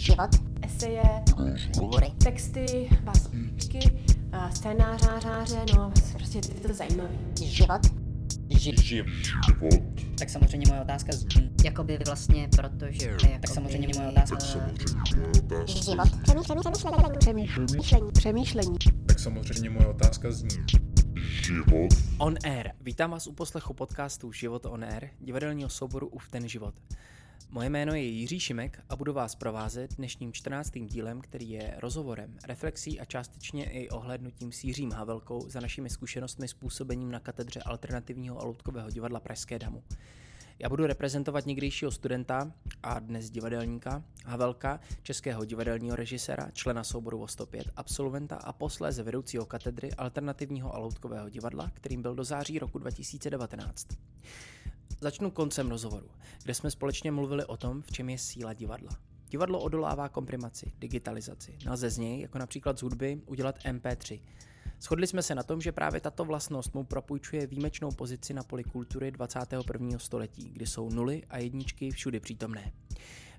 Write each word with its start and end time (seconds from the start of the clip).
život, 0.00 0.30
eseje, 0.62 1.02
hovory, 1.80 2.12
texty, 2.24 2.88
básničky, 3.04 3.78
a 4.32 4.50
scénáře, 4.50 5.64
no 5.76 5.92
prostě 6.14 6.38
je 6.38 6.68
to 6.68 6.74
zajímavé. 6.74 7.10
život, 7.36 7.80
Tak 10.18 10.30
samozřejmě 10.30 10.66
moje 10.68 10.80
otázka 10.80 11.12
zní, 11.12 11.50
Jakoby 11.64 11.98
vlastně, 12.06 12.48
protože... 12.56 13.06
Jakoby, 13.06 13.38
tak 13.40 13.50
samozřejmě 13.50 13.88
moje 13.98 14.08
otázka 14.08 14.38
život, 14.38 14.64
přemýšlení, 17.18 17.18
přemýšlení, 17.18 18.12
Přemýšlení, 18.12 18.12
přemýšlení. 18.12 18.76
Tak 19.06 19.18
samozřejmě 19.18 19.70
moje 19.70 19.86
otázka 19.86 20.30
zní. 20.30 20.48
On 22.18 22.34
Air. 22.44 22.70
Vítám 22.80 23.10
vás 23.10 23.26
u 23.26 23.32
poslechu 23.32 23.74
podcastu 23.74 24.32
Život 24.32 24.66
on 24.66 24.84
Air, 24.84 25.08
divadelního 25.20 25.68
souboru 25.68 26.08
Uf 26.08 26.28
ten 26.28 26.48
život. 26.48 26.74
Moje 27.48 27.70
jméno 27.70 27.94
je 27.94 28.02
Jiří 28.02 28.40
Šimek 28.40 28.84
a 28.88 28.96
budu 28.96 29.12
vás 29.12 29.34
provázet 29.34 29.94
dnešním 29.94 30.32
14. 30.32 30.70
dílem, 30.84 31.20
který 31.20 31.50
je 31.50 31.74
rozhovorem, 31.78 32.38
reflexí 32.44 33.00
a 33.00 33.04
částečně 33.04 33.70
i 33.70 33.88
ohlednutím 33.88 34.52
s 34.52 34.64
Jiřím 34.64 34.92
Havelkou 34.92 35.48
za 35.48 35.60
našimi 35.60 35.90
zkušenostmi 35.90 36.48
s 36.48 36.54
působením 36.54 37.10
na 37.10 37.20
katedře 37.20 37.60
alternativního 37.60 38.40
a 38.40 38.44
loutkového 38.44 38.90
divadla 38.90 39.20
Pražské 39.20 39.58
damu. 39.58 39.82
Já 40.62 40.68
budu 40.68 40.86
reprezentovat 40.86 41.46
někdejšího 41.46 41.90
studenta 41.90 42.52
a 42.82 42.98
dnes 42.98 43.30
divadelníka 43.30 44.04
Havelka, 44.24 44.80
českého 45.02 45.44
divadelního 45.44 45.96
režiséra, 45.96 46.50
člena 46.52 46.84
souboru 46.84 47.22
o 47.22 47.28
105, 47.28 47.70
absolventa 47.76 48.36
a 48.36 48.52
posléze 48.52 49.02
vedoucího 49.02 49.46
katedry 49.46 49.92
alternativního 49.92 50.74
a 50.74 50.78
loutkového 50.78 51.28
divadla, 51.28 51.70
kterým 51.74 52.02
byl 52.02 52.14
do 52.14 52.24
září 52.24 52.58
roku 52.58 52.78
2019. 52.78 53.88
Začnu 55.02 55.30
koncem 55.30 55.68
rozhovoru, 55.68 56.10
kde 56.42 56.54
jsme 56.54 56.70
společně 56.70 57.12
mluvili 57.12 57.44
o 57.44 57.56
tom, 57.56 57.82
v 57.82 57.90
čem 57.92 58.10
je 58.10 58.18
síla 58.18 58.52
divadla. 58.52 58.90
Divadlo 59.28 59.60
odolává 59.60 60.08
komprimaci, 60.08 60.72
digitalizaci. 60.78 61.58
Nelze 61.64 61.90
z 61.90 61.98
něj, 61.98 62.20
jako 62.20 62.38
například 62.38 62.78
z 62.78 62.82
hudby, 62.82 63.20
udělat 63.26 63.58
MP3. 63.58 64.20
Shodli 64.80 65.06
jsme 65.06 65.22
se 65.22 65.34
na 65.34 65.42
tom, 65.42 65.60
že 65.60 65.72
právě 65.72 66.00
tato 66.00 66.24
vlastnost 66.24 66.74
mu 66.74 66.84
propůjčuje 66.84 67.46
výjimečnou 67.46 67.90
pozici 67.90 68.34
na 68.34 68.42
poli 68.42 68.64
kultury 68.64 69.10
21. 69.10 69.98
století, 69.98 70.50
kdy 70.50 70.66
jsou 70.66 70.90
nuly 70.90 71.22
a 71.30 71.38
jedničky 71.38 71.90
všudy 71.90 72.20
přítomné. 72.20 72.72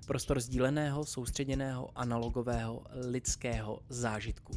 Prostor 0.06 0.40
sdíleného, 0.40 1.04
soustředěného, 1.04 1.90
analogového, 1.94 2.84
lidského 2.90 3.80
zážitku. 3.88 4.52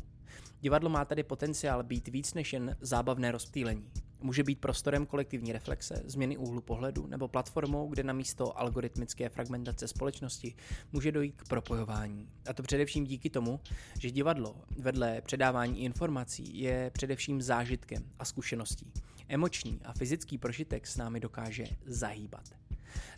Divadlo 0.62 0.90
má 0.90 1.06
tedy 1.06 1.24
potenciál 1.24 1.84
být 1.84 2.08
víc 2.08 2.34
než 2.34 2.54
jen 2.54 2.78
zábavné 2.82 3.32
rozptýlení. 3.32 3.92
Může 4.22 4.44
být 4.44 4.60
prostorem 4.60 5.06
kolektivní 5.06 5.52
reflexe, 5.52 6.02
změny 6.06 6.38
úhlu 6.38 6.62
pohledu 6.62 7.08
nebo 7.08 7.28
platformou, 7.28 7.88
kde 7.88 8.04
na 8.04 8.14
místo 8.14 8.60
algoritmické 8.60 9.30
fragmentace 9.30 9.88
společnosti 9.88 10.56
může 10.92 11.12
dojít 11.12 11.36
k 11.36 11.48
propojování. 11.48 12.30
A 12.50 12.54
to 12.54 12.64
především 12.64 13.04
díky 13.04 13.30
tomu, 13.30 13.60
že 14.00 14.12
divadlo 14.12 14.56
vedle 14.78 15.22
předávání 15.22 15.84
informací 15.84 16.60
je 16.60 16.92
především 16.94 17.42
zážitkem 17.42 18.04
a 18.20 18.26
zkušeností. 18.26 18.92
Emoční 19.28 19.80
a 19.86 19.94
fyzický 19.94 20.38
prožitek 20.38 20.88
s 20.88 20.98
námi 20.98 21.20
dokáže 21.20 21.66
zahýbat. 21.86 22.50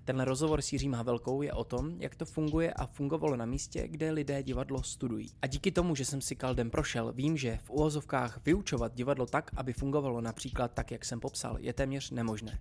Tenhle 0.06 0.26
rozhovor 0.26 0.62
s 0.62 0.74
Jiřím 0.74 0.94
Havelkou 0.94 1.42
je 1.42 1.54
o 1.54 1.64
tom, 1.64 1.96
jak 2.00 2.16
to 2.16 2.26
funguje 2.26 2.74
a 2.74 2.86
fungovalo 2.86 3.36
na 3.36 3.46
místě, 3.46 3.88
kde 3.88 4.12
lidé 4.12 4.44
divadlo 4.44 4.84
studují. 4.84 5.32
A 5.42 5.48
díky 5.48 5.72
tomu, 5.72 5.96
že 5.96 6.06
jsem 6.06 6.22
si 6.22 6.36
kaldem 6.36 6.70
prošel, 6.70 7.14
vím, 7.14 7.38
že 7.38 7.60
v 7.64 7.70
úvozovkách 7.70 8.40
vyučovat 8.46 8.96
divadlo 8.96 9.26
tak, 9.26 9.52
aby 9.56 9.74
fungovalo 9.74 10.22
například 10.22 10.72
tak, 10.74 10.92
jak 10.92 11.06
jsem 11.06 11.20
popsal, 11.20 11.58
je 11.60 11.74
téměř 11.74 12.12
nemožné. 12.12 12.60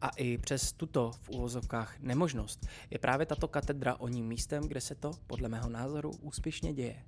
A 0.00 0.08
i 0.08 0.38
přes 0.38 0.72
tuto 0.72 1.10
v 1.22 1.30
úvozovkách 1.30 2.00
nemožnost 2.00 2.66
je 2.90 2.98
právě 2.98 3.26
tato 3.26 3.48
katedra 3.48 3.94
o 3.94 4.08
ním 4.08 4.26
místem, 4.26 4.62
kde 4.62 4.80
se 4.80 4.94
to, 4.94 5.10
podle 5.26 5.48
mého 5.48 5.68
názoru, 5.68 6.10
úspěšně 6.20 6.72
děje. 6.72 7.02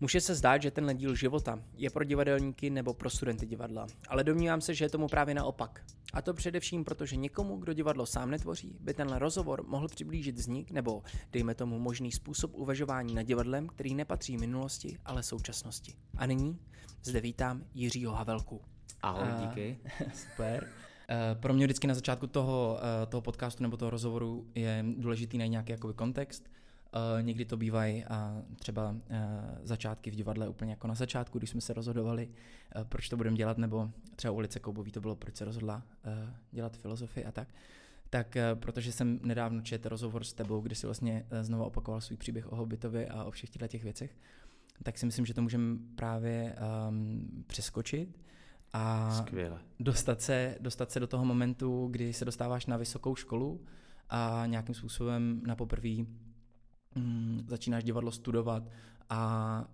Může 0.00 0.20
se 0.20 0.34
zdát, 0.34 0.62
že 0.62 0.70
tenhle 0.70 0.94
díl 0.94 1.14
života 1.14 1.62
je 1.76 1.90
pro 1.90 2.04
divadelníky 2.04 2.70
nebo 2.70 2.94
pro 2.94 3.10
studenty 3.10 3.46
divadla, 3.46 3.86
ale 4.08 4.24
domnívám 4.24 4.60
se, 4.60 4.74
že 4.74 4.84
je 4.84 4.88
tomu 4.88 5.08
právě 5.08 5.34
naopak. 5.34 5.84
A 6.12 6.22
to 6.22 6.34
především 6.34 6.84
proto, 6.84 7.06
že 7.06 7.16
někomu, 7.16 7.56
kdo 7.56 7.72
divadlo 7.72 8.06
sám 8.06 8.30
netvoří, 8.30 8.76
by 8.80 8.94
tenhle 8.94 9.18
rozhovor 9.18 9.64
mohl 9.66 9.88
přiblížit 9.88 10.36
vznik 10.36 10.70
nebo, 10.70 11.02
dejme 11.32 11.54
tomu, 11.54 11.78
možný 11.78 12.12
způsob 12.12 12.54
uvažování 12.54 13.14
nad 13.14 13.22
divadlem, 13.22 13.66
který 13.66 13.94
nepatří 13.94 14.36
minulosti, 14.36 14.98
ale 15.04 15.22
současnosti. 15.22 15.94
A 16.16 16.26
nyní 16.26 16.58
zde 17.02 17.20
vítám 17.20 17.64
Jiřího 17.74 18.12
Havelku. 18.12 18.60
Ahoj, 19.02 19.28
A- 19.28 19.40
díky. 19.46 19.78
Super. 20.14 20.68
Eh, 21.10 21.34
Pro 21.34 21.54
mě 21.54 21.66
vždycky 21.66 21.86
na 21.86 21.94
začátku 21.94 22.26
toho, 22.26 22.78
eh, 23.02 23.06
toho 23.06 23.20
podcastu 23.20 23.62
nebo 23.62 23.76
toho 23.76 23.90
rozhovoru 23.90 24.46
je 24.54 24.84
důležitý 24.96 25.38
najít 25.38 25.50
nějaký 25.50 25.72
jakoby 25.72 25.94
kontext. 25.94 26.48
Eh, 26.92 27.22
Někdy 27.22 27.44
to 27.44 27.56
bývají 27.56 28.04
a 28.04 28.42
třeba 28.58 28.96
eh, 29.10 29.18
začátky 29.62 30.10
v 30.10 30.14
divadle 30.14 30.48
úplně 30.48 30.70
jako 30.70 30.86
na 30.86 30.94
začátku, 30.94 31.38
když 31.38 31.50
jsme 31.50 31.60
se 31.60 31.72
rozhodovali, 31.72 32.28
eh, 32.76 32.84
proč 32.84 33.08
to 33.08 33.16
budeme 33.16 33.36
dělat, 33.36 33.58
nebo 33.58 33.90
třeba 34.16 34.32
ulice 34.32 34.60
Koubový 34.60 34.92
to 34.92 35.00
bylo, 35.00 35.16
proč 35.16 35.36
se 35.36 35.44
rozhodla 35.44 35.82
dělat 36.50 36.76
filozofii 36.76 37.24
a 37.24 37.32
tak. 37.32 37.48
Tak 38.10 38.36
protože 38.54 38.92
jsem 38.92 39.20
nedávno 39.22 39.60
četl 39.62 39.88
rozhovor 39.88 40.24
s 40.24 40.32
tebou, 40.32 40.60
kde 40.60 40.74
si 40.74 40.86
vlastně 40.86 41.26
znovu 41.40 41.64
opakoval 41.64 42.00
svůj 42.00 42.16
příběh 42.16 42.52
o 42.52 42.56
Hobbitovi 42.56 43.08
a 43.08 43.24
o 43.24 43.30
všech 43.30 43.50
těchto 43.50 43.68
těch 43.68 43.82
věcech, 43.82 44.16
tak 44.82 44.98
si 44.98 45.06
myslím, 45.06 45.26
že 45.26 45.34
to 45.34 45.42
můžeme 45.42 45.78
právě 45.96 46.56
um, 46.88 47.44
přeskočit 47.46 48.18
a 48.72 49.10
Skvěle. 49.10 49.58
dostat 49.80 50.20
se, 50.20 50.56
dostat 50.60 50.90
se 50.90 51.00
do 51.00 51.06
toho 51.06 51.24
momentu, 51.24 51.88
kdy 51.90 52.12
se 52.12 52.24
dostáváš 52.24 52.66
na 52.66 52.76
vysokou 52.76 53.16
školu 53.16 53.60
a 54.10 54.42
nějakým 54.46 54.74
způsobem 54.74 55.40
na 55.46 55.56
poprvé 55.56 56.04
mm, 56.98 57.44
začínáš 57.48 57.84
divadlo 57.84 58.12
studovat 58.12 58.62
a 59.10 59.64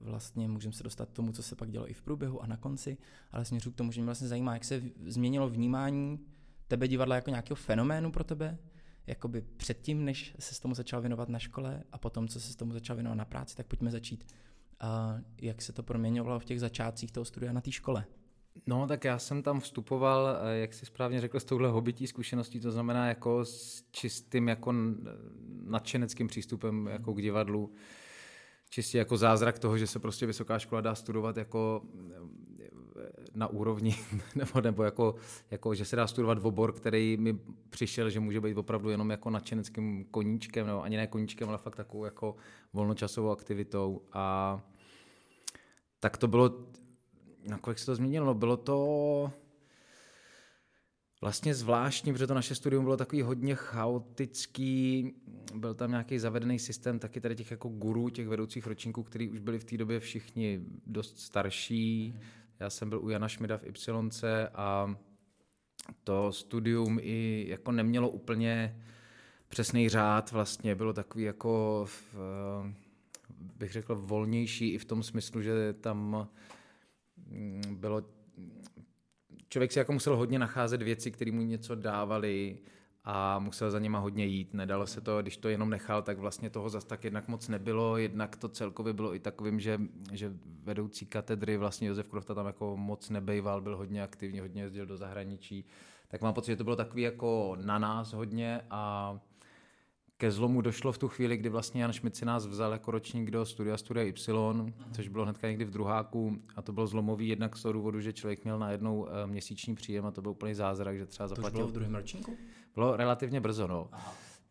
uh, 0.00 0.08
vlastně 0.08 0.48
můžeme 0.48 0.72
se 0.72 0.82
dostat 0.82 1.08
k 1.08 1.12
tomu, 1.12 1.32
co 1.32 1.42
se 1.42 1.56
pak 1.56 1.70
dělo 1.70 1.90
i 1.90 1.92
v 1.92 2.02
průběhu 2.02 2.42
a 2.42 2.46
na 2.46 2.56
konci, 2.56 2.96
ale 3.32 3.44
směřu 3.44 3.70
k 3.70 3.74
tomu, 3.74 3.92
že 3.92 4.00
mě 4.00 4.06
vlastně 4.06 4.28
zajímá, 4.28 4.54
jak 4.54 4.64
se 4.64 4.82
změnilo 5.06 5.48
vnímání 5.48 6.20
tebe 6.68 6.88
divadla 6.88 7.14
jako 7.14 7.30
nějakého 7.30 7.56
fenoménu 7.56 8.12
pro 8.12 8.24
tebe, 8.24 8.58
jakoby 9.06 9.44
předtím, 9.56 10.04
než 10.04 10.34
se 10.38 10.54
s 10.54 10.60
tomu 10.60 10.74
začal 10.74 11.00
věnovat 11.00 11.28
na 11.28 11.38
škole 11.38 11.82
a 11.92 11.98
potom, 11.98 12.28
co 12.28 12.40
se 12.40 12.52
s 12.52 12.56
tomu 12.56 12.72
začal 12.72 12.96
věnovat 12.96 13.14
na 13.14 13.24
práci, 13.24 13.56
tak 13.56 13.66
pojďme 13.66 13.90
začít. 13.90 14.24
A 14.80 15.18
jak 15.40 15.62
se 15.62 15.72
to 15.72 15.82
proměňovalo 15.82 16.40
v 16.40 16.44
těch 16.44 16.60
začátcích 16.60 17.12
toho 17.12 17.24
studia 17.24 17.52
na 17.52 17.60
té 17.60 17.72
škole? 17.72 18.04
No, 18.66 18.86
tak 18.86 19.04
já 19.04 19.18
jsem 19.18 19.42
tam 19.42 19.60
vstupoval, 19.60 20.28
eh, 20.28 20.58
jak 20.58 20.74
si 20.74 20.86
správně 20.86 21.20
řekl, 21.20 21.40
s 21.40 21.44
touhle 21.44 21.68
hobití 21.68 22.06
zkušeností, 22.06 22.60
to 22.60 22.70
znamená 22.70 23.08
jako 23.08 23.44
s 23.44 23.84
čistým 23.90 24.48
jako 24.48 24.74
nadšeneckým 25.64 26.26
přístupem 26.26 26.86
jako 26.86 27.14
k 27.14 27.22
divadlu. 27.22 27.72
Čistě 28.70 28.98
jako 28.98 29.16
zázrak 29.16 29.58
toho, 29.58 29.78
že 29.78 29.86
se 29.86 29.98
prostě 29.98 30.26
vysoká 30.26 30.58
škola 30.58 30.80
dá 30.80 30.94
studovat 30.94 31.36
jako 31.36 31.82
eh, 32.10 32.26
na 33.34 33.46
úrovni, 33.46 33.96
nebo, 34.34 34.60
nebo 34.60 34.82
jako, 34.82 35.14
jako, 35.50 35.74
že 35.74 35.84
se 35.84 35.96
dá 35.96 36.06
studovat 36.06 36.38
v 36.38 36.46
obor, 36.46 36.72
který 36.72 37.16
mi 37.16 37.38
přišel, 37.70 38.10
že 38.10 38.20
může 38.20 38.40
být 38.40 38.56
opravdu 38.56 38.90
jenom 38.90 39.10
jako 39.10 39.30
nadšeneckým 39.30 40.04
koníčkem, 40.04 40.66
nebo 40.66 40.82
ani 40.82 40.96
ne 40.96 41.06
koníčkem, 41.06 41.48
ale 41.48 41.58
fakt 41.58 41.76
takovou 41.76 42.04
jako 42.04 42.36
volnočasovou 42.72 43.30
aktivitou. 43.30 44.02
A 44.12 44.60
tak 46.00 46.16
to 46.16 46.28
bylo 46.28 46.66
nakolik 47.46 47.78
se 47.78 47.86
to 47.86 47.94
změnilo? 47.94 48.26
No, 48.26 48.34
Bylo 48.34 48.56
to 48.56 49.32
vlastně 51.20 51.54
zvláštní, 51.54 52.12
protože 52.12 52.26
to 52.26 52.34
naše 52.34 52.54
studium 52.54 52.84
bylo 52.84 52.96
takový 52.96 53.22
hodně 53.22 53.54
chaotický, 53.54 55.12
byl 55.54 55.74
tam 55.74 55.90
nějaký 55.90 56.18
zavedený 56.18 56.58
systém 56.58 56.98
taky 56.98 57.20
tady 57.20 57.36
těch 57.36 57.50
jako 57.50 57.68
gurů, 57.68 58.10
těch 58.10 58.28
vedoucích 58.28 58.66
ročníků, 58.66 59.02
který 59.02 59.28
už 59.28 59.38
byli 59.38 59.58
v 59.58 59.64
té 59.64 59.76
době 59.76 60.00
všichni 60.00 60.60
dost 60.86 61.20
starší. 61.20 62.14
Já 62.60 62.70
jsem 62.70 62.88
byl 62.88 63.04
u 63.04 63.08
Jana 63.08 63.28
Šmida 63.28 63.58
v 63.58 63.66
Ypsilonce 63.66 64.48
a 64.48 64.96
to 66.04 66.32
studium 66.32 66.98
i 67.02 67.44
jako 67.48 67.72
nemělo 67.72 68.08
úplně 68.08 68.82
přesný 69.48 69.88
řád 69.88 70.32
vlastně, 70.32 70.74
bylo 70.74 70.92
takový 70.92 71.24
jako, 71.24 71.84
v, 71.88 72.14
bych 73.30 73.72
řekl, 73.72 73.96
volnější 73.96 74.68
i 74.74 74.78
v 74.78 74.84
tom 74.84 75.02
smyslu, 75.02 75.42
že 75.42 75.72
tam 75.72 76.28
bylo 77.70 78.02
člověk 79.48 79.72
si 79.72 79.78
jako 79.78 79.92
musel 79.92 80.16
hodně 80.16 80.38
nacházet 80.38 80.82
věci, 80.82 81.10
které 81.10 81.32
mu 81.32 81.42
něco 81.42 81.74
dávali 81.74 82.58
a 83.04 83.38
musel 83.38 83.70
za 83.70 83.78
něma 83.78 83.98
hodně 83.98 84.24
jít. 84.24 84.54
Nedalo 84.54 84.86
se 84.86 85.00
to, 85.00 85.22
když 85.22 85.36
to 85.36 85.48
jenom 85.48 85.70
nechal, 85.70 86.02
tak 86.02 86.18
vlastně 86.18 86.50
toho 86.50 86.68
zas 86.68 86.84
tak 86.84 87.04
jednak 87.04 87.28
moc 87.28 87.48
nebylo, 87.48 87.96
jednak 87.96 88.36
to 88.36 88.48
celkově 88.48 88.92
bylo 88.92 89.14
i 89.14 89.18
takovým, 89.18 89.60
že, 89.60 89.80
že 90.12 90.32
vedoucí 90.62 91.06
katedry, 91.06 91.56
vlastně 91.56 91.88
Josef 91.88 92.08
Krofta 92.08 92.34
tam 92.34 92.46
jako 92.46 92.76
moc 92.76 93.10
nebejval, 93.10 93.60
byl 93.60 93.76
hodně 93.76 94.02
aktivní, 94.02 94.40
hodně 94.40 94.62
jezdil 94.62 94.86
do 94.86 94.96
zahraničí. 94.96 95.64
Tak 96.08 96.22
mám 96.22 96.34
pocit, 96.34 96.50
že 96.52 96.56
to 96.56 96.64
bylo 96.64 96.76
takový 96.76 97.02
jako 97.02 97.56
na 97.60 97.78
nás 97.78 98.12
hodně 98.12 98.60
a 98.70 99.14
ke 100.18 100.30
zlomu 100.30 100.60
došlo 100.60 100.92
v 100.92 100.98
tu 100.98 101.08
chvíli, 101.08 101.36
kdy 101.36 101.48
vlastně 101.48 101.82
Jan 101.82 101.92
Šmit 101.92 102.16
si 102.16 102.24
nás 102.24 102.46
vzal 102.46 102.72
jako 102.72 102.90
ročník 102.90 103.30
do 103.30 103.46
studia 103.46 103.76
Studia 103.76 104.04
Y, 104.04 104.72
což 104.92 105.08
bylo 105.08 105.24
hnedka 105.24 105.48
někdy 105.48 105.64
v 105.64 105.70
druháku 105.70 106.38
a 106.56 106.62
to 106.62 106.72
bylo 106.72 106.86
zlomový 106.86 107.28
jednak 107.28 107.56
z 107.56 107.62
toho 107.62 107.72
důvodu, 107.72 108.00
že 108.00 108.12
člověk 108.12 108.44
měl 108.44 108.58
najednou 108.58 109.08
eh, 109.08 109.26
měsíční 109.26 109.74
příjem 109.74 110.06
a 110.06 110.10
to 110.10 110.22
byl 110.22 110.30
úplný 110.30 110.54
zázrak, 110.54 110.96
že 110.98 111.06
třeba 111.06 111.28
To 111.28 111.34
zaplatil. 111.34 111.56
bylo 111.58 111.68
v 111.68 111.72
druhém 111.72 111.94
ročníku? 111.94 112.36
Bylo 112.74 112.96
relativně 112.96 113.40
brzo, 113.40 113.66
no. 113.66 113.90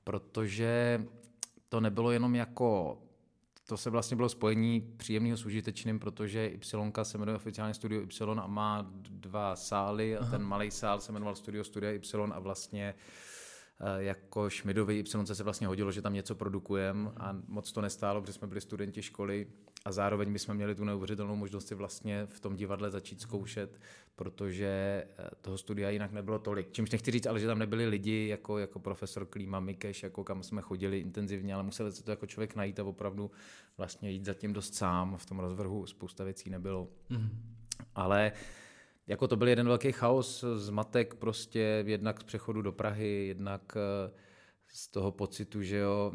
Protože 0.03 1.03
to 1.69 1.79
nebylo 1.81 2.11
jenom 2.11 2.35
jako 2.35 2.97
to 3.67 3.77
se 3.77 3.89
vlastně 3.89 4.17
bylo 4.17 4.29
spojení 4.29 4.81
příjemného 4.97 5.37
s 5.37 5.45
užitečným, 5.45 5.99
protože 5.99 6.45
Y 6.47 7.03
se 7.03 7.17
jmenuje 7.17 7.35
oficiálně 7.35 7.73
Studio 7.73 8.01
Y 8.01 8.39
a 8.39 8.47
má 8.47 8.91
dva 9.09 9.55
sály 9.55 10.17
a 10.17 10.21
Aha. 10.21 10.31
ten 10.31 10.43
malý 10.43 10.71
sál 10.71 10.99
se 10.99 11.11
jmenoval 11.11 11.35
Studio 11.35 11.63
Studia 11.63 11.91
Y 11.91 12.31
a 12.33 12.39
vlastně 12.39 12.93
eh, 12.97 13.34
jako 13.97 14.49
Šmidový 14.49 14.99
Y 14.99 15.25
se 15.35 15.43
vlastně 15.43 15.67
hodilo, 15.67 15.91
že 15.91 16.01
tam 16.01 16.13
něco 16.13 16.35
produkujeme 16.35 17.11
a 17.17 17.37
moc 17.47 17.71
to 17.71 17.81
nestálo, 17.81 18.21
protože 18.21 18.33
jsme 18.33 18.47
byli 18.47 18.61
studenti 18.61 19.01
školy 19.01 19.47
a 19.85 19.91
zároveň 19.91 20.29
my 20.29 20.39
jsme 20.39 20.53
měli 20.53 20.75
tu 20.75 20.83
neuvěřitelnou 20.83 21.35
možnost 21.35 21.67
si 21.67 21.75
vlastně 21.75 22.25
v 22.25 22.39
tom 22.39 22.55
divadle 22.55 22.91
začít 22.91 23.21
zkoušet, 23.21 23.79
protože 24.15 24.67
eh, 25.17 25.29
toho 25.41 25.57
studia 25.57 25.89
jinak 25.89 26.11
nebylo 26.11 26.39
tolik. 26.39 26.71
Čímž 26.71 26.91
nechci 26.91 27.11
říct, 27.11 27.25
ale 27.25 27.39
že 27.39 27.47
tam 27.47 27.59
nebyli 27.59 27.87
lidi 27.87 28.27
jako, 28.27 28.57
jako 28.57 28.79
profesor 28.79 29.25
Klíma, 29.25 29.59
Mikeš, 29.59 30.03
jako 30.03 30.23
kam 30.23 30.43
jsme 30.43 30.61
chodili 30.61 30.99
intenzivně, 30.99 31.53
ale 31.53 31.63
museli 31.63 31.91
se 31.91 32.03
to 32.03 32.11
jako 32.11 32.25
člověk 32.25 32.55
najít 32.55 32.79
a 32.79 32.83
opravdu 32.83 33.31
vlastně 33.77 34.11
jít 34.11 34.25
zatím 34.25 34.53
dost 34.53 34.75
sám. 34.75 35.17
V 35.17 35.25
tom 35.25 35.39
rozvrhu 35.39 35.85
spousta 35.85 36.23
věcí 36.23 36.49
nebylo. 36.49 36.87
Mm. 37.09 37.29
Ale 37.95 38.31
jako 39.07 39.27
to 39.27 39.35
byl 39.35 39.47
jeden 39.47 39.67
velký 39.67 39.91
chaos, 39.91 40.45
zmatek 40.55 41.15
prostě 41.15 41.83
jednak 41.87 42.21
z 42.21 42.23
přechodu 42.23 42.61
do 42.61 42.71
Prahy, 42.71 43.27
jednak 43.27 43.75
uh, 43.75 44.17
z 44.67 44.87
toho 44.87 45.11
pocitu, 45.11 45.63
že 45.63 45.77
jo, 45.77 46.11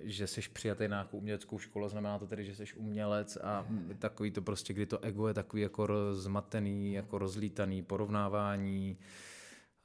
že 0.00 0.26
jsi 0.26 0.40
přijatý 0.52 0.82
na 0.82 0.96
nějakou 0.96 1.18
uměleckou 1.18 1.58
školu, 1.58 1.88
znamená 1.88 2.18
to 2.18 2.26
tedy, 2.26 2.44
že 2.44 2.54
jsi 2.54 2.64
umělec 2.76 3.38
a 3.42 3.66
takový 3.98 4.30
to 4.30 4.42
prostě, 4.42 4.72
kdy 4.72 4.86
to 4.86 5.04
ego 5.04 5.28
je 5.28 5.34
takový 5.34 5.62
jako 5.62 5.86
rozmatený, 5.86 6.92
jako 6.92 7.18
rozlítaný, 7.18 7.82
porovnávání, 7.82 8.98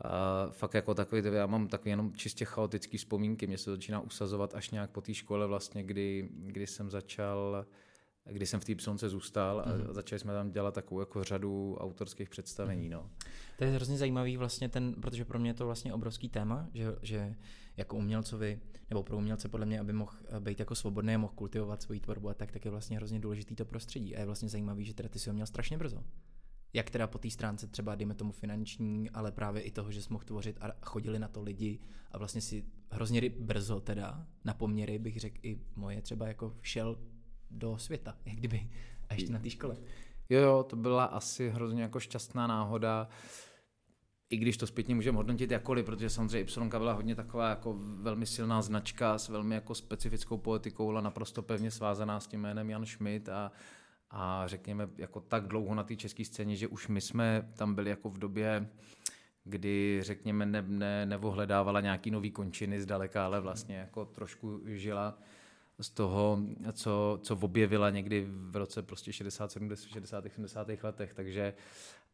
a 0.01 0.47
fakt 0.51 0.73
jako 0.73 0.93
takový, 0.93 1.21
já 1.31 1.45
mám 1.45 1.67
takový 1.67 1.89
jenom 1.89 2.13
čistě 2.13 2.45
chaotický 2.45 2.97
vzpomínky, 2.97 3.47
mě 3.47 3.57
se 3.57 3.71
začíná 3.71 3.99
usazovat 3.99 4.55
až 4.55 4.71
nějak 4.71 4.89
po 4.89 5.01
té 5.01 5.13
škole 5.13 5.47
vlastně, 5.47 5.83
kdy, 5.83 6.29
kdy 6.31 6.67
jsem 6.67 6.89
začal 6.89 7.65
kdy 8.31 8.45
jsem 8.45 8.59
v 8.59 8.65
té 8.65 8.75
psonce 8.75 9.09
zůstal 9.09 9.63
a 9.65 9.71
mm. 9.71 9.93
začali 9.93 10.19
jsme 10.19 10.33
tam 10.33 10.51
dělat 10.51 10.73
takovou 10.73 10.99
jako 10.99 11.23
řadu 11.23 11.77
autorských 11.79 12.29
představení. 12.29 12.85
Mm. 12.85 12.91
No. 12.91 13.09
To 13.57 13.63
je 13.63 13.69
hrozně 13.69 13.97
zajímavý 13.97 14.37
vlastně 14.37 14.69
ten, 14.69 14.93
protože 15.01 15.25
pro 15.25 15.39
mě 15.39 15.49
je 15.49 15.53
to 15.53 15.65
vlastně 15.65 15.93
obrovský 15.93 16.29
téma, 16.29 16.67
že, 16.73 16.95
že 17.01 17.35
jako 17.77 17.97
umělcovi, 17.97 18.59
nebo 18.89 19.03
pro 19.03 19.17
umělce 19.17 19.49
podle 19.49 19.65
mě, 19.65 19.79
aby 19.79 19.93
mohl 19.93 20.13
být 20.39 20.59
jako 20.59 20.75
svobodný 20.75 21.15
a 21.15 21.17
mohl 21.17 21.33
kultivovat 21.33 21.81
svoji 21.81 21.99
tvorbu 21.99 22.29
a 22.29 22.33
tak, 22.33 22.51
tak 22.51 22.65
je 22.65 22.71
vlastně 22.71 22.97
hrozně 22.97 23.19
důležitý 23.19 23.55
to 23.55 23.65
prostředí. 23.65 24.15
A 24.15 24.19
je 24.19 24.25
vlastně 24.25 24.49
zajímavý, 24.49 24.85
že 24.85 24.93
teda 24.93 25.09
ty 25.09 25.19
si 25.19 25.29
ho 25.29 25.33
měl 25.33 25.45
strašně 25.45 25.77
brzo. 25.77 26.03
Jak 26.73 26.89
teda 26.89 27.07
po 27.07 27.17
té 27.17 27.29
stránce 27.29 27.67
třeba, 27.67 27.95
dejme 27.95 28.13
tomu 28.13 28.31
finanční, 28.31 29.09
ale 29.09 29.31
právě 29.31 29.61
i 29.61 29.71
toho, 29.71 29.91
že 29.91 30.01
jsi 30.01 30.13
mohl 30.13 30.25
tvořit 30.25 30.57
a 30.61 30.71
chodili 30.81 31.19
na 31.19 31.27
to 31.27 31.41
lidi 31.41 31.79
a 32.11 32.17
vlastně 32.17 32.41
si 32.41 32.65
hrozně 32.91 33.29
brzo 33.29 33.79
teda 33.79 34.27
na 34.45 34.53
poměry, 34.53 34.99
bych 34.99 35.19
řekl 35.19 35.37
i 35.43 35.59
moje 35.75 36.01
třeba 36.01 36.27
jako 36.27 36.57
šel 36.61 36.97
do 37.51 37.77
světa, 37.77 38.17
jak 38.25 38.35
kdyby, 38.35 38.69
a 39.09 39.13
ještě 39.13 39.33
na 39.33 39.39
té 39.39 39.49
škole. 39.49 39.77
Jo, 40.29 40.41
jo, 40.41 40.63
to 40.69 40.75
byla 40.75 41.05
asi 41.05 41.49
hrozně 41.49 41.81
jako 41.81 41.99
šťastná 41.99 42.47
náhoda, 42.47 43.09
i 44.29 44.37
když 44.37 44.57
to 44.57 44.67
zpětně 44.67 44.95
můžeme 44.95 45.17
hodnotit 45.17 45.51
jakkoliv, 45.51 45.85
protože 45.85 46.09
samozřejmě 46.09 46.51
Y 46.51 46.69
byla 46.69 46.93
hodně 46.93 47.15
taková 47.15 47.49
jako 47.49 47.75
velmi 47.79 48.25
silná 48.25 48.61
značka 48.61 49.17
s 49.17 49.29
velmi 49.29 49.55
jako 49.55 49.75
specifickou 49.75 50.37
poetikou, 50.37 50.89
ale 50.89 51.01
naprosto 51.01 51.41
pevně 51.41 51.71
svázaná 51.71 52.19
s 52.19 52.27
tím 52.27 52.41
jménem 52.41 52.69
Jan 52.69 52.85
Schmidt 52.85 53.29
a, 53.29 53.51
a 54.09 54.47
řekněme 54.47 54.89
jako 54.97 55.19
tak 55.19 55.47
dlouho 55.47 55.75
na 55.75 55.83
té 55.83 55.95
české 55.95 56.25
scéně, 56.25 56.55
že 56.55 56.67
už 56.67 56.87
my 56.87 57.01
jsme 57.01 57.51
tam 57.55 57.75
byli 57.75 57.89
jako 57.89 58.09
v 58.09 58.17
době, 58.17 58.69
kdy 59.43 59.99
řekněme 60.03 60.45
ne, 60.45 60.61
ne, 60.61 61.05
nevohledávala 61.05 61.81
nějaký 61.81 62.11
nový 62.11 62.31
končiny 62.31 62.81
zdaleka, 62.81 63.25
ale 63.25 63.41
vlastně 63.41 63.77
jako 63.77 64.05
trošku 64.05 64.61
žila 64.65 65.17
z 65.81 65.89
toho, 65.89 66.39
co, 66.73 67.19
co 67.21 67.35
objevila 67.35 67.89
někdy 67.89 68.27
v 68.29 68.55
roce 68.55 68.81
prostě 68.83 69.13
60, 69.13 69.51
70, 69.51 69.89
60, 69.89 70.23
70. 70.29 70.67
letech, 70.83 71.13
takže 71.13 71.53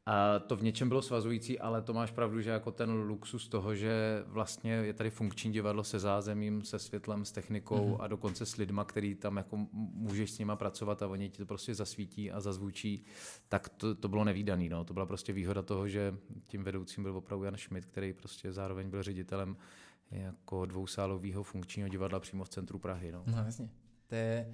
a 0.07 0.39
to 0.39 0.55
v 0.55 0.63
něčem 0.63 0.89
bylo 0.89 1.01
svazující, 1.01 1.59
ale 1.59 1.81
to 1.81 1.93
máš 1.93 2.11
pravdu, 2.11 2.41
že 2.41 2.49
jako 2.49 2.71
ten 2.71 2.91
luxus 2.91 3.47
toho, 3.47 3.75
že 3.75 4.23
vlastně 4.27 4.71
je 4.71 4.93
tady 4.93 5.09
funkční 5.09 5.53
divadlo 5.53 5.83
se 5.83 5.99
zázemím, 5.99 6.63
se 6.63 6.79
světlem, 6.79 7.25
s 7.25 7.31
technikou 7.31 7.89
mm-hmm. 7.89 7.97
a 7.99 8.07
dokonce 8.07 8.45
s 8.45 8.55
lidma, 8.55 8.85
který 8.85 9.15
tam 9.15 9.37
jako 9.37 9.57
můžeš 9.73 10.31
s 10.31 10.39
nima 10.39 10.55
pracovat 10.55 11.01
a 11.01 11.07
oni 11.07 11.29
ti 11.29 11.37
to 11.37 11.45
prostě 11.45 11.75
zasvítí 11.75 12.31
a 12.31 12.39
zazvučí, 12.39 13.05
tak 13.49 13.69
to, 13.69 13.95
to 13.95 14.07
bylo 14.07 14.23
nevýdaný. 14.23 14.69
No. 14.69 14.85
To 14.85 14.93
byla 14.93 15.05
prostě 15.05 15.33
výhoda 15.33 15.61
toho, 15.61 15.87
že 15.87 16.17
tím 16.47 16.63
vedoucím 16.63 17.03
byl 17.03 17.17
opravdu 17.17 17.45
Jan 17.45 17.57
Schmidt, 17.57 17.85
který 17.85 18.13
prostě 18.13 18.51
zároveň 18.51 18.89
byl 18.89 19.03
ředitelem 19.03 19.57
jako 20.11 20.65
dvousálového 20.65 21.43
funkčního 21.43 21.89
divadla 21.89 22.19
přímo 22.19 22.43
v 22.43 22.49
centru 22.49 22.79
Prahy. 22.79 23.11
No, 23.11 23.23
no 23.27 23.37
jasně. 23.45 23.69
To 24.07 24.15
je, 24.15 24.53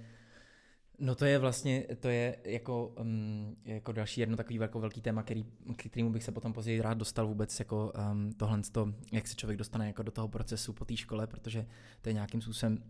No 1.04 1.16
to 1.16 1.26
je 1.26 1.40
vlastně, 1.40 1.86
to 2.00 2.10
je 2.10 2.38
jako, 2.44 2.88
um, 2.88 3.56
jako 3.66 3.92
další 3.92 4.22
jedno 4.22 4.38
takový 4.38 4.56
jako 4.56 4.80
velký 4.80 5.02
téma, 5.02 5.24
který, 5.24 5.44
k 5.76 5.90
kterému 5.90 6.12
bych 6.12 6.24
se 6.24 6.32
potom 6.32 6.54
později 6.54 6.82
rád 6.82 6.98
dostal 6.98 7.28
vůbec 7.28 7.60
jako 7.60 7.94
um, 8.12 8.34
tohle, 8.34 8.62
to, 8.72 8.94
jak 9.12 9.28
se 9.28 9.36
člověk 9.36 9.58
dostane 9.58 9.88
jako 9.88 10.04
do 10.04 10.12
toho 10.12 10.28
procesu 10.28 10.74
po 10.74 10.86
té 10.86 10.98
škole, 10.98 11.28
protože 11.28 11.66
to 12.02 12.10
je 12.10 12.14
nějakým 12.14 12.42
způsobem 12.42 12.84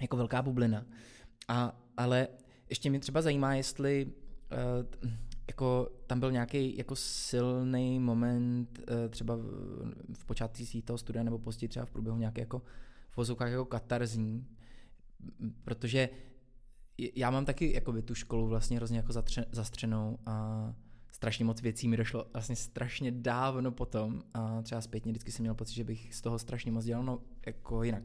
jako 0.00 0.16
velká 0.16 0.42
bublina. 0.42 0.84
A, 1.48 1.80
ale 1.96 2.28
ještě 2.70 2.90
mě 2.90 3.00
třeba 3.00 3.22
zajímá, 3.22 3.54
jestli 3.54 4.06
uh, 4.06 5.10
jako 5.48 5.88
tam 6.06 6.20
byl 6.20 6.32
nějaký 6.32 6.76
jako 6.76 6.96
silný 6.96 7.98
moment 7.98 8.78
uh, 8.78 9.08
třeba 9.10 9.36
v, 9.36 9.42
v 10.12 10.24
počátcích 10.24 10.84
toho 10.84 10.98
studia 10.98 11.22
nebo 11.22 11.38
později 11.38 11.68
třeba 11.68 11.86
v 11.86 11.90
průběhu 11.90 12.18
nějaké 12.18 12.40
jako 12.40 12.62
v 13.10 13.16
vozovkách 13.16 13.50
jako 13.50 13.64
katarzní, 13.64 14.46
protože 15.64 16.08
já 17.14 17.30
mám 17.30 17.44
taky 17.44 17.72
jakoby, 17.74 18.02
tu 18.02 18.14
školu 18.14 18.46
vlastně 18.46 18.76
hrozně 18.76 18.96
jako 18.96 19.12
zatře, 19.12 19.46
zastřenou 19.52 20.18
a 20.26 20.74
strašně 21.12 21.44
moc 21.44 21.62
věcí 21.62 21.88
mi 21.88 21.96
došlo 21.96 22.26
vlastně 22.32 22.56
strašně 22.56 23.10
dávno 23.10 23.72
potom 23.72 24.22
a 24.34 24.62
třeba 24.62 24.80
zpětně 24.80 25.12
vždycky 25.12 25.32
jsem 25.32 25.42
měl 25.42 25.54
pocit, 25.54 25.74
že 25.74 25.84
bych 25.84 26.14
z 26.14 26.20
toho 26.20 26.38
strašně 26.38 26.72
moc 26.72 26.84
dělal, 26.84 27.04
no 27.04 27.20
jako 27.46 27.82
jinak. 27.82 28.02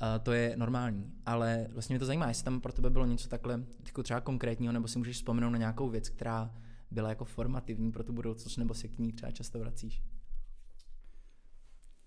A 0.00 0.18
to 0.18 0.32
je 0.32 0.56
normální, 0.56 1.12
ale 1.26 1.66
vlastně 1.70 1.94
mě 1.94 1.98
to 1.98 2.06
zajímá, 2.06 2.28
jestli 2.28 2.44
tam 2.44 2.60
pro 2.60 2.72
tebe 2.72 2.90
bylo 2.90 3.06
něco 3.06 3.28
takhle 3.28 3.64
jako 3.86 4.02
třeba 4.02 4.20
konkrétního, 4.20 4.72
nebo 4.72 4.88
si 4.88 4.98
můžeš 4.98 5.16
vzpomenout 5.16 5.50
na 5.50 5.58
nějakou 5.58 5.88
věc, 5.88 6.08
která 6.08 6.54
byla 6.90 7.08
jako 7.08 7.24
formativní 7.24 7.92
pro 7.92 8.04
tu 8.04 8.12
budoucnost, 8.12 8.56
nebo 8.56 8.74
se 8.74 8.88
k 8.88 8.98
ní 8.98 9.12
třeba 9.12 9.32
často 9.32 9.58
vracíš? 9.58 10.02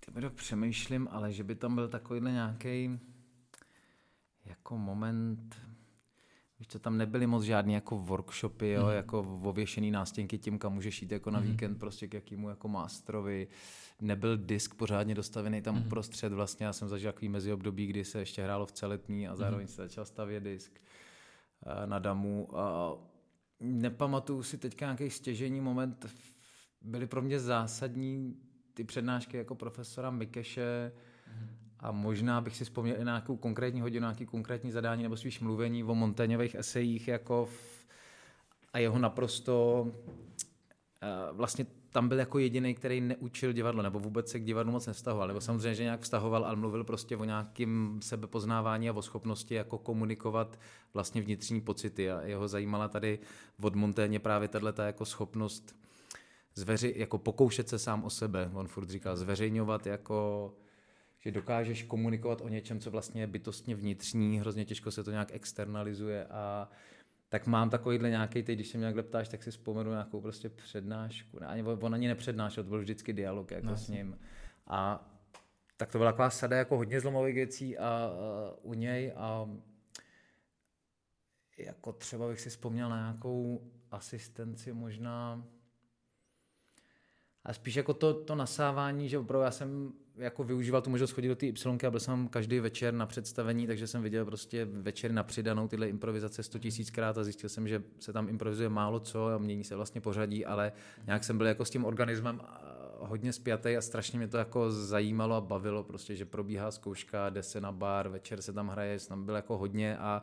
Ty 0.00 0.20
to 0.20 0.30
přemýšlím, 0.30 1.08
ale 1.10 1.32
že 1.32 1.44
by 1.44 1.54
tam 1.54 1.74
byl 1.74 1.88
takovýhle 1.88 2.32
nějaký 2.32 3.00
jako 4.44 4.78
moment, 4.78 5.56
Víš 6.60 6.68
co, 6.68 6.78
tam 6.78 6.98
nebyly 6.98 7.26
moc 7.26 7.42
žádný 7.42 7.74
jako 7.74 7.98
workshopy, 7.98 8.68
jo, 8.68 8.86
mm. 8.86 8.92
jako 8.92 9.40
ověšený 9.42 9.90
nástěnky 9.90 10.38
tím, 10.38 10.58
kam 10.58 10.74
můžeš 10.74 11.02
jít 11.02 11.12
jako 11.12 11.30
na 11.30 11.40
mm. 11.40 11.46
víkend 11.46 11.78
prostě 11.78 12.08
k 12.08 12.14
jakýmu 12.14 12.48
jako 12.48 12.68
mástrovi. 12.68 13.48
Nebyl 14.00 14.36
disk 14.36 14.74
pořádně 14.74 15.14
dostavený 15.14 15.62
tam 15.62 15.74
mm. 15.74 15.86
uprostřed 15.86 16.32
vlastně. 16.32 16.66
Já 16.66 16.72
jsem 16.72 16.88
zažil 16.88 17.12
takový 17.12 17.28
meziobdobí, 17.28 17.86
kdy 17.86 18.04
se 18.04 18.18
ještě 18.18 18.42
hrálo 18.42 18.66
v 18.66 18.72
celetní 18.72 19.28
a 19.28 19.36
zároveň 19.36 19.64
mm. 19.64 19.68
se 19.68 19.82
začal 19.82 20.04
stavět 20.04 20.40
disk 20.42 20.80
eh, 21.66 21.86
na 21.86 21.98
damu. 21.98 22.58
A 22.58 22.94
nepamatuju 23.60 24.42
si 24.42 24.58
teďka 24.58 24.84
nějaký 24.86 25.10
stěžení 25.10 25.60
moment. 25.60 26.06
Byly 26.82 27.06
pro 27.06 27.22
mě 27.22 27.40
zásadní 27.40 28.36
ty 28.74 28.84
přednášky 28.84 29.36
jako 29.36 29.54
profesora 29.54 30.10
Mikeše, 30.10 30.92
a 31.80 31.92
možná 31.92 32.40
bych 32.40 32.56
si 32.56 32.64
vzpomněl 32.64 32.96
i 32.96 33.04
na 33.04 33.12
nějakou 33.12 33.36
konkrétní 33.36 33.80
hodinu, 33.80 34.00
nějaký 34.00 34.26
konkrétní 34.26 34.70
zadání 34.70 35.02
nebo 35.02 35.16
spíš 35.16 35.40
mluvení 35.40 35.84
o 35.84 35.94
Montaňových 35.94 36.54
esejích 36.54 37.08
jako 37.08 37.46
v, 37.46 37.86
a 38.72 38.78
jeho 38.78 38.98
naprosto 38.98 39.86
vlastně 41.32 41.66
tam 41.90 42.08
byl 42.08 42.18
jako 42.18 42.38
jediný, 42.38 42.74
který 42.74 43.00
neučil 43.00 43.52
divadlo, 43.52 43.82
nebo 43.82 43.98
vůbec 43.98 44.30
se 44.30 44.40
k 44.40 44.44
divadlu 44.44 44.72
moc 44.72 44.86
nevztahoval, 44.86 45.28
nebo 45.28 45.40
samozřejmě, 45.40 45.74
že 45.74 45.82
nějak 45.82 46.00
vztahoval, 46.00 46.44
ale 46.44 46.56
mluvil 46.56 46.84
prostě 46.84 47.16
o 47.16 47.24
nějakém 47.24 48.00
sebepoznávání 48.02 48.88
a 48.88 48.92
o 48.92 49.02
schopnosti 49.02 49.54
jako 49.54 49.78
komunikovat 49.78 50.58
vlastně 50.94 51.22
vnitřní 51.22 51.60
pocity. 51.60 52.10
A 52.10 52.22
jeho 52.22 52.48
zajímala 52.48 52.88
tady 52.88 53.18
od 53.62 53.74
Monténě 53.74 54.18
právě 54.18 54.48
tato 54.48 54.82
jako 54.82 55.04
schopnost 55.04 55.76
zveři, 56.54 56.94
jako 56.96 57.18
pokoušet 57.18 57.68
se 57.68 57.78
sám 57.78 58.04
o 58.04 58.10
sebe, 58.10 58.50
on 58.54 58.68
furt 58.68 58.90
říkal, 58.90 59.16
zveřejňovat 59.16 59.86
jako 59.86 60.52
že 61.22 61.30
dokážeš 61.30 61.82
komunikovat 61.82 62.40
o 62.40 62.48
něčem, 62.48 62.80
co 62.80 62.90
vlastně 62.90 63.22
je 63.22 63.26
bytostně 63.26 63.74
vnitřní, 63.74 64.40
hrozně 64.40 64.64
těžko 64.64 64.90
se 64.90 65.04
to 65.04 65.10
nějak 65.10 65.34
externalizuje 65.34 66.26
a 66.26 66.68
tak 67.30 67.46
mám 67.46 67.70
takovýhle 67.70 68.10
nějaký, 68.10 68.42
teď 68.42 68.54
když 68.54 68.68
se 68.68 68.78
mě 68.78 68.90
nějak 68.92 69.06
ptáš, 69.06 69.28
tak 69.28 69.42
si 69.42 69.50
vzpomenu 69.50 69.90
nějakou 69.90 70.20
prostě 70.20 70.48
přednášku. 70.48 71.38
Ne, 71.38 71.46
ani, 71.46 71.62
on 71.62 71.94
ani 71.94 72.08
nepřednášel, 72.08 72.64
to 72.64 72.70
byl 72.70 72.78
vždycky 72.78 73.12
dialog 73.12 73.50
jako 73.50 73.66
no, 73.66 73.76
s 73.76 73.88
ním. 73.88 74.18
A 74.66 75.08
tak 75.76 75.92
to 75.92 75.98
byla 75.98 76.12
taková 76.12 76.30
sada 76.30 76.56
jako 76.56 76.76
hodně 76.76 77.00
zlomových 77.00 77.34
věcí 77.34 77.78
a, 77.78 77.88
a 77.88 78.10
u 78.62 78.74
něj 78.74 79.12
a 79.16 79.48
jako 81.58 81.92
třeba 81.92 82.28
bych 82.28 82.40
si 82.40 82.50
vzpomněl 82.50 82.88
na 82.88 82.96
nějakou 82.96 83.70
asistenci 83.90 84.72
možná 84.72 85.44
a 87.44 87.52
spíš 87.52 87.74
jako 87.74 87.94
to, 87.94 88.24
to 88.24 88.34
nasávání, 88.34 89.08
že 89.08 89.18
opravdu 89.18 89.44
já 89.44 89.50
jsem 89.50 89.92
jako 90.20 90.44
využíval 90.44 90.82
tu 90.82 90.90
možnost 90.90 91.10
chodit 91.10 91.28
do 91.28 91.36
té 91.36 91.46
Y 91.46 91.86
a 91.86 91.90
byl 91.90 92.00
jsem 92.00 92.28
každý 92.28 92.60
večer 92.60 92.94
na 92.94 93.06
představení, 93.06 93.66
takže 93.66 93.86
jsem 93.86 94.02
viděl 94.02 94.24
prostě 94.24 94.64
večery 94.64 95.14
na 95.14 95.22
přidanou 95.22 95.68
tyhle 95.68 95.88
improvizace 95.88 96.42
100 96.42 96.58
tisíckrát 96.58 97.18
a 97.18 97.24
zjistil 97.24 97.48
jsem, 97.48 97.68
že 97.68 97.82
se 97.98 98.12
tam 98.12 98.28
improvizuje 98.28 98.68
málo 98.68 99.00
co 99.00 99.26
a 99.26 99.38
mění 99.38 99.64
se 99.64 99.76
vlastně 99.76 100.00
pořadí, 100.00 100.46
ale 100.46 100.72
nějak 101.06 101.24
jsem 101.24 101.38
byl 101.38 101.46
jako 101.46 101.64
s 101.64 101.70
tím 101.70 101.84
organismem 101.84 102.40
hodně 102.98 103.32
spjatý 103.32 103.76
a 103.76 103.80
strašně 103.80 104.18
mě 104.18 104.28
to 104.28 104.36
jako 104.36 104.70
zajímalo 104.70 105.34
a 105.34 105.40
bavilo 105.40 105.84
prostě, 105.84 106.16
že 106.16 106.24
probíhá 106.24 106.70
zkouška, 106.70 107.30
jde 107.30 107.42
se 107.42 107.60
na 107.60 107.72
bar, 107.72 108.08
večer 108.08 108.42
se 108.42 108.52
tam 108.52 108.68
hraje, 108.68 108.98
tam 109.08 109.24
byl 109.24 109.34
jako 109.34 109.58
hodně 109.58 109.98
a 109.98 110.22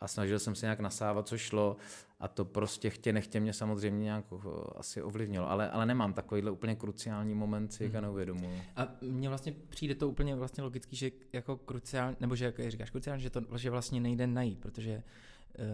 a 0.00 0.08
snažil 0.08 0.38
jsem 0.38 0.54
se 0.54 0.66
nějak 0.66 0.80
nasávat, 0.80 1.28
co 1.28 1.38
šlo 1.38 1.76
a 2.20 2.28
to 2.28 2.44
prostě 2.44 2.90
chtě 2.90 3.12
nechtě 3.12 3.40
mě 3.40 3.52
samozřejmě 3.52 4.04
nějak 4.04 4.24
eh, 4.32 4.48
asi 4.76 5.02
ovlivnilo, 5.02 5.50
ale, 5.50 5.70
ale 5.70 5.86
nemám 5.86 6.12
takovýhle 6.12 6.50
úplně 6.50 6.76
kruciální 6.76 7.34
moment, 7.34 7.72
si 7.72 7.88
hmm. 7.88 8.02
neuvědomuji. 8.02 8.62
A 8.76 8.88
mně 9.00 9.28
vlastně 9.28 9.52
přijde 9.68 9.94
to 9.94 10.08
úplně 10.08 10.36
vlastně 10.36 10.64
logický, 10.64 10.96
že 10.96 11.10
jako 11.32 11.56
kruciální, 11.56 12.16
nebo 12.20 12.36
že 12.36 12.44
jak 12.44 12.70
říkáš 12.70 12.90
kruciální, 12.90 13.22
že 13.22 13.30
to 13.30 13.40
že 13.56 13.70
vlastně 13.70 14.00
nejde 14.00 14.26
najít, 14.26 14.58
protože 14.58 15.02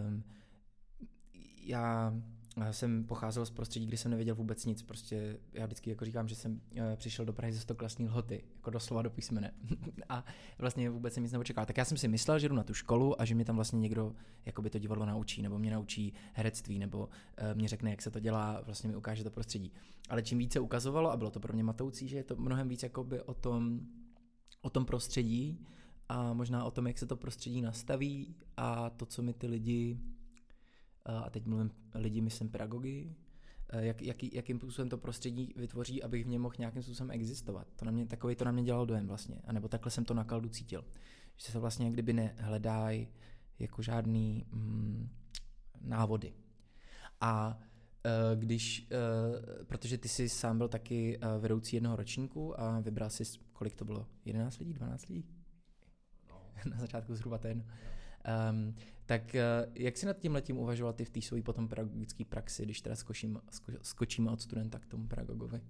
um, 0.07 0.23
já 1.63 2.13
jsem 2.71 3.03
pocházel 3.03 3.45
z 3.45 3.51
prostředí, 3.51 3.85
kdy 3.85 3.97
jsem 3.97 4.11
nevěděl 4.11 4.35
vůbec 4.35 4.65
nic. 4.65 4.83
Prostě 4.83 5.37
já 5.53 5.65
vždycky 5.65 5.89
jako 5.89 6.05
říkám, 6.05 6.27
že 6.27 6.35
jsem 6.35 6.61
eh, 6.75 6.95
přišel 6.95 7.25
do 7.25 7.33
Prahy 7.33 7.53
ze 7.53 7.59
stoklasní 7.59 8.07
lhoty, 8.07 8.43
jako 8.55 8.69
doslova 8.69 9.01
do 9.01 9.09
písmene. 9.09 9.51
a 10.09 10.25
vlastně 10.57 10.89
vůbec 10.89 11.13
jsem 11.13 11.23
nic 11.23 11.31
neočekával. 11.31 11.65
Tak 11.65 11.77
já 11.77 11.85
jsem 11.85 11.97
si 11.97 12.07
myslel, 12.07 12.39
že 12.39 12.49
jdu 12.49 12.55
na 12.55 12.63
tu 12.63 12.73
školu 12.73 13.21
a 13.21 13.25
že 13.25 13.35
mě 13.35 13.45
tam 13.45 13.55
vlastně 13.55 13.79
někdo 13.79 14.15
jako 14.45 14.61
by 14.61 14.69
to 14.69 14.79
divadlo 14.79 15.05
naučí, 15.05 15.41
nebo 15.41 15.59
mě 15.59 15.71
naučí 15.71 16.13
herectví, 16.33 16.79
nebo 16.79 16.99
uh, 16.99 17.09
mě 17.53 17.67
řekne, 17.67 17.89
jak 17.89 18.01
se 18.01 18.11
to 18.11 18.19
dělá, 18.19 18.61
vlastně 18.61 18.89
mi 18.89 18.95
ukáže 18.95 19.23
to 19.23 19.31
prostředí. 19.31 19.71
Ale 20.09 20.23
čím 20.23 20.37
více 20.37 20.59
ukazovalo, 20.59 21.11
a 21.11 21.17
bylo 21.17 21.31
to 21.31 21.39
pro 21.39 21.53
mě 21.53 21.63
matoucí, 21.63 22.07
že 22.07 22.17
je 22.17 22.23
to 22.23 22.35
mnohem 22.35 22.69
víc 22.69 22.83
jakoby 22.83 23.21
o 23.21 23.33
tom, 23.33 23.79
o 24.61 24.69
tom 24.69 24.85
prostředí 24.85 25.65
a 26.09 26.33
možná 26.33 26.65
o 26.65 26.71
tom, 26.71 26.87
jak 26.87 26.97
se 26.97 27.05
to 27.05 27.15
prostředí 27.15 27.61
nastaví 27.61 28.35
a 28.57 28.89
to, 28.89 29.05
co 29.05 29.21
mi 29.21 29.33
ty 29.33 29.47
lidi 29.47 29.99
a 31.05 31.29
teď 31.29 31.45
mluvím 31.45 31.71
lidi, 31.95 32.21
myslím 32.21 32.49
pedagogy, 32.49 33.15
jak, 33.79 34.01
jak, 34.01 34.23
jakým 34.23 34.57
způsobem 34.57 34.89
to 34.89 34.97
prostředí 34.97 35.53
vytvoří, 35.55 36.03
abych 36.03 36.25
v 36.25 36.27
něm 36.27 36.41
mohl 36.41 36.55
nějakým 36.59 36.83
způsobem 36.83 37.11
existovat. 37.11 37.67
To 37.75 37.85
na 37.85 37.91
mě, 37.91 38.05
takový 38.05 38.35
to 38.35 38.45
na 38.45 38.51
mě 38.51 38.63
dělal 38.63 38.85
dojem 38.85 39.07
vlastně. 39.07 39.41
A 39.47 39.53
nebo 39.53 39.67
takhle 39.67 39.91
jsem 39.91 40.05
to 40.05 40.13
na 40.13 40.23
kaldu 40.23 40.49
cítil. 40.49 40.85
Že 41.37 41.51
se 41.51 41.59
vlastně 41.59 41.91
kdyby 41.91 42.13
nehledají 42.13 43.07
jako 43.59 43.81
žádný 43.81 44.45
mm, 44.51 45.09
návody. 45.81 46.33
A 47.21 47.57
uh, 47.57 48.39
když, 48.39 48.87
protože 49.67 49.97
ty 49.97 50.07
jsi 50.07 50.29
sám 50.29 50.57
byl 50.57 50.67
taky 50.67 51.19
vedoucí 51.39 51.75
jednoho 51.75 51.95
ročníku 51.95 52.59
a 52.59 52.79
vybral 52.79 53.09
si, 53.09 53.23
kolik 53.53 53.75
to 53.75 53.85
bylo, 53.85 54.07
11 54.25 54.57
lidí, 54.59 54.73
12 54.73 55.07
lidí? 55.07 55.25
No. 56.29 56.41
na 56.71 56.77
začátku 56.77 57.15
zhruba 57.15 57.37
ten. 57.37 57.65
Um, 58.51 58.75
tak 59.13 59.35
eh, 59.35 59.41
jak 59.75 59.97
si 59.97 60.05
nad 60.05 60.17
tím 60.17 60.33
letím 60.33 60.57
uvažoval 60.57 60.93
ty 60.93 61.05
v 61.05 61.09
té 61.09 61.21
své 61.21 61.41
potom 61.41 61.67
pedagogické 61.67 62.25
praxi, 62.25 62.63
když 62.63 62.81
teda 62.81 62.95
skočím, 62.95 63.39
sko, 63.51 63.71
skočíme 63.81 64.31
od 64.31 64.41
studenta 64.41 64.79
k 64.79 64.85
tomu 64.85 65.07
pedagogovi? 65.07 65.61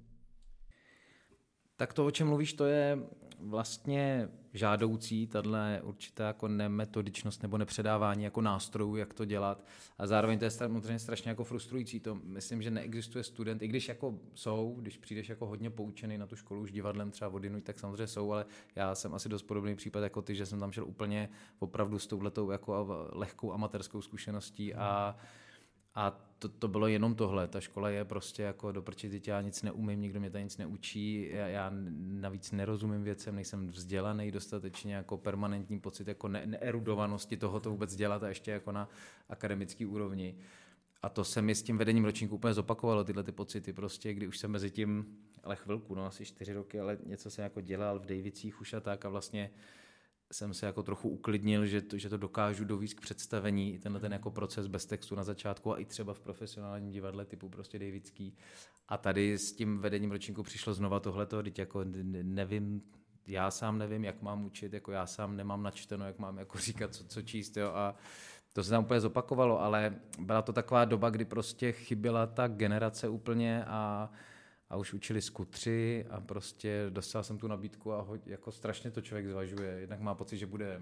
Tak 1.76 1.94
to, 1.94 2.06
o 2.06 2.12
čem 2.12 2.28
mluvíš, 2.28 2.54
to 2.54 2.66
je 2.66 2.98
vlastně 3.46 4.30
žádoucí, 4.54 5.28
tahle 5.28 5.82
určitá 5.84 6.28
jako 6.28 6.48
nemetodičnost 6.48 7.42
nebo 7.42 7.58
nepředávání 7.58 8.24
jako 8.24 8.42
nástrojů, 8.42 8.96
jak 8.96 9.14
to 9.14 9.26
dělat. 9.26 9.66
A 9.98 10.08
zároveň 10.08 10.40
to 10.40 10.46
je 10.46 10.52
samozřejmě 10.52 11.00
strašně 11.00 11.30
jako 11.30 11.44
frustrující. 11.44 12.00
To 12.00 12.16
myslím, 12.16 12.62
že 12.62 12.72
neexistuje 12.72 13.24
student, 13.24 13.62
i 13.62 13.68
když 13.68 13.88
jako 13.88 14.20
jsou, 14.34 14.76
když 14.80 14.98
přijdeš 14.98 15.30
jako 15.30 15.46
hodně 15.46 15.70
poučený 15.70 16.18
na 16.18 16.28
tu 16.28 16.36
školu 16.36 16.62
už 16.62 16.72
divadlem 16.72 17.12
třeba 17.12 17.30
vodinu, 17.30 17.62
tak 17.62 17.80
samozřejmě 17.80 18.08
jsou, 18.08 18.32
ale 18.32 18.46
já 18.76 18.96
jsem 18.96 19.14
asi 19.14 19.30
dost 19.30 19.44
podobný 19.44 19.76
případ 19.76 20.00
jako 20.00 20.22
ty, 20.22 20.36
že 20.36 20.46
jsem 20.46 20.60
tam 20.60 20.72
šel 20.72 20.86
úplně 20.86 21.30
opravdu 21.60 22.00
s 22.00 22.08
touhletou 22.08 22.52
jako 22.52 22.88
lehkou 23.12 23.54
amatérskou 23.54 24.02
zkušeností 24.02 24.76
a 24.76 25.16
a 25.96 26.20
to, 26.40 26.50
to 26.50 26.68
bylo 26.68 26.88
jenom 26.88 27.16
tohle. 27.16 27.48
Ta 27.48 27.62
škola 27.62 27.90
je 27.90 28.06
prostě 28.06 28.44
jako 28.44 28.72
do 28.72 28.82
prčit, 28.82 29.28
já 29.28 29.42
nic 29.42 29.62
neumím, 29.64 30.02
nikdo 30.02 30.20
mě 30.20 30.30
tady 30.30 30.44
nic 30.44 30.58
neučí, 30.58 31.30
já, 31.32 31.48
já 31.48 31.72
navíc 31.98 32.52
nerozumím 32.52 33.04
věcem, 33.04 33.36
nejsem 33.36 33.68
vzdělaný 33.68 34.32
dostatečně, 34.32 34.96
jako 34.96 35.18
permanentní 35.18 35.80
pocit 35.80 36.08
jako 36.08 36.28
ne, 36.28 36.46
neerudovanosti 36.46 37.38
toho 37.38 37.60
to 37.60 37.72
vůbec 37.72 37.96
dělat 37.96 38.24
a 38.24 38.28
ještě 38.28 38.52
jako 38.52 38.72
na 38.72 38.90
akademický 39.30 39.86
úrovni. 39.86 40.36
A 41.02 41.10
to 41.10 41.24
se 41.24 41.42
mi 41.42 41.56
s 41.56 41.64
tím 41.64 41.78
vedením 41.78 42.06
ročníku 42.06 42.36
úplně 42.36 42.54
zopakovalo, 42.54 43.04
tyhle 43.04 43.24
ty 43.24 43.32
pocity 43.32 43.74
prostě, 43.74 44.14
kdy 44.14 44.28
už 44.28 44.38
jsem 44.38 44.52
mezi 44.52 44.72
tím, 44.72 45.18
ale 45.44 45.56
chvilku, 45.56 45.96
no 45.96 46.06
asi 46.06 46.26
čtyři 46.26 46.54
roky, 46.54 46.80
ale 46.80 46.98
něco 47.06 47.32
jsem 47.32 47.44
jako 47.44 47.62
dělal 47.62 48.00
v 48.00 48.06
Davicích 48.06 48.62
už 48.62 48.74
a 48.74 48.80
tak 48.80 49.06
a 49.06 49.10
vlastně 49.10 49.52
jsem 50.32 50.54
se 50.54 50.66
jako 50.66 50.84
trochu 50.84 51.10
uklidnil, 51.10 51.66
že 51.66 51.82
to, 51.82 51.98
že 51.98 52.10
to 52.10 52.18
dokážu 52.18 52.66
dovíct 52.66 52.94
k 52.94 53.02
představení, 53.02 53.80
tenhle 53.80 54.02
ten 54.02 54.14
jako 54.14 54.32
proces 54.32 54.68
bez 54.68 54.86
textu 54.86 55.16
na 55.16 55.24
začátku 55.24 55.74
a 55.74 55.78
i 55.78 55.86
třeba 55.86 56.14
v 56.14 56.20
profesionálním 56.20 56.92
divadle 56.92 57.26
typu 57.26 57.50
prostě 57.50 57.80
Davidský. 57.80 58.38
A 58.88 58.98
tady 58.98 59.38
s 59.38 59.54
tím 59.54 59.80
vedením 59.80 60.12
ročníku 60.12 60.44
přišlo 60.44 60.74
znova 60.74 61.00
tohleto, 61.00 61.44
teď 61.44 61.60
jako 61.60 61.84
nevím, 62.24 62.82
já 63.28 63.52
sám 63.52 63.78
nevím, 63.78 64.04
jak 64.04 64.22
mám 64.22 64.46
učit, 64.46 64.74
jako 64.74 64.92
já 64.92 65.06
sám 65.06 65.36
nemám 65.36 65.64
načteno, 65.64 66.06
jak 66.06 66.20
mám 66.20 66.38
jako 66.38 66.58
říkat, 66.68 66.96
co, 66.96 67.04
co 67.04 67.22
číst, 67.22 67.58
jo, 67.58 67.72
a 67.76 67.96
to 68.54 68.64
se 68.64 68.70
tam 68.70 68.84
úplně 68.84 69.00
zopakovalo, 69.00 69.62
ale 69.62 69.96
byla 70.20 70.42
to 70.42 70.54
taková 70.54 70.86
doba, 70.86 71.10
kdy 71.10 71.26
prostě 71.26 71.72
chyběla 71.72 72.28
ta 72.28 72.48
generace 72.48 73.10
úplně 73.10 73.66
a 73.66 74.12
a 74.74 74.76
už 74.76 74.94
učili 74.94 75.22
skutři 75.22 76.06
a 76.10 76.22
prostě 76.22 76.86
dostal 76.90 77.24
jsem 77.24 77.38
tu 77.38 77.48
nabídku 77.48 77.94
a 77.94 78.02
ho, 78.02 78.18
jako 78.26 78.52
strašně 78.52 78.92
to 78.92 79.02
člověk 79.02 79.28
zvažuje. 79.28 79.72
Jednak 79.72 80.00
má 80.00 80.16
pocit, 80.16 80.38
že 80.38 80.46
bude 80.46 80.82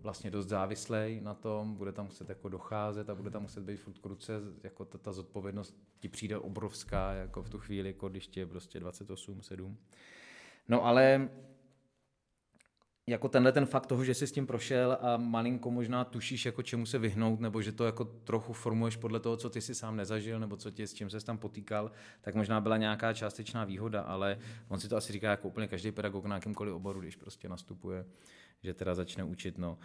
vlastně 0.00 0.30
dost 0.30 0.48
závislej 0.48 1.20
na 1.20 1.34
tom, 1.34 1.74
bude 1.74 1.92
tam 1.92 2.04
muset 2.04 2.28
jako 2.28 2.48
docházet 2.48 3.10
a 3.10 3.14
bude 3.14 3.30
tam 3.30 3.42
muset 3.42 3.64
být 3.64 3.76
furt 3.76 3.98
kruce, 3.98 4.32
jako 4.62 4.84
ta, 4.84 4.98
ta 4.98 5.12
zodpovědnost 5.12 5.76
ti 6.00 6.08
přijde 6.08 6.38
obrovská, 6.38 7.12
jako 7.12 7.42
v 7.42 7.50
tu 7.50 7.58
chvíli, 7.58 7.88
jako 7.88 8.08
když 8.08 8.26
ti 8.26 8.40
je 8.40 8.46
prostě 8.46 8.80
28, 8.80 9.42
7. 9.42 9.78
No 10.68 10.84
ale 10.84 11.28
jako 13.06 13.28
tenhle 13.28 13.52
ten 13.52 13.66
fakt 13.66 13.86
toho, 13.86 14.04
že 14.04 14.14
jsi 14.14 14.26
s 14.26 14.32
tím 14.32 14.46
prošel 14.46 14.98
a 15.00 15.16
malinko 15.16 15.70
možná 15.70 16.04
tušíš, 16.04 16.46
jako 16.46 16.62
čemu 16.62 16.86
se 16.86 16.98
vyhnout, 16.98 17.40
nebo 17.40 17.62
že 17.62 17.72
to 17.72 17.84
jako 17.84 18.04
trochu 18.04 18.52
formuješ 18.52 18.96
podle 18.96 19.20
toho, 19.20 19.36
co 19.36 19.50
ty 19.50 19.60
si 19.60 19.74
sám 19.74 19.96
nezažil, 19.96 20.40
nebo 20.40 20.56
co 20.56 20.70
tě, 20.70 20.86
s 20.86 20.94
čím 20.94 21.10
se 21.10 21.24
tam 21.24 21.38
potýkal, 21.38 21.90
tak 22.20 22.34
možná 22.34 22.60
byla 22.60 22.76
nějaká 22.76 23.12
částečná 23.12 23.64
výhoda, 23.64 24.00
ale 24.00 24.38
on 24.68 24.80
si 24.80 24.88
to 24.88 24.96
asi 24.96 25.12
říká 25.12 25.30
jako 25.30 25.48
úplně 25.48 25.68
každý 25.68 25.92
pedagog 25.92 26.24
na 26.24 26.34
jakýmkoliv 26.34 26.74
oboru, 26.74 27.00
když 27.00 27.16
prostě 27.16 27.48
nastupuje, 27.48 28.04
že 28.62 28.74
teda 28.74 28.94
začne 28.94 29.24
učit, 29.24 29.58
no. 29.58 29.78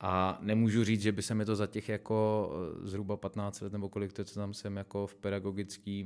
A 0.00 0.38
nemůžu 0.40 0.84
říct, 0.84 1.02
že 1.02 1.12
by 1.12 1.22
se 1.22 1.34
mi 1.34 1.44
to 1.44 1.56
za 1.56 1.66
těch 1.66 1.88
jako 1.88 2.50
eh, 2.52 2.88
zhruba 2.88 3.16
15 3.16 3.60
let 3.60 3.72
nebo 3.72 3.88
kolik 3.88 4.12
to, 4.12 4.24
co 4.24 4.34
tam 4.34 4.54
jsem 4.54 4.76
jako 4.76 5.06
v 5.06 5.14
pedagogické 5.14 6.04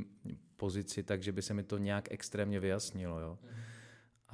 pozici, 0.57 1.03
takže 1.03 1.33
by 1.33 1.43
se 1.43 1.55
mi 1.55 1.63
to 1.63 1.79
nějak 1.79 2.13
extrémně 2.13 2.61
vyjasnilo, 2.61 3.21
jo. 3.21 3.39
Mm. 3.43 3.74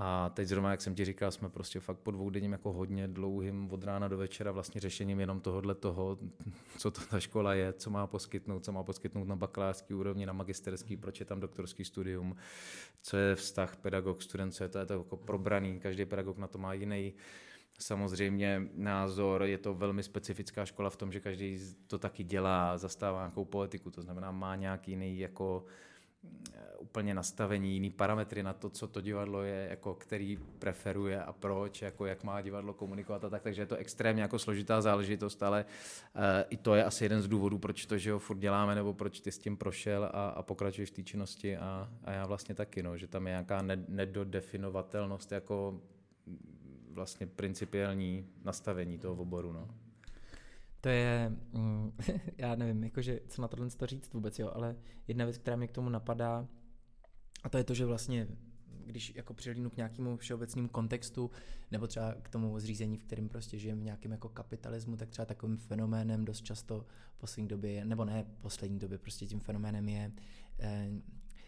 A 0.02 0.28
teď 0.28 0.48
zrovna, 0.48 0.70
jak 0.70 0.80
jsem 0.80 0.94
ti 0.94 1.04
říkal, 1.04 1.30
jsme 1.30 1.48
prostě 1.48 1.80
fakt 1.80 1.98
po 1.98 2.10
dvou 2.10 2.30
jako 2.34 2.72
hodně 2.72 3.08
dlouhým 3.08 3.72
od 3.72 3.84
rána 3.84 4.08
do 4.08 4.16
večera 4.16 4.52
vlastně 4.52 4.80
řešením 4.80 5.20
jenom 5.20 5.40
tohohle 5.40 5.74
toho, 5.74 6.18
co 6.78 6.90
to 6.90 7.00
ta 7.10 7.20
škola 7.20 7.54
je, 7.54 7.72
co 7.72 7.90
má 7.90 8.06
poskytnout, 8.06 8.64
co 8.64 8.72
má 8.72 8.82
poskytnout 8.82 9.28
na 9.28 9.36
bakalářský 9.36 9.94
úrovni, 9.94 10.26
na 10.26 10.32
magisterský, 10.32 10.96
proč 10.96 11.20
je 11.20 11.26
tam 11.26 11.40
doktorský 11.40 11.84
studium, 11.84 12.36
co 13.02 13.16
je 13.16 13.34
vztah 13.34 13.76
pedagog, 13.76 14.22
student, 14.22 14.54
co 14.54 14.64
je 14.64 14.68
to, 14.68 14.78
je 14.78 14.86
to 14.86 14.92
jako 14.92 15.16
probraný, 15.16 15.80
každý 15.80 16.04
pedagog 16.04 16.38
na 16.38 16.46
to 16.46 16.58
má 16.58 16.72
jiný 16.72 17.14
samozřejmě 17.78 18.62
názor, 18.74 19.42
je 19.42 19.58
to 19.58 19.74
velmi 19.74 20.02
specifická 20.02 20.64
škola 20.64 20.90
v 20.90 20.96
tom, 20.96 21.12
že 21.12 21.20
každý 21.20 21.58
to 21.86 21.98
taky 21.98 22.24
dělá, 22.24 22.78
zastává 22.78 23.20
nějakou 23.20 23.44
politiku, 23.44 23.90
to 23.90 24.02
znamená 24.02 24.30
má 24.30 24.56
nějaký 24.56 24.90
jiný 24.90 25.18
jako 25.18 25.64
úplně 26.90 27.14
nastavení, 27.14 27.72
jiný 27.72 27.90
parametry 27.90 28.42
na 28.42 28.52
to, 28.52 28.70
co 28.70 28.86
to 28.86 29.00
divadlo 29.00 29.42
je, 29.42 29.66
jako 29.70 29.94
který 29.94 30.38
preferuje 30.58 31.22
a 31.22 31.32
proč, 31.32 31.82
jako 31.82 32.06
jak 32.06 32.24
má 32.24 32.40
divadlo 32.40 32.74
komunikovat 32.74 33.24
a 33.24 33.30
tak, 33.30 33.42
takže 33.42 33.62
je 33.62 33.66
to 33.66 33.76
extrémně 33.76 34.22
jako 34.22 34.38
složitá 34.38 34.80
záležitost, 34.80 35.42
ale 35.42 35.64
uh, 36.14 36.22
i 36.50 36.56
to 36.56 36.74
je 36.74 36.84
asi 36.84 37.04
jeden 37.04 37.22
z 37.22 37.28
důvodů, 37.28 37.58
proč 37.58 37.86
to, 37.86 37.98
že 37.98 38.12
ho 38.12 38.18
furt 38.18 38.38
děláme, 38.38 38.74
nebo 38.74 38.94
proč 38.94 39.20
ty 39.20 39.32
s 39.32 39.38
tím 39.38 39.56
prošel 39.56 40.04
a, 40.04 40.28
a 40.28 40.42
pokračuješ 40.42 40.90
v 40.90 40.92
té 40.92 41.02
činnosti 41.02 41.56
a, 41.56 41.88
a 42.04 42.12
já 42.12 42.26
vlastně 42.26 42.54
taky, 42.54 42.82
no, 42.82 42.96
že 42.96 43.06
tam 43.06 43.26
je 43.26 43.30
nějaká 43.30 43.62
nedodefinovatelnost 43.88 45.32
jako 45.32 45.80
vlastně 46.90 47.26
principiální 47.26 48.26
nastavení 48.44 48.98
toho 48.98 49.14
oboru. 49.14 49.52
No. 49.52 49.68
To 50.80 50.88
je, 50.88 51.32
mm, 51.52 51.92
já 52.38 52.54
nevím, 52.54 52.84
jakože 52.84 53.20
co 53.28 53.42
na 53.42 53.48
tohle 53.48 53.70
to 53.70 53.86
říct 53.86 54.12
vůbec, 54.12 54.38
jo, 54.38 54.50
ale 54.54 54.76
jedna 55.08 55.24
věc, 55.24 55.38
která 55.38 55.56
mi 55.56 55.68
k 55.68 55.72
tomu 55.72 55.88
napadá, 55.88 56.48
a 57.42 57.48
to 57.48 57.58
je 57.58 57.64
to, 57.64 57.74
že 57.74 57.86
vlastně 57.86 58.28
když 58.90 59.14
jako 59.14 59.34
přilínu 59.34 59.70
k 59.70 59.76
nějakému 59.76 60.16
všeobecnému 60.16 60.68
kontextu, 60.68 61.30
nebo 61.70 61.86
třeba 61.86 62.14
k 62.22 62.28
tomu 62.28 62.60
zřízení, 62.60 62.96
v 62.96 63.04
kterém 63.04 63.28
prostě 63.28 63.58
žijeme 63.58 63.80
v 63.80 63.84
nějakém 63.84 64.12
jako 64.12 64.28
kapitalismu, 64.28 64.96
tak 64.96 65.08
třeba 65.08 65.26
takovým 65.26 65.56
fenoménem 65.56 66.24
dost 66.24 66.42
často 66.42 66.86
v 67.14 67.18
poslední 67.18 67.48
době, 67.48 67.84
nebo 67.84 68.04
ne 68.04 68.26
poslední 68.40 68.78
době, 68.78 68.98
prostě 68.98 69.26
tím 69.26 69.40
fenoménem 69.40 69.88
je 69.88 70.12
eh, 70.58 70.90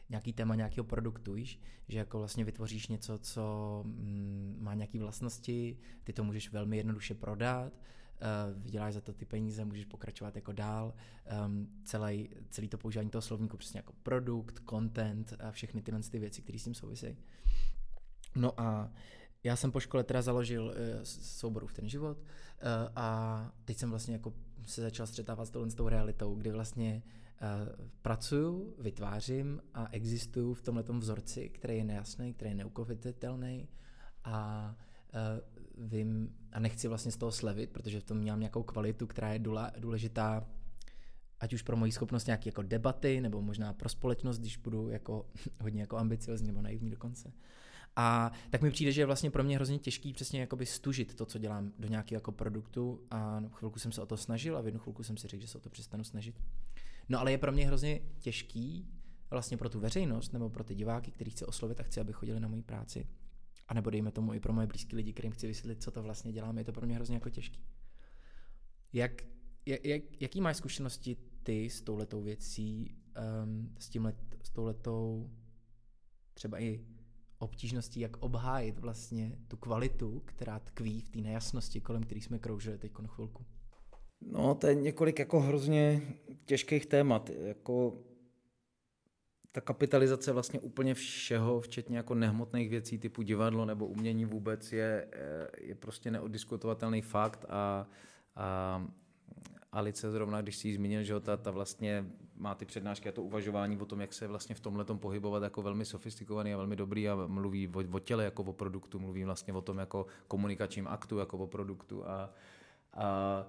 nějaký 0.08 0.32
téma 0.32 0.54
nějakého 0.54 0.84
produktu, 0.84 1.32
víš? 1.32 1.60
že 1.88 1.98
jako 1.98 2.18
vlastně 2.18 2.44
vytvoříš 2.44 2.88
něco, 2.88 3.18
co 3.18 3.82
mm, 3.86 4.56
má 4.60 4.74
nějaké 4.74 4.98
vlastnosti, 4.98 5.78
ty 6.04 6.12
to 6.12 6.24
můžeš 6.24 6.52
velmi 6.52 6.76
jednoduše 6.76 7.14
prodat, 7.14 7.72
vyděláš 8.56 8.94
za 8.94 9.00
to 9.00 9.12
ty 9.12 9.24
peníze, 9.24 9.64
můžeš 9.64 9.84
pokračovat 9.84 10.36
jako 10.36 10.52
dál. 10.52 10.94
Um, 11.46 11.68
celý, 11.84 12.28
celý 12.50 12.68
to 12.68 12.78
používání 12.78 13.10
toho 13.10 13.22
slovníku 13.22 13.56
přesně 13.56 13.78
jako 13.78 13.92
produkt, 14.02 14.62
content 14.70 15.34
a 15.38 15.50
všechny 15.50 15.82
tyhle 15.82 16.00
ty 16.00 16.18
věci, 16.18 16.42
které 16.42 16.58
s 16.58 16.64
tím 16.64 16.74
souvisejí. 16.74 17.16
No 18.36 18.60
a 18.60 18.92
já 19.44 19.56
jsem 19.56 19.72
po 19.72 19.80
škole 19.80 20.04
teda 20.04 20.22
založil 20.22 20.64
uh, 20.64 20.72
souboru 21.02 21.66
v 21.66 21.72
ten 21.72 21.88
život 21.88 22.18
uh, 22.18 22.24
a 22.96 23.52
teď 23.64 23.76
jsem 23.76 23.90
vlastně 23.90 24.14
jako 24.14 24.34
se 24.66 24.82
začal 24.82 25.06
střetávat 25.06 25.48
s 25.48 25.50
tou, 25.50 25.70
s 25.70 25.74
tou 25.74 25.88
realitou, 25.88 26.34
kdy 26.34 26.50
vlastně 26.50 27.02
uh, 27.42 27.86
pracuju, 28.02 28.74
vytvářím 28.78 29.62
a 29.74 29.88
existuju 29.92 30.54
v 30.54 30.62
tomhle 30.62 30.84
vzorci, 30.98 31.48
který 31.48 31.76
je 31.76 31.84
nejasný, 31.84 32.34
který 32.34 32.50
je 32.50 32.54
neukovitelný 32.54 33.68
a 34.24 34.76
vím 35.78 36.34
a 36.52 36.60
nechci 36.60 36.88
vlastně 36.88 37.12
z 37.12 37.16
toho 37.16 37.32
slevit, 37.32 37.70
protože 37.70 38.00
v 38.00 38.04
tom 38.04 38.24
mám 38.26 38.40
nějakou 38.40 38.62
kvalitu, 38.62 39.06
která 39.06 39.32
je 39.32 39.42
důležitá 39.78 40.46
ať 41.40 41.52
už 41.52 41.62
pro 41.62 41.76
moji 41.76 41.92
schopnost 41.92 42.26
nějaké 42.26 42.48
jako 42.48 42.62
debaty, 42.62 43.20
nebo 43.20 43.42
možná 43.42 43.72
pro 43.72 43.88
společnost, 43.88 44.38
když 44.38 44.56
budu 44.56 44.88
jako 44.88 45.26
hodně 45.60 45.80
jako 45.80 45.96
ambiciozní 45.96 46.46
nebo 46.46 46.62
naivní 46.62 46.90
dokonce. 46.90 47.32
A 47.96 48.32
tak 48.50 48.62
mi 48.62 48.70
přijde, 48.70 48.92
že 48.92 49.00
je 49.00 49.06
vlastně 49.06 49.30
pro 49.30 49.44
mě 49.44 49.56
hrozně 49.56 49.78
těžký 49.78 50.12
přesně 50.12 50.40
jakoby 50.40 50.66
stužit 50.66 51.14
to, 51.14 51.26
co 51.26 51.38
dělám 51.38 51.72
do 51.78 51.88
nějakého 51.88 52.16
jako 52.16 52.32
produktu 52.32 53.00
a 53.10 53.42
chvilku 53.52 53.78
jsem 53.78 53.92
se 53.92 54.02
o 54.02 54.06
to 54.06 54.16
snažil 54.16 54.56
a 54.56 54.60
v 54.60 54.66
jednu 54.66 54.80
chvilku 54.80 55.02
jsem 55.02 55.16
si 55.16 55.28
řekl, 55.28 55.42
že 55.42 55.48
se 55.48 55.58
o 55.58 55.60
to 55.60 55.70
přestanu 55.70 56.04
snažit. 56.04 56.40
No 57.08 57.20
ale 57.20 57.30
je 57.30 57.38
pro 57.38 57.52
mě 57.52 57.66
hrozně 57.66 58.00
těžký 58.18 58.88
vlastně 59.30 59.56
pro 59.56 59.68
tu 59.68 59.80
veřejnost 59.80 60.32
nebo 60.32 60.50
pro 60.50 60.64
ty 60.64 60.74
diváky, 60.74 61.10
který 61.10 61.30
chci 61.30 61.44
oslovit 61.44 61.80
a 61.80 61.82
chci, 61.82 62.00
aby 62.00 62.12
chodili 62.12 62.40
na 62.40 62.48
moji 62.48 62.62
práci. 62.62 63.06
A 63.68 63.74
nebo 63.74 63.90
dejme 63.90 64.12
tomu 64.12 64.34
i 64.34 64.40
pro 64.40 64.52
moje 64.52 64.66
blízké 64.66 64.96
lidi, 64.96 65.12
kterým 65.12 65.32
chci 65.32 65.46
vysvětlit, 65.46 65.82
co 65.82 65.90
to 65.90 66.02
vlastně 66.02 66.32
dělám, 66.32 66.58
je 66.58 66.64
to 66.64 66.72
pro 66.72 66.86
mě 66.86 66.94
hrozně 66.94 67.16
jako 67.16 67.30
těžký. 67.30 67.64
Jak, 68.92 69.22
jak, 69.66 69.84
jak, 69.84 70.02
jaký 70.20 70.40
máš 70.40 70.56
zkušenosti 70.56 71.16
ty 71.42 71.70
s 71.70 71.82
touhletou 71.82 72.22
věcí, 72.22 72.94
um, 73.44 73.74
s, 73.78 73.88
tímhle, 73.88 74.14
s 74.42 74.50
touhletou 74.50 75.30
třeba 76.34 76.62
i 76.62 76.80
obtížností, 77.38 78.00
jak 78.00 78.16
obhájit 78.16 78.78
vlastně 78.78 79.38
tu 79.48 79.56
kvalitu, 79.56 80.22
která 80.24 80.58
tkví 80.58 81.00
v 81.00 81.08
té 81.08 81.20
nejasnosti, 81.20 81.80
kolem 81.80 82.02
který 82.02 82.20
jsme 82.20 82.38
kroužili 82.38 82.78
teď 82.78 82.92
chvilku? 83.06 83.44
No, 84.20 84.54
to 84.54 84.66
je 84.66 84.74
několik 84.74 85.18
jako 85.18 85.40
hrozně 85.40 86.02
těžkých 86.44 86.86
témat. 86.86 87.30
Jako 87.30 87.98
ta 89.52 89.60
kapitalizace 89.60 90.32
vlastně 90.32 90.60
úplně 90.60 90.94
všeho, 90.94 91.60
včetně 91.60 91.96
jako 91.96 92.14
nehmotných 92.14 92.70
věcí 92.70 92.98
typu 92.98 93.22
divadlo 93.22 93.64
nebo 93.64 93.86
umění 93.86 94.24
vůbec 94.24 94.72
je, 94.72 95.08
je 95.60 95.74
prostě 95.74 96.10
neodiskutovatelný 96.10 97.02
fakt 97.02 97.44
a, 97.48 97.86
a 98.36 98.86
Alice 99.72 100.10
zrovna, 100.10 100.42
když 100.42 100.56
si 100.56 100.68
ji 100.68 100.74
zmínil, 100.74 101.02
že 101.02 101.20
ta, 101.20 101.36
ta 101.36 101.50
vlastně 101.50 102.06
má 102.36 102.54
ty 102.54 102.64
přednášky 102.64 103.08
a 103.08 103.12
to 103.12 103.22
uvažování 103.22 103.78
o 103.78 103.86
tom, 103.86 104.00
jak 104.00 104.12
se 104.12 104.26
vlastně 104.26 104.54
v 104.54 104.60
tomhle 104.60 104.84
pohybovat 104.84 105.42
jako 105.42 105.62
velmi 105.62 105.84
sofistikovaný 105.84 106.54
a 106.54 106.56
velmi 106.56 106.76
dobrý 106.76 107.08
a 107.08 107.26
mluví 107.26 107.68
o, 107.68 107.84
o 107.92 107.98
těle 107.98 108.24
jako 108.24 108.42
o 108.42 108.52
produktu, 108.52 108.98
mluví 108.98 109.24
vlastně 109.24 109.52
o 109.52 109.60
tom 109.60 109.78
jako 109.78 110.06
komunikačním 110.28 110.88
aktu 110.88 111.18
jako 111.18 111.38
o 111.38 111.46
produktu 111.46 112.08
a, 112.08 112.30
a 112.92 113.46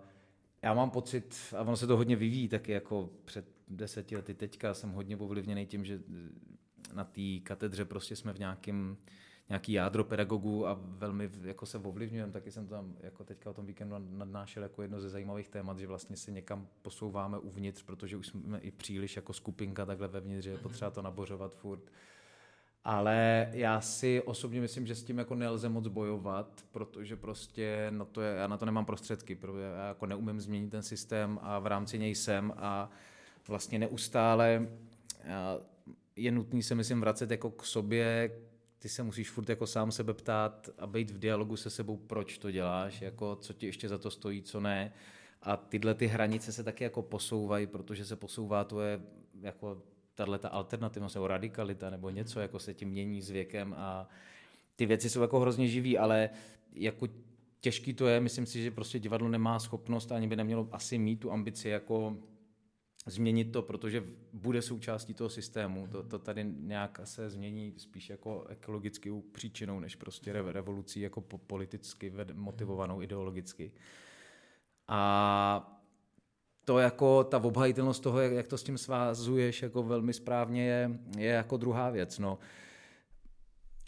já 0.62 0.74
mám 0.74 0.90
pocit, 0.90 1.36
a 1.58 1.62
ono 1.62 1.78
se 1.78 1.88
to 1.88 1.98
hodně 1.98 2.16
vyvíjí 2.16 2.48
taky 2.48 2.72
jako 2.72 3.10
před 3.26 3.53
deseti 3.68 4.16
lety 4.16 4.34
teďka, 4.34 4.74
jsem 4.74 4.92
hodně 4.92 5.18
ovlivněný 5.18 5.66
tím, 5.66 5.86
že 5.86 6.00
na 6.94 7.04
té 7.04 7.22
katedře 7.44 7.86
prostě 7.86 8.16
jsme 8.16 8.34
v 8.34 8.40
nějakém 8.40 8.98
nějaký 9.50 9.72
jádro 9.72 10.04
pedagogů 10.04 10.68
a 10.68 10.80
velmi 10.82 11.30
jako 11.44 11.66
se 11.66 11.78
ovlivňujeme, 11.78 12.32
taky 12.32 12.52
jsem 12.52 12.68
tam 12.68 12.96
jako 13.00 13.24
teďka 13.24 13.50
o 13.50 13.54
tom 13.54 13.66
víkendu 13.66 13.96
nadnášel 14.00 14.64
jako 14.64 14.82
jedno 14.82 15.02
ze 15.02 15.10
zajímavých 15.10 15.50
témat, 15.50 15.80
že 15.80 15.88
vlastně 15.88 16.18
se 16.18 16.32
někam 16.32 16.68
posouváme 16.82 17.38
uvnitř, 17.38 17.84
protože 17.84 18.18
už 18.18 18.28
jsme 18.28 18.60
i 18.60 18.72
příliš 18.72 19.16
jako 19.16 19.34
skupinka 19.34 19.86
takhle 19.86 20.08
vevnitř, 20.08 20.44
že 20.44 20.50
je 20.50 20.58
potřeba 20.58 20.92
to 20.92 21.02
nabořovat 21.02 21.56
furt. 21.56 21.92
Ale 22.84 23.50
já 23.52 23.82
si 23.82 24.22
osobně 24.22 24.62
myslím, 24.62 24.88
že 24.88 24.96
s 24.96 25.04
tím 25.04 25.18
jako 25.18 25.36
nelze 25.36 25.70
moc 25.70 25.88
bojovat, 25.88 26.66
protože 26.72 27.16
prostě 27.16 27.88
no 27.90 28.06
to 28.06 28.22
je, 28.22 28.36
já 28.36 28.48
na 28.48 28.58
to 28.58 28.66
nemám 28.66 28.86
prostředky, 28.86 29.36
protože 29.36 29.64
já 29.64 29.88
jako 29.88 30.06
neumím 30.06 30.42
změnit 30.42 30.70
ten 30.70 30.84
systém 30.84 31.40
a 31.42 31.60
v 31.60 31.68
rámci 31.68 32.00
něj 32.00 32.16
jsem 32.16 32.54
a 32.58 32.90
vlastně 33.48 33.80
neustále 33.80 34.68
je 36.16 36.32
nutný 36.32 36.64
se 36.64 36.76
myslím 36.76 37.00
vracet 37.00 37.32
jako 37.32 37.52
k 37.52 37.66
sobě, 37.66 38.32
ty 38.80 38.90
se 38.90 39.04
musíš 39.04 39.30
furt 39.30 39.50
jako 39.50 39.68
sám 39.68 39.92
sebe 39.92 40.14
ptát 40.14 40.70
a 40.80 40.88
být 40.88 41.12
v 41.12 41.20
dialogu 41.20 41.58
se 41.58 41.70
sebou, 41.70 41.98
proč 41.98 42.38
to 42.38 42.52
děláš, 42.52 43.02
jako 43.02 43.36
co 43.36 43.54
ti 43.54 43.66
ještě 43.66 43.90
za 43.90 43.98
to 43.98 44.12
stojí, 44.12 44.42
co 44.42 44.60
ne. 44.60 44.94
A 45.42 45.58
tyhle 45.58 45.94
ty 45.94 46.08
hranice 46.08 46.52
se 46.52 46.64
taky 46.64 46.84
jako 46.84 47.02
posouvají, 47.02 47.68
protože 47.68 48.06
se 48.06 48.16
posouvá 48.16 48.64
tvoje 48.64 49.02
jako 49.42 49.82
tahle 50.16 50.40
ta 50.40 50.50
alternativnost 50.50 51.16
nebo 51.16 51.28
radikalita 51.28 51.90
nebo 51.90 52.10
něco 52.10 52.40
jako 52.40 52.60
se 52.60 52.74
tím 52.74 52.90
mění 52.90 53.22
s 53.22 53.30
věkem 53.30 53.76
a 53.78 54.10
ty 54.76 54.86
věci 54.86 55.10
jsou 55.10 55.22
jako 55.22 55.40
hrozně 55.40 55.68
živý, 55.68 55.98
ale 55.98 56.30
jako 56.74 57.08
těžký 57.60 57.94
to 57.94 58.08
je, 58.08 58.20
myslím 58.20 58.46
si, 58.46 58.64
že 58.64 58.72
prostě 58.72 59.00
divadlo 59.00 59.28
nemá 59.28 59.60
schopnost 59.60 60.12
ani 60.12 60.28
by 60.28 60.36
nemělo 60.36 60.68
asi 60.72 60.98
mít 60.98 61.20
tu 61.20 61.32
ambici 61.32 61.70
jako 61.70 62.18
změnit 63.06 63.46
to, 63.46 63.62
protože 63.62 64.04
bude 64.34 64.62
součástí 64.62 65.14
toho 65.14 65.30
systému. 65.30 65.88
To, 65.88 66.04
to 66.04 66.20
tady 66.20 66.44
nějak 66.44 67.00
se 67.04 67.30
změní 67.30 67.74
spíš 67.78 68.10
jako 68.10 68.46
ekologickou 68.50 69.22
příčinou, 69.22 69.80
než 69.80 69.96
prostě 69.96 70.34
revolucí 70.34 71.02
jako 71.02 71.22
politicky 71.22 72.14
motivovanou 72.34 73.02
ideologicky. 73.02 73.72
A 74.88 75.80
to 76.66 76.80
jako 76.80 77.24
ta 77.24 77.44
obhajitelnost 77.44 78.04
toho, 78.04 78.20
jak, 78.20 78.48
to 78.48 78.58
s 78.58 78.64
tím 78.64 78.78
svázuješ 78.78 79.62
jako 79.62 79.84
velmi 79.84 80.14
správně, 80.14 80.66
je, 80.66 81.00
je 81.18 81.30
jako 81.30 81.58
druhá 81.58 81.90
věc. 81.90 82.20
No. 82.20 82.40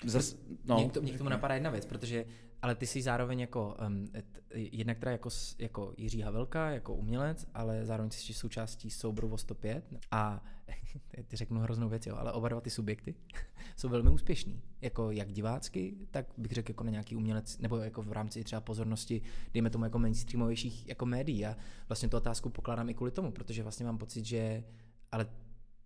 Zas, 0.06 0.36
no. 0.66 0.76
Mě, 0.76 0.90
k 0.90 0.92
to, 0.92 1.02
mě 1.02 1.14
k 1.14 1.18
tomu 1.18 1.30
napadá 1.30 1.54
jedna 1.54 1.70
věc, 1.70 1.86
protože 1.86 2.26
ale 2.66 2.76
ty 2.76 2.88
jsi 2.88 3.02
zároveň 3.02 3.40
jako, 3.40 3.78
um, 3.88 4.08
jednak 4.54 5.00
teda 5.00 5.12
jako, 5.12 5.30
jako 5.60 5.94
Jiří 5.98 6.22
Havelka, 6.22 6.70
jako 6.70 6.96
umělec, 6.96 7.48
ale 7.54 7.86
zároveň 7.86 8.12
jsi 8.12 8.34
součástí 8.34 8.90
souboru 8.90 9.34
o 9.34 9.38
105 9.38 9.86
a 10.12 10.44
ty 11.28 11.38
řeknu 11.38 11.60
hroznou 11.60 11.90
věc, 11.90 12.06
jo, 12.06 12.16
ale 12.16 12.32
oba 12.32 12.50
dva 12.50 12.62
ty 12.62 12.70
subjekty 12.70 13.16
jsou 13.78 13.90
velmi 13.90 14.10
úspěšní. 14.10 14.62
Jako 14.82 15.12
jak 15.12 15.32
divácky, 15.32 15.96
tak 16.12 16.26
bych 16.38 16.52
řekl 16.52 16.72
jako 16.72 16.84
na 16.84 16.92
nějaký 16.92 17.16
umělec, 17.16 17.58
nebo 17.58 17.78
jako 17.78 18.02
v 18.02 18.12
rámci 18.12 18.44
třeba 18.44 18.62
pozornosti, 18.62 19.22
dejme 19.54 19.70
tomu 19.70 19.84
jako 19.84 20.00
mainstreamovějších 20.00 20.88
jako 20.88 21.06
médií. 21.06 21.46
A 21.46 21.58
vlastně 21.90 22.10
tu 22.10 22.18
otázku 22.18 22.50
pokládám 22.50 22.90
i 22.90 22.94
kvůli 22.94 23.12
tomu, 23.12 23.32
protože 23.32 23.64
vlastně 23.64 23.86
mám 23.86 23.98
pocit, 23.98 24.26
že 24.26 24.64
ale 25.12 25.28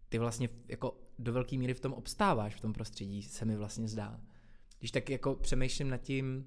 ty 0.09 0.17
vlastně 0.17 0.49
jako 0.67 0.97
do 1.19 1.33
velké 1.33 1.57
míry 1.57 1.73
v 1.73 1.79
tom 1.79 1.93
obstáváš 1.93 2.55
v 2.55 2.61
tom 2.61 2.73
prostředí, 2.73 3.23
se 3.23 3.45
mi 3.45 3.55
vlastně 3.55 3.87
zdá. 3.87 4.21
Když 4.79 4.91
tak 4.91 5.09
jako 5.09 5.35
přemýšlím 5.35 5.89
nad 5.89 5.97
tím, 5.97 6.45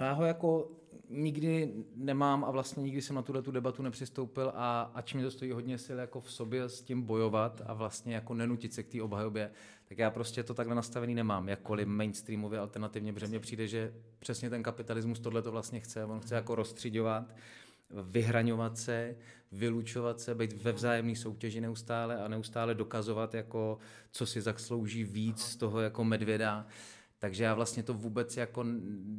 Um... 0.00 0.06
Já 0.06 0.12
ho 0.12 0.24
jako 0.24 0.70
nikdy 1.10 1.72
nemám 1.94 2.44
a 2.44 2.50
vlastně 2.50 2.82
nikdy 2.82 3.02
jsem 3.02 3.16
na 3.16 3.22
tuhle 3.22 3.42
tu 3.42 3.50
debatu 3.50 3.82
nepřistoupil 3.82 4.52
a 4.54 4.90
ač 4.94 5.14
mi 5.14 5.22
to 5.22 5.30
stojí 5.30 5.50
hodně 5.50 5.78
sil 5.84 5.98
jako 5.98 6.20
v 6.20 6.32
sobě 6.32 6.62
s 6.68 6.82
tím 6.82 7.02
bojovat 7.02 7.62
a 7.66 7.74
vlastně 7.74 8.14
jako 8.14 8.34
nenutit 8.34 8.74
se 8.74 8.82
k 8.82 8.88
té 8.88 9.02
obhajobě, 9.02 9.50
tak 9.88 9.98
já 9.98 10.10
prostě 10.10 10.42
to 10.42 10.54
takhle 10.54 10.74
nastavený 10.74 11.14
nemám, 11.14 11.48
jakkoliv 11.48 11.88
mainstreamově 11.88 12.58
alternativně, 12.58 13.12
protože 13.12 13.26
mně 13.26 13.40
přijde, 13.40 13.66
že 13.66 13.94
přesně 14.18 14.50
ten 14.50 14.62
kapitalismus 14.62 15.20
tohle 15.20 15.42
to 15.42 15.52
vlastně 15.52 15.80
chce, 15.80 16.04
on 16.04 16.20
chce 16.20 16.34
jako 16.34 16.54
rozstřiďovat, 16.54 17.34
vyhraňovat 18.02 18.78
se, 18.78 19.16
vylučovat 19.52 20.20
se, 20.20 20.34
být 20.34 20.62
ve 20.62 20.72
vzájemné 20.72 21.16
soutěži 21.16 21.60
neustále 21.60 22.22
a 22.22 22.28
neustále 22.28 22.74
dokazovat, 22.74 23.34
jako, 23.34 23.78
co 24.10 24.26
si 24.26 24.40
zaslouží 24.40 25.04
víc 25.04 25.42
z 25.42 25.56
toho 25.56 25.80
jako 25.80 26.04
medvěda. 26.04 26.66
Takže 27.20 27.44
já 27.44 27.54
vlastně 27.54 27.82
to 27.82 27.94
vůbec 27.94 28.36
jako 28.36 28.64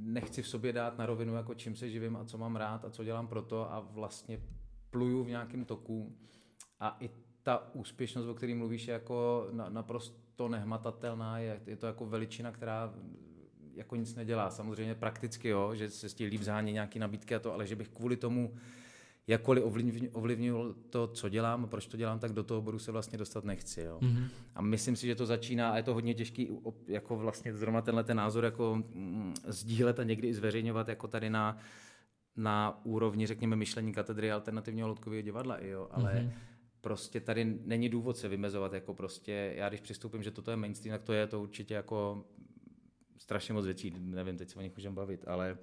nechci 0.03 0.41
v 0.41 0.47
sobě 0.47 0.73
dát 0.73 0.97
na 0.97 1.05
rovinu, 1.05 1.35
jako 1.35 1.53
čím 1.53 1.75
se 1.75 1.89
živím 1.89 2.15
a 2.15 2.25
co 2.25 2.37
mám 2.37 2.55
rád 2.55 2.85
a 2.85 2.89
co 2.89 3.03
dělám 3.03 3.27
pro 3.27 3.41
to 3.41 3.73
a 3.73 3.79
vlastně 3.79 4.41
pluju 4.89 5.23
v 5.23 5.29
nějakém 5.29 5.65
toku 5.65 6.17
a 6.79 6.97
i 6.99 7.09
ta 7.43 7.73
úspěšnost, 7.73 8.27
o 8.27 8.33
které 8.33 8.55
mluvíš, 8.55 8.87
je 8.87 8.93
jako 8.93 9.47
naprosto 9.69 10.49
nehmatatelná, 10.49 11.39
je, 11.39 11.61
je 11.65 11.75
to 11.75 11.87
jako 11.87 12.05
veličina, 12.05 12.51
která 12.51 12.93
jako 13.73 13.95
nic 13.95 14.15
nedělá. 14.15 14.49
Samozřejmě 14.49 14.95
prakticky, 14.95 15.47
jo, 15.47 15.75
že 15.75 15.89
se 15.89 16.09
s 16.09 16.13
tím 16.13 16.29
líp 16.29 16.41
zhání 16.41 16.71
nějaký 16.71 16.99
nabídky 16.99 17.35
a 17.35 17.39
to, 17.39 17.53
ale 17.53 17.67
že 17.67 17.75
bych 17.75 17.89
kvůli 17.89 18.17
tomu 18.17 18.53
jakkoliv 19.27 19.63
ovlivnil 20.13 20.75
to, 20.89 21.07
co 21.07 21.29
dělám, 21.29 21.69
proč 21.69 21.87
to 21.87 21.97
dělám, 21.97 22.19
tak 22.19 22.33
do 22.33 22.43
toho 22.43 22.61
bodu 22.61 22.79
se 22.79 22.91
vlastně 22.91 23.17
dostat 23.17 23.43
nechci. 23.43 23.81
Jo. 23.81 23.99
Mm-hmm. 24.01 24.27
A 24.55 24.61
myslím 24.61 24.95
si, 24.95 25.07
že 25.07 25.15
to 25.15 25.25
začíná 25.25 25.71
a 25.71 25.77
je 25.77 25.83
to 25.83 25.93
hodně 25.93 26.13
těžký, 26.13 26.49
jako 26.87 27.15
vlastně 27.15 27.53
zrovna 27.53 27.81
tenhle 27.81 28.03
ten 28.03 28.17
názor 28.17 28.45
jako 28.45 28.75
mm, 28.75 29.33
sdílet 29.47 29.99
a 29.99 30.03
někdy 30.03 30.27
i 30.27 30.33
zveřejňovat 30.33 30.87
jako 30.87 31.07
tady 31.07 31.29
na, 31.29 31.57
na 32.35 32.81
úrovni, 32.83 33.27
řekněme, 33.27 33.55
myšlení 33.55 33.93
katedry 33.93 34.31
alternativního 34.31 34.87
loutkového 34.87 35.21
divadla. 35.21 35.57
Jo. 35.61 35.87
Ale 35.91 36.13
mm-hmm. 36.13 36.31
prostě 36.81 37.19
tady 37.19 37.57
není 37.65 37.89
důvod 37.89 38.17
se 38.17 38.27
vymezovat, 38.27 38.73
jako 38.73 38.93
prostě, 38.93 39.53
já 39.55 39.69
když 39.69 39.81
přistoupím, 39.81 40.23
že 40.23 40.31
toto 40.31 40.51
je 40.51 40.57
mainstream, 40.57 40.97
tak 40.97 41.03
to 41.03 41.13
je 41.13 41.27
to 41.27 41.41
určitě 41.41 41.73
jako 41.73 42.25
strašně 43.17 43.53
moc 43.53 43.65
věcí, 43.65 43.93
nevím, 43.99 44.37
teď 44.37 44.49
se 44.49 44.59
o 44.59 44.61
nich 44.61 44.75
můžeme 44.75 44.95
bavit, 44.95 45.27
ale 45.27 45.57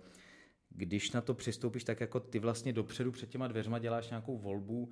když 0.78 1.12
na 1.12 1.20
to 1.20 1.34
přistoupíš, 1.34 1.84
tak 1.84 2.00
jako 2.00 2.20
ty 2.20 2.38
vlastně 2.38 2.72
dopředu 2.72 3.12
před 3.12 3.28
těma 3.28 3.48
dveřma 3.48 3.78
děláš 3.78 4.10
nějakou 4.10 4.38
volbu, 4.38 4.90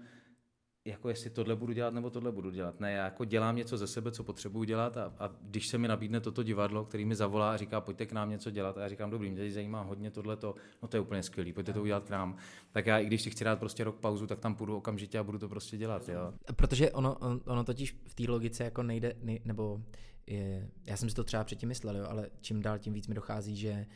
jako 0.84 1.08
jestli 1.08 1.30
tohle 1.30 1.56
budu 1.56 1.72
dělat 1.72 1.94
nebo 1.94 2.10
tohle 2.10 2.32
budu 2.32 2.50
dělat. 2.50 2.80
Ne, 2.80 2.92
já 2.92 3.04
jako 3.04 3.24
dělám 3.24 3.56
něco 3.56 3.76
ze 3.76 3.86
sebe, 3.86 4.12
co 4.12 4.24
potřebuji 4.24 4.64
dělat 4.64 4.96
a, 4.96 5.14
a 5.18 5.30
když 5.42 5.68
se 5.68 5.78
mi 5.78 5.88
nabídne 5.88 6.20
toto 6.20 6.42
divadlo, 6.42 6.84
který 6.84 7.04
mi 7.04 7.14
zavolá 7.14 7.52
a 7.52 7.56
říká, 7.56 7.80
pojďte 7.80 8.06
k 8.06 8.12
nám 8.12 8.30
něco 8.30 8.50
dělat 8.50 8.78
a 8.78 8.80
já 8.80 8.88
říkám, 8.88 9.10
dobrý, 9.10 9.30
mě 9.30 9.38
tady 9.38 9.52
zajímá 9.52 9.82
hodně 9.82 10.10
tohleto, 10.10 10.54
no 10.82 10.88
to 10.88 10.96
je 10.96 11.00
úplně 11.00 11.22
skvělý, 11.22 11.52
pojďte 11.52 11.72
to 11.72 11.82
udělat 11.82 12.04
k 12.04 12.10
nám. 12.10 12.36
Tak 12.72 12.86
já, 12.86 12.98
i 12.98 13.06
když 13.06 13.22
si 13.22 13.30
chci 13.30 13.44
dát 13.44 13.58
prostě 13.58 13.84
rok 13.84 13.96
pauzu, 13.96 14.26
tak 14.26 14.38
tam 14.38 14.54
půjdu 14.54 14.76
okamžitě 14.76 15.18
a 15.18 15.24
budu 15.24 15.38
to 15.38 15.48
prostě 15.48 15.76
dělat. 15.76 16.08
Jo. 16.08 16.32
Protože 16.56 16.90
ono, 16.90 17.16
ono 17.46 17.64
totiž 17.64 17.96
v 18.06 18.14
té 18.14 18.24
logice 18.28 18.64
jako 18.64 18.82
nejde, 18.82 19.14
nej, 19.22 19.40
nebo 19.44 19.82
je, 20.26 20.70
já 20.86 20.96
jsem 20.96 21.08
si 21.10 21.16
to 21.16 21.24
třeba 21.24 21.44
předtím 21.44 21.68
myslel, 21.68 21.96
jo, 21.96 22.06
ale 22.08 22.30
čím 22.40 22.62
dál 22.62 22.78
tím 22.78 22.92
víc 22.92 23.06
mi 23.06 23.14
dochází, 23.14 23.56
že 23.56 23.86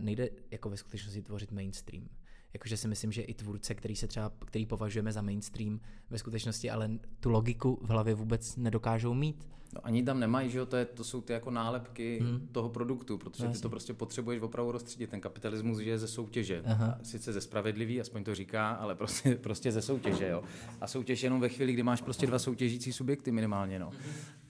nejde 0.00 0.28
jako 0.50 0.70
ve 0.70 0.76
skutečnosti 0.76 1.22
tvořit 1.22 1.52
mainstream 1.52 2.08
jakože 2.54 2.76
si 2.76 2.88
myslím, 2.88 3.12
že 3.12 3.22
i 3.22 3.34
tvůrce, 3.34 3.74
který 3.74 3.96
se 3.96 4.06
třeba, 4.06 4.32
který 4.44 4.66
považujeme 4.66 5.12
za 5.12 5.22
mainstream 5.22 5.80
ve 6.10 6.18
skutečnosti, 6.18 6.70
ale 6.70 6.90
tu 7.20 7.30
logiku 7.30 7.78
v 7.82 7.88
hlavě 7.88 8.14
vůbec 8.14 8.56
nedokážou 8.56 9.14
mít. 9.14 9.48
No 9.74 9.86
ani 9.86 10.02
tam 10.02 10.20
nemají, 10.20 10.50
že 10.50 10.58
jo, 10.58 10.66
to, 10.66 10.76
je, 10.76 10.84
to 10.84 11.04
jsou 11.04 11.20
ty 11.20 11.32
jako 11.32 11.50
nálepky 11.50 12.18
hmm. 12.22 12.48
toho 12.52 12.68
produktu, 12.68 13.18
protože 13.18 13.44
Jasně. 13.44 13.56
ty 13.56 13.62
to 13.62 13.68
prostě 13.68 13.94
potřebuješ 13.94 14.42
opravdu 14.42 14.72
rozstředit. 14.72 15.10
Ten 15.10 15.20
kapitalismus 15.20 15.78
je 15.78 15.98
ze 15.98 16.08
soutěže. 16.08 16.62
Aha. 16.66 16.98
Sice 17.02 17.32
ze 17.32 17.40
spravedlivý, 17.40 18.00
aspoň 18.00 18.24
to 18.24 18.34
říká, 18.34 18.70
ale 18.70 18.94
prostě, 18.94 19.34
prostě 19.42 19.72
ze 19.72 19.82
soutěže, 19.82 20.28
jo. 20.28 20.42
A 20.80 20.86
soutěž 20.86 21.22
jenom 21.22 21.40
ve 21.40 21.48
chvíli, 21.48 21.72
kdy 21.72 21.82
máš 21.82 22.02
prostě 22.02 22.26
dva 22.26 22.38
soutěžící 22.38 22.92
subjekty 22.92 23.32
minimálně, 23.32 23.78
no. 23.78 23.90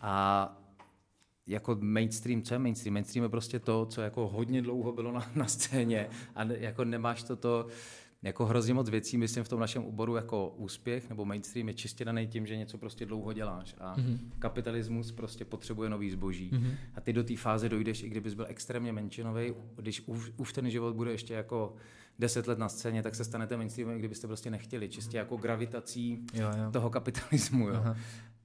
A 0.01 0.60
jako 1.47 1.79
mainstream, 1.81 2.43
co 2.43 2.55
je 2.55 2.59
mainstream? 2.59 2.95
Mainstream 2.95 3.23
je 3.23 3.29
prostě 3.29 3.59
to, 3.59 3.87
co 3.87 4.01
jako 4.01 4.29
hodně 4.29 4.63
dlouho 4.63 4.93
bylo 4.93 5.13
na, 5.13 5.31
na 5.35 5.47
scéně 5.47 6.09
a 6.35 6.45
ne, 6.45 6.57
jako 6.59 6.85
nemáš 6.85 7.23
to 7.23 7.37
to, 7.37 7.67
jako 8.23 8.47
hrozně 8.47 8.75
moc 8.75 8.91
věcí, 8.91 9.19
myslím 9.19 9.45
v 9.45 9.49
tom 9.49 9.61
našem 9.61 9.85
oboru 9.85 10.17
jako 10.17 10.49
úspěch 10.57 11.09
nebo 11.09 11.25
mainstream 11.25 11.69
je 11.69 11.75
čistě 11.75 12.05
daný 12.05 12.27
tím, 12.27 12.47
že 12.47 12.57
něco 12.57 12.79
prostě 12.79 13.07
dlouho 13.07 13.33
děláš 13.33 13.75
a 13.79 13.97
mm-hmm. 13.97 14.19
kapitalismus 14.39 15.13
prostě 15.13 15.45
potřebuje 15.45 15.91
nový 15.91 16.11
zboží 16.11 16.51
mm-hmm. 16.51 16.75
a 16.95 17.01
ty 17.01 17.13
do 17.13 17.25
té 17.25 17.37
fáze 17.37 17.69
dojdeš, 17.69 18.03
i 18.03 18.09
kdybys 18.09 18.35
byl 18.35 18.47
extrémně 18.49 18.93
menšinový, 18.93 19.55
když 19.77 20.03
už, 20.07 20.33
už 20.37 20.53
ten 20.53 20.71
život 20.71 20.97
bude 20.97 21.11
ještě 21.11 21.35
jako 21.35 21.75
deset 22.19 22.47
let 22.47 22.59
na 22.59 22.69
scéně, 22.69 23.03
tak 23.03 23.15
se 23.15 23.25
stanete 23.25 23.57
mainstreamem, 23.57 23.99
kdybyste 23.99 24.27
prostě 24.27 24.51
nechtěli, 24.51 24.89
čistě 24.89 25.17
jako 25.17 25.37
gravitací 25.37 26.27
jo, 26.35 26.51
jo. 26.65 26.71
toho 26.71 26.91
kapitalismu. 26.91 27.69
Jo. 27.69 27.75
Aha. 27.75 27.97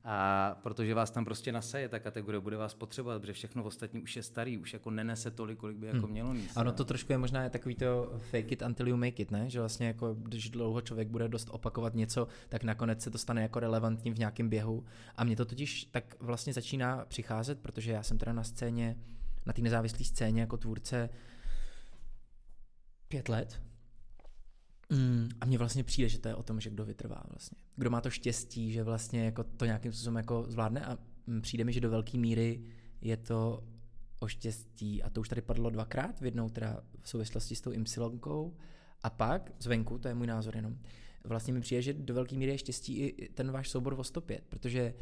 A 0.07 0.57
protože 0.63 0.93
vás 0.93 1.11
tam 1.11 1.25
prostě 1.25 1.51
naseje 1.51 1.89
ta 1.89 1.99
kategorie, 1.99 2.39
bude 2.39 2.57
vás 2.57 2.73
potřebovat, 2.73 3.19
protože 3.19 3.33
všechno 3.33 3.63
ostatní 3.63 4.01
už 4.01 4.15
je 4.15 4.23
starý, 4.23 4.57
už 4.57 4.73
jako 4.73 4.91
nenese 4.91 5.31
tolik, 5.31 5.59
kolik 5.59 5.77
by 5.77 5.87
jako 5.87 5.99
hmm. 5.99 6.09
mělo 6.09 6.33
níst. 6.33 6.57
Ano, 6.57 6.71
to 6.71 6.85
trošku 6.85 7.11
je 7.11 7.17
možná 7.17 7.43
je 7.43 7.49
takový 7.49 7.75
to 7.75 8.13
fake 8.31 8.51
it 8.51 8.61
until 8.61 8.87
you 8.87 8.97
make 8.97 9.21
it, 9.21 9.31
ne? 9.31 9.49
Že 9.49 9.59
vlastně 9.59 9.87
jako, 9.87 10.13
když 10.13 10.49
dlouho 10.49 10.81
člověk 10.81 11.07
bude 11.07 11.27
dost 11.27 11.47
opakovat 11.51 11.93
něco, 11.93 12.27
tak 12.49 12.63
nakonec 12.63 13.01
se 13.01 13.11
to 13.11 13.17
stane 13.17 13.41
jako 13.41 13.59
relevantním 13.59 14.13
v 14.13 14.19
nějakém 14.19 14.49
běhu. 14.49 14.83
A 15.15 15.23
mě 15.23 15.35
to 15.35 15.45
totiž 15.45 15.85
tak 15.85 16.15
vlastně 16.19 16.53
začíná 16.53 17.05
přicházet, 17.07 17.59
protože 17.59 17.91
já 17.91 18.03
jsem 18.03 18.17
teda 18.17 18.33
na 18.33 18.43
scéně, 18.43 18.97
na 19.45 19.53
té 19.53 19.61
nezávislé 19.61 20.05
scéně 20.05 20.41
jako 20.41 20.57
tvůrce 20.57 21.09
pět 23.07 23.29
let, 23.29 23.61
Mm, 24.89 25.29
a 25.41 25.45
mně 25.45 25.57
vlastně 25.57 25.83
přijde, 25.83 26.09
že 26.09 26.19
to 26.19 26.27
je 26.27 26.35
o 26.35 26.43
tom, 26.43 26.59
že 26.59 26.69
kdo 26.69 26.85
vytrvá 26.85 27.23
vlastně. 27.29 27.57
Kdo 27.75 27.89
má 27.89 28.01
to 28.01 28.09
štěstí, 28.09 28.71
že 28.71 28.83
vlastně 28.83 29.25
jako 29.25 29.43
to 29.43 29.65
nějakým 29.65 29.91
způsobem 29.91 30.15
jako 30.15 30.45
zvládne 30.47 30.85
a 30.85 30.97
mm, 31.27 31.41
přijde 31.41 31.63
mi, 31.63 31.73
že 31.73 31.81
do 31.81 31.89
velké 31.89 32.17
míry 32.17 32.61
je 33.01 33.17
to 33.17 33.63
o 34.19 34.27
štěstí. 34.27 35.03
A 35.03 35.09
to 35.09 35.21
už 35.21 35.29
tady 35.29 35.41
padlo 35.41 35.69
dvakrát, 35.69 36.21
v 36.21 36.25
jednou 36.25 36.49
teda 36.49 36.83
v 37.01 37.09
souvislosti 37.09 37.55
s 37.55 37.61
tou 37.61 37.71
Ypsilonkou 37.71 38.57
a 39.03 39.09
pak 39.09 39.51
zvenku, 39.59 39.97
to 39.97 40.07
je 40.07 40.13
můj 40.13 40.27
názor 40.27 40.55
jenom, 40.55 40.77
vlastně 41.23 41.53
mi 41.53 41.61
přijde, 41.61 41.81
že 41.81 41.93
do 41.93 42.13
velké 42.13 42.35
míry 42.35 42.51
je 42.51 42.57
štěstí 42.57 42.99
i 42.99 43.29
ten 43.29 43.51
váš 43.51 43.69
soubor 43.69 43.95
o 43.97 44.03
105, 44.03 44.43
protože 44.49 44.93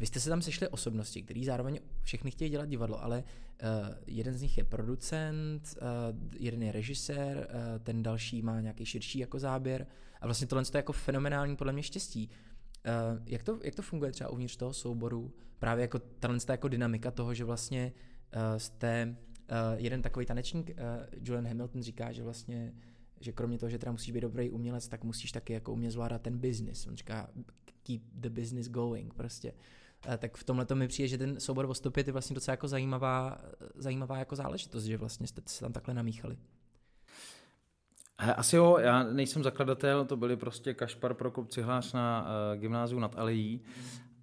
vy 0.00 0.06
jste 0.06 0.20
se 0.20 0.30
tam 0.30 0.42
sešli 0.42 0.68
osobnosti, 0.68 1.22
který 1.22 1.44
zároveň 1.44 1.80
všechny 2.02 2.30
chtějí 2.30 2.50
dělat 2.50 2.68
divadlo, 2.68 3.04
ale 3.04 3.24
uh, 3.24 3.68
jeden 4.06 4.34
z 4.34 4.42
nich 4.42 4.58
je 4.58 4.64
producent, 4.64 5.76
uh, 5.82 6.18
jeden 6.38 6.62
je 6.62 6.72
režisér, 6.72 7.36
uh, 7.36 7.82
ten 7.82 8.02
další 8.02 8.42
má 8.42 8.60
nějaký 8.60 8.86
širší 8.86 9.18
jako 9.18 9.38
záběr 9.38 9.86
a 10.20 10.26
vlastně 10.26 10.46
tohle 10.46 10.62
je 10.62 10.78
jako 10.78 10.92
fenomenální 10.92 11.56
podle 11.56 11.72
mě 11.72 11.82
štěstí. 11.82 12.30
Uh, 12.30 13.22
jak, 13.26 13.42
to, 13.42 13.60
jak 13.64 13.74
to 13.74 13.82
funguje 13.82 14.12
třeba 14.12 14.30
uvnitř 14.30 14.56
toho 14.56 14.72
souboru? 14.72 15.34
Právě 15.58 15.82
jako 15.82 15.98
tahle 15.98 16.38
jako 16.48 16.68
dynamika 16.68 17.10
toho, 17.10 17.34
že 17.34 17.44
vlastně 17.44 17.92
uh, 18.36 18.58
jste 18.58 19.16
uh, 19.16 19.56
jeden 19.76 20.02
takový 20.02 20.26
tanečník, 20.26 20.70
uh, 20.70 20.74
Julian 21.22 21.46
Hamilton 21.46 21.82
říká, 21.82 22.12
že 22.12 22.22
vlastně 22.22 22.72
že 23.20 23.32
kromě 23.32 23.58
toho, 23.58 23.70
že 23.70 23.78
teda 23.78 23.92
musíš 23.92 24.12
být 24.12 24.20
dobrý 24.20 24.50
umělec, 24.50 24.88
tak 24.88 25.04
musíš 25.04 25.32
taky 25.32 25.52
jako 25.52 25.72
umět 25.72 25.90
zvládat 25.90 26.22
ten 26.22 26.38
business. 26.38 26.86
On 26.86 26.96
říká 26.96 27.30
keep 27.82 28.02
the 28.12 28.30
business 28.30 28.68
going 28.68 29.14
prostě. 29.14 29.52
Uh, 30.08 30.14
tak 30.14 30.36
v 30.36 30.44
tomhle 30.44 30.66
to 30.66 30.76
mi 30.76 30.88
přijde, 30.88 31.08
že 31.08 31.18
ten 31.18 31.40
soubor 31.40 31.64
o 31.64 31.74
105 31.74 32.06
je 32.06 32.12
vlastně 32.12 32.34
docela 32.34 32.52
jako 32.52 32.68
zajímavá, 32.68 33.38
zajímavá 33.74 34.18
jako 34.18 34.36
záležitost, 34.36 34.84
že 34.84 34.96
vlastně 34.96 35.26
jste 35.26 35.42
se 35.46 35.60
tam 35.60 35.72
takhle 35.72 35.94
namíchali. 35.94 36.36
Asi 38.36 38.56
jo, 38.56 38.78
já 38.80 39.02
nejsem 39.02 39.42
zakladatel, 39.42 40.04
to 40.04 40.16
byli 40.16 40.36
prostě 40.36 40.74
Kašpar 40.74 41.14
Prokop 41.14 41.48
Cihlář 41.48 41.92
na 41.92 42.26
uh, 42.54 42.60
gymnáziu 42.60 43.00
nad 43.00 43.18
Alejí 43.18 43.60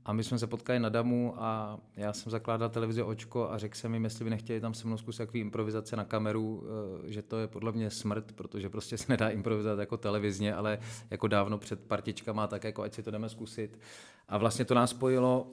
a 0.07 0.13
my 0.13 0.23
jsme 0.23 0.39
se 0.39 0.47
potkali 0.47 0.79
na 0.79 0.89
Damu 0.89 1.33
a 1.37 1.79
já 1.95 2.13
jsem 2.13 2.31
zakládal 2.31 2.69
televizi 2.69 3.03
Očko 3.03 3.51
a 3.51 3.57
řekl 3.57 3.75
jsem 3.75 3.93
jim, 3.93 4.03
jestli 4.03 4.23
by 4.23 4.29
nechtěli 4.29 4.61
tam 4.61 4.73
se 4.73 4.87
mnou 4.87 4.97
zkusit 4.97 5.17
takový 5.17 5.39
improvizace 5.39 5.95
na 5.95 6.05
kameru, 6.05 6.63
eh, 7.05 7.11
že 7.11 7.21
to 7.21 7.37
je 7.37 7.47
podle 7.47 7.71
mě 7.71 7.89
smrt, 7.89 8.31
protože 8.31 8.69
prostě 8.69 8.97
se 8.97 9.05
nedá 9.09 9.29
improvizovat 9.29 9.79
jako 9.79 9.97
televizně, 9.97 10.55
ale 10.55 10.79
jako 11.09 11.27
dávno 11.27 11.57
před 11.57 11.79
partičkama, 11.79 12.47
tak 12.47 12.63
jako 12.63 12.83
ať 12.83 12.93
si 12.93 13.03
to 13.03 13.11
jdeme 13.11 13.29
zkusit. 13.29 13.79
A 14.27 14.37
vlastně 14.37 14.65
to 14.65 14.73
nás 14.73 14.89
spojilo 14.89 15.47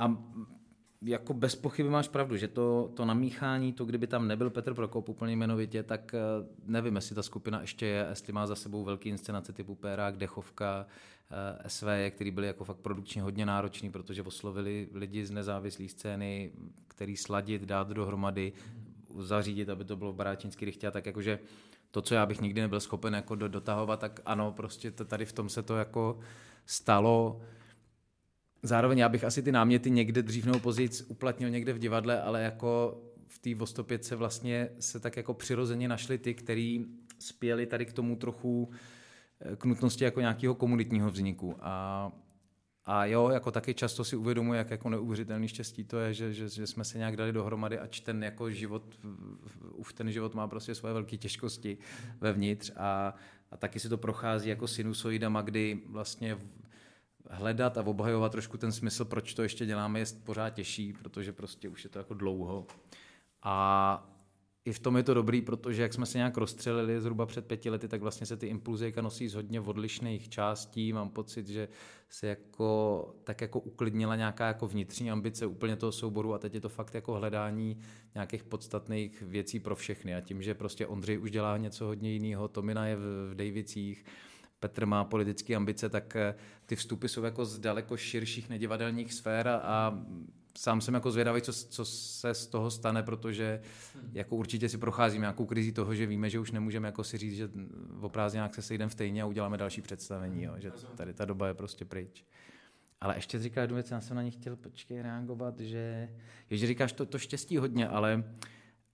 a 0.00 0.16
jako 1.02 1.34
bez 1.34 1.56
pochyby 1.56 1.88
máš 1.88 2.08
pravdu, 2.08 2.36
že 2.36 2.48
to, 2.48 2.90
to 2.94 3.04
namíchání, 3.04 3.72
to 3.72 3.84
kdyby 3.84 4.06
tam 4.06 4.28
nebyl 4.28 4.50
Petr 4.50 4.74
Prokop 4.74 5.08
úplně 5.08 5.32
jmenovitě, 5.32 5.82
tak 5.82 6.14
eh, 6.14 6.18
nevím, 6.64 6.96
jestli 6.96 7.14
ta 7.14 7.22
skupina 7.22 7.60
ještě 7.60 7.86
je, 7.86 8.06
jestli 8.10 8.32
má 8.32 8.46
za 8.46 8.54
sebou 8.54 8.84
velký 8.84 9.08
inscenace 9.08 9.52
typu 9.52 9.74
Pérák, 9.74 10.16
Dechovka, 10.16 10.86
eh, 11.30 11.68
SV, 11.68 11.86
který 12.10 12.30
byli 12.30 12.46
jako 12.46 12.64
fakt 12.64 12.76
produkčně 12.76 13.22
hodně 13.22 13.46
nároční, 13.46 13.90
protože 13.90 14.22
oslovili 14.22 14.88
lidi 14.92 15.26
z 15.26 15.30
nezávislé 15.30 15.88
scény, 15.88 16.52
který 16.88 17.16
sladit, 17.16 17.62
dát 17.62 17.88
dohromady, 17.88 18.52
zařídit, 19.18 19.68
aby 19.68 19.84
to 19.84 19.96
bylo 19.96 20.12
v 20.12 20.16
Baráčinský 20.16 20.64
rychtě, 20.64 20.90
tak 20.90 21.06
jakože 21.06 21.38
to, 21.90 22.02
co 22.02 22.14
já 22.14 22.26
bych 22.26 22.40
nikdy 22.40 22.60
nebyl 22.60 22.80
schopen 22.80 23.14
jako 23.14 23.34
dotahovat, 23.34 24.00
tak 24.00 24.20
ano, 24.24 24.52
prostě 24.52 24.90
tady 24.90 25.24
v 25.24 25.32
tom 25.32 25.48
se 25.48 25.62
to 25.62 25.76
jako 25.76 26.18
stalo, 26.66 27.40
Zároveň 28.62 28.98
já 28.98 29.08
bych 29.08 29.24
asi 29.24 29.42
ty 29.42 29.52
náměty 29.52 29.90
někde 29.90 30.22
dřív 30.22 30.46
nebo 30.46 30.58
později 30.58 30.88
uplatnil 31.08 31.50
někde 31.50 31.72
v 31.72 31.78
divadle, 31.78 32.22
ale 32.22 32.42
jako 32.42 33.02
v 33.26 33.38
té 33.38 33.54
Vostopět 33.54 34.04
se 34.04 34.16
vlastně 34.16 34.68
se 34.80 35.00
tak 35.00 35.16
jako 35.16 35.34
přirozeně 35.34 35.88
našli 35.88 36.18
ty, 36.18 36.34
který 36.34 36.86
spěli 37.18 37.66
tady 37.66 37.86
k 37.86 37.92
tomu 37.92 38.16
trochu 38.16 38.70
eh, 39.40 39.56
k 39.56 39.64
nutnosti 39.64 40.04
jako 40.04 40.20
nějakého 40.20 40.54
komunitního 40.54 41.10
vzniku. 41.10 41.56
A, 41.60 42.12
a 42.84 43.04
jo, 43.04 43.28
jako 43.28 43.50
taky 43.50 43.74
často 43.74 44.04
si 44.04 44.16
uvědomuji, 44.16 44.54
jak 44.58 44.70
jako 44.70 44.90
neuvěřitelný 44.90 45.48
štěstí 45.48 45.84
to 45.84 45.98
je, 45.98 46.14
že, 46.14 46.32
že, 46.32 46.48
že 46.48 46.66
jsme 46.66 46.84
se 46.84 46.98
nějak 46.98 47.16
dali 47.16 47.32
dohromady, 47.32 47.78
ač 47.78 48.00
ten 48.00 48.24
jako 48.24 48.50
život, 48.50 48.98
už 49.74 49.92
ten 49.92 50.12
život 50.12 50.34
má 50.34 50.48
prostě 50.48 50.74
svoje 50.74 50.94
velké 50.94 51.16
těžkosti 51.16 51.78
vevnitř 52.20 52.72
a, 52.76 53.14
a 53.50 53.56
taky 53.56 53.80
si 53.80 53.88
to 53.88 53.98
prochází 53.98 54.48
jako 54.48 54.66
sinusoidama, 54.68 55.42
kdy 55.42 55.80
vlastně 55.86 56.36
hledat 57.30 57.78
a 57.78 57.86
obhajovat 57.86 58.32
trošku 58.32 58.56
ten 58.56 58.72
smysl, 58.72 59.04
proč 59.04 59.34
to 59.34 59.42
ještě 59.42 59.66
děláme, 59.66 59.98
je 59.98 60.06
pořád 60.24 60.50
těžší, 60.50 60.92
protože 60.92 61.32
prostě 61.32 61.68
už 61.68 61.84
je 61.84 61.90
to 61.90 61.98
jako 61.98 62.14
dlouho. 62.14 62.66
A 63.42 64.06
i 64.64 64.72
v 64.72 64.78
tom 64.78 64.96
je 64.96 65.02
to 65.02 65.14
dobrý, 65.14 65.42
protože 65.42 65.82
jak 65.82 65.92
jsme 65.92 66.06
se 66.06 66.18
nějak 66.18 66.36
rozstřelili 66.36 67.00
zhruba 67.00 67.26
před 67.26 67.46
pěti 67.46 67.70
lety, 67.70 67.88
tak 67.88 68.00
vlastně 68.00 68.26
se 68.26 68.36
ty 68.36 68.46
impulzy 68.46 68.94
nosí 69.00 69.28
z 69.28 69.34
hodně 69.34 69.60
odlišných 69.60 70.28
částí. 70.28 70.92
Mám 70.92 71.10
pocit, 71.10 71.48
že 71.48 71.68
se 72.08 72.26
jako, 72.26 73.14
tak 73.24 73.40
jako 73.40 73.60
uklidnila 73.60 74.16
nějaká 74.16 74.46
jako 74.46 74.68
vnitřní 74.68 75.10
ambice 75.10 75.46
úplně 75.46 75.76
toho 75.76 75.92
souboru 75.92 76.34
a 76.34 76.38
teď 76.38 76.54
je 76.54 76.60
to 76.60 76.68
fakt 76.68 76.94
jako 76.94 77.12
hledání 77.12 77.78
nějakých 78.14 78.44
podstatných 78.44 79.22
věcí 79.22 79.60
pro 79.60 79.76
všechny. 79.76 80.14
A 80.14 80.20
tím, 80.20 80.42
že 80.42 80.54
prostě 80.54 80.86
Ondřej 80.86 81.18
už 81.18 81.30
dělá 81.30 81.56
něco 81.56 81.84
hodně 81.84 82.12
jiného, 82.12 82.48
Tomina 82.48 82.86
je 82.86 82.96
v, 82.96 83.30
v 83.30 83.34
Davicích, 83.34 84.04
Petr 84.60 84.86
má 84.86 85.04
politické 85.04 85.54
ambice, 85.54 85.88
tak 85.88 86.16
eh, 86.16 86.34
ty 86.66 86.76
vstupy 86.76 87.06
jsou 87.08 87.22
jako 87.22 87.44
z 87.44 87.58
daleko 87.58 87.96
širších 87.96 88.48
nedivadelních 88.48 89.12
sfér 89.12 89.48
a 89.48 90.04
sám 90.58 90.80
jsem 90.80 90.94
jako 90.94 91.10
zvědavý, 91.10 91.42
co, 91.42 91.52
co 91.52 91.84
se 91.84 92.34
z 92.34 92.46
toho 92.46 92.70
stane, 92.70 93.02
protože 93.02 93.62
jako 94.12 94.36
určitě 94.36 94.68
si 94.68 94.78
procházíme 94.78 95.22
nějakou 95.22 95.46
krizi 95.46 95.72
toho, 95.72 95.94
že 95.94 96.06
víme, 96.06 96.30
že 96.30 96.38
už 96.38 96.50
nemůžeme 96.50 96.88
jako 96.88 97.04
si 97.04 97.18
říct, 97.18 97.36
že 97.36 97.50
o 98.00 98.08
prázdninách 98.08 98.54
se 98.54 98.62
sejdeme 98.62 98.90
v 98.90 98.94
týdně 98.94 99.22
a 99.22 99.26
uděláme 99.26 99.56
další 99.56 99.82
představení, 99.82 100.42
jo, 100.42 100.54
že 100.58 100.72
tady 100.94 101.14
ta 101.14 101.24
doba 101.24 101.48
je 101.48 101.54
prostě 101.54 101.84
pryč. 101.84 102.24
ale 103.00 103.16
ještě 103.16 103.38
říkal 103.38 103.62
jednu 103.62 103.74
věc, 103.74 103.90
já 103.90 104.00
jsem 104.00 104.16
na 104.16 104.22
ně 104.22 104.30
chtěl 104.30 104.56
počkej 104.56 105.02
reagovat, 105.02 105.60
že, 105.60 106.08
že 106.50 106.66
říkáš 106.66 106.92
to, 106.92 107.06
to 107.06 107.18
štěstí 107.18 107.56
hodně, 107.56 107.88
ale 107.88 108.24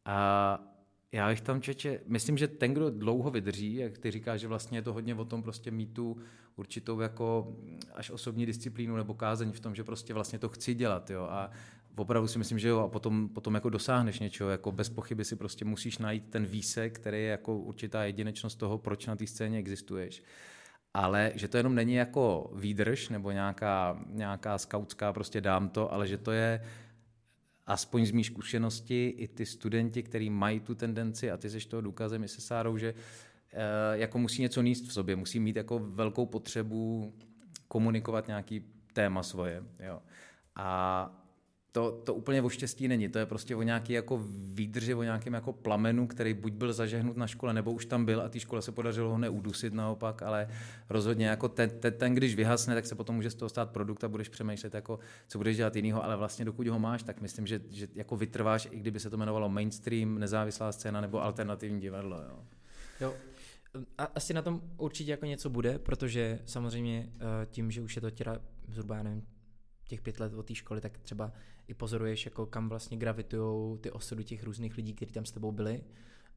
a 0.05 0.76
já 1.13 1.29
bych 1.29 1.41
tam 1.41 1.61
čeče, 1.61 2.01
myslím, 2.07 2.39
že 2.39 2.49
ten, 2.49 2.75
kdo 2.75 2.91
dlouho 2.91 3.31
vydrží, 3.31 3.75
jak 3.75 3.99
ty 3.99 4.11
říkáš, 4.11 4.41
že 4.41 4.49
vlastně 4.49 4.79
je 4.79 4.83
to 4.83 4.93
hodně 4.93 5.15
o 5.15 5.25
tom 5.25 5.43
prostě 5.43 5.71
mít 5.71 5.93
tu 5.93 6.17
určitou 6.57 7.01
jako 7.01 7.57
až 7.95 8.11
osobní 8.11 8.47
disciplínu 8.47 8.97
nebo 8.97 9.15
kázeň 9.15 9.53
v 9.53 9.61
tom, 9.61 9.75
že 9.75 9.85
prostě 9.85 10.15
vlastně 10.15 10.39
to 10.39 10.49
chci 10.49 10.75
dělat, 10.75 11.11
jo, 11.11 11.23
a 11.31 11.51
opravdu 11.97 12.29
si 12.29 12.39
myslím, 12.39 12.59
že 12.59 12.69
jo, 12.69 12.81
a 12.81 12.89
potom, 12.89 13.29
potom 13.29 13.55
jako 13.55 13.71
dosáhneš 13.71 14.21
něčeho, 14.21 14.51
jako 14.51 14.73
bez 14.73 14.89
pochyby 14.89 15.25
si 15.25 15.37
prostě 15.37 15.65
musíš 15.65 15.99
najít 15.99 16.31
ten 16.31 16.47
výsek, 16.47 16.99
který 16.99 17.19
je 17.19 17.29
jako 17.29 17.59
určitá 17.59 18.05
jedinečnost 18.05 18.59
toho, 18.59 18.79
proč 18.79 19.07
na 19.07 19.17
té 19.17 19.27
scéně 19.27 19.59
existuješ. 19.59 20.23
Ale 20.95 21.33
že 21.35 21.49
to 21.49 21.57
jenom 21.57 21.75
není 21.75 21.95
jako 21.95 22.51
výdrž 22.55 23.09
nebo 23.09 23.31
nějaká, 23.31 24.01
nějaká 24.09 24.59
skautská 24.59 25.13
prostě 25.13 25.41
dám 25.41 25.69
to, 25.69 25.93
ale 25.93 26.07
že 26.07 26.19
to 26.19 26.33
je 26.33 26.61
aspoň 27.67 28.07
z 28.07 28.11
mých 28.11 28.27
zkušenosti 28.27 29.09
i 29.09 29.29
ty 29.29 29.47
studenti, 29.47 30.03
kteří 30.03 30.31
mají 30.31 30.61
tu 30.61 30.75
tendenci, 30.75 31.31
a 31.31 31.37
ty 31.37 31.51
jsi 31.51 31.69
toho 31.69 31.81
důkazem 31.81 32.29
se 32.29 32.41
Sárou, 32.41 32.79
že 32.79 32.95
eh, 33.53 33.99
jako 33.99 34.19
musí 34.19 34.43
něco 34.43 34.63
níst 34.63 34.89
v 34.89 34.93
sobě, 34.93 35.17
musí 35.17 35.41
mít 35.41 35.57
jako 35.57 35.79
velkou 35.79 36.27
potřebu 36.27 37.13
komunikovat 37.69 38.27
nějaký 38.27 38.65
téma 38.93 39.23
svoje. 39.23 39.63
Jo. 39.81 40.03
A 40.57 41.26
to, 41.77 42.01
to 42.05 42.15
úplně 42.15 42.43
o 42.43 42.49
štěstí 42.49 42.89
není, 42.89 43.09
to 43.09 43.19
je 43.19 43.27
prostě 43.27 43.57
o 43.57 43.63
nějaký 43.63 43.93
jako 43.93 44.23
výdrži, 44.53 44.95
o 44.95 45.03
nějakém 45.03 45.35
jako 45.35 45.53
plamenu, 45.53 46.07
který 46.07 46.35
buď 46.35 46.53
byl 46.53 46.73
zažehnut 46.73 47.17
na 47.17 47.27
škole, 47.27 47.55
nebo 47.55 47.73
už 47.73 47.87
tam 47.87 48.05
byl 48.05 48.21
a 48.21 48.29
té 48.29 48.41
škole 48.41 48.63
se 48.63 48.73
podařilo 48.73 49.11
ho 49.11 49.19
neudusit 49.19 49.75
naopak, 49.75 50.23
ale 50.23 50.49
rozhodně 50.91 51.27
jako 51.27 51.49
ten, 51.49 51.71
ten, 51.71 51.93
ten, 51.93 52.15
když 52.15 52.35
vyhasne, 52.35 52.75
tak 52.75 52.87
se 52.87 52.95
potom 52.95 53.17
může 53.17 53.31
z 53.31 53.35
toho 53.35 53.49
stát 53.49 53.71
produkt 53.71 54.05
a 54.05 54.09
budeš 54.09 54.29
přemýšlet, 54.29 54.75
jako, 54.75 54.99
co 55.29 55.39
budeš 55.39 55.57
dělat 55.57 55.77
jinýho, 55.77 56.05
ale 56.05 56.17
vlastně 56.17 56.45
dokud 56.45 56.67
ho 56.67 56.79
máš, 56.79 57.03
tak 57.03 57.21
myslím, 57.21 57.47
že, 57.47 57.61
že 57.71 57.89
jako 57.95 58.17
vytrváš, 58.17 58.69
i 58.71 58.79
kdyby 58.79 59.01
se 59.01 59.11
to 59.11 59.17
jmenovalo 59.17 59.49
mainstream, 59.49 60.19
nezávislá 60.19 60.73
scéna 60.73 61.01
nebo 61.01 61.23
alternativní 61.23 61.81
divadlo. 61.81 62.17
Jo. 62.17 62.45
jo. 63.01 63.15
A 63.99 64.05
asi 64.05 64.35
na 64.35 64.43
tom 64.43 64.63
určitě 64.77 65.11
jako 65.11 65.27
něco 65.27 65.51
bude, 65.51 65.79
protože 65.79 66.39
samozřejmě 66.47 67.09
eh, 67.15 67.47
tím, 67.47 67.71
že 67.71 67.83
už 67.83 67.97
je 67.97 68.03
to 68.03 68.11
teda 68.11 68.39
zhruba, 68.69 69.03
nevím, 69.03 69.23
těch 69.89 70.01
pět 70.01 70.21
let 70.21 70.35
od 70.35 70.47
té 70.47 70.55
školy, 70.55 70.81
tak 70.81 70.99
třeba 70.99 71.33
i 71.69 71.75
pozoruješ, 71.75 72.25
jako 72.25 72.47
kam 72.47 72.69
vlastně 72.69 72.97
gravitují 72.97 73.79
ty 73.79 73.91
osudy 73.91 74.25
těch 74.25 74.45
různých 74.45 74.77
lidí, 74.77 74.95
kteří 74.95 75.13
tam 75.13 75.25
s 75.25 75.33
tebou 75.33 75.53
byli 75.53 75.83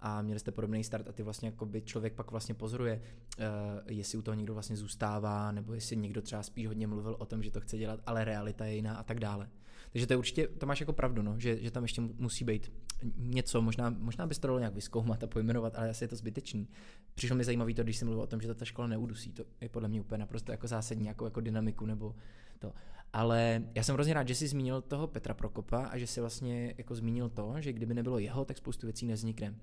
a 0.02 0.22
měli 0.22 0.40
jste 0.40 0.52
podobný 0.52 0.84
start 0.84 1.10
a 1.10 1.12
ty 1.12 1.24
vlastně 1.24 1.48
jako 1.48 1.66
by 1.66 1.82
člověk 1.82 2.14
pak 2.14 2.32
vlastně 2.32 2.56
pozoruje, 2.56 3.02
uh, 3.40 3.46
jestli 3.88 4.18
u 4.18 4.22
toho 4.22 4.36
někdo 4.36 4.54
vlastně 4.54 4.76
zůstává, 4.76 5.52
nebo 5.52 5.74
jestli 5.74 5.98
někdo 5.98 6.22
třeba 6.22 6.44
spíš 6.44 6.68
hodně 6.68 6.88
mluvil 6.88 7.16
o 7.20 7.26
tom, 7.26 7.44
že 7.44 7.52
to 7.52 7.62
chce 7.62 7.78
dělat, 7.78 8.00
ale 8.06 8.26
realita 8.26 8.66
je 8.66 8.76
jiná 8.76 8.96
a 8.96 9.04
tak 9.04 9.20
dále. 9.20 9.50
Takže 9.92 10.08
to 10.08 10.14
je 10.14 10.18
určitě, 10.18 10.48
to 10.48 10.66
máš 10.66 10.80
jako 10.80 10.94
pravdu, 10.94 11.22
no, 11.22 11.40
že, 11.40 11.64
že 11.64 11.72
tam 11.72 11.84
ještě 11.84 12.02
musí 12.02 12.46
být 12.46 12.72
něco, 13.18 13.62
možná, 13.62 13.90
možná 13.90 14.28
bys 14.28 14.40
to 14.40 14.48
dalo 14.48 14.60
nějak 14.60 14.74
vyskoumat 14.74 15.24
a 15.24 15.28
pojmenovat, 15.28 15.76
ale 15.76 15.90
asi 15.90 16.04
je 16.04 16.08
to 16.08 16.16
zbytečný. 16.16 16.68
Přišlo 17.16 17.36
mi 17.36 17.44
zajímavé 17.44 17.74
to, 17.74 17.84
když 17.84 17.98
jsem 17.98 18.08
mluvil 18.08 18.24
o 18.24 18.28
tom, 18.28 18.42
že 18.42 18.48
to 18.48 18.56
ta 18.56 18.66
škola 18.66 18.88
neudusí, 18.88 19.32
to 19.32 19.44
je 19.62 19.70
podle 19.70 19.90
mě 19.90 20.02
úplně 20.02 20.18
naprosto 20.18 20.52
jako 20.52 20.68
zásadní, 20.68 21.08
jako, 21.08 21.26
jako 21.26 21.42
dynamiku 21.42 21.86
nebo 21.86 22.16
to. 22.60 22.74
Ale 23.14 23.64
já 23.76 23.84
jsem 23.84 23.94
hrozně 23.94 24.14
rád, 24.14 24.28
že 24.28 24.36
jsi 24.36 24.48
zmínil 24.48 24.82
toho 24.82 25.08
Petra 25.08 25.34
Prokopa 25.34 25.86
a 25.86 25.98
že 25.98 26.08
jsi 26.08 26.20
vlastně 26.20 26.74
jako 26.78 26.96
zmínil 26.96 27.30
to, 27.30 27.56
že 27.60 27.74
kdyby 27.74 27.94
nebylo 27.94 28.20
jeho, 28.20 28.46
tak 28.46 28.58
spoustu 28.58 28.88
věcí 28.88 29.06
nevznikne. 29.06 29.56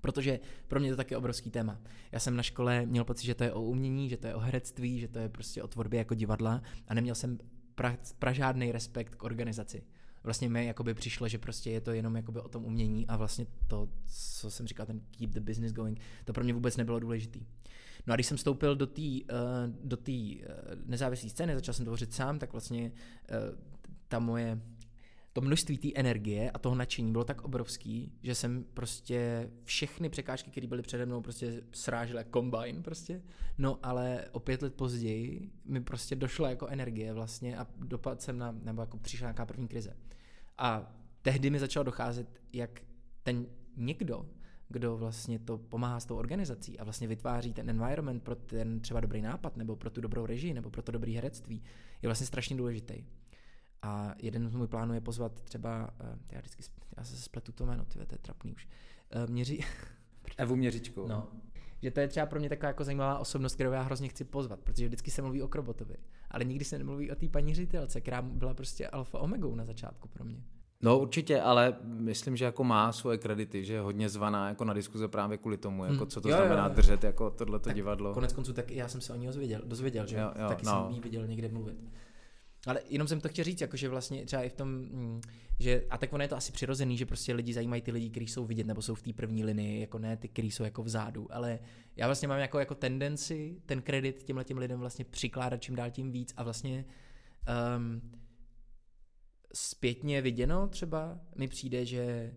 Protože 0.00 0.40
pro 0.68 0.80
mě 0.80 0.90
to 0.90 0.96
taky 0.96 1.16
obrovský 1.16 1.50
téma. 1.50 1.80
Já 2.12 2.18
jsem 2.18 2.36
na 2.36 2.42
škole 2.42 2.86
měl 2.86 3.04
pocit, 3.04 3.26
že 3.26 3.34
to 3.34 3.44
je 3.44 3.52
o 3.52 3.62
umění, 3.62 4.08
že 4.08 4.16
to 4.16 4.26
je 4.26 4.34
o 4.34 4.38
herectví, 4.38 5.00
že 5.00 5.08
to 5.08 5.18
je 5.18 5.28
prostě 5.28 5.62
o 5.62 5.68
tvorbě 5.68 5.98
jako 5.98 6.14
divadla 6.14 6.62
a 6.88 6.94
neměl 6.94 7.14
jsem 7.14 7.38
pra, 7.74 7.96
pra 8.18 8.32
žádný 8.32 8.72
respekt 8.72 9.14
k 9.14 9.22
organizaci. 9.22 9.82
Vlastně 10.24 10.48
mi 10.48 10.66
jakoby 10.66 10.94
přišlo, 10.94 11.28
že 11.28 11.38
prostě 11.38 11.70
je 11.70 11.80
to 11.80 11.92
jenom 11.92 12.16
jakoby 12.16 12.40
o 12.40 12.48
tom 12.48 12.64
umění 12.64 13.06
a 13.06 13.16
vlastně 13.16 13.46
to, 13.66 13.88
co 14.40 14.50
jsem 14.50 14.66
říkal, 14.66 14.86
ten 14.86 15.00
keep 15.18 15.30
the 15.30 15.40
business 15.40 15.72
going, 15.72 16.00
to 16.24 16.32
pro 16.32 16.44
mě 16.44 16.52
vůbec 16.52 16.76
nebylo 16.76 17.00
důležitý. 17.00 17.46
No 18.06 18.12
a 18.12 18.14
když 18.14 18.26
jsem 18.26 18.36
vstoupil 18.36 18.76
do 18.76 18.86
té 18.86 19.02
uh, 19.02 19.18
do 19.84 19.96
tý, 19.96 20.42
uh, 20.42 20.48
nezávislé 20.86 21.30
scény, 21.30 21.54
začal 21.54 21.74
jsem 21.74 21.84
tvořit 21.84 22.12
sám, 22.12 22.38
tak 22.38 22.52
vlastně 22.52 22.92
uh, 23.30 23.58
ta 24.08 24.18
moje 24.18 24.60
to 25.34 25.40
množství 25.40 25.78
té 25.78 25.88
energie 25.94 26.50
a 26.50 26.58
toho 26.58 26.74
nadšení 26.74 27.12
bylo 27.12 27.24
tak 27.24 27.42
obrovský, 27.42 28.12
že 28.22 28.34
jsem 28.34 28.64
prostě 28.74 29.50
všechny 29.64 30.08
překážky, 30.08 30.50
které 30.50 30.66
byly 30.66 30.82
přede 30.82 31.06
mnou, 31.06 31.20
prostě 31.20 31.62
srážel 31.72 32.18
jako 32.18 32.30
kombine 32.30 32.82
prostě. 32.82 33.22
No 33.58 33.78
ale 33.82 34.24
o 34.32 34.40
pět 34.40 34.62
let 34.62 34.74
později 34.74 35.50
mi 35.64 35.80
prostě 35.80 36.16
došla 36.16 36.50
jako 36.50 36.66
energie 36.66 37.12
vlastně 37.12 37.58
a 37.58 37.66
dopad 37.78 38.22
jsem 38.22 38.38
na, 38.38 38.52
nebo 38.62 38.82
jako 38.82 38.98
přišla 38.98 39.24
nějaká 39.24 39.46
první 39.46 39.68
krize. 39.68 39.96
A 40.58 40.92
tehdy 41.22 41.50
mi 41.50 41.58
začalo 41.58 41.84
docházet, 41.84 42.40
jak 42.52 42.80
ten 43.22 43.46
někdo, 43.76 44.26
kdo 44.68 44.96
vlastně 44.96 45.38
to 45.38 45.58
pomáhá 45.58 46.00
s 46.00 46.06
tou 46.06 46.16
organizací 46.16 46.78
a 46.78 46.84
vlastně 46.84 47.08
vytváří 47.08 47.52
ten 47.52 47.70
environment 47.70 48.22
pro 48.22 48.34
ten 48.34 48.80
třeba 48.80 49.00
dobrý 49.00 49.22
nápad, 49.22 49.56
nebo 49.56 49.76
pro 49.76 49.90
tu 49.90 50.00
dobrou 50.00 50.26
režii, 50.26 50.54
nebo 50.54 50.70
pro 50.70 50.82
to 50.82 50.92
dobré 50.92 51.12
herectví, 51.12 51.62
je 52.02 52.08
vlastně 52.08 52.26
strašně 52.26 52.56
důležitý. 52.56 53.04
A 53.82 54.14
jeden 54.18 54.48
z 54.48 54.54
můj 54.54 54.66
plánů 54.66 54.94
je 54.94 55.00
pozvat 55.00 55.40
třeba, 55.40 55.90
eh, 56.00 56.18
já 56.32 56.38
vždycky, 56.38 56.62
já 56.96 57.04
se 57.04 57.16
spletu 57.16 57.52
to 57.52 57.66
jméno, 57.66 57.84
tyhle, 57.84 58.06
to 58.06 58.14
je 58.14 58.18
trapný 58.18 58.52
už, 58.52 58.68
eh, 59.10 59.26
měří... 59.26 59.64
Evu 60.36 60.56
Měřičkou. 60.56 61.08
No. 61.08 61.28
Že 61.82 61.90
to 61.90 62.00
je 62.00 62.08
třeba 62.08 62.26
pro 62.26 62.40
mě 62.40 62.48
taková 62.48 62.68
jako 62.68 62.84
zajímavá 62.84 63.18
osobnost, 63.18 63.54
kterou 63.54 63.72
já 63.72 63.82
hrozně 63.82 64.08
chci 64.08 64.24
pozvat, 64.24 64.60
protože 64.60 64.86
vždycky 64.86 65.10
se 65.10 65.22
mluví 65.22 65.42
o 65.42 65.48
Krobotovi, 65.48 65.96
ale 66.30 66.44
nikdy 66.44 66.64
se 66.64 66.78
nemluví 66.78 67.10
o 67.10 67.14
té 67.14 67.28
paní 67.28 67.54
ředitelce, 67.54 68.00
která 68.00 68.22
byla 68.22 68.54
prostě 68.54 68.88
alfa 68.88 69.18
omegou 69.18 69.54
na 69.54 69.64
začátku 69.64 70.08
pro 70.08 70.24
mě. 70.24 70.42
No 70.84 70.98
určitě, 70.98 71.40
ale 71.40 71.76
myslím, 71.84 72.36
že 72.36 72.44
jako 72.44 72.64
má 72.64 72.92
svoje 72.92 73.18
kredity, 73.18 73.64
že 73.64 73.74
je 73.74 73.80
hodně 73.80 74.08
zvaná 74.08 74.48
jako 74.48 74.64
na 74.64 74.74
diskuze 74.74 75.08
právě 75.08 75.38
kvůli 75.38 75.56
tomu, 75.56 75.84
jako 75.84 75.96
hmm. 75.96 76.06
co 76.06 76.20
to 76.20 76.28
jo, 76.28 76.36
znamená 76.36 76.62
jo, 76.62 76.68
jo. 76.68 76.74
držet 76.74 77.04
jako 77.04 77.30
tohleto 77.30 77.64
tak 77.64 77.74
divadlo. 77.76 78.14
Konec 78.14 78.32
konců 78.32 78.52
tak 78.52 78.70
já 78.70 78.88
jsem 78.88 79.00
se 79.00 79.12
o 79.12 79.16
ní 79.16 79.26
dozvěděl, 79.26 79.62
dozvěděl 79.64 80.06
že 80.06 80.16
jo, 80.16 80.30
jo, 80.42 80.48
taky 80.48 80.66
no. 80.66 80.72
jsem 80.72 80.94
jí 80.94 81.00
viděl 81.00 81.26
někde 81.26 81.48
mluvit. 81.48 81.76
Ale 82.66 82.80
jenom 82.88 83.08
jsem 83.08 83.20
to 83.20 83.28
chtěl 83.28 83.44
říct, 83.44 83.60
jakože 83.60 83.88
vlastně 83.88 84.26
třeba 84.26 84.42
i 84.42 84.48
v 84.48 84.52
tom, 84.52 84.68
mm, 84.68 85.20
že, 85.60 85.84
a 85.90 85.98
tak 85.98 86.12
ono 86.12 86.24
je 86.24 86.28
to 86.28 86.36
asi 86.36 86.52
přirozený, 86.52 86.96
že 86.96 87.06
prostě 87.06 87.34
lidi 87.34 87.52
zajímají 87.52 87.82
ty 87.82 87.90
lidi, 87.90 88.10
kteří 88.10 88.26
jsou 88.26 88.44
vidět 88.44 88.66
nebo 88.66 88.82
jsou 88.82 88.94
v 88.94 89.02
té 89.02 89.12
první 89.12 89.44
linii, 89.44 89.80
jako 89.80 89.98
ne 89.98 90.16
ty, 90.16 90.28
kteří 90.28 90.50
jsou 90.50 90.64
jako 90.64 90.82
vzadu, 90.82 91.34
ale 91.34 91.58
já 91.96 92.06
vlastně 92.06 92.28
mám 92.28 92.38
jako, 92.38 92.58
jako 92.58 92.74
tendenci 92.74 93.56
ten 93.66 93.82
kredit 93.82 94.22
těmhle 94.22 94.44
těm 94.44 94.58
lidem 94.58 94.80
vlastně 94.80 95.04
přikládat 95.04 95.62
čím 95.62 95.76
dál 95.76 95.90
tím 95.90 96.10
víc 96.10 96.34
a 96.36 96.42
vlastně 96.42 96.84
um, 97.76 98.00
zpětně 99.54 100.22
viděno 100.22 100.68
třeba 100.68 101.20
mi 101.36 101.48
přijde, 101.48 101.86
že 101.86 102.34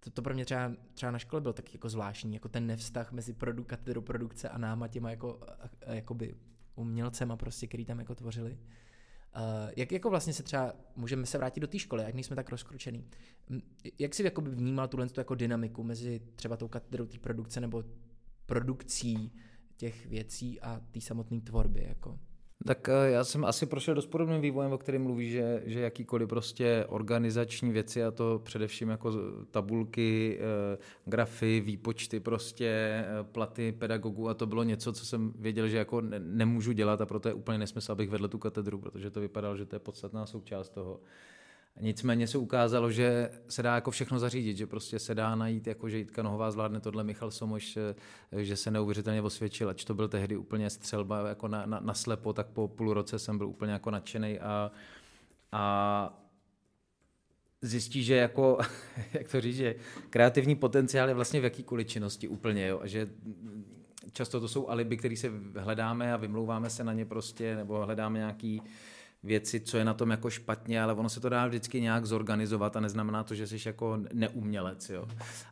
to, 0.00 0.10
to 0.10 0.22
pro 0.22 0.34
mě 0.34 0.44
třeba, 0.44 0.72
třeba 0.94 1.12
na 1.12 1.18
škole 1.18 1.40
bylo 1.40 1.52
tak 1.52 1.74
jako 1.74 1.88
zvláštní, 1.88 2.34
jako 2.34 2.48
ten 2.48 2.66
nevztah 2.66 3.12
mezi 3.12 3.32
produ, 3.32 3.64
katedrou 3.64 4.00
produkce 4.00 4.48
a 4.48 4.58
náma 4.58 4.88
těma 4.88 5.10
jako, 5.10 5.40
jakoby 5.86 6.34
umělcema 6.74 7.36
prostě, 7.36 7.66
který 7.66 7.84
tam 7.84 7.98
jako 7.98 8.14
tvořili. 8.14 8.58
Uh, 9.36 9.70
jak 9.76 9.92
jako 9.92 10.10
vlastně 10.10 10.32
se 10.32 10.42
třeba, 10.42 10.72
můžeme 10.96 11.26
se 11.26 11.38
vrátit 11.38 11.60
do 11.60 11.66
té 11.66 11.78
školy, 11.78 12.02
jak 12.02 12.14
nejsme 12.14 12.36
tak 12.36 12.50
rozkročený. 12.50 13.04
Jak 13.98 14.14
jsi 14.14 14.22
jakoby 14.22 14.50
vnímal 14.50 14.88
tuhle 14.88 15.06
jako 15.16 15.34
dynamiku 15.34 15.82
mezi 15.82 16.20
třeba 16.34 16.56
tou 16.56 16.68
katedrou 16.68 17.06
té 17.06 17.18
produkce 17.18 17.60
nebo 17.60 17.84
produkcí 18.46 19.32
těch 19.76 20.06
věcí 20.06 20.60
a 20.60 20.80
té 20.90 21.00
samotné 21.00 21.40
tvorby? 21.40 21.84
Jako? 21.88 22.18
Tak 22.66 22.88
eh, 22.88 23.10
já 23.10 23.24
jsem 23.24 23.44
asi 23.44 23.66
prošel 23.66 23.94
dost 23.94 24.06
podobným 24.06 24.40
vývojem, 24.40 24.72
o 24.72 24.78
kterém 24.78 25.02
mluví, 25.02 25.30
že, 25.30 25.62
že 25.66 25.80
jakýkoliv 25.80 26.28
prostě 26.28 26.84
organizační 26.88 27.70
věci, 27.70 28.04
a 28.04 28.10
to 28.10 28.40
především 28.44 28.88
jako 28.88 29.12
tabulky, 29.50 30.38
eh, 30.40 30.78
grafy, 31.04 31.60
výpočty, 31.60 32.20
prostě 32.20 32.66
eh, 32.66 33.06
platy 33.32 33.72
pedagogů 33.72 34.28
a 34.28 34.34
to 34.34 34.46
bylo 34.46 34.62
něco, 34.62 34.92
co 34.92 35.06
jsem 35.06 35.32
věděl, 35.36 35.68
že 35.68 35.76
jako 35.76 36.00
nemůžu 36.18 36.72
dělat 36.72 37.00
a 37.00 37.06
proto 37.06 37.28
je 37.28 37.34
úplně 37.34 37.58
nesmysl, 37.58 37.92
abych 37.92 38.10
vedl 38.10 38.28
tu 38.28 38.38
katedru, 38.38 38.78
protože 38.78 39.10
to 39.10 39.20
vypadalo, 39.20 39.56
že 39.56 39.66
to 39.66 39.76
je 39.76 39.80
podstatná 39.80 40.26
součást 40.26 40.68
toho. 40.68 41.00
Nicméně 41.80 42.26
se 42.26 42.38
ukázalo, 42.38 42.90
že 42.90 43.30
se 43.48 43.62
dá 43.62 43.74
jako 43.74 43.90
všechno 43.90 44.18
zařídit, 44.18 44.56
že 44.56 44.66
prostě 44.66 44.98
se 44.98 45.14
dá 45.14 45.34
najít, 45.34 45.66
jako 45.66 45.88
že 45.88 45.98
Jitka 45.98 46.22
Nohová 46.22 46.50
zvládne 46.50 46.80
tohle, 46.80 47.04
Michal 47.04 47.30
Somoš, 47.30 47.78
že 48.36 48.56
se 48.56 48.70
neuvěřitelně 48.70 49.22
osvědčil, 49.22 49.68
ač 49.68 49.84
to 49.84 49.94
byl 49.94 50.08
tehdy 50.08 50.36
úplně 50.36 50.70
střelba 50.70 51.28
jako 51.28 51.48
na, 51.48 51.66
na, 51.66 51.80
na 51.80 51.94
slepo, 51.94 52.32
tak 52.32 52.46
po 52.46 52.68
půl 52.68 52.94
roce 52.94 53.18
jsem 53.18 53.38
byl 53.38 53.48
úplně 53.48 53.72
jako 53.72 53.90
nadšený 53.90 54.38
a, 54.40 54.70
a 55.52 56.22
zjistí, 57.62 58.04
že 58.04 58.14
jako, 58.14 58.58
jak 59.12 59.28
to 59.28 59.40
říct, 59.40 59.56
že 59.56 59.74
kreativní 60.10 60.56
potenciál 60.56 61.08
je 61.08 61.14
vlastně 61.14 61.40
v 61.40 61.44
jakýkoliv 61.44 61.86
činnosti 61.86 62.28
úplně, 62.28 62.66
jo, 62.66 62.80
a 62.82 62.86
že 62.86 63.08
často 64.12 64.40
to 64.40 64.48
jsou 64.48 64.68
alibi, 64.68 64.96
které 64.96 65.16
se 65.16 65.30
hledáme 65.56 66.12
a 66.12 66.16
vymlouváme 66.16 66.70
se 66.70 66.84
na 66.84 66.92
ně 66.92 67.04
prostě, 67.04 67.56
nebo 67.56 67.84
hledáme 67.84 68.18
nějaký 68.18 68.62
věci, 69.22 69.60
co 69.60 69.76
je 69.78 69.84
na 69.84 69.94
tom 69.94 70.10
jako 70.10 70.30
špatně, 70.30 70.82
ale 70.82 70.94
ono 70.94 71.08
se 71.08 71.20
to 71.20 71.28
dá 71.28 71.46
vždycky 71.46 71.80
nějak 71.80 72.06
zorganizovat 72.06 72.76
a 72.76 72.80
neznamená 72.80 73.24
to, 73.24 73.34
že 73.34 73.46
jsi 73.46 73.68
jako 73.68 73.98
neumělec. 74.12 74.90
Jo. 74.90 75.08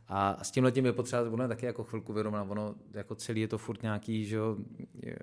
A 0.08 0.44
s 0.44 0.50
tímhle 0.50 0.72
tím 0.72 0.86
je 0.86 0.92
potřeba, 0.92 1.22
ono 1.30 1.44
je 1.44 1.48
taky 1.48 1.66
jako 1.66 1.84
chvilku 1.84 2.12
vyrovnat, 2.12 2.46
ono 2.50 2.74
jako 2.92 3.14
celý 3.14 3.40
je 3.40 3.48
to 3.48 3.58
furt 3.58 3.82
nějaký, 3.82 4.24
že 4.24 4.36
jo, 4.36 4.56
je, 5.02 5.18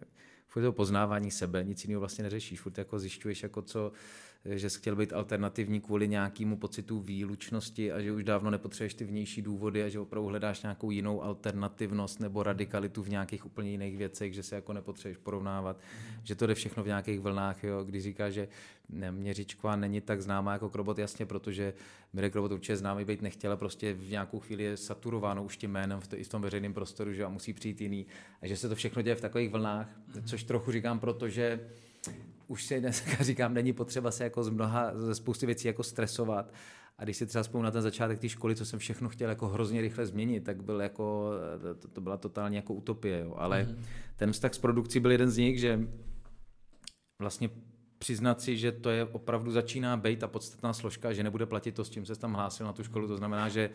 furt 0.47 0.63
to 0.63 0.71
poznávání 0.71 1.31
sebe, 1.31 1.63
nic 1.63 1.83
jiného 1.83 1.99
vlastně 1.99 2.23
neřešíš, 2.23 2.61
furt 2.61 2.77
jako 2.77 2.99
zjišťuješ, 2.99 3.43
jako 3.43 3.61
co, 3.61 3.91
že 4.45 4.69
jsi 4.69 4.79
chtěl 4.79 4.95
být 4.95 5.13
alternativní 5.13 5.81
kvůli 5.81 6.07
nějakému 6.07 6.57
pocitu 6.57 6.99
výlučnosti 6.99 7.91
a 7.91 8.01
že 8.01 8.11
už 8.11 8.23
dávno 8.23 8.51
nepotřebuješ 8.51 8.93
ty 8.93 9.05
vnější 9.05 9.41
důvody 9.41 9.83
a 9.83 9.89
že 9.89 9.99
opravdu 9.99 10.27
hledáš 10.27 10.61
nějakou 10.61 10.91
jinou 10.91 11.23
alternativnost 11.23 12.19
nebo 12.19 12.43
radikalitu 12.43 13.03
v 13.03 13.09
nějakých 13.09 13.45
úplně 13.45 13.71
jiných 13.71 13.97
věcech, 13.97 14.33
že 14.33 14.43
se 14.43 14.55
jako 14.55 14.73
nepotřebuješ 14.73 15.17
porovnávat, 15.17 15.79
že 16.23 16.35
to 16.35 16.47
jde 16.47 16.55
všechno 16.55 16.83
v 16.83 16.87
nějakých 16.87 17.19
vlnách, 17.19 17.63
jo? 17.63 17.83
když 17.83 18.03
říká, 18.03 18.29
že 18.29 18.47
měřičková 19.11 19.75
není 19.75 20.01
tak 20.01 20.21
známá 20.21 20.53
jako 20.53 20.69
Krobot, 20.69 20.97
jasně, 20.97 21.25
protože 21.25 21.73
Mirek 22.13 22.35
Robot 22.35 22.51
určitě 22.51 22.77
známý 22.77 23.05
být 23.05 23.21
nechtěl, 23.21 23.57
prostě 23.57 23.93
v 23.93 24.09
nějakou 24.09 24.39
chvíli 24.39 24.63
je 24.63 24.77
saturováno 24.77 25.43
už 25.43 25.57
tím 25.57 25.71
jménem 25.71 25.99
v, 25.99 26.07
to, 26.07 26.17
i 26.17 26.23
v 26.23 26.29
tom 26.29 26.41
veřejném 26.41 26.73
prostoru, 26.73 27.13
že 27.13 27.25
a 27.25 27.29
musí 27.29 27.53
přijít 27.53 27.81
jiný 27.81 28.05
a 28.41 28.47
že 28.47 28.57
se 28.57 28.69
to 28.69 28.75
všechno 28.75 29.01
děje 29.01 29.15
v 29.15 29.21
takových 29.21 29.49
vlnách, 29.49 29.89
což 30.25 30.43
trochu 30.43 30.71
říkám, 30.71 30.99
protože 30.99 31.59
už 32.53 32.63
si 32.63 32.79
dneska 32.79 33.11
říkám, 33.23 33.53
není 33.53 33.73
potřeba 33.73 34.11
se 34.11 34.23
jako 34.23 34.43
z 34.43 34.49
mnoha, 34.49 34.91
ze 34.95 35.15
spousty 35.15 35.45
věcí 35.45 35.67
jako 35.67 35.83
stresovat. 35.83 36.53
A 36.97 37.03
když 37.03 37.17
si 37.17 37.25
třeba 37.25 37.43
vzpomínám 37.43 37.65
na 37.65 37.71
ten 37.71 37.81
začátek 37.81 38.19
té 38.19 38.29
školy, 38.29 38.55
co 38.55 38.65
jsem 38.65 38.79
všechno 38.79 39.09
chtěl 39.09 39.29
jako 39.29 39.47
hrozně 39.47 39.81
rychle 39.81 40.05
změnit, 40.05 40.43
tak 40.43 40.63
byl 40.63 40.81
jako, 40.81 41.31
to, 41.79 41.87
to 41.87 42.01
byla 42.01 42.17
totálně 42.17 42.57
jako 42.57 42.73
utopie. 42.73 43.19
Jo. 43.19 43.33
Ale 43.37 43.63
mm-hmm. 43.63 43.83
ten 44.15 44.31
vztah 44.31 44.53
s 44.53 44.57
produkcí 44.57 44.99
byl 44.99 45.11
jeden 45.11 45.29
z 45.29 45.37
nich, 45.37 45.59
že 45.59 45.79
vlastně 47.21 47.49
přiznat 47.97 48.41
si, 48.41 48.57
že 48.57 48.71
to 48.71 48.89
je 48.89 49.05
opravdu 49.05 49.51
začíná 49.51 49.97
být 49.97 50.19
ta 50.19 50.27
podstatná 50.27 50.73
složka, 50.73 51.13
že 51.13 51.23
nebude 51.23 51.45
platit 51.45 51.71
to, 51.71 51.85
s 51.85 51.89
čím 51.89 52.05
se 52.05 52.15
tam 52.15 52.33
hlásil 52.33 52.65
na 52.65 52.73
tu 52.73 52.83
školu. 52.83 53.07
To 53.07 53.17
znamená, 53.17 53.49
že 53.49 53.69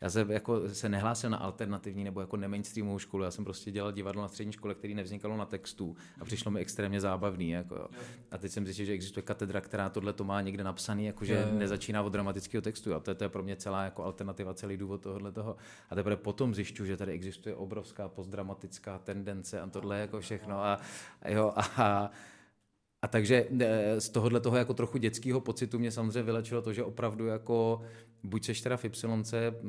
já 0.00 0.10
se, 0.10 0.26
jako, 0.28 0.68
se 0.68 0.88
nehlásil 0.88 1.30
na 1.30 1.38
alternativní 1.38 2.04
nebo 2.04 2.20
jako 2.20 2.36
nemainstreamovou 2.36 2.98
školu, 2.98 3.24
já 3.24 3.30
jsem 3.30 3.44
prostě 3.44 3.70
dělal 3.70 3.92
divadlo 3.92 4.22
na 4.22 4.28
střední 4.28 4.52
škole, 4.52 4.74
který 4.74 4.94
nevznikalo 4.94 5.36
na 5.36 5.46
textu 5.46 5.96
a 6.20 6.24
přišlo 6.24 6.50
mi 6.50 6.60
extrémně 6.60 7.00
zábavný. 7.00 7.50
Jako, 7.50 7.74
jo. 7.74 7.86
A 8.30 8.38
teď 8.38 8.52
jsem 8.52 8.64
zjistil, 8.64 8.86
že 8.86 8.92
existuje 8.92 9.22
katedra, 9.22 9.60
která 9.60 9.88
tohle 9.88 10.12
to 10.12 10.24
má 10.24 10.40
někde 10.40 10.64
napsaný, 10.64 11.06
jako, 11.06 11.24
že 11.24 11.48
nezačíná 11.52 12.02
od 12.02 12.08
dramatického 12.08 12.62
textu. 12.62 12.94
A 12.94 13.00
to, 13.00 13.14
to 13.14 13.24
je 13.24 13.28
pro 13.28 13.42
mě 13.42 13.56
celá 13.56 13.84
jako 13.84 14.04
alternativa, 14.04 14.54
celý 14.54 14.76
důvod 14.76 15.02
tohohle 15.02 15.32
toho. 15.32 15.56
A 15.90 15.94
teprve 15.94 16.16
potom 16.16 16.54
zjišťu, 16.54 16.84
že 16.84 16.96
tady 16.96 17.12
existuje 17.12 17.54
obrovská 17.54 18.08
postdramatická 18.08 18.98
tendence 18.98 19.60
a 19.60 19.66
tohle 19.66 20.00
jako 20.00 20.20
všechno. 20.20 20.64
A, 20.64 20.80
jo, 21.28 21.52
a, 21.56 22.10
a 23.02 23.08
takže 23.08 23.46
eh, 23.60 24.00
z 24.00 24.08
tohohle 24.08 24.40
toho 24.40 24.56
jako 24.56 24.74
trochu 24.74 24.98
dětského 24.98 25.40
pocitu 25.40 25.78
mě 25.78 25.90
samozřejmě 25.90 26.22
vylečilo 26.22 26.62
to, 26.62 26.72
že 26.72 26.84
opravdu 26.84 27.26
jako 27.26 27.82
buď 28.24 28.44
seš 28.44 28.60
teda 28.60 28.76
v 28.76 28.84
Y, 28.84 28.92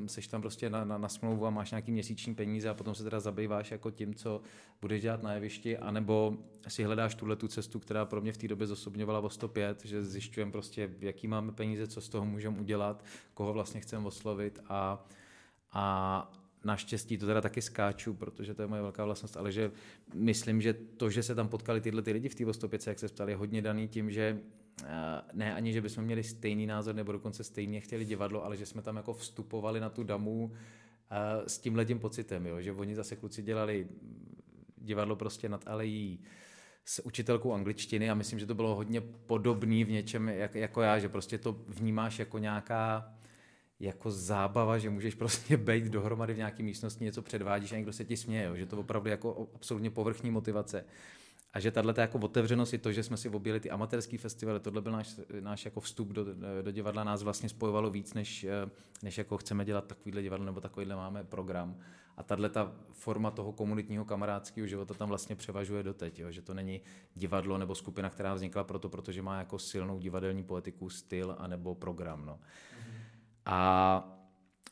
seš 0.08 0.28
tam 0.28 0.42
prostě 0.42 0.70
na, 0.70 0.86
na, 0.86 0.98
na 0.98 1.10
smlouvu 1.10 1.46
a 1.46 1.50
máš 1.50 1.72
nějaký 1.72 1.92
měsíční 1.92 2.36
peníze 2.36 2.70
a 2.70 2.74
potom 2.74 2.96
se 2.96 3.04
teda 3.04 3.20
zabýváš 3.20 3.72
jako 3.72 3.92
tím, 3.92 4.14
co 4.14 4.42
budeš 4.82 5.02
dělat 5.02 5.24
na 5.24 5.34
jevišti, 5.34 5.78
anebo 5.78 6.38
si 6.68 6.84
hledáš 6.84 7.16
tuhle 7.16 7.36
tu 7.36 7.48
cestu, 7.48 7.80
která 7.80 8.06
pro 8.06 8.22
mě 8.22 8.34
v 8.34 8.38
té 8.38 8.48
době 8.48 8.68
zosobňovala 8.68 9.20
o 9.20 9.30
105, 9.30 9.86
že 9.86 10.04
zjišťujeme 10.04 10.52
prostě, 10.52 10.90
jaký 11.00 11.28
máme 11.28 11.52
peníze, 11.52 11.88
co 11.88 12.02
z 12.02 12.10
toho 12.10 12.26
můžeme 12.26 12.60
udělat, 12.60 13.06
koho 13.34 13.54
vlastně 13.54 13.80
chceme 13.82 14.08
oslovit 14.08 14.60
a, 14.70 15.06
a 15.72 16.34
naštěstí 16.64 17.18
to 17.18 17.26
teda 17.26 17.42
taky 17.42 17.62
skáču, 17.62 18.14
protože 18.14 18.54
to 18.54 18.62
je 18.62 18.68
moje 18.68 18.82
velká 18.82 19.06
vlastnost, 19.06 19.38
ale 19.38 19.52
že 19.52 19.72
myslím, 20.14 20.62
že 20.62 20.74
to, 20.74 21.10
že 21.10 21.24
se 21.24 21.36
tam 21.36 21.48
potkali 21.48 21.82
tyhle 21.82 22.02
ty 22.02 22.12
lidi 22.12 22.30
v 22.30 22.36
té 22.36 22.54
105, 22.54 22.88
jak 22.88 23.00
se 23.00 23.08
ptali, 23.08 23.32
je 23.32 23.36
hodně 23.36 23.62
daný 23.62 23.88
tím, 23.88 24.12
že 24.12 24.40
ne 25.34 25.54
ani, 25.54 25.74
že 25.74 25.82
bychom 25.82 26.04
měli 26.04 26.24
stejný 26.24 26.66
názor 26.66 26.96
nebo 26.96 27.12
dokonce 27.12 27.44
stejně 27.44 27.82
chtěli 27.82 28.06
divadlo, 28.06 28.46
ale 28.46 28.58
že 28.58 28.66
jsme 28.66 28.82
tam 28.82 28.96
jako 28.96 29.14
vstupovali 29.14 29.80
na 29.80 29.90
tu 29.90 30.04
damu 30.04 30.52
eh, 31.12 31.50
s 31.50 31.58
tím 31.60 31.86
tím 31.86 32.00
pocitem, 32.00 32.46
jo? 32.46 32.62
že 32.62 32.72
oni 32.72 32.96
zase 32.96 33.16
kluci 33.16 33.44
dělali 33.44 33.88
divadlo 34.78 35.16
prostě 35.16 35.50
nad 35.50 35.68
alejí 35.68 36.20
s 36.86 37.06
učitelkou 37.06 37.54
angličtiny 37.54 38.10
a 38.10 38.14
myslím, 38.14 38.40
že 38.40 38.46
to 38.46 38.56
bylo 38.56 38.76
hodně 38.76 39.02
podobný 39.02 39.84
v 39.84 39.92
něčem 39.92 40.30
jak, 40.30 40.56
jako 40.56 40.82
já, 40.82 41.00
že 41.00 41.10
prostě 41.10 41.38
to 41.38 41.52
vnímáš 41.68 42.20
jako 42.20 42.38
nějaká 42.38 43.14
jako 43.80 44.12
zábava, 44.12 44.78
že 44.78 44.90
můžeš 44.90 45.16
prostě 45.16 45.58
být 45.68 45.84
dohromady 45.84 46.34
v 46.34 46.38
nějaké 46.38 46.64
místnosti, 46.64 47.04
něco 47.04 47.22
předvádíš 47.22 47.72
a 47.72 47.76
někdo 47.76 47.94
se 47.94 48.06
ti 48.06 48.18
směje, 48.18 48.46
jo? 48.46 48.56
že 48.56 48.66
to 48.66 48.80
opravdu 48.80 49.10
jako 49.10 49.50
absolutně 49.56 49.90
povrchní 49.90 50.32
motivace. 50.32 50.86
A 51.56 51.60
že 51.60 51.72
tahle 51.72 51.94
jako 51.98 52.18
otevřenost 52.18 52.74
i 52.74 52.78
to, 52.78 52.92
že 52.92 53.04
jsme 53.04 53.18
si 53.18 53.30
objeli 53.30 53.60
ty 53.60 53.72
amatérský 53.72 54.18
festivaly, 54.18 54.60
tohle 54.60 54.82
byl 54.82 54.92
náš, 54.92 55.20
náš 55.40 55.66
jako 55.66 55.80
vstup 55.80 56.08
do, 56.08 56.26
do 56.62 56.72
divadla, 56.72 57.04
nás 57.04 57.24
vlastně 57.24 57.50
spojovalo 57.50 57.90
víc, 57.90 58.14
než, 58.14 58.46
než 59.04 59.18
jako 59.18 59.38
chceme 59.38 59.66
dělat 59.66 59.88
takovýhle 59.88 60.22
divadlo 60.22 60.46
nebo 60.46 60.62
takovýhle 60.62 60.96
máme 60.96 61.24
program. 61.24 61.78
A 62.18 62.24
tahle 62.24 62.50
ta 62.50 62.72
forma 62.92 63.32
toho 63.32 63.52
komunitního 63.52 64.06
kamarádského 64.06 64.68
života 64.68 64.94
tam 64.94 65.10
vlastně 65.10 65.36
převažuje 65.36 65.84
doteď, 65.84 66.20
jo? 66.20 66.32
že 66.32 66.42
to 66.42 66.54
není 66.54 66.82
divadlo 67.16 67.58
nebo 67.58 67.76
skupina, 67.76 68.10
která 68.10 68.34
vznikla 68.34 68.64
proto, 68.64 68.90
protože 68.90 69.22
má 69.22 69.40
jako 69.40 69.60
silnou 69.60 70.00
divadelní 70.00 70.44
poetiku, 70.44 70.90
styl 70.90 71.36
anebo 71.40 71.76
program. 71.76 72.26
No. 72.26 72.34
Mm-hmm. 72.34 72.96
A 73.46 74.25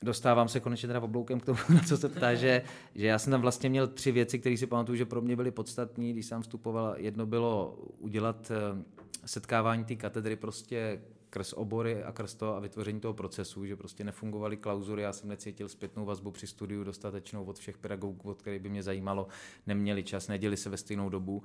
dostávám 0.03 0.47
se 0.47 0.59
konečně 0.59 0.87
teda 0.87 1.01
obloukem 1.01 1.39
k 1.39 1.45
tomu, 1.45 1.59
na 1.69 1.81
co 1.87 1.97
se 1.97 2.09
ptá, 2.09 2.33
že, 2.33 2.61
že 2.95 3.07
já 3.07 3.19
jsem 3.19 3.31
tam 3.31 3.41
vlastně 3.41 3.69
měl 3.69 3.87
tři 3.87 4.11
věci, 4.11 4.39
které 4.39 4.57
si 4.57 4.67
pamatuju, 4.67 4.95
že 4.95 5.05
pro 5.05 5.21
mě 5.21 5.35
byly 5.35 5.51
podstatné, 5.51 6.09
když 6.09 6.25
jsem 6.25 6.41
vstupoval. 6.41 6.95
Jedno 6.97 7.25
bylo 7.25 7.77
udělat 7.99 8.51
eh, 8.51 8.83
setkávání 9.25 9.85
té 9.85 9.95
katedry 9.95 10.35
prostě 10.35 11.01
krz 11.29 11.53
obory 11.53 12.03
a 12.03 12.11
krz 12.11 12.33
to 12.33 12.55
a 12.55 12.59
vytvoření 12.59 12.99
toho 12.99 13.13
procesu, 13.13 13.65
že 13.65 13.75
prostě 13.75 14.03
nefungovaly 14.03 14.57
klauzury, 14.57 15.01
já 15.01 15.13
jsem 15.13 15.29
necítil 15.29 15.69
zpětnou 15.69 16.05
vazbu 16.05 16.31
při 16.31 16.47
studiu 16.47 16.83
dostatečnou 16.83 17.43
od 17.43 17.59
všech 17.59 17.77
pedagogů, 17.77 18.29
od 18.29 18.41
kterých 18.41 18.61
by 18.61 18.69
mě 18.69 18.83
zajímalo, 18.83 19.27
neměli 19.67 20.03
čas, 20.03 20.27
neděli 20.27 20.57
se 20.57 20.69
ve 20.69 20.77
stejnou 20.77 21.09
dobu 21.09 21.43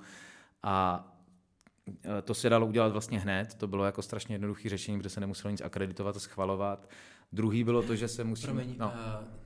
a 0.63 1.07
to 2.23 2.33
se 2.33 2.49
dalo 2.49 2.67
udělat 2.67 2.91
vlastně 2.91 3.19
hned, 3.19 3.53
to 3.53 3.67
bylo 3.67 3.85
jako 3.85 4.01
strašně 4.01 4.35
jednoduché 4.35 4.69
řešení, 4.69 4.97
protože 4.97 5.09
se 5.09 5.19
nemuselo 5.19 5.51
nic 5.51 5.61
akreditovat 5.61 6.15
a 6.15 6.19
schvalovat. 6.19 6.89
Druhý 7.31 7.63
bylo 7.63 7.83
to, 7.83 7.95
že 7.95 8.07
se 8.07 8.23
musí... 8.23 8.43
Promiň, 8.43 8.75
no. 8.77 8.87
uh, 8.87 9.39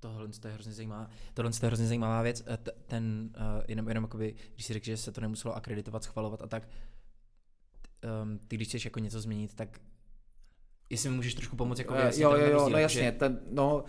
tohle 0.00 0.28
je 0.44 0.52
hrozně 0.52 0.72
zajímavá, 0.72 1.10
tohle 1.34 1.50
je 1.62 1.66
hrozně 1.66 1.86
zajímavá 1.86 2.22
věc. 2.22 2.44
Eh, 2.46 2.58
ten, 2.86 3.30
uh, 3.36 3.62
jenom, 3.68 3.88
jenom 3.88 4.04
jakoby, 4.04 4.34
když 4.54 4.66
si 4.66 4.72
řekl, 4.72 4.86
že 4.86 4.96
se 4.96 5.12
to 5.12 5.20
nemuselo 5.20 5.56
akreditovat, 5.56 6.04
schvalovat 6.04 6.42
a 6.42 6.46
tak, 6.46 6.68
um, 8.22 8.38
ty 8.38 8.56
když 8.56 8.68
chceš 8.68 8.84
jako 8.84 8.98
něco 8.98 9.20
změnit, 9.20 9.54
tak 9.54 9.80
jestli 10.90 11.10
mi 11.10 11.16
můžeš 11.16 11.34
trošku 11.34 11.56
pomoct 11.56 11.78
jako 11.78 11.94
uh, 11.94 12.00
Jo, 12.00 12.36
jo, 12.36 12.46
jo, 12.46 12.68
no 12.68 12.78
jasně, 12.78 13.02
že... 13.02 13.12
ten, 13.12 13.40
no 13.50 13.84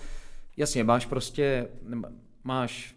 jasně, 0.58 0.84
máš 0.84 1.06
prostě, 1.06 1.68
máš 2.44 2.96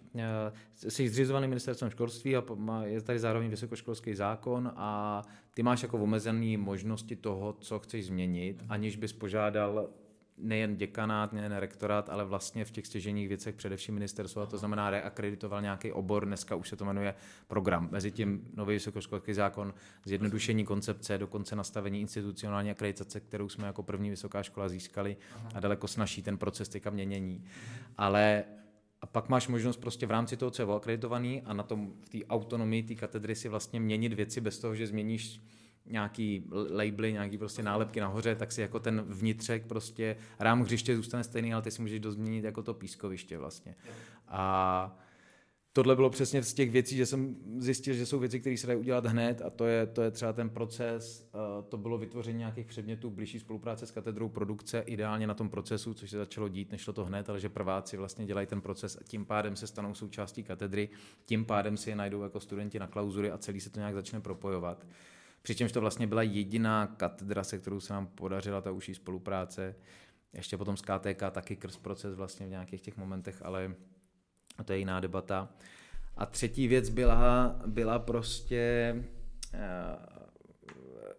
jsi 0.75 1.09
zřizovaný 1.09 1.49
ministerstvem 1.49 1.91
školství 1.91 2.37
a 2.37 2.45
je 2.85 3.01
tady 3.03 3.19
zároveň 3.19 3.51
vysokoškolský 3.51 4.15
zákon 4.15 4.73
a 4.77 5.23
ty 5.55 5.63
máš 5.63 5.83
jako 5.83 5.99
omezené 5.99 6.59
možnosti 6.59 7.17
toho, 7.17 7.53
co 7.53 7.79
chceš 7.79 8.07
změnit, 8.07 8.65
aniž 8.69 8.97
bys 8.97 9.13
požádal 9.13 9.89
nejen 10.39 10.77
děkanát, 10.77 11.33
nejen 11.33 11.53
rektorát, 11.53 12.09
ale 12.11 12.25
vlastně 12.25 12.65
v 12.65 12.71
těch 12.71 12.87
stěženích 12.87 13.29
věcech 13.29 13.55
především 13.55 13.95
ministerstvo, 13.95 14.43
a 14.43 14.47
to 14.47 14.59
znamená 14.59 14.91
reakreditoval 14.91 15.63
nějaký 15.63 15.93
obor, 15.93 16.27
dneska 16.27 16.57
už 16.57 16.69
se 16.69 16.77
to 16.77 16.85
jmenuje 16.85 17.15
program. 17.49 17.89
Mezi 17.91 18.11
tím 18.11 18.49
nový 18.55 18.75
vysokoškolský 18.75 19.35
zákon, 19.35 19.75
zjednodušení 20.05 20.65
koncepce, 20.65 21.19
dokonce 21.19 21.57
nastavení 21.57 22.01
institucionální 22.01 22.71
akreditace, 22.71 23.21
kterou 23.21 23.49
jsme 23.49 23.67
jako 23.67 23.83
první 23.83 24.11
vysoká 24.11 24.43
škola 24.43 24.69
získali 24.69 25.17
a 25.55 25.61
daleko 25.61 25.89
snaží 25.89 26.23
ten 26.23 26.39
proces 26.39 26.69
teďka 26.69 26.91
měnění. 26.91 27.45
Ale 27.97 28.45
a 29.01 29.07
pak 29.07 29.29
máš 29.29 29.49
možnost 29.49 29.77
prostě 29.77 30.07
v 30.07 30.11
rámci 30.11 30.37
toho, 30.37 30.51
co 30.51 30.63
je 30.63 30.77
akreditovaný 30.77 31.43
a 31.43 31.53
na 31.53 31.63
tom 31.63 31.93
v 32.01 32.09
té 32.09 32.19
autonomii 32.25 32.83
té 32.83 32.95
katedry 32.95 33.35
si 33.35 33.49
vlastně 33.49 33.81
měnit 33.81 34.13
věci 34.13 34.41
bez 34.41 34.59
toho, 34.59 34.75
že 34.75 34.87
změníš 34.87 35.41
nějaký 35.87 36.51
labely, 36.71 37.13
nějaký 37.13 37.39
prostě 37.39 37.63
nálepky 37.63 38.01
nahoře, 38.01 38.35
tak 38.35 38.53
si 38.53 38.61
jako 38.61 38.81
ten 38.81 39.05
vnitřek 39.09 39.67
prostě 39.67 40.17
rám 40.39 40.63
hřiště 40.63 40.97
zůstane 40.97 41.25
stejný, 41.25 41.55
ale 41.55 41.63
ty 41.63 41.71
si 41.71 41.83
můžeš 41.83 42.01
dozměnit 42.01 42.45
jako 42.45 42.63
to 42.63 42.75
pískoviště 42.75 43.39
vlastně. 43.39 43.75
A 44.29 44.99
tohle 45.77 45.97
bylo 45.97 46.11
přesně 46.11 46.43
z 46.43 46.55
těch 46.55 46.71
věcí, 46.71 46.97
že 46.97 47.07
jsem 47.07 47.37
zjistil, 47.59 47.95
že 47.95 48.07
jsou 48.07 48.19
věci, 48.19 48.41
které 48.41 48.57
se 48.57 48.67
dají 48.67 48.79
udělat 48.79 49.07
hned 49.07 49.43
a 49.43 49.51
to 49.51 49.67
je, 49.67 49.87
to 49.87 50.03
je 50.03 50.11
třeba 50.11 50.33
ten 50.33 50.51
proces, 50.51 51.31
to 51.69 51.77
bylo 51.77 51.99
vytvoření 51.99 52.39
nějakých 52.39 52.67
předmětů, 52.67 53.11
blížší 53.11 53.39
spolupráce 53.39 53.87
s 53.87 53.91
katedrou 53.91 54.29
produkce, 54.29 54.81
ideálně 54.81 55.27
na 55.27 55.35
tom 55.35 55.51
procesu, 55.51 55.95
což 55.95 56.11
se 56.11 56.17
začalo 56.17 56.49
dít, 56.49 56.73
nešlo 56.73 56.93
to 56.93 57.05
hned, 57.05 57.31
ale 57.31 57.41
že 57.41 57.49
prváci 57.49 57.97
vlastně 57.97 58.27
dělají 58.27 58.47
ten 58.47 58.61
proces 58.61 58.99
a 59.01 59.05
tím 59.05 59.25
pádem 59.25 59.57
se 59.57 59.67
stanou 59.67 59.95
součástí 59.95 60.43
katedry, 60.43 60.89
tím 61.25 61.45
pádem 61.45 61.77
si 61.77 61.91
je 61.91 61.97
najdou 61.97 62.23
jako 62.23 62.41
studenti 62.41 62.79
na 62.79 62.87
klauzury 62.87 63.31
a 63.31 63.39
celý 63.39 63.61
se 63.61 63.71
to 63.71 63.81
nějak 63.81 63.95
začne 63.95 64.21
propojovat. 64.21 64.87
Přičemž 65.43 65.73
to 65.73 65.81
vlastně 65.81 66.07
byla 66.07 66.23
jediná 66.23 66.87
katedra, 66.87 67.45
se 67.45 67.59
kterou 67.59 67.81
se 67.81 67.93
nám 67.93 68.07
podařila 68.07 68.61
ta 68.61 68.71
užší 68.71 68.95
spolupráce. 68.95 69.75
Ještě 70.33 70.57
potom 70.57 70.77
z 70.77 70.83
KTK 70.83 71.23
taky 71.31 71.57
krz 71.57 71.77
proces 71.77 72.15
vlastně 72.15 72.47
v 72.47 72.51
nějakých 72.51 72.81
těch 72.81 72.97
momentech, 72.97 73.43
ale 73.43 73.75
a 74.59 74.65
to 74.65 74.73
je 74.73 74.79
jiná 74.79 75.01
debata. 75.01 75.49
A 76.17 76.27
třetí 76.27 76.69
věc 76.69 76.89
byla, 76.89 77.57
byla 77.67 77.99
prostě, 77.99 78.95
eh, 79.55 79.97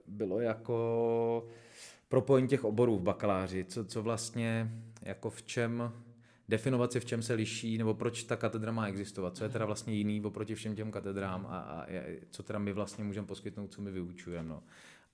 bylo 0.07 0.39
jako 0.39 1.47
propojení 2.09 2.47
těch 2.47 2.63
oborů 2.63 2.97
v 2.97 3.01
bakaláři, 3.01 3.65
co, 3.65 3.85
co 3.85 4.03
vlastně, 4.03 4.71
jako 5.01 5.29
v 5.29 5.43
čem, 5.43 5.91
definovat 6.49 6.91
si, 6.91 6.99
v 6.99 7.05
čem 7.05 7.21
se 7.21 7.33
liší, 7.33 7.77
nebo 7.77 7.93
proč 7.93 8.23
ta 8.23 8.35
katedra 8.35 8.71
má 8.71 8.87
existovat, 8.87 9.37
co 9.37 9.43
je 9.43 9.49
teda 9.49 9.65
vlastně 9.65 9.93
jiný 9.93 10.21
oproti 10.21 10.55
všem 10.55 10.75
těm 10.75 10.91
katedrám 10.91 11.45
a, 11.49 11.59
a, 11.59 11.85
co 12.29 12.43
teda 12.43 12.59
my 12.59 12.73
vlastně 12.73 13.03
můžeme 13.03 13.27
poskytnout, 13.27 13.73
co 13.73 13.81
my 13.81 13.91
vyučujeme. 13.91 14.49
No. 14.49 14.63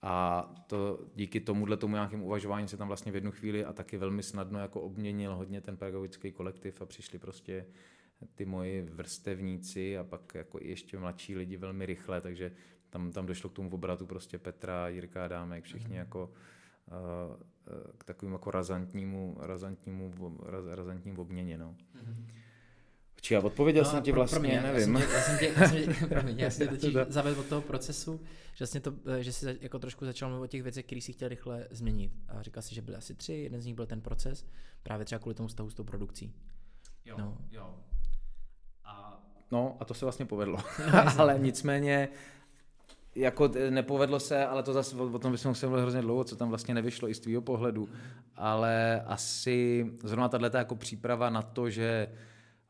A 0.01 0.47
to 0.67 0.99
díky 1.15 1.39
tomuhle 1.39 1.77
tomu 1.77 1.95
nějakým 1.95 2.23
uvažování 2.23 2.67
se 2.67 2.77
tam 2.77 2.87
vlastně 2.87 3.11
v 3.11 3.15
jednu 3.15 3.31
chvíli 3.31 3.65
a 3.65 3.73
taky 3.73 3.97
velmi 3.97 4.23
snadno 4.23 4.59
jako 4.59 4.81
obměnil 4.81 5.35
hodně 5.35 5.61
ten 5.61 5.77
pedagogický 5.77 6.31
kolektiv 6.31 6.81
a 6.81 6.85
přišli 6.85 7.19
prostě 7.19 7.65
ty 8.35 8.45
moji 8.45 8.81
vrstevníci 8.81 9.97
a 9.97 10.03
pak 10.03 10.35
jako 10.35 10.59
i 10.61 10.67
ještě 10.67 10.99
mladší 10.99 11.35
lidi 11.35 11.57
velmi 11.57 11.85
rychle, 11.85 12.21
takže 12.21 12.51
tam, 12.89 13.11
tam 13.11 13.25
došlo 13.25 13.49
k 13.49 13.53
tomu 13.53 13.69
obratu 13.69 14.05
prostě 14.05 14.37
Petra, 14.39 14.87
Jirka, 14.87 15.27
Dámek, 15.27 15.63
všichni 15.63 15.95
mm-hmm. 15.95 15.99
jako 15.99 16.31
uh, 16.87 17.93
k 17.97 18.03
takovému 18.03 18.35
jako 18.35 18.51
razantnímu, 18.51 19.37
razantnímu, 19.39 20.13
raz, 20.45 20.65
razantním 20.65 21.19
obměně. 21.19 21.57
No. 21.57 21.75
Mm-hmm. 21.95 22.25
Či 23.21 23.33
já 23.33 23.39
odpověděl 23.39 23.83
no, 23.83 23.89
jsem 23.89 24.03
ti 24.03 24.11
vlastně, 24.11 24.39
pro 24.39 24.47
mě, 24.47 24.61
nevím. 24.61 24.95
Já 24.95 25.21
jsem 25.21 25.37
tě, 25.39 25.53
já 25.57 25.67
jsem 25.67 25.93
tě, 25.93 26.05
promiň, 26.09 26.39
já 26.39 26.49
jsem 26.49 26.67
tě 26.67 26.73
totiž 26.73 26.93
zavedl 27.07 27.39
od 27.39 27.45
toho 27.45 27.61
procesu, 27.61 28.21
že, 28.53 28.63
vlastně 28.63 28.81
to, 28.81 28.93
že 29.19 29.33
jsi 29.33 29.57
jako 29.61 29.79
trošku 29.79 30.05
začal 30.05 30.29
mluvit 30.29 30.43
o 30.43 30.47
těch 30.47 30.63
věcech, 30.63 30.85
které 30.85 31.01
si 31.01 31.13
chtěl 31.13 31.27
rychle 31.29 31.67
změnit. 31.71 32.11
A 32.27 32.41
říkal 32.41 32.63
si, 32.63 32.75
že 32.75 32.81
byly 32.81 32.97
asi 32.97 33.15
tři, 33.15 33.33
jeden 33.33 33.61
z 33.61 33.65
nich 33.65 33.75
byl 33.75 33.85
ten 33.85 34.01
proces, 34.01 34.45
právě 34.83 35.05
třeba 35.05 35.19
kvůli 35.19 35.35
tomu 35.35 35.47
vztahu 35.47 35.69
s 35.69 35.73
tou 35.73 35.83
produkcí. 35.83 36.33
Jo, 37.05 37.15
no. 37.17 37.37
jo. 37.51 37.75
No 39.53 39.77
a 39.79 39.85
to 39.85 39.93
se 39.93 40.05
vlastně 40.05 40.25
povedlo. 40.25 40.57
Ale 41.17 41.39
nicméně 41.39 42.09
jako 43.15 43.51
nepovedlo 43.69 44.19
se, 44.19 44.45
ale 44.45 44.63
to 44.63 44.73
zase, 44.73 44.95
o 44.95 45.19
tom 45.19 45.31
bychom 45.31 45.55
se 45.55 45.67
hrozně 45.67 46.01
dlouho, 46.01 46.23
co 46.23 46.35
tam 46.35 46.49
vlastně 46.49 46.73
nevyšlo 46.73 47.09
i 47.09 47.13
z 47.13 47.19
tvýho 47.19 47.41
pohledu, 47.41 47.89
ale 48.35 49.01
asi 49.01 49.85
zrovna 50.03 50.29
tato 50.29 50.57
jako 50.57 50.75
příprava 50.75 51.29
na 51.29 51.41
to, 51.41 51.69
že 51.69 52.07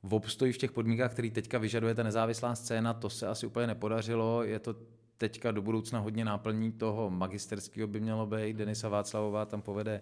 v 0.04 0.14
obstoji 0.14 0.54
v 0.54 0.58
těch 0.58 0.72
podmínkách, 0.72 1.12
který 1.12 1.32
teďka 1.32 1.58
vyžaduje 1.58 1.96
ta 1.96 2.04
nezávislá 2.04 2.56
scéna, 2.56 2.94
to 2.94 3.10
se 3.10 3.28
asi 3.28 3.46
úplně 3.46 3.68
nepodařilo. 3.68 4.44
Je 4.44 4.60
to 4.60 4.76
teďka 5.18 5.52
do 5.52 5.62
budoucna 5.62 6.00
hodně 6.00 6.26
náplní 6.26 6.72
toho 6.72 7.10
magisterského 7.10 7.88
by 7.88 8.00
mělo 8.00 8.26
být. 8.26 8.58
Denisa 8.58 8.90
Václavová 8.90 9.46
tam 9.46 9.62
povede 9.62 10.02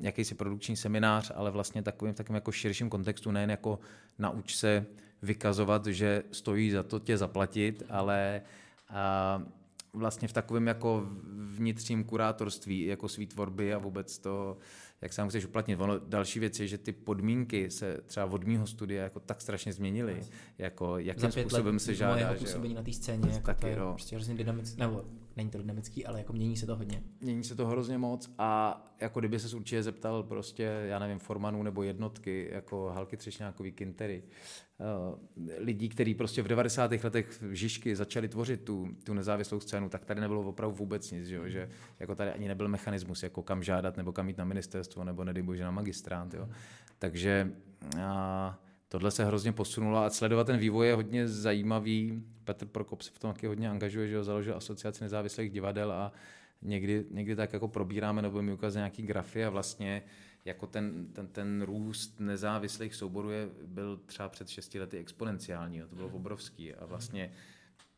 jakýsi 0.00 0.34
produkční 0.34 0.76
seminář, 0.76 1.32
ale 1.34 1.50
vlastně 1.50 1.82
takovým, 1.82 2.14
takovým 2.14 2.34
jako 2.34 2.52
širším 2.52 2.90
kontextu, 2.90 3.30
nejen 3.30 3.50
jako 3.50 3.78
nauč 4.18 4.56
se 4.56 4.86
vykazovat, 5.22 5.86
že 5.86 6.22
stojí 6.32 6.70
za 6.70 6.82
to 6.82 6.98
tě 6.98 7.18
zaplatit, 7.18 7.82
ale 7.88 8.42
a 8.88 9.42
vlastně 9.92 10.28
v 10.28 10.32
takovém 10.32 10.66
jako 10.66 11.06
vnitřním 11.46 12.04
kurátorství, 12.04 12.84
jako 12.84 13.08
svý 13.08 13.26
tvorby 13.26 13.74
a 13.74 13.78
vůbec 13.78 14.18
to, 14.18 14.56
jak 15.00 15.12
se 15.12 15.28
chceš 15.28 15.44
uplatnit. 15.44 15.80
Ono, 15.80 15.98
další 15.98 16.40
věc 16.40 16.60
je, 16.60 16.66
že 16.66 16.78
ty 16.78 16.92
podmínky 16.92 17.70
se 17.70 18.00
třeba 18.06 18.26
od 18.26 18.44
mýho 18.44 18.66
studia 18.66 19.02
jako 19.02 19.20
tak 19.20 19.40
strašně 19.40 19.72
změnily, 19.72 20.20
jako 20.58 20.98
jakým 20.98 21.32
způsobem 21.32 21.78
se 21.78 21.94
žádá. 21.94 22.26
Moje 22.26 22.38
působení 22.38 22.74
na 22.74 22.82
té 22.82 22.92
scéně, 22.92 23.30
jako 23.30 23.46
taky, 23.46 23.60
to 23.60 23.66
je 23.66 23.76
no. 23.76 23.92
prostě 23.92 24.16
hrozně 24.16 24.34
dynamické, 24.34 24.80
nebo 24.80 25.04
není 25.40 25.50
to 25.50 25.58
dynamický, 25.58 26.06
ale 26.06 26.18
jako 26.18 26.32
mění 26.32 26.56
se 26.56 26.66
to 26.66 26.76
hodně. 26.76 27.02
Mění 27.20 27.44
se 27.44 27.54
to 27.54 27.66
hrozně 27.66 27.98
moc 27.98 28.30
a 28.38 28.82
jako 29.00 29.20
kdyby 29.20 29.38
se 29.38 29.56
určitě 29.56 29.82
zeptal 29.82 30.22
prostě, 30.22 30.62
já 30.62 30.98
nevím, 30.98 31.18
formanů 31.18 31.62
nebo 31.62 31.82
jednotky, 31.82 32.48
jako 32.52 32.92
Halky 32.94 33.16
Třešňákový, 33.16 33.72
Kintery, 33.72 34.22
eh, 34.80 35.58
lidí, 35.58 35.88
kteří 35.88 36.14
prostě 36.14 36.42
v 36.42 36.48
90. 36.48 37.04
letech 37.04 37.42
v 37.42 37.52
Žižky 37.52 37.96
začali 37.96 38.28
tvořit 38.28 38.64
tu, 38.64 38.88
tu 39.04 39.14
nezávislou 39.14 39.60
scénu, 39.60 39.88
tak 39.88 40.04
tady 40.04 40.20
nebylo 40.20 40.42
opravdu 40.42 40.76
vůbec 40.76 41.10
nic, 41.10 41.26
že, 41.26 41.34
jo? 41.34 41.48
že 41.48 41.68
jako 42.00 42.14
tady 42.14 42.30
ani 42.30 42.48
nebyl 42.48 42.68
mechanismus, 42.68 43.22
jako 43.22 43.42
kam 43.42 43.62
žádat 43.62 43.96
nebo 43.96 44.12
kam 44.12 44.28
jít 44.28 44.38
na 44.38 44.44
ministerstvo 44.44 45.04
nebo 45.04 45.24
nedej 45.24 45.42
bože 45.42 45.64
na 45.64 45.70
magistrát. 45.70 46.34
Jo? 46.34 46.48
Takže 46.98 47.52
a, 48.00 48.58
tohle 48.92 49.10
se 49.10 49.24
hrozně 49.24 49.52
posunulo 49.52 49.98
a 49.98 50.10
sledovat 50.10 50.46
ten 50.46 50.58
vývoj 50.58 50.86
je 50.86 50.94
hodně 50.94 51.28
zajímavý. 51.28 52.24
Petr 52.44 52.66
Prokop 52.66 53.02
se 53.02 53.10
v 53.10 53.18
tom 53.18 53.32
taky 53.32 53.46
hodně 53.46 53.70
angažuje, 53.70 54.08
že 54.08 54.16
ho 54.16 54.24
založil 54.24 54.56
asociaci 54.56 55.04
nezávislých 55.04 55.50
divadel 55.50 55.92
a 55.92 56.12
někdy, 56.62 57.04
někdy 57.10 57.36
tak 57.36 57.52
jako 57.52 57.68
probíráme 57.68 58.22
nebo 58.22 58.42
mi 58.42 58.52
ukazuje 58.52 58.80
nějaký 58.80 59.02
grafy 59.02 59.44
a 59.44 59.50
vlastně 59.50 60.02
jako 60.44 60.66
ten, 60.66 61.06
ten, 61.12 61.26
ten 61.26 61.62
růst 61.62 62.20
nezávislých 62.20 62.94
souborů 62.94 63.30
je, 63.30 63.48
byl 63.66 64.00
třeba 64.06 64.28
před 64.28 64.48
6 64.48 64.74
lety 64.74 64.98
exponenciální, 64.98 65.80
to 65.80 65.96
bylo 65.96 66.08
obrovský 66.08 66.74
a 66.74 66.86
vlastně 66.86 67.32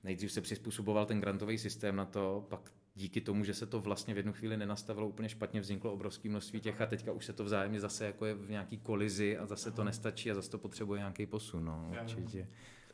nejdřív 0.05 0.33
se 0.33 0.41
přizpůsoboval 0.41 1.07
ten 1.07 1.21
grantový 1.21 1.59
systém 1.59 1.97
na 1.97 2.05
to, 2.05 2.47
pak 2.49 2.73
díky 2.95 3.21
tomu, 3.21 3.45
že 3.45 3.55
se 3.55 3.67
to 3.67 3.81
vlastně 3.81 4.15
v 4.15 4.17
jednu 4.17 4.33
chvíli 4.33 4.57
nenastavilo 4.57 5.09
úplně 5.09 5.29
špatně, 5.29 5.61
vzniklo 5.61 5.93
obrovské 5.93 6.29
množství 6.29 6.61
těch 6.61 6.81
a 6.81 6.87
teďka 6.87 7.13
už 7.13 7.27
se 7.27 7.33
to 7.33 7.45
vzájemně 7.45 7.81
zase 7.81 8.07
jako 8.07 8.27
je 8.27 8.35
v 8.35 8.51
nějaký 8.51 8.79
kolizi 8.79 9.39
a 9.39 9.47
zase 9.47 9.71
to 9.71 9.85
nestačí 9.85 10.31
a 10.31 10.35
zase 10.35 10.51
to 10.51 10.59
potřebuje 10.59 10.99
nějaký 10.99 11.27
posun, 11.27 11.65
no, 11.65 11.93
určitě. 12.03 12.49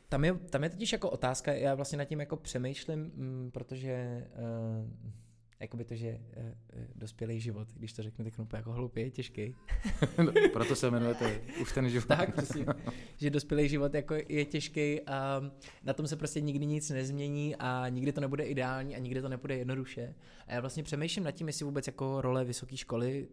Tam 0.09 0.25
je, 0.25 0.33
tam 0.33 0.63
je 0.63 0.69
totiž 0.69 0.91
jako 0.91 1.09
otázka, 1.09 1.53
já 1.53 1.75
vlastně 1.75 1.97
nad 1.97 2.05
tím 2.05 2.19
jako 2.19 2.37
přemýšlím, 2.37 2.99
m, 2.99 3.11
mm, 3.15 3.51
protože 3.51 4.27
uh, 4.33 5.11
jakoby 5.59 5.85
to, 5.85 5.95
že 5.95 6.19
uh, 6.37 6.43
dospělý 6.95 7.39
život, 7.39 7.67
když 7.75 7.93
to 7.93 8.03
řeknu 8.03 8.25
tak 8.25 8.53
jako 8.53 8.71
hloupě, 8.71 9.03
je 9.03 9.11
těžký. 9.11 9.55
no, 10.17 10.31
proto 10.53 10.75
se 10.75 10.87
jmenujete 10.87 11.41
už 11.61 11.73
ten 11.73 11.89
život. 11.89 12.07
tak, 12.07 12.35
přesně. 12.35 12.65
že 13.17 13.29
dospělý 13.29 13.69
život 13.69 13.93
jako 13.93 14.15
je 14.29 14.45
těžký 14.45 15.01
a 15.01 15.41
na 15.83 15.93
tom 15.93 16.07
se 16.07 16.15
prostě 16.15 16.41
nikdy 16.41 16.65
nic 16.65 16.89
nezmění 16.89 17.55
a 17.55 17.89
nikdy 17.89 18.11
to 18.11 18.21
nebude 18.21 18.43
ideální 18.43 18.95
a 18.95 18.99
nikdy 18.99 19.21
to 19.21 19.29
nebude 19.29 19.57
jednoduše. 19.57 20.15
A 20.47 20.53
já 20.53 20.61
vlastně 20.61 20.83
přemýšlím 20.83 21.23
nad 21.23 21.31
tím, 21.31 21.47
jestli 21.47 21.65
vůbec 21.65 21.87
jako 21.87 22.21
role 22.21 22.45
vysoké 22.45 22.77
školy, 22.77 23.27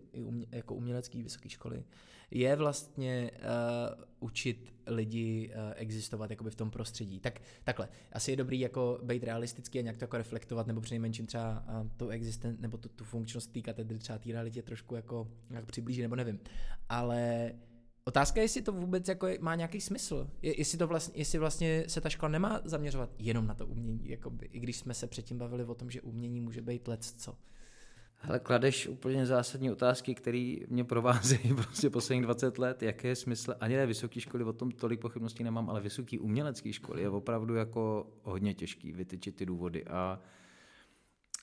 jako 0.52 0.74
umělecké 0.74 1.22
vysoké 1.22 1.48
školy, 1.48 1.84
je 2.30 2.56
vlastně 2.56 3.30
uh, 3.34 4.04
učit 4.20 4.74
lidi 4.86 5.52
uh, 5.54 5.72
existovat 5.76 6.30
jakoby 6.30 6.50
v 6.50 6.54
tom 6.54 6.70
prostředí. 6.70 7.20
Tak 7.20 7.40
takhle, 7.64 7.88
asi 8.12 8.30
je 8.30 8.36
dobrý 8.36 8.60
jako 8.60 9.00
být 9.02 9.24
realistický 9.24 9.78
a 9.78 9.82
nějak 9.82 9.96
to 9.96 10.04
jako 10.04 10.16
reflektovat, 10.16 10.66
nebo 10.66 10.80
přinejmenším 10.80 11.26
třeba 11.26 11.64
uh, 11.68 11.88
tu 11.96 12.08
existen, 12.08 12.56
nebo 12.60 12.78
tu, 12.78 12.88
tu 12.88 13.04
funkčnost 13.04 13.52
té 13.52 13.60
katedry 13.60 13.98
třeba 13.98 14.18
té 14.18 14.32
realitě 14.32 14.62
trošku 14.62 14.94
jako 14.94 15.28
nějak 15.50 15.66
přiblížit, 15.66 16.02
nebo 16.02 16.16
nevím. 16.16 16.40
Ale 16.88 17.52
Otázka 18.08 18.40
je, 18.40 18.44
jestli 18.44 18.62
to 18.62 18.72
vůbec 18.72 19.08
jako 19.08 19.28
má 19.40 19.54
nějaký 19.54 19.80
smysl. 19.80 20.30
Je, 20.42 20.58
jestli, 20.58 20.78
to 20.78 20.86
vlastně, 20.86 21.20
jestli 21.20 21.38
vlastně 21.38 21.84
se 21.86 22.00
ta 22.00 22.08
škola 22.08 22.30
nemá 22.30 22.60
zaměřovat 22.64 23.10
jenom 23.18 23.46
na 23.46 23.54
to 23.54 23.66
umění, 23.66 24.08
jakoby, 24.08 24.46
i 24.46 24.60
když 24.60 24.76
jsme 24.76 24.94
se 24.94 25.06
předtím 25.06 25.38
bavili 25.38 25.64
o 25.64 25.74
tom, 25.74 25.90
že 25.90 26.00
umění 26.00 26.40
může 26.40 26.62
být 26.62 26.88
let 26.88 27.04
co. 27.04 27.38
Ale 28.22 28.40
kladeš 28.40 28.88
úplně 28.88 29.26
zásadní 29.26 29.70
otázky, 29.70 30.14
které 30.14 30.56
mě 30.68 30.84
provázejí 30.84 31.54
prostě 31.54 31.90
posledních 31.90 32.24
20 32.24 32.58
let. 32.58 32.82
Jaké 32.82 33.08
je 33.08 33.16
smysl? 33.16 33.54
Ani 33.60 33.76
ne 33.76 33.86
vysoké 33.86 34.20
školy, 34.20 34.44
o 34.44 34.52
tom 34.52 34.70
tolik 34.70 35.00
pochybností 35.00 35.44
nemám, 35.44 35.70
ale 35.70 35.80
vysoký 35.80 36.18
umělecký 36.18 36.72
školy 36.72 37.02
je 37.02 37.08
opravdu 37.08 37.54
jako 37.54 38.06
hodně 38.22 38.54
těžký 38.54 38.92
vytyčit 38.92 39.36
ty 39.36 39.46
důvody. 39.46 39.84
A 39.84 40.20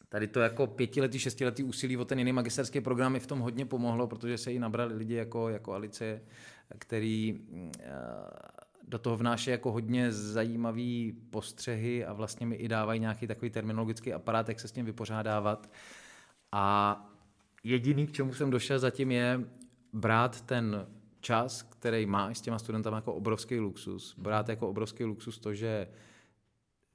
tady 0.10 0.28
to 0.28 0.40
jako 0.40 0.68
pětiletý, 0.68 1.20
šestiletý 1.20 1.64
úsilí 1.64 1.98
o 1.98 2.06
ten 2.06 2.20
jiný 2.20 2.32
magisterský 2.32 2.82
program 2.82 3.12
mi 3.12 3.20
v 3.20 3.28
tom 3.28 3.40
hodně 3.40 3.66
pomohlo, 3.66 4.08
protože 4.08 4.38
se 4.38 4.52
jí 4.52 4.60
nabrali 4.60 4.96
lidi 4.96 5.14
jako, 5.14 5.50
jako 5.50 5.74
Alice, 5.74 6.22
který 6.78 7.40
eh, 7.80 7.90
do 8.88 9.00
toho 9.00 9.18
vnáší 9.18 9.50
jako 9.50 9.72
hodně 9.72 10.12
zajímavý 10.12 11.14
postřehy 11.30 12.06
a 12.06 12.14
vlastně 12.14 12.46
mi 12.46 12.56
i 12.56 12.68
dávají 12.68 13.00
nějaký 13.00 13.28
takový 13.28 13.52
terminologický 13.52 14.14
aparát, 14.14 14.50
jak 14.50 14.60
se 14.60 14.68
s 14.68 14.72
tím 14.72 14.86
vypořádávat. 14.86 15.70
A 16.56 16.96
jediný, 17.64 18.08
k 18.08 18.12
čemu 18.12 18.34
jsem 18.34 18.50
došel 18.50 18.80
zatím, 18.80 19.12
je 19.12 19.40
brát 19.94 20.42
ten 20.42 20.88
čas, 21.20 21.62
který 21.62 22.06
máš 22.06 22.38
s 22.38 22.42
těma 22.42 22.60
studentama 22.60 22.98
jako 22.98 23.14
obrovský 23.14 23.60
luxus. 23.60 24.16
Brát 24.18 24.50
jako 24.50 24.70
obrovský 24.70 25.04
luxus 25.04 25.40
to, 25.40 25.54
že 25.54 25.88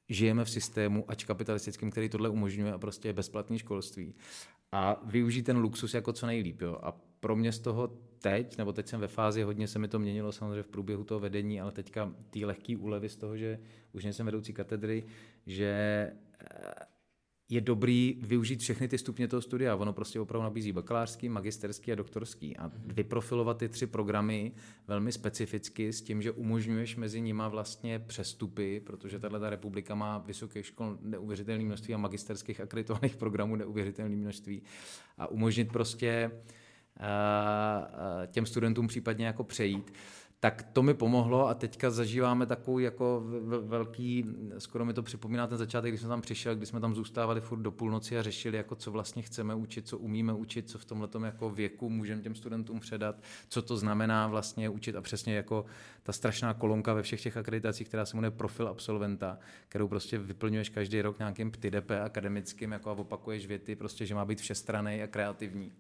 žijeme 0.09 0.45
v 0.45 0.51
systému, 0.51 1.05
ač 1.09 1.25
kapitalistickém, 1.25 1.91
který 1.91 2.09
tohle 2.09 2.29
umožňuje 2.29 2.73
a 2.73 2.79
prostě 2.79 3.09
je 3.09 3.13
bezplatný 3.13 3.59
školství. 3.59 4.15
A 4.73 5.01
využít 5.05 5.43
ten 5.43 5.59
luxus 5.59 5.95
jako 5.95 6.13
co 6.13 6.27
nejlíp. 6.27 6.61
Jo. 6.61 6.79
A 6.83 6.93
pro 7.21 7.37
mě 7.37 7.53
z 7.53 7.59
toho 7.59 7.99
teď, 8.19 8.59
nebo 8.59 8.73
teď 8.73 8.89
jsem 8.89 9.01
ve 9.01 9.09
fázi, 9.09 9.43
hodně 9.43 9.69
se 9.69 9.79
mi 9.79 9.89
to 9.89 9.99
měnilo 9.99 10.33
samozřejmě 10.33 10.63
v 10.63 10.69
průběhu 10.69 11.05
toho 11.05 11.21
vedení, 11.21 11.61
ale 11.61 11.73
teďka 11.73 12.13
ty 12.31 12.45
lehký 12.45 12.77
úlevy 12.77 13.09
z 13.09 13.17
toho, 13.17 13.37
že 13.37 13.59
už 13.93 14.05
nejsem 14.05 14.27
vedoucí 14.27 14.53
katedry, 14.53 15.05
že 15.47 16.13
je 17.51 17.61
dobrý 17.61 18.19
využít 18.23 18.61
všechny 18.61 18.89
ty 18.89 18.99
stupně 18.99 19.29
toho 19.29 19.43
studia. 19.43 19.77
Ono 19.77 19.93
prostě 19.93 20.21
opravdu 20.21 20.43
nabízí 20.43 20.73
bakalářský, 20.73 21.29
magisterský 21.29 21.93
a 21.93 21.95
doktorský. 21.95 22.57
A 22.57 22.67
mhm. 22.67 22.73
vyprofilovat 22.85 23.59
ty 23.59 23.69
tři 23.69 23.87
programy 23.87 24.53
velmi 24.87 25.13
specificky 25.13 25.93
s 25.93 26.03
tím, 26.03 26.23
že 26.23 26.33
umožňuješ 26.33 26.97
mezi 26.97 27.21
nima 27.21 27.49
vlastně 27.49 27.99
přestupy, 27.99 28.81
protože 28.81 29.19
tahle 29.19 29.51
republika 29.51 29.95
má 29.95 30.19
vysokých 30.19 30.67
škol 30.67 30.99
neuvěřitelné 31.03 31.65
množství 31.65 31.95
a 31.95 31.99
magisterských 31.99 32.61
akreditovaných 32.61 33.17
programů 33.23 33.57
neuvěřitelné 33.57 34.17
množství. 34.17 34.63
A 35.19 35.27
umožnit 35.27 35.73
prostě 35.73 36.31
uh, 37.01 38.27
těm 38.27 38.47
studentům 38.47 38.87
případně 38.87 39.27
jako 39.27 39.45
přejít 39.45 39.93
tak 40.41 40.63
to 40.73 40.83
mi 40.83 40.95
pomohlo 40.95 41.49
a 41.49 41.55
teďka 41.55 41.91
zažíváme 41.91 42.47
takový 42.47 42.85
jako 42.85 43.23
velký, 43.63 44.25
skoro 44.59 44.85
mi 44.85 44.95
to 44.95 45.03
připomíná 45.03 45.47
ten 45.47 45.59
začátek, 45.59 45.91
když 45.91 46.01
jsme 46.01 46.09
tam 46.09 46.21
přišel, 46.21 46.57
když 46.57 46.69
jsme 46.69 46.81
tam 46.81 46.95
zůstávali 46.95 47.41
furt 47.41 47.59
do 47.59 47.73
půlnoci 47.73 48.19
a 48.19 48.23
řešili, 48.23 48.57
jako 48.57 48.75
co 48.75 48.91
vlastně 48.91 49.23
chceme 49.23 49.55
učit, 49.55 49.89
co 49.89 49.99
umíme 49.99 50.33
učit, 50.33 50.71
co 50.71 50.79
v 50.79 50.85
tomhle 50.85 51.09
jako 51.25 51.51
věku 51.51 51.91
můžeme 51.91 52.23
těm 52.23 52.35
studentům 52.35 52.81
předat, 52.81 53.23
co 53.49 53.63
to 53.63 53.77
znamená 53.77 54.27
vlastně 54.27 54.69
učit 54.69 54.97
a 54.97 55.01
přesně 55.01 55.35
jako 55.35 55.65
ta 56.03 56.13
strašná 56.13 56.55
kolonka 56.55 56.95
ve 56.95 57.03
všech 57.03 57.23
těch 57.23 57.37
akreditacích, 57.37 57.89
která 57.89 58.07
se 58.07 58.17
jmenuje 58.17 58.31
profil 58.31 58.69
absolventa, 58.69 59.39
kterou 59.69 59.89
prostě 59.89 60.19
vyplňuješ 60.19 60.69
každý 60.69 61.03
rok 61.03 61.19
nějakým 61.19 61.51
PTDP 61.51 61.91
akademickým 62.05 62.73
jako 62.73 62.91
a 62.91 62.93
opakuješ 62.93 63.47
věty, 63.47 63.77
prostě, 63.77 64.07
že 64.07 64.15
má 64.15 64.25
být 64.25 64.41
všestraný 64.41 65.03
a 65.03 65.07
kreativní 65.07 65.73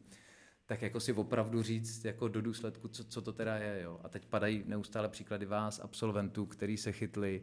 tak 0.69 0.83
jako 0.83 1.01
si 1.01 1.13
opravdu 1.13 1.63
říct 1.63 2.05
jako 2.05 2.29
do 2.29 2.43
důsledku, 2.43 2.89
co, 2.89 3.05
co 3.05 3.23
to 3.23 3.33
teda 3.33 3.57
je. 3.57 3.81
Jo. 3.83 4.01
A 4.05 4.09
teď 4.09 4.27
padají 4.27 4.65
neustále 4.67 5.09
příklady 5.09 5.47
vás, 5.47 5.81
absolventů, 5.81 6.47
který 6.47 6.77
se 6.77 6.93
chytli 6.93 7.43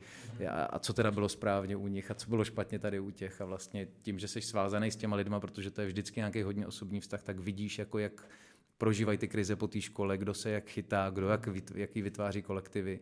a, 0.50 0.64
a 0.64 0.80
co 0.80 0.94
teda 0.94 1.12
bylo 1.12 1.30
správně 1.30 1.76
u 1.76 1.88
nich 1.88 2.12
a 2.12 2.14
co 2.14 2.30
bylo 2.30 2.44
špatně 2.44 2.80
tady 2.80 3.00
u 3.00 3.12
těch. 3.12 3.42
A 3.42 3.46
vlastně 3.46 3.88
tím, 4.02 4.20
že 4.20 4.28
jsi 4.28 4.42
svázaný 4.42 4.92
s 4.92 4.96
těma 4.96 5.16
lidma, 5.16 5.40
protože 5.40 5.72
to 5.72 5.82
je 5.82 5.88
vždycky 5.88 6.20
nějaký 6.20 6.42
hodně 6.42 6.68
osobní 6.68 7.00
vztah, 7.00 7.24
tak 7.24 7.40
vidíš, 7.40 7.80
jako 7.80 8.00
jak 8.00 8.28
prožívají 8.78 9.18
ty 9.18 9.28
krize 9.28 9.56
po 9.56 9.68
té 9.68 9.82
škole, 9.82 10.18
kdo 10.18 10.34
se 10.34 10.50
jak 10.50 10.70
chytá, 10.70 11.10
kdo 11.10 11.30
jak, 11.30 11.50
jaký 11.76 12.02
vytváří 12.02 12.42
kolektivy. 12.42 13.00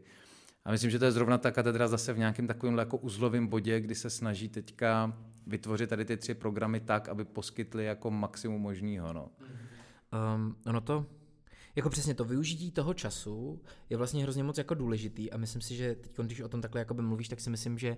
A 0.65 0.71
myslím, 0.71 0.91
že 0.91 0.99
to 0.99 1.05
je 1.05 1.11
zrovna 1.11 1.38
ta 1.38 1.51
katedra 1.51 1.88
zase 1.88 2.13
v 2.13 2.17
nějakém 2.17 2.47
takovém 2.47 2.78
jako 2.78 2.97
uzlovém 2.97 3.47
bodě, 3.47 3.80
kdy 3.80 3.95
se 3.95 4.09
snaží 4.09 4.49
teďka 4.49 5.17
vytvořit 5.47 5.89
tady 5.89 6.05
ty 6.05 6.17
tři 6.17 6.34
programy 6.34 6.80
tak, 6.80 7.09
aby 7.09 7.26
poskytli 7.26 7.86
jako 7.86 8.11
maximum 8.11 8.61
možného. 8.61 9.13
No. 9.13 9.32
Mm-hmm. 9.41 9.72
Um, 10.14 10.55
ono 10.66 10.82
to, 10.82 11.05
jako 11.76 11.89
přesně 11.89 12.16
to 12.16 12.26
využití 12.26 12.72
toho 12.72 12.93
času 12.93 13.61
je 13.89 13.97
vlastně 13.97 14.24
hrozně 14.24 14.43
moc 14.43 14.57
jako 14.57 14.74
důležitý 14.74 15.32
a 15.32 15.38
myslím 15.38 15.61
si, 15.61 15.76
že 15.76 15.95
teď, 15.95 16.11
když 16.18 16.41
o 16.41 16.49
tom 16.49 16.61
takhle 16.61 16.82
jakoby 16.82 17.01
mluvíš, 17.01 17.30
tak 17.30 17.39
si 17.39 17.49
myslím, 17.49 17.78
že 17.78 17.97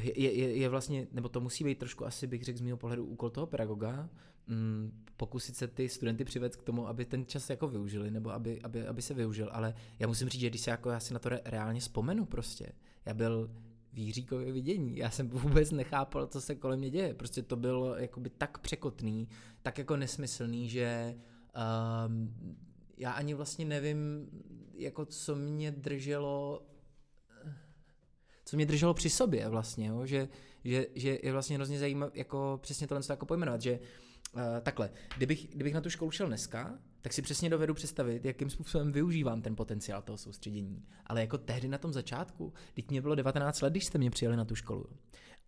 je, 0.00 0.32
je, 0.32 0.56
je 0.56 0.68
vlastně, 0.68 1.06
nebo 1.12 1.28
to 1.28 1.40
musí 1.40 1.64
být 1.64 1.78
trošku 1.78 2.06
asi 2.06 2.26
bych 2.26 2.44
řekl 2.44 2.58
z 2.58 2.62
mého 2.62 2.76
pohledu 2.76 3.04
úkol 3.04 3.30
toho 3.30 3.46
pedagoga, 3.46 4.08
um, 4.48 4.92
pokusit 5.16 5.56
se 5.56 5.68
ty 5.68 5.88
studenty 5.88 6.24
přivést 6.24 6.56
k 6.56 6.62
tomu, 6.62 6.88
aby 6.88 7.04
ten 7.04 7.26
čas 7.26 7.50
jako 7.50 7.68
využili, 7.68 8.10
nebo 8.10 8.30
aby, 8.30 8.62
aby, 8.62 8.86
aby 8.86 9.02
se 9.02 9.14
využil, 9.14 9.48
ale 9.52 9.74
já 9.98 10.06
musím 10.06 10.28
říct, 10.28 10.40
že 10.40 10.50
když 10.50 10.60
se 10.60 10.70
jako 10.70 10.90
já 10.90 11.00
si 11.00 11.12
na 11.12 11.18
to 11.18 11.28
re, 11.28 11.40
reálně 11.44 11.80
vzpomenu 11.80 12.24
prostě, 12.26 12.72
já 13.06 13.14
byl 13.14 13.50
Jiříkově 13.98 14.52
vidění. 14.52 14.96
Já 14.96 15.10
jsem 15.10 15.28
vůbec 15.28 15.70
nechápal, 15.70 16.26
co 16.26 16.40
se 16.40 16.54
kolem 16.54 16.78
mě 16.78 16.90
děje. 16.90 17.14
Prostě 17.14 17.42
to 17.42 17.56
bylo 17.56 17.96
jakoby 17.96 18.30
tak 18.30 18.58
překotný, 18.58 19.28
tak 19.62 19.78
jako 19.78 19.96
nesmyslný, 19.96 20.68
že 20.68 21.14
um, 22.06 22.34
já 22.96 23.12
ani 23.12 23.34
vlastně 23.34 23.64
nevím, 23.64 24.28
jako 24.74 25.04
co 25.06 25.36
mě 25.36 25.70
drželo 25.70 26.62
co 28.48 28.56
mě 28.56 28.66
drželo 28.66 28.94
při 28.94 29.10
sobě 29.10 29.48
vlastně, 29.48 29.86
jo? 29.86 30.06
Že, 30.06 30.28
že, 30.64 30.86
že 30.94 31.18
je 31.22 31.32
vlastně 31.32 31.56
hrozně 31.56 31.78
zajímavé 31.78 32.12
jako 32.14 32.58
přesně 32.62 32.86
tohle 32.86 33.02
jako 33.10 33.26
pojmenovat, 33.26 33.62
že 33.62 33.78
uh, 34.32 34.40
takhle, 34.62 34.90
kdybych, 35.16 35.48
kdybych 35.48 35.74
na 35.74 35.80
tu 35.80 35.90
školu 35.90 36.10
šel 36.10 36.26
dneska, 36.26 36.78
tak 37.00 37.12
si 37.12 37.22
přesně 37.22 37.50
dovedu 37.50 37.74
představit, 37.74 38.24
jakým 38.24 38.50
způsobem 38.50 38.92
využívám 38.92 39.42
ten 39.42 39.56
potenciál 39.56 40.02
toho 40.02 40.18
soustředění. 40.18 40.84
Ale 41.06 41.20
jako 41.20 41.38
tehdy 41.38 41.68
na 41.68 41.78
tom 41.78 41.92
začátku, 41.92 42.52
teď 42.74 42.90
mě 42.90 43.02
bylo 43.02 43.14
19 43.14 43.60
let, 43.60 43.70
když 43.70 43.84
jste 43.84 43.98
mě 43.98 44.10
přijeli 44.10 44.36
na 44.36 44.44
tu 44.44 44.54
školu. 44.54 44.86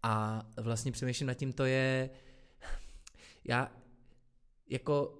A 0.02 0.46
vlastně 0.56 0.92
přemýšlím 0.92 1.26
nad 1.26 1.34
tím, 1.34 1.52
to 1.52 1.64
je... 1.64 2.10
Já 3.44 3.72
jako, 4.70 5.18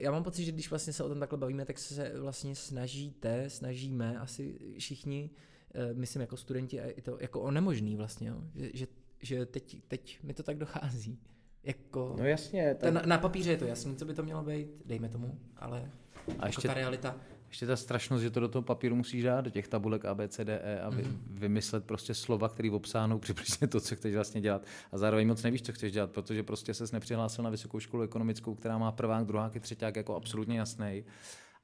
já 0.00 0.10
mám 0.10 0.24
pocit, 0.24 0.44
že 0.44 0.52
když 0.52 0.70
vlastně 0.70 0.92
se 0.92 1.04
o 1.04 1.08
tom 1.08 1.20
takhle 1.20 1.38
bavíme, 1.38 1.64
tak 1.64 1.78
se 1.78 2.20
vlastně 2.20 2.54
snažíte, 2.54 3.50
snažíme 3.50 4.18
asi 4.18 4.58
všichni, 4.78 5.30
eh, 5.74 5.94
myslím 5.94 6.20
jako 6.20 6.36
studenti, 6.36 6.80
a 6.80 7.00
to 7.02 7.18
jako 7.20 7.40
o 7.40 7.50
nemožný 7.50 7.96
vlastně, 7.96 8.28
jo? 8.28 8.44
že, 8.54 8.70
že, 8.74 8.86
že 9.22 9.46
teď, 9.46 9.82
teď 9.88 10.22
mi 10.22 10.34
to 10.34 10.42
tak 10.42 10.58
dochází. 10.58 11.18
Jako, 11.64 12.16
no 12.18 12.24
jasně. 12.24 12.76
Tak... 12.80 12.92
Na, 12.92 13.02
na 13.06 13.18
papíře 13.18 13.50
je 13.50 13.56
to 13.56 13.64
jasný, 13.64 13.96
co 13.96 14.04
by 14.04 14.14
to 14.14 14.22
mělo 14.22 14.42
být, 14.42 14.68
dejme 14.86 15.08
tomu, 15.08 15.38
ale 15.56 15.90
a 16.28 16.32
jako 16.32 16.46
ještě, 16.46 16.68
ta 16.68 16.74
realita. 16.74 17.16
Ještě 17.48 17.66
ta 17.66 17.76
strašnost, 17.76 18.22
že 18.22 18.30
to 18.30 18.40
do 18.40 18.48
toho 18.48 18.62
papíru 18.62 18.96
musíš 18.96 19.22
dát, 19.22 19.40
do 19.40 19.50
těch 19.50 19.68
tabulek 19.68 20.04
A, 20.04 20.14
B, 20.14 20.28
C, 20.28 20.44
D, 20.44 20.60
E 20.62 20.80
a 20.80 20.90
vy, 20.90 21.02
mm-hmm. 21.02 21.16
vymyslet 21.30 21.84
prostě 21.84 22.14
slova, 22.14 22.48
které 22.48 22.70
obsáhnou 22.70 23.18
přibližně 23.18 23.66
to, 23.66 23.80
co 23.80 23.96
chceš 23.96 24.14
vlastně 24.14 24.40
dělat. 24.40 24.64
A 24.92 24.98
zároveň 24.98 25.28
moc 25.28 25.42
nevíš, 25.42 25.62
co 25.62 25.72
chceš 25.72 25.92
dělat, 25.92 26.10
protože 26.10 26.42
prostě 26.42 26.74
ses 26.74 26.92
nepřihlásil 26.92 27.44
na 27.44 27.50
vysokou 27.50 27.80
školu 27.80 28.02
ekonomickou, 28.02 28.54
která 28.54 28.78
má 28.78 28.92
prvák, 28.92 29.26
druhák 29.26 29.56
i 29.56 29.60
třetíák 29.60 29.96
jako 29.96 30.16
absolutně 30.16 30.58
jasný. 30.58 31.04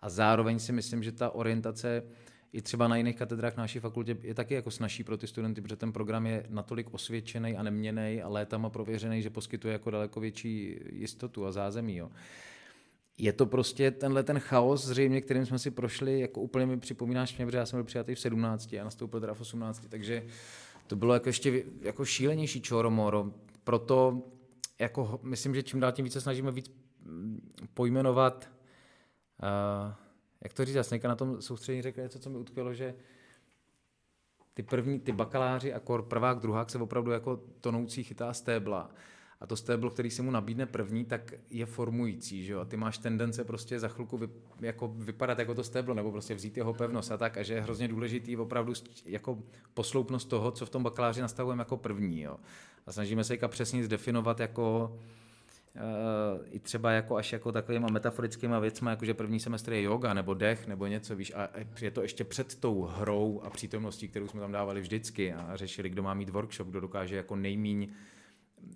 A 0.00 0.08
zároveň 0.08 0.58
si 0.58 0.72
myslím, 0.72 1.02
že 1.02 1.12
ta 1.12 1.30
orientace 1.30 2.02
i 2.52 2.62
třeba 2.62 2.88
na 2.88 2.96
jiných 2.96 3.16
katedrách 3.16 3.56
na 3.56 3.62
naší 3.62 3.78
fakultě 3.78 4.16
je 4.22 4.34
taky 4.34 4.54
jako 4.54 4.70
snaží 4.70 5.04
pro 5.04 5.16
ty 5.16 5.26
studenty, 5.26 5.60
protože 5.60 5.76
ten 5.76 5.92
program 5.92 6.26
je 6.26 6.46
natolik 6.48 6.94
osvědčený 6.94 7.56
a 7.56 7.62
neměný 7.62 8.22
a 8.22 8.28
létama 8.28 8.70
prověřený, 8.70 9.22
že 9.22 9.30
poskytuje 9.30 9.72
jako 9.72 9.90
daleko 9.90 10.20
větší 10.20 10.78
jistotu 10.92 11.46
a 11.46 11.52
zázemí. 11.52 11.96
Jo. 11.96 12.10
Je 13.18 13.32
to 13.32 13.46
prostě 13.46 13.90
tenhle 13.90 14.22
ten 14.22 14.38
chaos 14.38 14.86
zřejmě, 14.86 15.20
kterým 15.20 15.46
jsme 15.46 15.58
si 15.58 15.70
prošli, 15.70 16.20
jako 16.20 16.40
úplně 16.40 16.66
mi 16.66 16.76
připomínáš 16.76 17.36
mě, 17.36 17.46
protože 17.46 17.58
já 17.58 17.66
jsem 17.66 17.76
byl 17.76 17.84
přijatý 17.84 18.14
v 18.14 18.20
17 18.20 18.72
a 18.72 18.84
nastoupil 18.84 19.20
teda 19.20 19.34
v 19.34 19.40
18, 19.40 19.86
takže 19.88 20.26
to 20.86 20.96
bylo 20.96 21.14
jako 21.14 21.28
ještě 21.28 21.64
jako 21.80 22.04
šílenější 22.04 22.60
čoromoro. 22.60 23.30
Proto 23.64 24.22
jako, 24.78 25.20
myslím, 25.22 25.54
že 25.54 25.62
čím 25.62 25.80
dál 25.80 25.92
tím 25.92 26.04
více 26.04 26.20
snažíme 26.20 26.50
víc 26.50 26.70
mm, 27.02 27.52
pojmenovat 27.74 28.50
uh, 29.42 29.92
jak 30.42 30.52
to 30.52 30.64
říct, 30.64 30.74
já 30.74 30.82
jsem 30.82 31.00
na 31.04 31.16
tom 31.16 31.42
soustředění 31.42 31.82
řekl 31.82 32.00
něco, 32.00 32.18
co 32.18 32.30
mi 32.30 32.38
utkvělo, 32.38 32.74
že 32.74 32.94
ty 34.54 34.62
první, 34.62 35.00
ty 35.00 35.12
bakaláři 35.12 35.74
a 35.74 35.80
kor 35.80 36.02
prvák, 36.02 36.38
druhák 36.40 36.70
se 36.70 36.78
opravdu 36.78 37.10
jako 37.10 37.36
tonoucí 37.60 38.04
chytá 38.04 38.32
stébla. 38.32 38.90
A 39.40 39.46
to 39.46 39.56
stéblo, 39.56 39.90
který 39.90 40.10
se 40.10 40.22
mu 40.22 40.30
nabídne 40.30 40.66
první, 40.66 41.04
tak 41.04 41.34
je 41.50 41.66
formující, 41.66 42.44
že 42.44 42.52
jo? 42.52 42.60
A 42.60 42.64
ty 42.64 42.76
máš 42.76 42.98
tendence 42.98 43.44
prostě 43.44 43.80
za 43.80 43.88
chvilku 43.88 44.18
vy, 44.18 44.28
jako 44.60 44.88
vypadat 44.88 45.38
jako 45.38 45.54
to 45.54 45.64
stéblo, 45.64 45.94
nebo 45.94 46.12
prostě 46.12 46.34
vzít 46.34 46.56
jeho 46.56 46.74
pevnost 46.74 47.12
a 47.12 47.16
tak. 47.16 47.36
A 47.36 47.42
že 47.42 47.54
je 47.54 47.60
hrozně 47.60 47.88
důležitý 47.88 48.36
opravdu 48.36 48.72
jako 49.04 49.38
posloupnost 49.74 50.28
toho, 50.28 50.50
co 50.50 50.66
v 50.66 50.70
tom 50.70 50.82
bakaláři 50.82 51.20
nastavujeme 51.20 51.60
jako 51.60 51.76
první, 51.76 52.22
jo? 52.22 52.36
A 52.86 52.92
snažíme 52.92 53.24
se 53.24 53.38
přesně 53.48 53.84
zdefinovat 53.84 54.40
jako 54.40 54.96
i 56.50 56.58
třeba 56.58 56.90
jako 56.90 57.16
až 57.16 57.32
jako 57.32 57.52
takovýma 57.52 57.88
metaforickýma 57.88 58.58
věcma, 58.58 58.90
jako 58.90 59.04
že 59.04 59.14
první 59.14 59.40
semestr 59.40 59.72
je 59.72 59.82
yoga 59.82 60.14
nebo 60.14 60.34
dech 60.34 60.66
nebo 60.66 60.86
něco, 60.86 61.16
víš, 61.16 61.32
a 61.36 61.48
je 61.80 61.90
to 61.90 62.02
ještě 62.02 62.24
před 62.24 62.54
tou 62.54 62.82
hrou 62.82 63.40
a 63.44 63.50
přítomností, 63.50 64.08
kterou 64.08 64.28
jsme 64.28 64.40
tam 64.40 64.52
dávali 64.52 64.80
vždycky 64.80 65.32
a 65.32 65.56
řešili, 65.56 65.90
kdo 65.90 66.02
má 66.02 66.14
mít 66.14 66.28
workshop, 66.28 66.68
kdo 66.68 66.80
dokáže 66.80 67.16
jako 67.16 67.36
nejmíň 67.36 67.88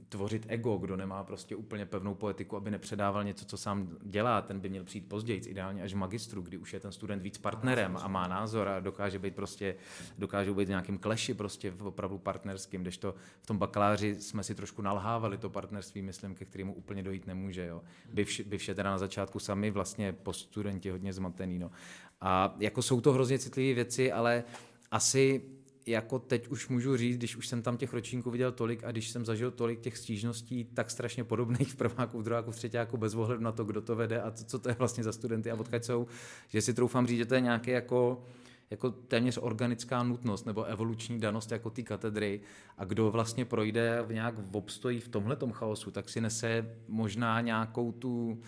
tvořit 0.09 0.47
ego, 0.49 0.77
kdo 0.77 0.97
nemá 0.97 1.25
prostě 1.25 1.57
úplně 1.57 1.87
pevnou 1.87 2.15
poetiku, 2.15 2.57
aby 2.57 2.71
nepředával 2.71 3.25
něco, 3.25 3.45
co 3.45 3.57
sám 3.57 3.97
dělá, 4.03 4.43
ten 4.43 4.61
by 4.61 4.69
měl 4.69 4.85
přijít 4.85 5.09
později, 5.09 5.41
ideálně 5.41 5.83
až 5.83 5.95
v 5.95 5.97
magistru, 5.97 6.43
kdy 6.43 6.57
už 6.59 6.73
je 6.73 6.81
ten 6.81 6.93
student 6.93 7.23
víc 7.23 7.39
partnerem 7.39 7.97
a 7.97 8.09
má 8.09 8.29
názor 8.29 8.69
a 8.69 8.81
dokáže 8.81 9.19
být 9.19 9.35
prostě, 9.35 9.77
dokáže 10.19 10.53
být 10.53 10.65
v 10.65 10.69
nějakým 10.69 10.99
kleši 10.99 11.35
prostě 11.35 11.71
v 11.71 11.87
opravdu 11.87 12.19
partnerským, 12.19 12.83
kdežto 12.83 13.15
v 13.43 13.47
tom 13.47 13.59
bakaláři 13.59 14.15
jsme 14.21 14.43
si 14.43 14.55
trošku 14.55 14.83
nalhávali 14.83 15.39
to 15.39 15.51
partnerství, 15.51 16.03
myslím, 16.03 16.35
ke 16.35 16.45
kterému 16.45 16.75
úplně 16.75 17.03
dojít 17.03 17.27
nemůže, 17.27 17.67
jo. 17.67 17.83
By 18.13 18.25
vše, 18.25 18.45
by 18.45 18.59
vše 18.59 18.75
teda 18.75 18.91
na 18.91 18.99
začátku 18.99 19.39
sami 19.39 19.71
vlastně 19.71 20.13
po 20.13 20.33
studenti 20.33 20.91
hodně 20.91 21.13
zmatený, 21.13 21.59
no. 21.59 21.71
A 22.21 22.55
jako 22.59 22.83
jsou 22.83 23.01
to 23.01 23.13
hrozně 23.13 23.39
citlivé 23.39 23.75
věci, 23.75 24.13
ale 24.13 24.45
asi 24.91 25.43
jako 25.87 26.19
teď 26.19 26.49
už 26.49 26.69
můžu 26.69 26.97
říct, 26.97 27.17
když 27.17 27.37
už 27.37 27.49
jsem 27.49 27.63
tam 27.63 27.77
těch 27.77 27.93
ročníků 27.93 28.31
viděl 28.31 28.53
tolik 28.53 28.85
a 28.85 28.91
když 28.91 29.11
jsem 29.11 29.25
zažil 29.25 29.51
tolik 29.51 29.81
těch 29.81 29.99
stížností 29.99 30.65
tak 30.65 30.91
strašně 30.91 31.25
podobných 31.25 31.73
v 31.73 31.77
prváku, 31.77 32.19
v 32.19 32.23
druháku, 32.23 32.51
v 32.51 32.57
třetíku, 32.57 32.97
bez 32.97 33.15
ohledu 33.15 33.43
na 33.43 33.53
to, 33.53 33.65
kdo 33.65 33.83
to 33.83 33.97
vede 33.97 34.23
a 34.23 34.31
co, 34.31 34.45
co 34.45 34.59
to 34.59 34.69
je 34.69 34.75
vlastně 34.79 35.05
za 35.05 35.13
studenty 35.13 35.51
a 35.51 35.55
odkud 35.55 35.85
jsou, 35.85 36.07
že 36.49 36.63
si 36.63 36.75
troufám 36.75 37.07
říct, 37.07 37.19
že 37.19 37.27
to 37.27 37.35
je 37.35 37.41
nějaké 37.41 37.71
jako 37.71 38.23
jako 38.71 38.91
téměř 38.91 39.39
organická 39.43 40.03
nutnost 40.03 40.47
nebo 40.47 40.65
evoluční 40.65 41.21
danost 41.21 41.53
jako 41.53 41.71
ty 41.71 41.83
katedry. 41.83 42.41
A 42.79 42.85
kdo 42.85 43.11
vlastně 43.11 43.45
projde 43.45 44.05
v 44.07 44.13
nějak 44.13 44.35
obstojí 44.53 45.01
v 45.01 45.09
tomhletom 45.09 45.53
chaosu, 45.53 45.91
tak 45.91 46.09
si 46.09 46.21
nese 46.21 46.77
možná 46.89 47.41
nějakou 47.41 47.93
tu 47.93 48.43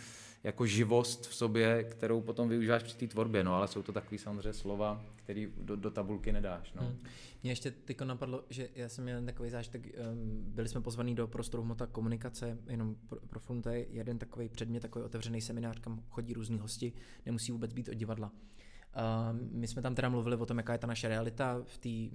jako 0.45 0.67
živost 0.67 1.27
v 1.27 1.35
sobě, 1.35 1.85
kterou 1.85 2.21
potom 2.21 2.49
využíváš 2.49 2.83
při 2.83 2.97
té 2.97 3.07
tvorbě, 3.07 3.45
no 3.45 3.55
ale 3.55 3.69
jsou 3.69 3.83
to 3.83 3.93
takové 3.93 4.19
samozřejmě 4.19 4.53
slova, 4.53 5.05
které 5.17 5.47
do, 5.57 5.77
do 5.77 5.91
tabulky 5.91 6.33
nedáš. 6.33 6.73
No. 6.73 6.83
Hmm. 6.83 6.99
Mně 7.43 7.53
ještě 7.53 7.71
teď 7.71 8.01
napadlo, 8.01 8.45
že 8.51 8.69
já 8.75 8.89
jsem 8.89 9.05
měl 9.05 9.25
takový 9.25 9.51
zážitek, 9.51 9.87
um, 9.87 10.45
byli 10.47 10.69
jsme 10.69 10.81
pozvaní 10.81 11.15
do 11.15 11.27
prostoru 11.27 11.63
hmota 11.63 11.87
komunikace, 11.87 12.59
jenom 12.69 12.97
pro, 13.09 13.21
pro 13.21 13.41
film, 13.41 13.63
to 13.63 13.69
je 13.69 13.87
jeden 13.91 14.19
takový 14.19 14.49
předmět, 14.49 14.81
takový 14.81 15.05
otevřený 15.05 15.41
seminář, 15.41 15.79
kam 15.81 16.03
chodí 16.09 16.35
různí 16.35 16.59
hosti, 16.59 16.93
nemusí 17.27 17.53
vůbec 17.53 17.73
být 17.73 17.89
od 17.89 17.95
divadla. 17.95 18.31
Uh, 18.31 19.41
my 19.53 19.67
jsme 19.67 19.83
tam 19.83 19.95
teda 19.95 20.09
mluvili 20.09 20.37
o 20.37 20.47
tom, 20.47 20.59
jaká 20.59 20.73
je 20.73 20.79
ta 20.79 20.87
naše 20.87 21.09
realita 21.09 21.63
v 21.65 21.79
tý, 21.79 22.11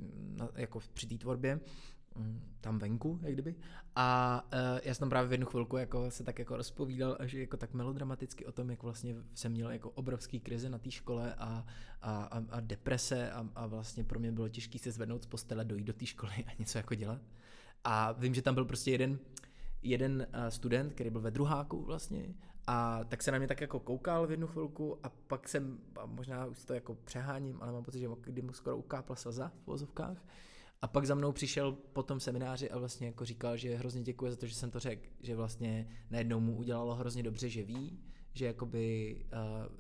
jako 0.56 0.80
při 0.94 1.08
té 1.08 1.18
tvorbě 1.18 1.60
tam 2.62 2.80
venku, 2.80 3.20
jak 3.22 3.34
kdyby. 3.34 3.56
A 3.96 4.42
uh, 4.54 4.80
já 4.84 4.94
jsem 4.94 5.00
tam 5.00 5.10
právě 5.10 5.30
v 5.30 5.32
jednu 5.32 5.48
chvilku 5.48 5.78
jako 5.78 6.12
se 6.12 6.24
tak 6.24 6.40
jako 6.40 6.58
rozpovídal 6.58 7.18
až 7.20 7.34
jako 7.34 7.58
tak 7.58 7.74
melodramaticky 7.74 8.46
o 8.46 8.52
tom, 8.52 8.70
jak 8.70 8.84
vlastně 8.84 9.16
jsem 9.34 9.52
měl 9.52 9.72
jako 9.72 9.90
obrovský 9.90 10.40
krize 10.40 10.70
na 10.70 10.78
té 10.78 10.92
škole 10.92 11.36
a, 11.38 11.66
a, 12.02 12.24
a, 12.24 12.44
a 12.50 12.60
deprese 12.60 13.32
a, 13.32 13.50
a 13.56 13.68
vlastně 13.68 14.04
pro 14.04 14.20
mě 14.20 14.32
bylo 14.32 14.50
těžké 14.50 14.80
se 14.80 14.92
zvednout 14.92 15.24
z 15.24 15.28
postele, 15.28 15.66
dojít 15.66 15.84
do 15.84 15.94
té 15.94 16.06
školy 16.06 16.34
a 16.48 16.52
něco 16.60 16.78
jako 16.78 16.96
dělat. 16.96 17.22
A 17.84 18.12
vím, 18.12 18.34
že 18.34 18.42
tam 18.42 18.54
byl 18.54 18.66
prostě 18.66 18.92
jeden, 18.92 19.20
jeden 19.82 20.28
uh, 20.36 20.48
student, 20.48 20.94
který 20.94 21.10
byl 21.10 21.22
ve 21.22 21.32
druháku 21.32 21.84
vlastně 21.86 22.34
a 22.68 23.04
tak 23.04 23.24
se 23.24 23.32
na 23.32 23.38
mě 23.38 23.48
tak 23.48 23.62
jako 23.62 23.80
koukal 23.80 24.28
v 24.28 24.32
jednu 24.32 24.48
chvilku 24.48 25.00
a 25.04 25.10
pak 25.10 25.50
jsem, 25.50 25.80
a 25.96 26.06
možná 26.06 26.46
už 26.46 26.66
to 26.66 26.74
jako 26.74 26.96
přeháním, 26.96 27.58
ale 27.62 27.72
mám 27.72 27.84
pocit, 27.84 28.00
že 28.00 28.08
kdy 28.22 28.42
mu 28.42 28.54
skoro 28.54 28.78
ukápla 28.78 29.16
slza 29.16 29.52
v 29.64 29.68
vozovkách, 29.68 30.18
a 30.82 30.88
pak 30.88 31.06
za 31.06 31.16
mnou 31.16 31.32
přišel 31.32 31.72
po 31.72 32.04
tom 32.04 32.20
semináři 32.20 32.72
a 32.72 32.78
vlastně 32.78 33.08
jako 33.08 33.26
říkal, 33.26 33.58
že 33.58 33.76
hrozně 33.76 34.02
děkuje 34.02 34.32
za 34.32 34.38
to, 34.38 34.46
že 34.48 34.56
jsem 34.56 34.72
to 34.72 34.80
řekl, 34.80 35.08
že 35.20 35.36
vlastně 35.36 35.88
najednou 36.10 36.40
mu 36.40 36.56
udělalo 36.56 36.96
hrozně 36.96 37.24
dobře, 37.24 37.50
že 37.50 37.64
ví, 37.64 38.00
že 38.34 38.46
jakoby 38.46 39.16
uh, 39.34 39.76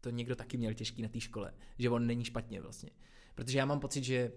to 0.00 0.10
někdo 0.10 0.36
taky 0.36 0.56
měl 0.56 0.74
těžký 0.74 1.02
na 1.02 1.08
té 1.08 1.20
škole, 1.20 1.54
že 1.78 1.90
on 1.90 2.06
není 2.06 2.24
špatně 2.24 2.60
vlastně. 2.60 2.90
Protože 3.34 3.58
já 3.58 3.64
mám 3.64 3.80
pocit, 3.80 4.04
že 4.04 4.32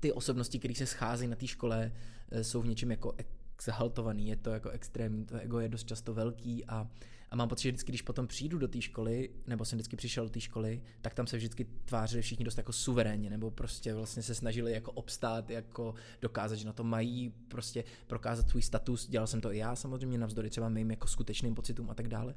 ty 0.00 0.12
osobnosti, 0.12 0.58
které 0.58 0.74
se 0.74 0.86
scházejí 0.86 1.30
na 1.30 1.36
té 1.36 1.46
škole, 1.46 1.92
eh, 2.30 2.44
jsou 2.44 2.62
v 2.62 2.66
něčem 2.66 2.90
jako 2.90 3.14
exaltovaný, 3.58 4.28
je 4.28 4.36
to 4.36 4.50
jako 4.50 4.70
extrémní, 4.70 5.26
to 5.26 5.36
ego 5.36 5.60
je 5.60 5.68
dost 5.68 5.86
často 5.86 6.14
velký 6.14 6.66
a 6.66 6.90
a 7.32 7.36
mám 7.36 7.48
pocit, 7.48 7.62
že 7.62 7.70
vždycky, 7.70 7.92
když 7.92 8.02
potom 8.02 8.26
přijdu 8.26 8.58
do 8.58 8.68
té 8.68 8.80
školy, 8.80 9.30
nebo 9.46 9.64
jsem 9.64 9.76
vždycky 9.76 9.96
přišel 9.96 10.24
do 10.24 10.30
té 10.30 10.40
školy, 10.40 10.82
tak 11.00 11.14
tam 11.14 11.26
se 11.26 11.36
vždycky 11.36 11.64
tvářili 11.84 12.22
všichni 12.22 12.44
dost 12.44 12.58
jako 12.58 12.72
suverénně, 12.72 13.30
nebo 13.30 13.50
prostě 13.50 13.94
vlastně 13.94 14.22
se 14.22 14.34
snažili 14.34 14.72
jako 14.72 14.92
obstát, 14.92 15.50
jako 15.50 15.94
dokázat, 16.20 16.56
že 16.56 16.66
na 16.66 16.72
to 16.72 16.84
mají, 16.84 17.34
prostě 17.48 17.84
prokázat 18.06 18.48
svůj 18.48 18.62
status. 18.62 19.08
Dělal 19.08 19.26
jsem 19.26 19.40
to 19.40 19.52
i 19.52 19.58
já 19.58 19.76
samozřejmě, 19.76 20.18
navzdory 20.18 20.50
třeba 20.50 20.68
mým 20.68 20.90
jako 20.90 21.06
skutečným 21.06 21.54
pocitům 21.54 21.90
a 21.90 21.94
tak 21.94 22.08
dále. 22.08 22.34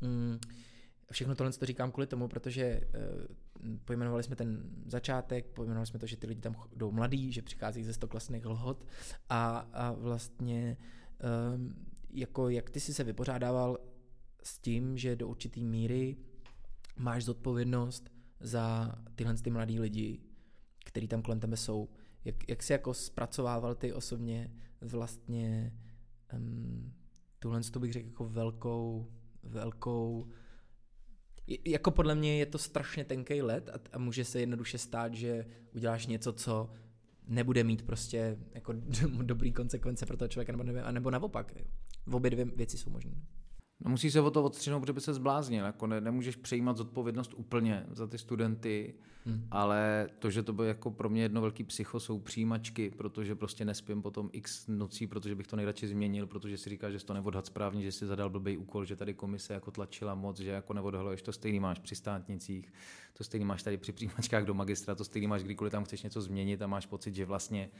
Mm. 0.00 0.38
Všechno 1.12 1.34
tohle 1.34 1.52
to 1.52 1.66
říkám 1.66 1.92
kvůli 1.92 2.06
tomu, 2.06 2.28
protože 2.28 2.80
uh, 3.60 3.76
pojmenovali 3.84 4.22
jsme 4.22 4.36
ten 4.36 4.62
začátek, 4.86 5.46
pojmenovali 5.46 5.86
jsme 5.86 5.98
to, 5.98 6.06
že 6.06 6.16
ty 6.16 6.26
lidi 6.26 6.40
tam 6.40 6.56
jdou 6.76 6.90
mladí, 6.90 7.32
že 7.32 7.42
přichází 7.42 7.84
ze 7.84 7.92
stoklasných 7.92 8.46
lhot 8.46 8.86
a, 9.28 9.58
a 9.72 9.92
vlastně 9.92 10.76
um, 11.54 11.74
jako 12.10 12.48
jak 12.48 12.70
ty 12.70 12.80
jsi 12.80 12.94
se 12.94 13.04
vypořádával 13.04 13.78
s 14.42 14.58
tím, 14.58 14.98
že 14.98 15.16
do 15.16 15.28
určitý 15.28 15.64
míry 15.64 16.16
máš 16.96 17.24
zodpovědnost 17.24 18.10
za 18.40 18.94
tyhle 19.14 19.34
ty 19.34 19.50
mladý 19.50 19.80
lidi, 19.80 20.20
který 20.84 21.08
tam 21.08 21.22
kolem 21.22 21.40
tebe 21.40 21.56
jsou. 21.56 21.88
Jak, 22.24 22.48
jak 22.48 22.62
jsi 22.62 22.72
jako 22.72 22.94
zpracovával 22.94 23.74
ty 23.74 23.92
osobně 23.92 24.52
vlastně 24.80 25.72
um, 26.32 26.92
tuhle 27.38 27.60
to 27.60 27.80
bych 27.80 27.92
řekl 27.92 28.08
jako 28.08 28.28
velkou, 28.28 29.12
velkou 29.42 30.28
jako 31.64 31.90
podle 31.90 32.14
mě 32.14 32.38
je 32.38 32.46
to 32.46 32.58
strašně 32.58 33.04
tenký 33.04 33.42
let 33.42 33.68
a, 33.68 33.72
a 33.92 33.98
může 33.98 34.24
se 34.24 34.40
jednoduše 34.40 34.78
stát, 34.78 35.14
že 35.14 35.46
uděláš 35.74 36.06
něco, 36.06 36.32
co 36.32 36.70
nebude 37.28 37.64
mít 37.64 37.82
prostě 37.82 38.38
jako 38.54 38.72
dobrý 39.22 39.52
konsekvence 39.52 40.06
pro 40.06 40.16
toho 40.16 40.28
člověka, 40.28 40.52
nebo, 40.52 40.64
nebo, 40.64 40.90
nebo 40.90 41.10
naopak. 41.10 41.54
V 42.06 42.14
obě 42.14 42.30
dvě 42.30 42.44
věci 42.44 42.78
jsou 42.78 42.90
možné. 42.90 43.14
No 43.84 43.90
musí 43.90 44.10
se 44.10 44.20
o 44.20 44.30
to 44.30 44.44
odstřihnout, 44.44 44.80
protože 44.80 44.92
by 44.92 45.00
se 45.00 45.14
zbláznil. 45.14 45.64
Jako 45.64 45.86
ne, 45.86 46.00
nemůžeš 46.00 46.36
přejímat 46.36 46.76
zodpovědnost 46.76 47.34
úplně 47.36 47.86
za 47.90 48.06
ty 48.06 48.18
studenty, 48.18 48.94
hmm. 49.26 49.46
ale 49.50 50.08
to, 50.18 50.30
že 50.30 50.42
to 50.42 50.52
bylo 50.52 50.68
jako 50.68 50.90
pro 50.90 51.08
mě 51.08 51.22
jedno 51.22 51.40
velký 51.40 51.64
psycho, 51.64 52.00
jsou 52.00 52.18
přijímačky, 52.18 52.90
protože 52.90 53.34
prostě 53.34 53.64
nespím 53.64 54.02
potom 54.02 54.30
x 54.32 54.66
nocí, 54.68 55.06
protože 55.06 55.34
bych 55.34 55.46
to 55.46 55.56
nejradši 55.56 55.88
změnil, 55.88 56.26
protože 56.26 56.58
si 56.58 56.70
říká, 56.70 56.90
že 56.90 56.98
jsi 56.98 57.06
to 57.06 57.14
neodhad 57.14 57.46
správně, 57.46 57.82
že 57.82 57.92
si 57.92 58.06
zadal 58.06 58.30
blbý 58.30 58.56
úkol, 58.56 58.84
že 58.84 58.96
tady 58.96 59.14
komise 59.14 59.54
jako 59.54 59.70
tlačila 59.70 60.14
moc, 60.14 60.38
že 60.38 60.50
jako 60.50 60.72
neodhaluješ 60.72 61.22
to 61.22 61.32
stejný 61.32 61.60
máš 61.60 61.78
při 61.78 61.94
státnicích, 61.94 62.72
to 63.12 63.24
stejný 63.24 63.44
máš 63.44 63.62
tady 63.62 63.76
při 63.76 63.92
přijímačkách 63.92 64.44
do 64.44 64.54
magistra, 64.54 64.94
to 64.94 65.04
stejný 65.04 65.26
máš 65.26 65.42
kdykoliv 65.42 65.70
tam 65.70 65.84
chceš 65.84 66.02
něco 66.02 66.22
změnit 66.22 66.62
a 66.62 66.66
máš 66.66 66.86
pocit, 66.86 67.14
že 67.14 67.24
vlastně 67.24 67.70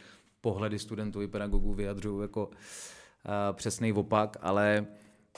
pohledy 0.40 0.78
studentů 0.78 1.22
i 1.22 1.28
pedagogů 1.28 1.74
vyjadřují 1.74 2.22
jako 2.22 2.46
uh, 2.46 2.52
přesný 3.52 3.92
opak, 3.92 4.36
ale 4.40 4.86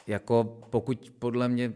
jako 0.07 0.61
pokud 0.71 1.13
podle 1.19 1.49
mě 1.49 1.75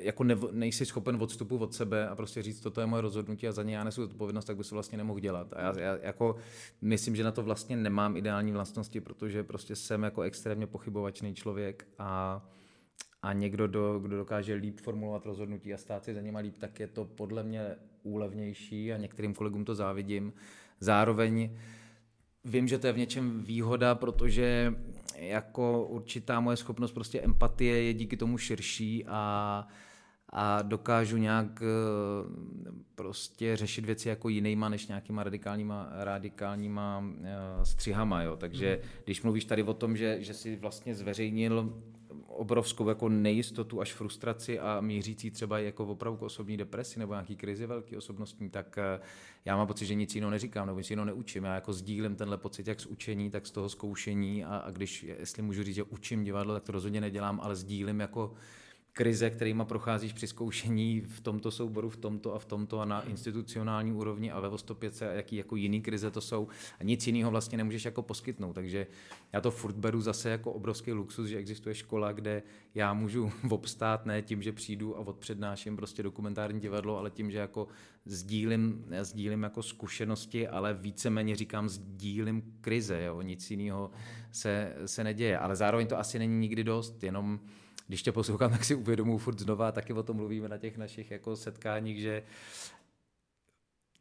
jako 0.00 0.24
ne, 0.24 0.36
nejsi 0.52 0.86
schopen 0.86 1.22
odstupu 1.22 1.56
od 1.56 1.74
sebe 1.74 2.08
a 2.08 2.16
prostě 2.16 2.42
říct, 2.42 2.60
toto 2.60 2.80
je 2.80 2.86
moje 2.86 3.00
rozhodnutí 3.00 3.48
a 3.48 3.52
za 3.52 3.62
ně 3.62 3.76
já 3.76 3.84
nesu 3.84 4.04
odpovědnost, 4.04 4.44
tak 4.44 4.56
by 4.56 4.64
se 4.64 4.74
vlastně 4.74 4.98
nemohl 4.98 5.20
dělat. 5.20 5.52
A 5.52 5.60
já, 5.60 5.80
já 5.80 5.98
jako 6.02 6.36
myslím, 6.82 7.16
že 7.16 7.24
na 7.24 7.32
to 7.32 7.42
vlastně 7.42 7.76
nemám 7.76 8.16
ideální 8.16 8.52
vlastnosti, 8.52 9.00
protože 9.00 9.42
prostě 9.42 9.76
jsem 9.76 10.02
jako 10.02 10.22
extrémně 10.22 10.66
pochybovačný 10.66 11.34
člověk 11.34 11.86
a, 11.98 12.44
a 13.22 13.32
někdo, 13.32 13.66
do, 13.66 13.98
kdo 13.98 14.16
dokáže 14.16 14.54
líp 14.54 14.80
formulovat 14.80 15.26
rozhodnutí 15.26 15.74
a 15.74 15.78
stát 15.78 16.04
si 16.04 16.14
za 16.14 16.20
něma 16.20 16.38
líp, 16.38 16.58
tak 16.58 16.80
je 16.80 16.86
to 16.86 17.04
podle 17.04 17.42
mě 17.42 17.76
úlevnější 18.02 18.92
a 18.92 18.96
některým 18.96 19.34
kolegům 19.34 19.64
to 19.64 19.74
závidím. 19.74 20.32
Zároveň 20.80 21.56
vím, 22.44 22.68
že 22.68 22.78
to 22.78 22.86
je 22.86 22.92
v 22.92 22.98
něčem 22.98 23.42
výhoda, 23.44 23.94
protože 23.94 24.74
jako 25.16 25.86
určitá 25.86 26.40
moje 26.40 26.56
schopnost 26.56 26.92
prostě 26.92 27.20
empatie 27.20 27.82
je 27.82 27.94
díky 27.94 28.16
tomu 28.16 28.38
širší 28.38 29.04
a, 29.06 29.68
a 30.28 30.62
dokážu 30.62 31.16
nějak 31.16 31.62
eh, 31.62 31.66
prostě 32.94 33.56
řešit 33.56 33.84
věci 33.84 34.08
jako 34.08 34.28
jinýma 34.28 34.68
než 34.68 34.86
nějakýma 34.86 35.22
radikálníma, 35.22 35.88
radikálníma 35.92 37.04
eh, 37.22 37.64
střihama. 37.64 38.22
Jo. 38.22 38.36
Takže 38.36 38.80
mm. 38.82 38.88
když 39.04 39.22
mluvíš 39.22 39.44
tady 39.44 39.62
o 39.62 39.74
tom, 39.74 39.96
že, 39.96 40.16
že 40.20 40.34
si 40.34 40.56
vlastně 40.56 40.94
zveřejnil 40.94 41.82
obrovskou 42.28 42.88
jako 42.88 43.08
nejistotu 43.08 43.80
až 43.80 43.92
frustraci 43.92 44.58
a 44.58 44.80
mířící 44.80 45.30
třeba 45.30 45.58
jako 45.58 45.86
opravdu 45.86 46.18
k 46.18 46.22
osobní 46.22 46.56
depresi 46.56 46.98
nebo 46.98 47.12
nějaký 47.12 47.36
krizi 47.36 47.66
velký 47.66 47.96
osobnostní, 47.96 48.50
tak 48.50 48.78
eh, 48.78 49.00
já 49.44 49.56
mám 49.56 49.66
pocit, 49.66 49.86
že 49.86 49.94
nic 49.94 50.14
jiného 50.14 50.30
neříkám 50.30 50.66
nebo 50.66 50.78
nic 50.78 50.90
jiného 50.90 51.06
neučím. 51.06 51.44
Já 51.44 51.54
jako 51.54 51.72
sdílím 51.72 52.16
tenhle 52.16 52.38
pocit 52.38 52.68
jak 52.68 52.80
z 52.80 52.86
učení, 52.86 53.30
tak 53.30 53.46
z 53.46 53.50
toho 53.50 53.68
zkoušení 53.68 54.44
a, 54.44 54.56
a 54.56 54.70
když, 54.70 55.02
jestli 55.02 55.42
můžu 55.42 55.62
říct, 55.62 55.74
že 55.74 55.82
učím 55.82 56.24
divadlo, 56.24 56.54
tak 56.54 56.62
to 56.62 56.72
rozhodně 56.72 57.00
nedělám, 57.00 57.40
ale 57.42 57.56
sdílím 57.56 58.00
jako 58.00 58.34
krize, 58.94 59.30
kterýma 59.30 59.64
procházíš 59.64 60.12
při 60.12 60.26
zkoušení 60.26 61.00
v 61.00 61.20
tomto 61.20 61.50
souboru, 61.50 61.90
v 61.90 61.96
tomto 61.96 62.34
a 62.34 62.38
v 62.38 62.44
tomto 62.44 62.80
a 62.80 62.84
na 62.84 63.02
institucionální 63.02 63.92
úrovni 63.92 64.30
a 64.32 64.40
ve 64.40 64.48
Vostopěce 64.48 65.10
a 65.10 65.12
jaký 65.12 65.36
jako 65.36 65.56
jiný 65.56 65.82
krize 65.82 66.10
to 66.10 66.20
jsou 66.20 66.48
a 66.80 66.84
nic 66.84 67.06
jiného 67.06 67.30
vlastně 67.30 67.58
nemůžeš 67.58 67.84
jako 67.84 68.02
poskytnout. 68.02 68.52
Takže 68.52 68.86
já 69.32 69.40
to 69.40 69.50
furt 69.50 69.76
beru 69.76 70.00
zase 70.00 70.30
jako 70.30 70.52
obrovský 70.52 70.92
luxus, 70.92 71.28
že 71.28 71.38
existuje 71.38 71.74
škola, 71.74 72.12
kde 72.12 72.42
já 72.74 72.94
můžu 72.94 73.32
obstát 73.50 74.06
ne 74.06 74.22
tím, 74.22 74.42
že 74.42 74.52
přijdu 74.52 74.96
a 74.96 75.00
odpřednáším 75.00 75.76
prostě 75.76 76.02
dokumentární 76.02 76.60
divadlo, 76.60 76.98
ale 76.98 77.10
tím, 77.10 77.30
že 77.30 77.38
jako 77.38 77.68
sdílím, 78.04 78.84
sdílím 79.00 79.42
jako 79.42 79.62
zkušenosti, 79.62 80.48
ale 80.48 80.74
víceméně 80.74 81.36
říkám 81.36 81.68
sdílím 81.68 82.42
krize, 82.60 83.02
jo? 83.02 83.22
nic 83.22 83.50
jiného 83.50 83.90
se, 84.32 84.74
se 84.86 85.04
neděje. 85.04 85.38
Ale 85.38 85.56
zároveň 85.56 85.86
to 85.86 85.98
asi 85.98 86.18
není 86.18 86.38
nikdy 86.38 86.64
dost, 86.64 87.04
jenom 87.04 87.40
když 87.86 88.02
tě 88.02 88.12
poslouchám, 88.12 88.50
tak 88.50 88.64
si 88.64 88.74
uvědomuji 88.74 89.18
furt 89.18 89.38
znova, 89.38 89.72
taky 89.72 89.92
o 89.92 90.02
tom 90.02 90.16
mluvíme 90.16 90.48
na 90.48 90.58
těch 90.58 90.76
našich 90.76 91.10
jako 91.10 91.36
setkáních, 91.36 92.00
že 92.00 92.22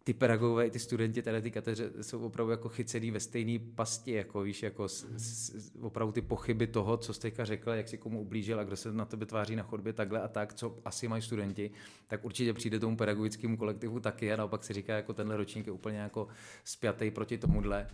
ty 0.04 0.14
pedagogové 0.14 0.68
i 0.68 0.72
ty 0.72 0.80
studenti 0.80 1.22
tady 1.22 1.42
ty 1.42 1.52
kateře 1.52 1.90
jsou 2.02 2.20
opravdu 2.20 2.52
jako 2.52 2.70
chycený 2.70 3.12
ve 3.12 3.20
stejné 3.20 3.60
pasti, 3.76 4.12
jako 4.12 4.42
víš, 4.42 4.64
jako 4.64 4.88
s, 4.88 5.06
s, 5.18 5.72
opravdu 5.82 6.12
ty 6.12 6.22
pochyby 6.22 6.68
toho, 6.68 6.98
co 6.98 7.14
jste 7.14 7.32
řekl, 7.40 7.72
jak 7.72 7.88
si 7.88 7.98
komu 7.98 8.22
ublížil 8.22 8.60
a 8.60 8.64
kdo 8.64 8.76
se 8.76 8.92
na 8.92 9.06
tebe 9.06 9.26
tváří 9.26 9.56
na 9.56 9.64
chodbě 9.64 9.94
takhle 9.94 10.22
a 10.22 10.28
tak, 10.28 10.54
co 10.54 10.78
asi 10.86 11.08
mají 11.08 11.22
studenti, 11.22 11.72
tak 12.08 12.26
určitě 12.26 12.54
přijde 12.54 12.80
tomu 12.80 12.98
pedagogickému 12.98 13.58
kolektivu 13.58 14.00
taky 14.00 14.34
a 14.34 14.36
naopak 14.36 14.64
si 14.64 14.74
říká, 14.74 14.96
jako 14.96 15.14
tenhle 15.14 15.38
ročník 15.38 15.68
je 15.68 15.74
úplně 15.74 15.98
jako 15.98 16.28
spjatý 16.64 17.12
proti 17.12 17.38
tomuhle. 17.38 17.88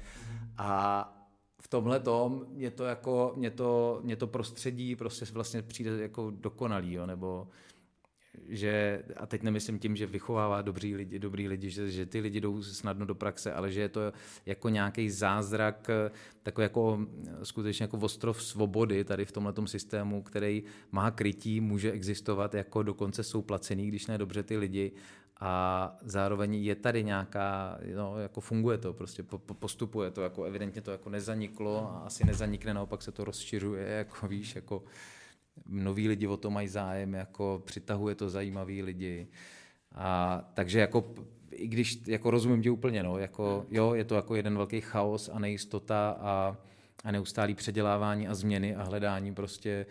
A 0.57 1.18
v 1.61 1.67
tomhle 1.67 1.99
tom 1.99 2.45
mě 2.49 2.71
to 2.71 2.83
jako, 2.83 3.33
mě 3.35 3.51
to, 3.51 3.99
mě 4.03 4.15
to 4.15 4.27
prostředí 4.27 4.95
prostě 4.95 5.25
vlastně 5.33 5.61
přijde 5.61 6.01
jako 6.01 6.31
dokonalý, 6.31 6.93
jo, 6.93 7.05
nebo 7.05 7.47
že, 8.47 9.03
a 9.17 9.25
teď 9.25 9.43
nemyslím 9.43 9.79
tím, 9.79 9.95
že 9.95 10.05
vychovává 10.05 10.61
dobrý 10.61 10.95
lidi, 10.95 11.19
dobrý 11.19 11.47
lidi 11.47 11.69
že, 11.69 11.91
že 11.91 12.05
ty 12.05 12.19
lidi 12.19 12.41
jdou 12.41 12.63
snadno 12.63 13.05
do 13.05 13.15
praxe, 13.15 13.53
ale 13.53 13.71
že 13.71 13.81
je 13.81 13.89
to 13.89 14.13
jako 14.45 14.69
nějaký 14.69 15.09
zázrak, 15.09 15.89
takový 16.43 16.63
jako 16.63 16.99
skutečně 17.43 17.83
jako 17.83 17.97
ostrov 17.97 18.43
svobody 18.43 19.03
tady 19.03 19.25
v 19.25 19.31
tomhle 19.31 19.53
systému, 19.65 20.21
který 20.21 20.63
má 20.91 21.11
krytí, 21.11 21.61
může 21.61 21.91
existovat, 21.91 22.53
jako 22.53 22.83
dokonce 22.83 23.23
jsou 23.23 23.41
placený, 23.41 23.87
když 23.87 24.07
ne 24.07 24.17
dobře 24.17 24.43
ty 24.43 24.57
lidi 24.57 24.91
a 25.39 25.95
zároveň 26.01 26.55
je 26.55 26.75
tady 26.75 27.03
nějaká, 27.03 27.77
no, 27.95 28.19
jako 28.19 28.41
funguje 28.41 28.77
to, 28.77 28.93
prostě 28.93 29.23
postupuje 29.59 30.11
to, 30.11 30.21
jako 30.21 30.43
evidentně 30.43 30.81
to 30.81 30.91
jako 30.91 31.09
nezaniklo 31.09 31.91
a 31.91 31.99
asi 31.99 32.25
nezanikne, 32.25 32.73
naopak 32.73 33.01
se 33.01 33.11
to 33.11 33.23
rozšiřuje, 33.23 33.87
jako 33.87 34.27
víš, 34.27 34.55
jako 34.55 34.83
noví 35.65 36.07
lidi 36.07 36.27
o 36.27 36.37
to 36.37 36.49
mají 36.49 36.67
zájem, 36.67 37.13
jako 37.13 37.61
přitahuje 37.65 38.15
to 38.15 38.29
zajímavý 38.29 38.83
lidi. 38.83 39.27
A, 39.95 40.41
takže 40.53 40.79
jako 40.79 41.13
i 41.51 41.67
když 41.67 42.07
jako 42.07 42.31
rozumím 42.31 42.61
tě 42.61 42.71
úplně, 42.71 43.03
no, 43.03 43.17
jako 43.17 43.65
jo, 43.69 43.93
je 43.93 44.03
to 44.03 44.15
jako 44.15 44.35
jeden 44.35 44.57
velký 44.57 44.81
chaos 44.81 45.29
a 45.33 45.39
nejistota 45.39 46.17
a, 46.19 46.57
a 47.03 47.11
neustálý 47.11 47.55
předělávání 47.55 48.27
a 48.27 48.35
změny 48.35 48.75
a 48.75 48.83
hledání 48.83 49.35
prostě 49.35 49.85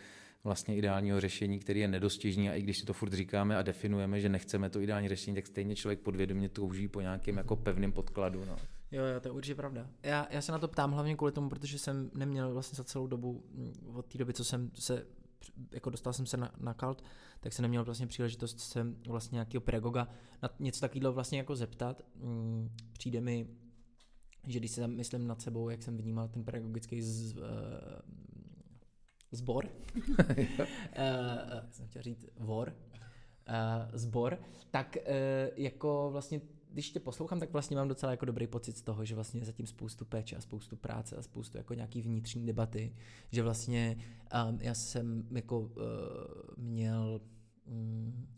vlastně 0.44 0.76
ideálního 0.76 1.20
řešení, 1.20 1.58
který 1.58 1.80
je 1.80 1.88
nedostižný 1.88 2.50
a 2.50 2.54
i 2.54 2.62
když 2.62 2.78
si 2.78 2.86
to 2.86 2.92
furt 2.92 3.12
říkáme 3.12 3.56
a 3.56 3.62
definujeme, 3.62 4.20
že 4.20 4.28
nechceme 4.28 4.70
to 4.70 4.80
ideální 4.80 5.08
řešení, 5.08 5.34
tak 5.34 5.46
stejně 5.46 5.76
člověk 5.76 6.00
podvědomě 6.00 6.48
touží 6.48 6.88
po 6.88 7.00
nějakém 7.00 7.36
jako 7.36 7.56
pevném 7.56 7.92
podkladu. 7.92 8.44
No. 8.44 8.56
Jo, 8.90 9.04
jo, 9.04 9.20
to 9.20 9.28
je 9.28 9.32
určitě 9.32 9.54
pravda. 9.54 9.90
Já, 10.02 10.26
já 10.30 10.40
se 10.40 10.52
na 10.52 10.58
to 10.58 10.68
ptám 10.68 10.92
hlavně 10.92 11.16
kvůli 11.16 11.32
tomu, 11.32 11.48
protože 11.48 11.78
jsem 11.78 12.10
neměl 12.14 12.52
vlastně 12.52 12.76
za 12.76 12.84
celou 12.84 13.06
dobu, 13.06 13.44
mm, 13.54 13.96
od 13.96 14.06
té 14.06 14.18
doby, 14.18 14.34
co 14.34 14.44
jsem 14.44 14.70
se, 14.74 15.06
jako 15.72 15.90
dostal 15.90 16.12
jsem 16.12 16.26
se 16.26 16.36
na, 16.36 16.52
na 16.60 16.74
kalt, 16.74 17.04
tak 17.40 17.52
jsem 17.52 17.62
neměl 17.62 17.84
vlastně 17.84 18.06
příležitost 18.06 18.60
se 18.60 18.86
vlastně 19.08 19.36
nějakého 19.36 19.60
pedagoga 19.60 20.08
na 20.42 20.50
něco 20.58 20.80
takového 20.80 21.12
vlastně 21.12 21.38
jako 21.38 21.56
zeptat. 21.56 22.02
Mm, 22.14 22.70
přijde 22.92 23.20
mi, 23.20 23.46
že 24.46 24.58
když 24.58 24.70
se 24.70 24.86
myslím 24.86 25.26
nad 25.26 25.42
sebou, 25.42 25.68
jak 25.68 25.82
jsem 25.82 25.96
vnímal 25.96 26.28
ten 26.28 26.44
pedagogický 26.44 27.02
z, 27.02 27.36
uh, 27.36 27.42
zbor, 29.30 29.68
uh, 29.96 30.04
jsem 31.70 31.86
chtěl 31.86 32.02
říct 32.02 32.26
vor, 32.38 32.74
uh, 33.48 33.54
zbor, 33.92 34.38
tak 34.70 34.96
uh, 34.96 35.12
jako 35.56 36.08
vlastně 36.12 36.40
když 36.70 36.90
tě 36.90 37.00
poslouchám, 37.00 37.40
tak 37.40 37.52
vlastně 37.52 37.76
mám 37.76 37.88
docela 37.88 38.12
jako 38.12 38.24
dobrý 38.24 38.46
pocit 38.46 38.76
z 38.76 38.82
toho, 38.82 39.04
že 39.04 39.14
vlastně 39.14 39.44
zatím 39.44 39.66
spoustu 39.66 40.04
péče 40.04 40.36
a 40.36 40.40
spoustu 40.40 40.76
práce 40.76 41.16
a 41.16 41.22
spoustu 41.22 41.58
jako 41.58 41.74
nějaký 41.74 42.02
vnitřní 42.02 42.46
debaty, 42.46 42.94
že 43.32 43.42
vlastně 43.42 43.96
um, 44.48 44.58
já 44.60 44.74
jsem 44.74 45.28
jako 45.30 45.60
uh, 45.60 45.70
měl 46.56 47.20
um, 47.66 48.28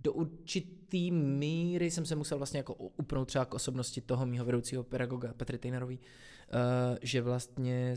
do 0.00 0.12
určitý 0.12 1.10
míry 1.10 1.90
jsem 1.90 2.06
se 2.06 2.16
musel 2.16 2.38
vlastně 2.38 2.58
jako 2.58 2.74
upnout 2.74 3.28
třeba 3.28 3.44
k 3.44 3.54
osobnosti 3.54 4.00
toho 4.00 4.26
mýho 4.26 4.44
vedoucího 4.44 4.84
pedagoga 4.84 5.32
Petry 5.32 5.58
Tejnerový, 5.58 5.98
uh, 5.98 6.98
že 7.02 7.22
vlastně 7.22 7.92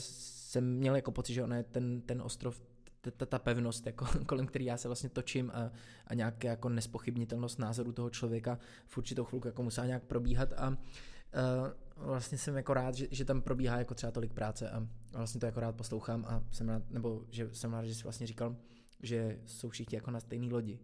jsem 0.51 0.77
měl 0.77 0.95
jako 0.95 1.11
pocit, 1.11 1.33
že 1.33 1.43
on 1.43 1.53
je 1.53 1.63
ten, 1.63 2.01
ten 2.01 2.21
ostrov 2.21 2.61
ta, 3.17 3.25
ta 3.25 3.39
pevnost, 3.39 3.85
jako, 3.85 4.05
kolem 4.25 4.47
který 4.47 4.65
já 4.65 4.77
se 4.77 4.87
vlastně 4.87 5.09
točím 5.09 5.51
a, 5.53 5.71
a 6.07 6.13
nějaká 6.13 6.47
jako 6.47 6.69
nespochybnitelnost 6.69 7.59
názoru 7.59 7.91
toho 7.91 8.09
člověka 8.09 8.59
v 8.87 8.97
určitou 8.97 9.23
chvilku 9.23 9.47
jako 9.47 9.63
musela 9.63 9.87
nějak 9.87 10.03
probíhat 10.03 10.53
a 10.53 10.69
uh, 10.69 10.75
vlastně 11.95 12.37
jsem 12.37 12.55
jako 12.55 12.73
rád, 12.73 12.95
že, 12.95 13.07
že 13.11 13.25
tam 13.25 13.41
probíhá 13.41 13.77
jako 13.77 13.93
třeba 13.93 14.11
tolik 14.11 14.33
práce 14.33 14.69
a, 14.69 14.77
a 15.13 15.17
vlastně 15.17 15.39
to 15.39 15.45
jako 15.45 15.59
rád 15.59 15.75
poslouchám 15.75 16.25
a 16.27 16.43
jsem 16.51 16.69
rád, 16.69 16.89
nebo 16.89 17.25
že 17.29 17.49
jsem 17.53 17.73
rád, 17.73 17.85
že 17.85 17.95
jsi 17.95 18.03
vlastně 18.03 18.27
říkal, 18.27 18.55
že 19.03 19.39
jsou 19.45 19.69
všichni 19.69 19.95
jako 19.95 20.11
na 20.11 20.19
stejné 20.19 20.53
lodi. 20.53 20.79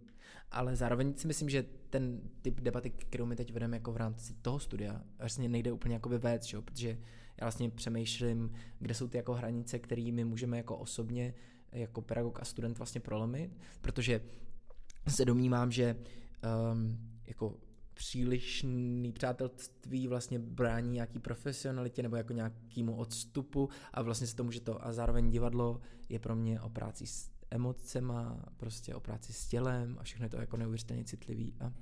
Ale 0.52 0.76
zároveň 0.76 1.14
si 1.14 1.28
myslím, 1.28 1.50
že 1.50 1.66
ten 1.90 2.22
typ 2.42 2.62
debaty, 2.62 2.90
kterou 2.90 3.26
my 3.26 3.36
teď 3.36 3.54
vedeme 3.54 3.78
jako 3.78 3.92
v 3.92 3.98
rámci 3.98 4.34
toho 4.34 4.60
studia, 4.60 5.02
vlastně 5.20 5.50
nejde 5.50 5.72
úplně 5.72 5.96
jako 5.96 6.10
vést, 6.10 6.44
že? 6.44 6.62
protože 6.62 6.98
já 7.42 7.46
vlastně 7.46 7.70
přemýšlím, 7.70 8.52
kde 8.80 8.94
jsou 8.94 9.08
ty 9.08 9.18
jako 9.18 9.34
hranice, 9.34 9.80
které 9.80 10.12
my 10.12 10.24
můžeme 10.26 10.58
jako 10.58 10.78
osobně 10.78 11.34
jako 11.72 12.02
pedagog 12.02 12.40
a 12.42 12.46
student 12.46 12.78
vlastně 12.78 13.02
prolomit, 13.02 13.58
protože 13.82 14.22
se 15.08 15.26
domnívám, 15.26 15.72
že 15.72 15.96
um, 16.72 16.98
jako 17.28 17.56
přílišný 17.94 19.12
přátelství 19.12 20.08
vlastně 20.08 20.40
brání 20.40 20.92
nějaký 20.92 21.20
profesionalitě 21.20 22.04
nebo 22.04 22.16
jako 22.16 22.34
nějakému 22.34 22.96
odstupu 22.96 23.70
a 23.94 24.02
vlastně 24.02 24.28
se 24.28 24.36
to 24.36 24.44
může 24.44 24.60
to 24.60 24.86
a 24.86 24.94
zároveň 24.94 25.32
divadlo 25.32 25.82
je 26.10 26.20
pro 26.20 26.36
mě 26.36 26.62
o 26.62 26.70
práci 26.70 27.08
s 27.08 27.30
emocema, 27.52 28.46
prostě 28.58 28.96
o 28.96 29.00
práci 29.00 29.34
s 29.34 29.48
tělem 29.48 29.98
a 30.00 30.04
všechno 30.04 30.26
je 30.26 30.30
to 30.30 30.38
jako 30.38 30.58
neuvěřitelně 30.58 31.04
citlivý 31.04 31.54
a 31.60 31.74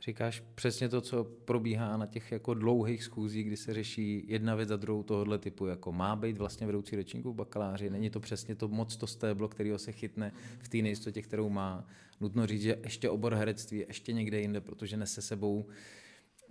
Říkáš 0.00 0.42
přesně 0.54 0.88
to, 0.88 1.00
co 1.00 1.24
probíhá 1.24 1.96
na 1.96 2.06
těch 2.06 2.32
jako 2.32 2.54
dlouhých 2.54 3.04
schůzích, 3.04 3.46
kdy 3.46 3.56
se 3.56 3.74
řeší 3.74 4.24
jedna 4.26 4.54
věc 4.54 4.68
za 4.68 4.76
druhou 4.76 5.02
tohohle 5.02 5.38
typu, 5.38 5.66
jako 5.66 5.92
má 5.92 6.16
být 6.16 6.38
vlastně 6.38 6.66
vedoucí 6.66 6.96
ročníku 6.96 7.32
v 7.32 7.36
bakaláři, 7.36 7.90
není 7.90 8.10
to 8.10 8.20
přesně 8.20 8.54
to 8.54 8.68
moc 8.68 8.96
to 8.96 9.06
stéblo, 9.06 9.48
kterého 9.48 9.78
se 9.78 9.92
chytne 9.92 10.32
v 10.58 10.68
té 10.68 10.78
nejistotě, 10.78 11.22
kterou 11.22 11.48
má. 11.48 11.88
Nutno 12.20 12.46
říct, 12.46 12.62
že 12.62 12.78
ještě 12.84 13.10
obor 13.10 13.34
herectví 13.34 13.84
ještě 13.88 14.12
někde 14.12 14.40
jinde, 14.40 14.60
protože 14.60 14.96
nese 14.96 15.22
sebou 15.22 15.66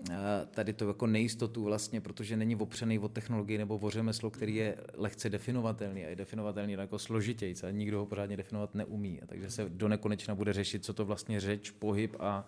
eh, 0.09 0.15
tady 0.51 0.73
to 0.73 0.87
jako 0.87 1.07
nejistotu 1.07 1.63
vlastně, 1.63 2.01
protože 2.01 2.37
není 2.37 2.55
opřený 2.55 2.99
o 2.99 3.07
technologii 3.07 3.57
nebo 3.57 3.77
o 3.77 3.89
řemeslo, 3.89 4.31
který 4.31 4.55
je 4.55 4.77
lehce 4.93 5.29
definovatelný 5.29 6.05
a 6.05 6.09
je 6.09 6.15
definovatelný 6.15 6.73
jako 6.73 6.99
složitějc 6.99 7.63
a 7.63 7.71
nikdo 7.71 7.99
ho 7.99 8.05
pořádně 8.05 8.37
definovat 8.37 8.75
neumí. 8.75 9.21
A 9.21 9.25
takže 9.25 9.49
se 9.49 9.65
do 9.69 9.87
nekonečna 9.87 10.35
bude 10.35 10.53
řešit, 10.53 10.85
co 10.85 10.93
to 10.93 11.05
vlastně 11.05 11.39
řeč, 11.39 11.71
pohyb 11.71 12.15
a 12.19 12.47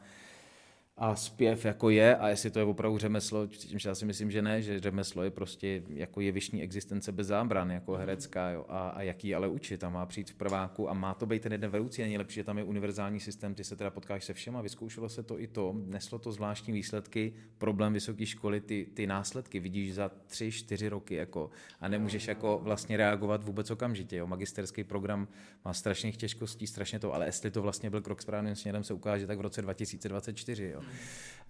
a 1.00 1.16
zpěv 1.16 1.66
jako 1.66 1.90
je 1.90 2.16
a 2.16 2.30
jestli 2.30 2.52
to 2.52 2.60
je 2.60 2.66
opravdu 2.66 2.98
řemeslo, 2.98 3.48
čímž 3.48 3.86
já 3.86 3.96
si 3.96 4.06
myslím, 4.06 4.32
že 4.32 4.42
ne, 4.42 4.62
že 4.62 4.80
řemeslo 4.80 5.24
je 5.24 5.32
prostě 5.32 5.84
jako 5.90 6.22
jevišní 6.22 6.64
existence 6.64 7.12
bez 7.12 7.28
zábran, 7.28 7.72
jako 7.72 7.92
mhm. 7.92 8.00
herecká 8.00 8.50
jo, 8.50 8.66
a, 8.70 8.90
a 8.90 9.02
jaký 9.02 9.36
ale 9.36 9.48
učit 9.48 9.84
a 9.84 9.90
má 9.90 10.06
přijít 10.06 10.30
v 10.30 10.36
prváku 10.36 10.90
a 10.90 10.94
má 10.94 11.14
to 11.14 11.26
být 11.26 11.42
ten 11.42 11.52
jeden 11.52 11.72
vedoucí, 11.72 12.02
není 12.02 12.18
lepší, 12.18 12.36
že 12.36 12.44
tam 12.44 12.58
je 12.58 12.64
univerzální 12.64 13.20
systém, 13.20 13.56
ty 13.56 13.64
se 13.64 13.76
teda 13.76 13.90
potkáš 13.90 14.26
se 14.26 14.34
všema, 14.34 14.62
vyzkoušelo 14.62 15.10
se 15.10 15.24
to 15.24 15.40
i 15.40 15.48
to, 15.48 15.76
neslo 15.86 16.20
to 16.20 16.32
zvláštní 16.32 16.74
výsledky, 16.74 17.34
problém 17.58 17.94
vysoké 17.94 18.26
školy, 18.26 18.62
ty, 18.62 18.88
ty 18.94 19.08
následky 19.08 19.60
vidíš 19.60 19.94
za 19.94 20.12
tři, 20.28 20.52
čtyři 20.52 20.90
roky 20.90 21.16
jako 21.16 21.50
a 21.82 21.88
nemůžeš 21.88 22.28
jako 22.28 22.60
vlastně 22.64 22.98
reagovat 22.98 23.44
vůbec 23.44 23.72
okamžitě, 23.72 24.16
jo. 24.16 24.28
magisterský 24.28 24.84
program 24.84 25.28
má 25.66 25.74
strašných 25.74 26.18
těžkostí, 26.18 26.68
strašně 26.68 27.00
to, 27.00 27.14
ale 27.14 27.26
jestli 27.26 27.52
to 27.52 27.62
vlastně 27.62 27.90
byl 27.90 28.02
krok 28.02 28.22
správným 28.22 28.56
směrem, 28.56 28.84
se 28.84 28.94
ukáže 28.94 29.28
tak 29.28 29.38
v 29.38 29.42
roce 29.42 29.62
2024, 29.62 30.70
jo. 30.70 30.87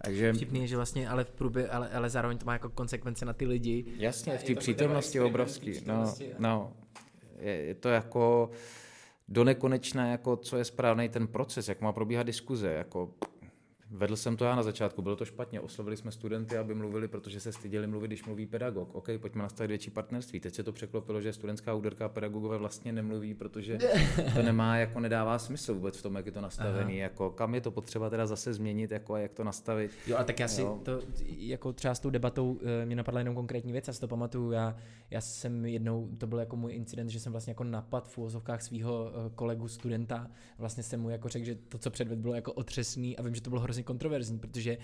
Takže... 0.02 0.32
Vtipný 0.32 0.60
je, 0.60 0.66
že 0.66 0.76
vlastně, 0.76 1.08
ale 1.08 1.24
v 1.24 1.30
průběhu, 1.30 1.68
ale, 1.72 1.88
ale 1.88 2.10
zároveň 2.10 2.38
to 2.38 2.46
má 2.46 2.52
jako 2.52 2.70
konsekvence 2.70 3.24
na 3.24 3.32
ty 3.32 3.46
lidi. 3.46 3.84
Jasně, 3.96 4.38
v 4.38 4.42
té 4.42 4.54
přítomnosti 4.54 5.20
obrovský. 5.20 5.80
No, 5.86 6.14
no, 6.38 6.72
je, 7.38 7.52
je 7.52 7.74
to 7.74 7.88
jako 7.88 8.50
do 9.28 9.44
nekonečna, 9.44 10.06
jako 10.06 10.36
co 10.36 10.56
je 10.56 10.64
správný 10.64 11.08
ten 11.08 11.26
proces, 11.26 11.68
jak 11.68 11.80
má 11.80 11.92
probíhat 11.92 12.22
diskuze, 12.22 12.72
jako 12.72 13.10
Vedl 13.90 14.16
jsem 14.16 14.36
to 14.36 14.44
já 14.44 14.54
na 14.54 14.62
začátku, 14.62 15.02
bylo 15.02 15.16
to 15.16 15.24
špatně. 15.24 15.60
Oslovili 15.60 15.96
jsme 15.96 16.12
studenty, 16.12 16.56
aby 16.56 16.74
mluvili, 16.74 17.08
protože 17.08 17.40
se 17.40 17.52
styděli 17.52 17.86
mluvit, 17.86 18.06
když 18.06 18.24
mluví 18.24 18.46
pedagog. 18.46 18.94
OK, 18.94 19.08
pojďme 19.20 19.42
nastavit 19.42 19.68
větší 19.68 19.90
partnerství. 19.90 20.40
Teď 20.40 20.54
se 20.54 20.62
to 20.62 20.72
překlopilo, 20.72 21.20
že 21.20 21.32
studentská 21.32 21.74
úderka 21.74 22.04
a 22.04 22.08
pedagogové 22.08 22.58
vlastně 22.58 22.92
nemluví, 22.92 23.34
protože 23.34 23.78
to 24.34 24.42
nemá, 24.42 24.76
jako 24.76 25.00
nedává 25.00 25.38
smysl 25.38 25.74
vůbec 25.74 25.96
v 25.96 26.02
tom, 26.02 26.14
jak 26.14 26.26
je 26.26 26.32
to 26.32 26.40
nastavený. 26.40 26.96
Jako, 26.96 27.30
kam 27.30 27.54
je 27.54 27.60
to 27.60 27.70
potřeba 27.70 28.10
teda 28.10 28.26
zase 28.26 28.54
změnit, 28.54 28.90
jako 28.90 29.14
a 29.14 29.18
jak 29.18 29.32
to 29.32 29.44
nastavit. 29.44 29.90
Jo, 30.06 30.16
a 30.16 30.24
tak 30.24 30.40
já 30.40 30.48
si 30.48 30.60
jo. 30.60 30.80
to, 30.82 31.00
jako 31.26 31.72
třeba 31.72 31.94
s 31.94 32.00
tou 32.00 32.10
debatou, 32.10 32.58
eh, 32.82 32.86
mě 32.86 32.96
napadla 32.96 33.20
jenom 33.20 33.34
konkrétní 33.34 33.72
věc, 33.72 33.86
já 33.86 33.92
si 33.92 34.00
to 34.00 34.08
pamatuju, 34.08 34.50
já, 34.50 34.76
já 35.10 35.20
jsem 35.20 35.64
jednou, 35.64 36.08
to 36.18 36.26
byl 36.26 36.38
jako 36.38 36.56
můj 36.56 36.72
incident, 36.74 37.10
že 37.10 37.20
jsem 37.20 37.32
vlastně 37.32 37.50
jako 37.50 37.64
napad 37.64 38.08
v 38.08 38.18
úvozovkách 38.18 38.62
svého 38.62 39.10
eh, 39.10 39.30
kolegu 39.34 39.68
studenta, 39.68 40.30
vlastně 40.58 40.82
jsem 40.82 41.00
mu 41.00 41.10
jako 41.10 41.28
řekl, 41.28 41.46
že 41.46 41.54
to, 41.54 41.78
co 41.78 41.90
předvedl, 41.90 42.22
bylo 42.22 42.34
jako 42.34 42.52
otřesný 42.52 43.16
a 43.16 43.22
vím, 43.22 43.34
že 43.34 43.40
to 43.40 43.50
bylo 43.50 43.62
hrozně 43.62 43.77
hrozně 43.78 43.84
kontroverzní, 43.84 44.38
protože 44.38 44.78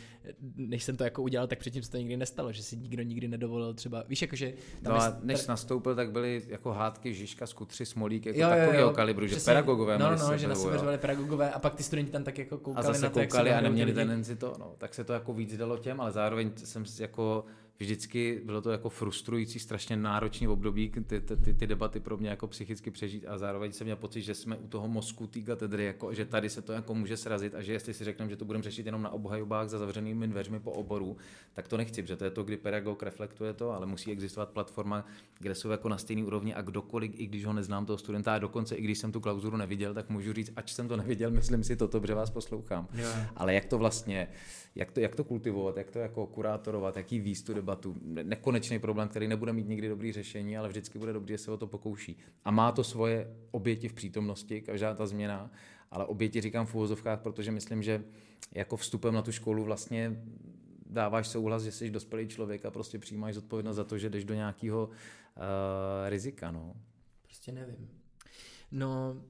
než 0.56 0.84
jsem 0.84 0.96
to 0.96 1.04
jako 1.04 1.22
udělal, 1.22 1.46
tak 1.46 1.58
předtím 1.58 1.82
se 1.82 1.90
to 1.90 1.96
nikdy 1.96 2.16
nestalo, 2.16 2.52
že 2.52 2.62
si 2.62 2.76
nikdo 2.76 3.02
nikdy 3.02 3.28
nedovolil 3.28 3.74
třeba, 3.74 4.04
víš, 4.08 4.22
jakože... 4.22 4.52
Tam 4.82 4.94
no 4.94 5.00
a 5.02 5.16
než 5.22 5.46
nastoupil, 5.46 5.94
tak 5.94 6.10
byly 6.10 6.42
jako 6.48 6.72
hádky 6.72 7.14
Žižka, 7.14 7.46
Skutři, 7.46 7.86
Smolík, 7.86 8.26
jako 8.26 8.40
jo, 8.40 8.48
takového 8.48 8.92
kalibru, 8.92 9.26
že 9.26 9.36
pedagogové 9.36 9.98
No, 9.98 10.16
no, 10.16 10.36
že 10.36 10.48
na 10.48 10.54
sebe 10.54 10.78
řvali 10.78 10.98
pedagogové 10.98 11.50
a 11.50 11.58
pak 11.58 11.74
ty 11.74 11.82
studenti 11.82 12.12
tam 12.12 12.24
tak 12.24 12.38
jako 12.38 12.58
koukali 12.58 12.86
a 12.86 12.92
zase 12.92 13.02
na 13.02 13.10
to, 13.10 13.20
koukali 13.20 13.50
a 13.50 13.60
neměli 13.60 13.92
tendenci 13.92 14.36
to, 14.36 14.54
no, 14.58 14.74
tak 14.78 14.94
se 14.94 15.04
to 15.04 15.12
jako 15.12 15.32
víc 15.32 15.56
dalo 15.56 15.78
těm, 15.78 16.00
ale 16.00 16.12
zároveň 16.12 16.50
jsem 16.56 16.84
jako 17.00 17.44
vždycky 17.78 18.40
bylo 18.44 18.60
to 18.60 18.70
jako 18.70 18.88
frustrující, 18.88 19.58
strašně 19.58 19.96
náročný 19.96 20.48
období, 20.48 20.90
ty, 20.90 21.20
ty, 21.20 21.36
ty, 21.36 21.54
ty 21.54 21.66
debaty 21.66 22.00
pro 22.00 22.16
mě 22.16 22.28
jako 22.28 22.46
psychicky 22.46 22.90
přežít 22.90 23.24
a 23.28 23.38
zároveň 23.38 23.72
jsem 23.72 23.84
měl 23.84 23.96
pocit, 23.96 24.22
že 24.22 24.34
jsme 24.34 24.56
u 24.56 24.68
toho 24.68 24.88
mozku 24.88 25.26
té 25.26 25.40
katedry, 25.40 25.84
jako, 25.84 26.14
že 26.14 26.24
tady 26.24 26.50
se 26.50 26.62
to 26.62 26.72
jako 26.72 26.94
může 26.94 27.16
srazit 27.16 27.54
a 27.54 27.62
že 27.62 27.72
jestli 27.72 27.94
si 27.94 28.04
řekneme, 28.04 28.30
že 28.30 28.36
to 28.36 28.44
budeme 28.44 28.62
řešit 28.62 28.86
jenom 28.86 29.02
na 29.02 29.10
obhajobách 29.10 29.68
za 29.68 29.78
zavřenými 29.78 30.28
dveřmi 30.28 30.60
po 30.60 30.72
oboru, 30.72 31.16
tak 31.52 31.68
to 31.68 31.76
nechci, 31.76 32.02
protože 32.02 32.16
to 32.16 32.24
je 32.24 32.30
to, 32.30 32.42
kdy 32.42 32.56
pedagog 32.56 33.02
reflektuje 33.02 33.52
to, 33.52 33.70
ale 33.70 33.86
musí 33.86 34.12
existovat 34.12 34.50
platforma, 34.50 35.04
kde 35.38 35.54
jsou 35.54 35.70
jako 35.70 35.88
na 35.88 35.98
stejné 35.98 36.24
úrovni 36.24 36.54
a 36.54 36.62
kdokoliv, 36.62 37.12
i 37.14 37.26
když 37.26 37.44
ho 37.44 37.52
neznám 37.52 37.86
toho 37.86 37.98
studenta 37.98 38.34
a 38.34 38.38
dokonce 38.38 38.74
i 38.74 38.82
když 38.82 38.98
jsem 38.98 39.12
tu 39.12 39.20
klauzuru 39.20 39.56
neviděl, 39.56 39.94
tak 39.94 40.10
můžu 40.10 40.32
říct, 40.32 40.52
ač 40.56 40.72
jsem 40.72 40.88
to 40.88 40.96
neviděl, 40.96 41.30
myslím 41.40 41.64
si 41.64 41.76
toto, 41.76 42.00
protože 42.00 42.14
vás 42.14 42.30
poslouchám. 42.30 42.88
Jo. 42.94 43.08
Ale 43.36 43.54
jak 43.54 43.64
to 43.64 43.78
vlastně 43.78 44.28
jak 44.74 44.92
to, 44.92 45.00
jak 45.00 45.16
to 45.16 45.24
kultivovat, 45.24 45.76
jak 45.76 45.90
to 45.90 45.98
jako 45.98 46.26
kurátorovat, 46.26 46.96
jaký 46.96 47.20
víc 47.20 47.42
tu 47.42 47.54
debatu. 47.54 47.96
Nekonečný 48.02 48.78
problém, 48.78 49.08
který 49.08 49.28
nebude 49.28 49.52
mít 49.52 49.68
nikdy 49.68 49.88
dobrý 49.88 50.12
řešení, 50.12 50.58
ale 50.58 50.68
vždycky 50.68 50.98
bude 50.98 51.12
dobrý, 51.12 51.34
že 51.34 51.38
se 51.38 51.50
o 51.50 51.56
to 51.56 51.66
pokouší. 51.66 52.16
A 52.44 52.50
má 52.50 52.72
to 52.72 52.84
svoje 52.84 53.36
oběti 53.50 53.88
v 53.88 53.92
přítomnosti, 53.92 54.60
každá 54.60 54.94
ta 54.94 55.06
změna, 55.06 55.50
ale 55.90 56.04
oběti 56.04 56.40
říkám 56.40 56.66
v 56.66 56.74
úvozovkách, 56.74 57.20
protože 57.20 57.50
myslím, 57.50 57.82
že 57.82 58.04
jako 58.52 58.76
vstupem 58.76 59.14
na 59.14 59.22
tu 59.22 59.32
školu 59.32 59.64
vlastně 59.64 60.22
dáváš 60.86 61.28
souhlas, 61.28 61.62
že 61.62 61.72
jsi 61.72 61.90
dospělý 61.90 62.28
člověk 62.28 62.64
a 62.64 62.70
prostě 62.70 62.98
přijímáš 62.98 63.34
zodpovědnost 63.34 63.76
za 63.76 63.84
to, 63.84 63.98
že 63.98 64.10
jdeš 64.10 64.24
do 64.24 64.34
nějakého 64.34 64.86
uh, 64.86 64.92
rizika. 66.08 66.50
No. 66.50 66.74
Prostě 67.22 67.52
nevím. 67.52 67.88
No, 68.72 69.22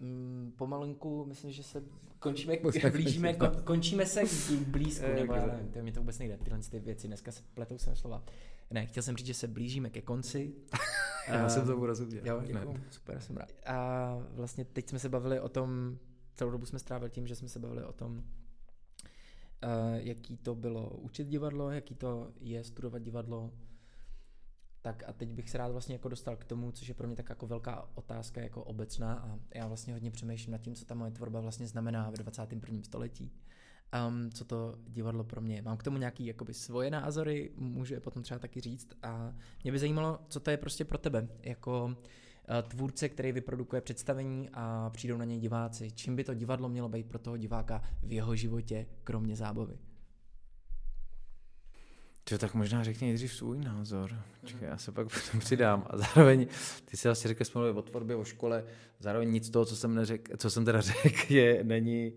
mm, 0.00 0.52
pomalinku 0.56 1.24
myslím, 1.24 1.52
že 1.52 1.62
se 1.62 1.84
končíme, 2.32 2.90
blížíme, 2.90 3.34
kon, 3.34 3.50
končíme 3.64 4.06
se 4.06 4.22
k 4.24 4.68
blízku, 4.68 5.04
Eh, 5.04 5.20
nebo 5.20 5.34
já 5.34 5.46
nevím, 5.46 5.68
to 5.72 5.82
mě 5.82 5.92
to 5.92 6.00
vůbec 6.00 6.18
nejde, 6.18 6.36
tyhle 6.36 6.58
ty 6.70 6.78
věci, 6.80 7.06
dneska 7.06 7.32
se 7.32 7.42
pletou 7.54 7.78
se 7.78 7.96
slova. 7.96 8.24
Ne, 8.70 8.86
chtěl 8.86 9.02
jsem 9.02 9.16
říct, 9.16 9.26
že 9.26 9.34
se 9.34 9.48
blížíme 9.48 9.90
ke 9.90 10.02
konci. 10.02 10.54
Já 11.28 11.48
jsem 11.48 11.62
Ehm, 11.62 11.68
tomu 11.68 11.86
rozuměl. 11.86 12.22
Jo, 12.26 12.42
děkuju, 12.46 12.76
super, 12.90 13.20
jsem 13.20 13.36
rád. 13.36 13.52
A 13.66 14.18
vlastně 14.30 14.64
teď 14.64 14.88
jsme 14.88 14.98
se 14.98 15.08
bavili 15.08 15.40
o 15.40 15.48
tom, 15.48 15.98
celou 16.34 16.50
dobu 16.50 16.66
jsme 16.66 16.78
strávili 16.78 17.10
tím, 17.10 17.26
že 17.26 17.34
jsme 17.36 17.48
se 17.48 17.58
bavili 17.58 17.84
o 17.84 17.92
tom, 17.92 18.12
uh, 18.16 18.22
jaký 19.94 20.36
to 20.36 20.54
bylo 20.54 20.90
učit 20.90 21.28
divadlo, 21.28 21.70
jaký 21.70 21.94
to 21.94 22.32
je 22.40 22.64
studovat 22.64 23.02
divadlo. 23.02 23.52
Tak 24.86 25.02
a 25.06 25.12
teď 25.12 25.28
bych 25.28 25.50
se 25.50 25.58
rád 25.58 25.72
vlastně 25.72 25.94
jako 25.94 26.08
dostal 26.08 26.36
k 26.36 26.44
tomu, 26.44 26.72
což 26.72 26.88
je 26.88 26.94
pro 26.94 27.06
mě 27.06 27.16
tak 27.16 27.28
jako 27.28 27.46
velká 27.46 27.88
otázka 27.94 28.40
jako 28.40 28.64
obecná 28.64 29.14
a 29.14 29.38
já 29.54 29.66
vlastně 29.66 29.92
hodně 29.92 30.10
přemýšlím 30.10 30.52
nad 30.52 30.60
tím, 30.60 30.74
co 30.74 30.84
ta 30.84 30.94
moje 30.94 31.10
tvorba 31.10 31.40
vlastně 31.40 31.66
znamená 31.66 32.10
v 32.10 32.14
21. 32.14 32.82
století. 32.82 33.32
Um, 34.08 34.30
co 34.30 34.44
to 34.44 34.74
divadlo 34.88 35.24
pro 35.24 35.40
mě. 35.40 35.62
Mám 35.62 35.76
k 35.76 35.82
tomu 35.82 35.98
nějaký 35.98 36.26
jakoby 36.26 36.54
svoje 36.54 36.90
názory, 36.90 37.50
můžu 37.56 37.94
je 37.94 38.00
potom 38.00 38.22
třeba 38.22 38.38
taky 38.38 38.60
říct 38.60 38.88
a 39.02 39.34
mě 39.62 39.72
by 39.72 39.78
zajímalo, 39.78 40.18
co 40.28 40.40
to 40.40 40.50
je 40.50 40.56
prostě 40.56 40.84
pro 40.84 40.98
tebe, 40.98 41.28
jako 41.42 41.96
eh, 42.48 42.62
tvůrce, 42.62 43.08
který 43.08 43.32
vyprodukuje 43.32 43.80
představení 43.80 44.48
a 44.52 44.90
přijdou 44.90 45.16
na 45.16 45.24
něj 45.24 45.38
diváci. 45.38 45.90
Čím 45.90 46.16
by 46.16 46.24
to 46.24 46.34
divadlo 46.34 46.68
mělo 46.68 46.88
být 46.88 47.06
pro 47.06 47.18
toho 47.18 47.36
diváka 47.36 47.82
v 48.02 48.12
jeho 48.12 48.36
životě, 48.36 48.86
kromě 49.04 49.36
zábavy? 49.36 49.78
Čo, 52.28 52.38
tak 52.38 52.54
možná 52.54 52.84
řekni 52.84 53.06
nejdřív 53.06 53.32
svůj 53.32 53.58
názor. 53.58 54.10
Čekaj, 54.44 54.68
já 54.68 54.78
se 54.78 54.92
pak 54.92 55.06
potom 55.06 55.40
přidám. 55.40 55.86
A 55.90 55.96
zároveň, 55.96 56.46
ty 56.84 56.96
si 56.96 57.08
asi 57.08 57.28
řekl, 57.28 57.44
jsme 57.44 57.60
o 57.70 57.82
tvorbě, 57.82 58.16
o 58.16 58.24
škole, 58.24 58.64
zároveň 59.00 59.30
nic 59.30 59.46
z 59.46 59.50
toho, 59.50 59.64
co 59.64 59.76
jsem, 59.76 59.94
neřek, 59.94 60.28
co 60.36 60.50
jsem 60.50 60.64
teda 60.64 60.80
řekl, 61.02 61.32
je, 61.32 61.64
není, 61.64 62.12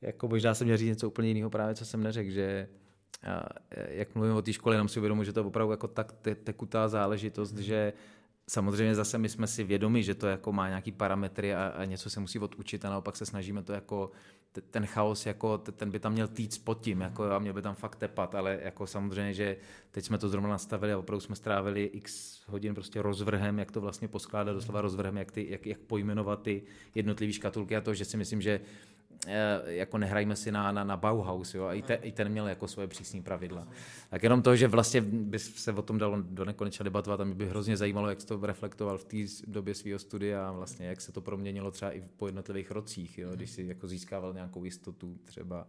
jako 0.00 0.28
možná 0.28 0.54
jsem 0.54 0.64
měl 0.64 0.76
říct 0.76 0.88
něco 0.88 1.08
úplně 1.08 1.28
jiného 1.28 1.50
právě, 1.50 1.74
co 1.74 1.84
jsem 1.84 2.02
neřekl, 2.02 2.30
že 2.30 2.68
a, 3.26 3.48
jak 3.88 4.14
mluvím 4.14 4.34
o 4.34 4.42
té 4.42 4.52
škole, 4.52 4.74
jenom 4.74 4.88
si 4.88 5.00
uvědomuji, 5.00 5.24
že 5.24 5.32
to 5.32 5.40
je 5.40 5.46
opravdu 5.46 5.70
jako 5.70 5.88
tak 5.88 6.12
te, 6.12 6.34
tekutá 6.34 6.88
záležitost, 6.88 7.56
že 7.56 7.92
samozřejmě 8.48 8.94
zase 8.94 9.18
my 9.18 9.28
jsme 9.28 9.46
si 9.46 9.64
vědomi, 9.64 10.02
že 10.02 10.14
to 10.14 10.26
jako 10.26 10.52
má 10.52 10.68
nějaký 10.68 10.92
parametry 10.92 11.54
a, 11.54 11.66
a 11.66 11.84
něco 11.84 12.10
se 12.10 12.20
musí 12.20 12.38
odučit 12.38 12.84
a 12.84 12.90
naopak 12.90 13.16
se 13.16 13.26
snažíme 13.26 13.62
to 13.62 13.72
jako 13.72 14.10
ten 14.70 14.86
chaos, 14.86 15.26
jako 15.26 15.58
ten 15.58 15.90
by 15.90 16.00
tam 16.00 16.12
měl 16.12 16.28
týc 16.28 16.58
pod 16.58 16.80
tím, 16.80 17.00
jako 17.00 17.24
a 17.24 17.38
měl 17.38 17.54
by 17.54 17.62
tam 17.62 17.74
fakt 17.74 17.96
tepat, 17.96 18.34
ale 18.34 18.58
jako 18.62 18.86
samozřejmě, 18.86 19.34
že 19.34 19.56
teď 19.90 20.04
jsme 20.04 20.18
to 20.18 20.28
zrovna 20.28 20.48
nastavili 20.48 20.92
a 20.92 20.98
opravdu 20.98 21.20
jsme 21.20 21.36
strávili 21.36 21.84
x 21.84 22.40
hodin 22.46 22.74
prostě 22.74 23.02
rozvrhem, 23.02 23.58
jak 23.58 23.70
to 23.70 23.80
vlastně 23.80 24.08
poskládat, 24.08 24.52
doslova 24.52 24.80
rozvrhem, 24.80 25.16
jak, 25.16 25.32
ty, 25.32 25.46
jak, 25.50 25.66
jak 25.66 25.78
pojmenovat 25.78 26.42
ty 26.42 26.62
jednotlivé 26.94 27.32
škatulky 27.32 27.76
a 27.76 27.80
to, 27.80 27.94
že 27.94 28.04
si 28.04 28.16
myslím, 28.16 28.42
že 28.42 28.60
jako 29.66 29.98
nehrajme 29.98 30.36
si 30.36 30.52
na, 30.52 30.72
na, 30.72 30.84
na 30.84 30.96
Bauhaus, 30.96 31.54
jo, 31.54 31.64
a 31.64 31.74
i, 31.74 31.82
te, 31.82 31.94
i 31.94 32.12
ten 32.12 32.28
měl 32.28 32.48
jako 32.48 32.68
svoje 32.68 32.88
přísné 32.88 33.22
pravidla. 33.22 33.68
Tak 34.10 34.22
jenom 34.22 34.42
to, 34.42 34.56
že 34.56 34.68
vlastně 34.68 35.00
by 35.00 35.38
se 35.38 35.72
o 35.72 35.82
tom 35.82 35.98
dalo 35.98 36.16
do 36.20 36.44
nekonečna 36.44 36.84
debatovat 36.84 37.20
a 37.20 37.24
mě 37.24 37.34
by 37.34 37.48
hrozně 37.48 37.76
zajímalo, 37.76 38.08
jak 38.08 38.20
jsi 38.20 38.26
to 38.26 38.46
reflektoval 38.46 38.98
v 38.98 39.04
té 39.04 39.16
době 39.46 39.74
svého 39.74 39.98
studia 39.98 40.48
a 40.48 40.52
vlastně 40.52 40.86
jak 40.86 41.00
se 41.00 41.12
to 41.12 41.20
proměnilo 41.20 41.70
třeba 41.70 41.92
i 41.92 42.04
po 42.16 42.26
jednotlivých 42.26 42.70
rocích, 42.70 43.18
jo, 43.18 43.30
když 43.34 43.50
si 43.50 43.62
jako 43.62 43.88
získával 43.88 44.32
nějakou 44.32 44.64
jistotu 44.64 45.18
třeba 45.24 45.66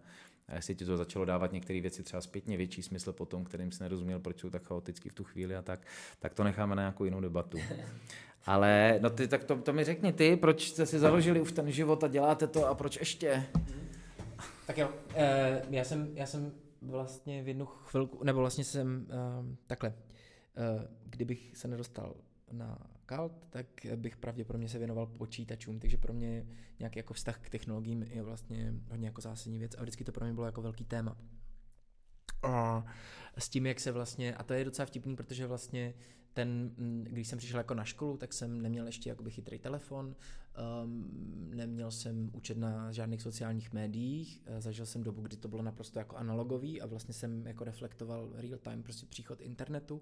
a 0.51 0.55
jestli 0.55 0.75
ti 0.75 0.85
to 0.85 0.97
začalo 0.97 1.25
dávat 1.25 1.51
některé 1.51 1.81
věci 1.81 2.03
třeba 2.03 2.21
zpětně 2.21 2.57
větší 2.57 2.83
smysl 2.83 3.13
potom, 3.13 3.43
kterým 3.43 3.71
si 3.71 3.83
nerozuměl, 3.83 4.19
proč 4.19 4.39
jsou 4.39 4.49
tak 4.49 4.63
chaotický 4.63 5.09
v 5.09 5.13
tu 5.13 5.23
chvíli 5.23 5.55
a 5.55 5.61
tak, 5.61 5.87
tak 6.19 6.33
to 6.33 6.43
necháme 6.43 6.75
na 6.75 6.81
nějakou 6.81 7.05
jinou 7.05 7.21
debatu. 7.21 7.57
Ale 8.45 8.99
no 9.01 9.09
ty, 9.09 9.27
tak 9.27 9.43
to, 9.43 9.61
to 9.61 9.73
mi 9.73 9.83
řekni 9.83 10.13
ty, 10.13 10.35
proč 10.35 10.69
jste 10.69 10.85
si 10.85 10.99
založili 10.99 11.41
už 11.41 11.51
ten 11.51 11.71
život 11.71 12.03
a 12.03 12.07
děláte 12.07 12.47
to 12.47 12.67
a 12.67 12.75
proč 12.75 12.97
ještě? 12.97 13.45
Tak 14.67 14.77
jo, 14.77 14.89
eh, 15.15 15.61
já, 15.69 15.83
jsem, 15.83 16.11
já 16.13 16.25
jsem 16.25 16.51
vlastně 16.81 17.43
v 17.43 17.47
jednu 17.47 17.65
chvilku, 17.65 18.23
nebo 18.23 18.39
vlastně 18.39 18.63
jsem 18.63 19.07
eh, 19.09 19.55
takhle, 19.67 19.93
eh, 20.57 20.87
kdybych 21.03 21.57
se 21.57 21.67
nedostal 21.67 22.15
na 22.51 22.77
kalt, 23.11 23.45
tak 23.49 23.65
bych 23.95 24.17
pravděpodobně 24.17 24.69
se 24.69 24.77
věnoval 24.77 25.05
počítačům, 25.05 25.79
takže 25.79 25.97
pro 25.97 26.13
mě 26.13 26.47
nějaký 26.79 26.99
jako 26.99 27.13
vztah 27.13 27.39
k 27.39 27.49
technologiím 27.49 28.03
je 28.03 28.23
vlastně 28.23 28.73
hodně 28.89 29.07
jako 29.07 29.21
zásadní 29.21 29.59
věc 29.59 29.75
a 29.77 29.81
vždycky 29.81 30.03
to 30.03 30.11
pro 30.11 30.25
mě 30.25 30.33
bylo 30.33 30.45
jako 30.45 30.61
velký 30.61 30.85
téma. 30.85 31.17
A 32.43 32.85
s 33.37 33.49
tím, 33.49 33.65
jak 33.65 33.79
se 33.79 33.91
vlastně, 33.91 34.35
a 34.35 34.43
to 34.43 34.53
je 34.53 34.65
docela 34.65 34.85
vtipný, 34.85 35.15
protože 35.15 35.47
vlastně 35.47 35.93
ten, 36.33 36.71
mm, 36.77 37.03
když 37.09 37.27
jsem 37.27 37.37
přišel 37.39 37.57
jako 37.57 37.73
na 37.73 37.83
školu, 37.83 38.17
tak 38.17 38.33
jsem 38.33 38.61
neměl 38.61 38.85
ještě 38.85 39.09
jakoby 39.09 39.31
chytrý 39.31 39.59
telefon, 39.59 40.15
um, 40.85 41.51
neměl 41.53 41.91
jsem 41.91 42.29
účet 42.33 42.57
na 42.57 42.91
žádných 42.91 43.21
sociálních 43.21 43.73
médiích, 43.73 44.41
eh, 44.45 44.61
zažil 44.61 44.85
jsem 44.85 45.03
dobu, 45.03 45.21
kdy 45.21 45.37
to 45.37 45.47
bylo 45.47 45.61
naprosto 45.61 45.99
jako 45.99 46.15
analogový 46.15 46.81
a 46.81 46.85
vlastně 46.85 47.13
jsem 47.13 47.47
jako 47.47 47.63
reflektoval 47.63 48.29
real 48.33 48.57
time 48.57 48.83
prostě 48.83 49.05
příchod 49.05 49.41
internetu 49.41 50.01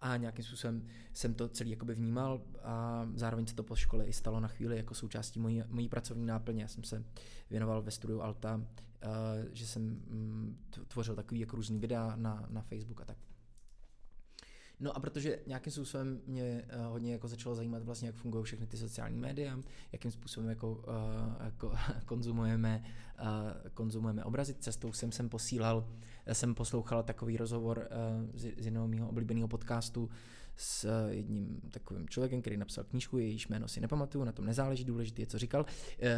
a 0.00 0.16
nějakým 0.16 0.44
způsobem 0.44 0.86
jsem 1.12 1.34
to 1.34 1.48
celý 1.48 1.70
jakoby 1.70 1.94
vnímal 1.94 2.42
a 2.62 3.06
zároveň 3.14 3.46
se 3.46 3.54
to 3.54 3.62
po 3.62 3.76
škole 3.76 4.04
i 4.04 4.12
stalo 4.12 4.40
na 4.40 4.48
chvíli 4.48 4.76
jako 4.76 4.94
součástí 4.94 5.40
mojí, 5.40 5.62
mojí 5.68 5.88
pracovní 5.88 6.26
náplně. 6.26 6.62
Já 6.62 6.68
jsem 6.68 6.84
se 6.84 7.04
věnoval 7.50 7.82
ve 7.82 7.90
studiu 7.90 8.20
Alta, 8.20 8.56
uh, 8.56 8.62
že 9.52 9.66
jsem 9.66 9.82
mm, 9.82 10.58
tvořil 10.88 11.14
takový 11.14 11.40
jako 11.40 11.56
různý 11.56 11.78
videa 11.78 12.16
na, 12.16 12.46
na 12.50 12.62
Facebook 12.62 13.00
a 13.00 13.04
tak. 13.04 13.18
No 14.80 14.96
a 14.96 15.00
protože 15.00 15.38
nějakým 15.46 15.72
způsobem 15.72 16.20
mě 16.26 16.64
uh, 16.76 16.92
hodně 16.92 17.12
jako 17.12 17.28
začalo 17.28 17.54
zajímat 17.54 17.82
vlastně, 17.82 18.08
jak 18.08 18.16
fungují 18.16 18.44
všechny 18.44 18.66
ty 18.66 18.76
sociální 18.76 19.18
média, 19.18 19.58
jakým 19.92 20.10
způsobem 20.10 20.48
jako, 20.48 20.72
uh, 20.72 21.44
jako 21.44 21.72
konzumujeme, 22.04 22.84
uh, 23.20 23.26
konzumujeme 23.74 24.24
obrazy. 24.24 24.54
Cestou 24.54 24.92
jsem 24.92 25.12
sem 25.12 25.28
posílal, 25.28 25.88
jsem 26.32 26.54
poslouchal 26.54 27.02
takový 27.02 27.36
rozhovor 27.36 27.88
uh, 27.90 28.30
z, 28.34 28.40
z 28.40 28.64
jednoho 28.64 28.88
mého 28.88 29.08
oblíbeného 29.08 29.48
podcastu 29.48 30.10
s 30.56 31.08
jedním 31.08 31.60
takovým 31.70 32.08
člověkem, 32.08 32.40
který 32.40 32.56
napsal 32.56 32.84
knížku, 32.84 33.18
jejíž 33.18 33.48
jméno 33.48 33.68
si 33.68 33.80
nepamatuju, 33.80 34.24
na 34.24 34.32
tom 34.32 34.44
nezáleží, 34.44 34.84
důležité 34.84 35.22
je, 35.22 35.26
co 35.26 35.38
říkal. 35.38 35.66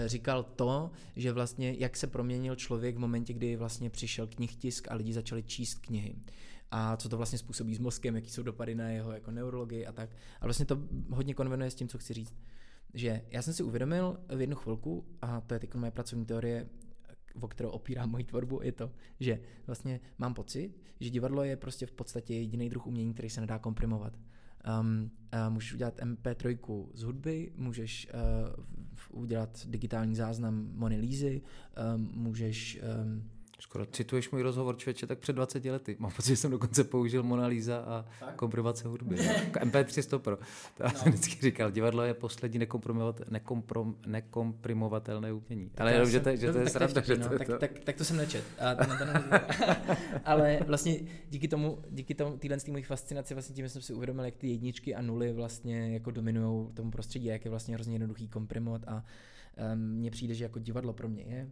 Říkal 0.07 0.43
to, 0.43 0.91
že 1.17 1.33
vlastně 1.33 1.75
jak 1.79 1.97
se 1.97 2.07
proměnil 2.07 2.57
člověk 2.57 2.97
v 2.97 2.99
momentě, 2.99 3.33
kdy 3.33 3.57
vlastně 3.57 3.91
přišel 3.91 4.27
knihtisk 4.27 4.89
a 4.91 4.95
lidi 4.95 5.13
začali 5.13 5.43
číst 5.43 5.79
knihy 5.79 6.17
a 6.71 6.97
co 6.97 7.09
to 7.09 7.17
vlastně 7.17 7.39
způsobí 7.39 7.75
s 7.75 7.79
mozkem, 7.79 8.15
jaký 8.15 8.31
jsou 8.31 8.43
dopady 8.43 8.75
na 8.75 8.89
jeho 8.89 9.13
jako 9.13 9.31
neurologii 9.31 9.87
a 9.87 9.93
tak. 9.93 10.11
A 10.41 10.45
vlastně 10.45 10.67
to 10.67 10.79
hodně 11.11 11.35
konvenuje 11.35 11.71
s 11.71 11.75
tím, 11.75 11.89
co 11.89 11.99
chci 11.99 12.15
říct. 12.15 12.37
Že 12.95 13.23
já 13.31 13.43
jsem 13.43 13.55
si 13.55 13.63
uvědomil 13.63 14.21
v 14.37 14.41
jednu 14.41 14.57
chvilku, 14.57 15.05
a 15.23 15.41
to 15.41 15.55
je 15.55 15.61
teď 15.61 15.75
moje 15.75 15.91
pracovní 15.91 16.27
teorie, 16.27 16.69
o 17.41 17.49
kterou 17.49 17.69
opírám 17.69 18.11
moji 18.11 18.25
tvorbu, 18.25 18.61
je 18.63 18.73
to, 18.73 18.93
že 19.21 19.41
vlastně 19.67 20.01
mám 20.19 20.35
pocit, 20.35 20.75
že 21.01 21.11
divadlo 21.11 21.45
je 21.45 21.57
prostě 21.57 21.87
v 21.87 21.93
podstatě 21.93 22.35
jediný 22.35 22.71
druh 22.71 22.87
umění, 22.87 23.13
který 23.13 23.31
se 23.31 23.41
nedá 23.41 23.59
komprimovat. 23.59 24.19
Um, 24.81 25.11
uh, 25.35 25.55
můžeš 25.55 25.73
udělat 25.73 25.99
MP3 25.99 26.87
z 26.95 27.03
hudby, 27.03 27.53
můžeš 27.57 28.09
uh, 29.11 29.23
udělat 29.23 29.67
digitální 29.67 30.17
záznam 30.17 30.69
Mony 30.73 30.97
Lízy, 30.97 31.43
um, 31.95 32.11
můžeš 32.15 32.81
um, 33.05 33.31
Skoro 33.59 33.87
cituješ 33.87 34.31
můj 34.31 34.43
rozhovor 34.43 34.77
člověče 34.77 35.07
tak 35.07 35.19
před 35.19 35.33
20 35.33 35.65
lety. 35.65 35.97
Mám 35.99 36.11
pocit, 36.11 36.29
že 36.29 36.37
jsem 36.37 36.51
dokonce 36.51 36.85
použil 36.85 37.23
Mona 37.23 37.47
Lisa 37.47 37.79
a 37.79 38.05
komprimace 38.37 38.89
hudby. 38.89 39.17
Jako 39.25 39.59
MP3 39.59 40.03
stopro. 40.03 40.39
To 40.77 40.83
já 40.83 40.91
jsem 40.91 41.13
vždycky 41.13 41.43
říkal, 41.43 41.71
divadlo 41.71 42.03
je 42.03 42.15
poslední 42.15 42.59
nekomprom, 42.59 43.97
nekomprimovatelné 44.07 45.33
umění. 45.33 45.71
Ale 45.79 45.93
jenom, 45.93 46.11
že 46.11 46.21
to, 46.21 46.29
je- 46.29 46.37
že 46.37 46.53
to 46.53 46.59
je 46.59 46.65
tak, 46.65 46.73
sranda, 46.73 47.03
no, 47.19 47.29
to, 47.29 47.39
tak, 47.39 47.59
tak, 47.61 47.79
tak, 47.79 47.97
to 47.97 48.05
jsem 48.05 48.17
nečet. 48.17 48.45
A 48.59 48.75
to, 48.75 48.85
to 48.85 49.05
Ale 50.25 50.61
vlastně 50.67 51.01
díky 51.31 51.49
tomu, 51.49 51.79
díky 51.91 52.15
tomu 52.15 52.37
téhle 52.39 52.57
mojí 52.71 52.83
fascinaci, 52.85 53.35
vlastně 53.35 53.55
tím 53.55 53.69
jsem 53.69 53.83
si 53.83 53.95
uvědomil, 53.95 54.25
jak 54.25 54.37
ty 54.37 54.49
jedničky 54.49 54.95
a 54.95 55.03
nuly 55.03 55.33
vlastně 55.33 55.93
jako 55.93 56.11
dominují 56.11 56.73
tomu 56.75 56.91
prostředí, 56.91 57.27
jak 57.27 57.45
je 57.45 57.51
vlastně 57.51 57.75
hrozně 57.75 57.95
jednoduchý 57.95 58.29
komprimovat 58.29 58.83
a 58.89 59.05
um, 59.75 59.79
mně 59.81 60.11
přijde, 60.11 60.35
že 60.35 60.45
jako 60.45 60.59
divadlo 60.59 60.93
pro 60.93 61.09
mě 61.09 61.23
je 61.23 61.51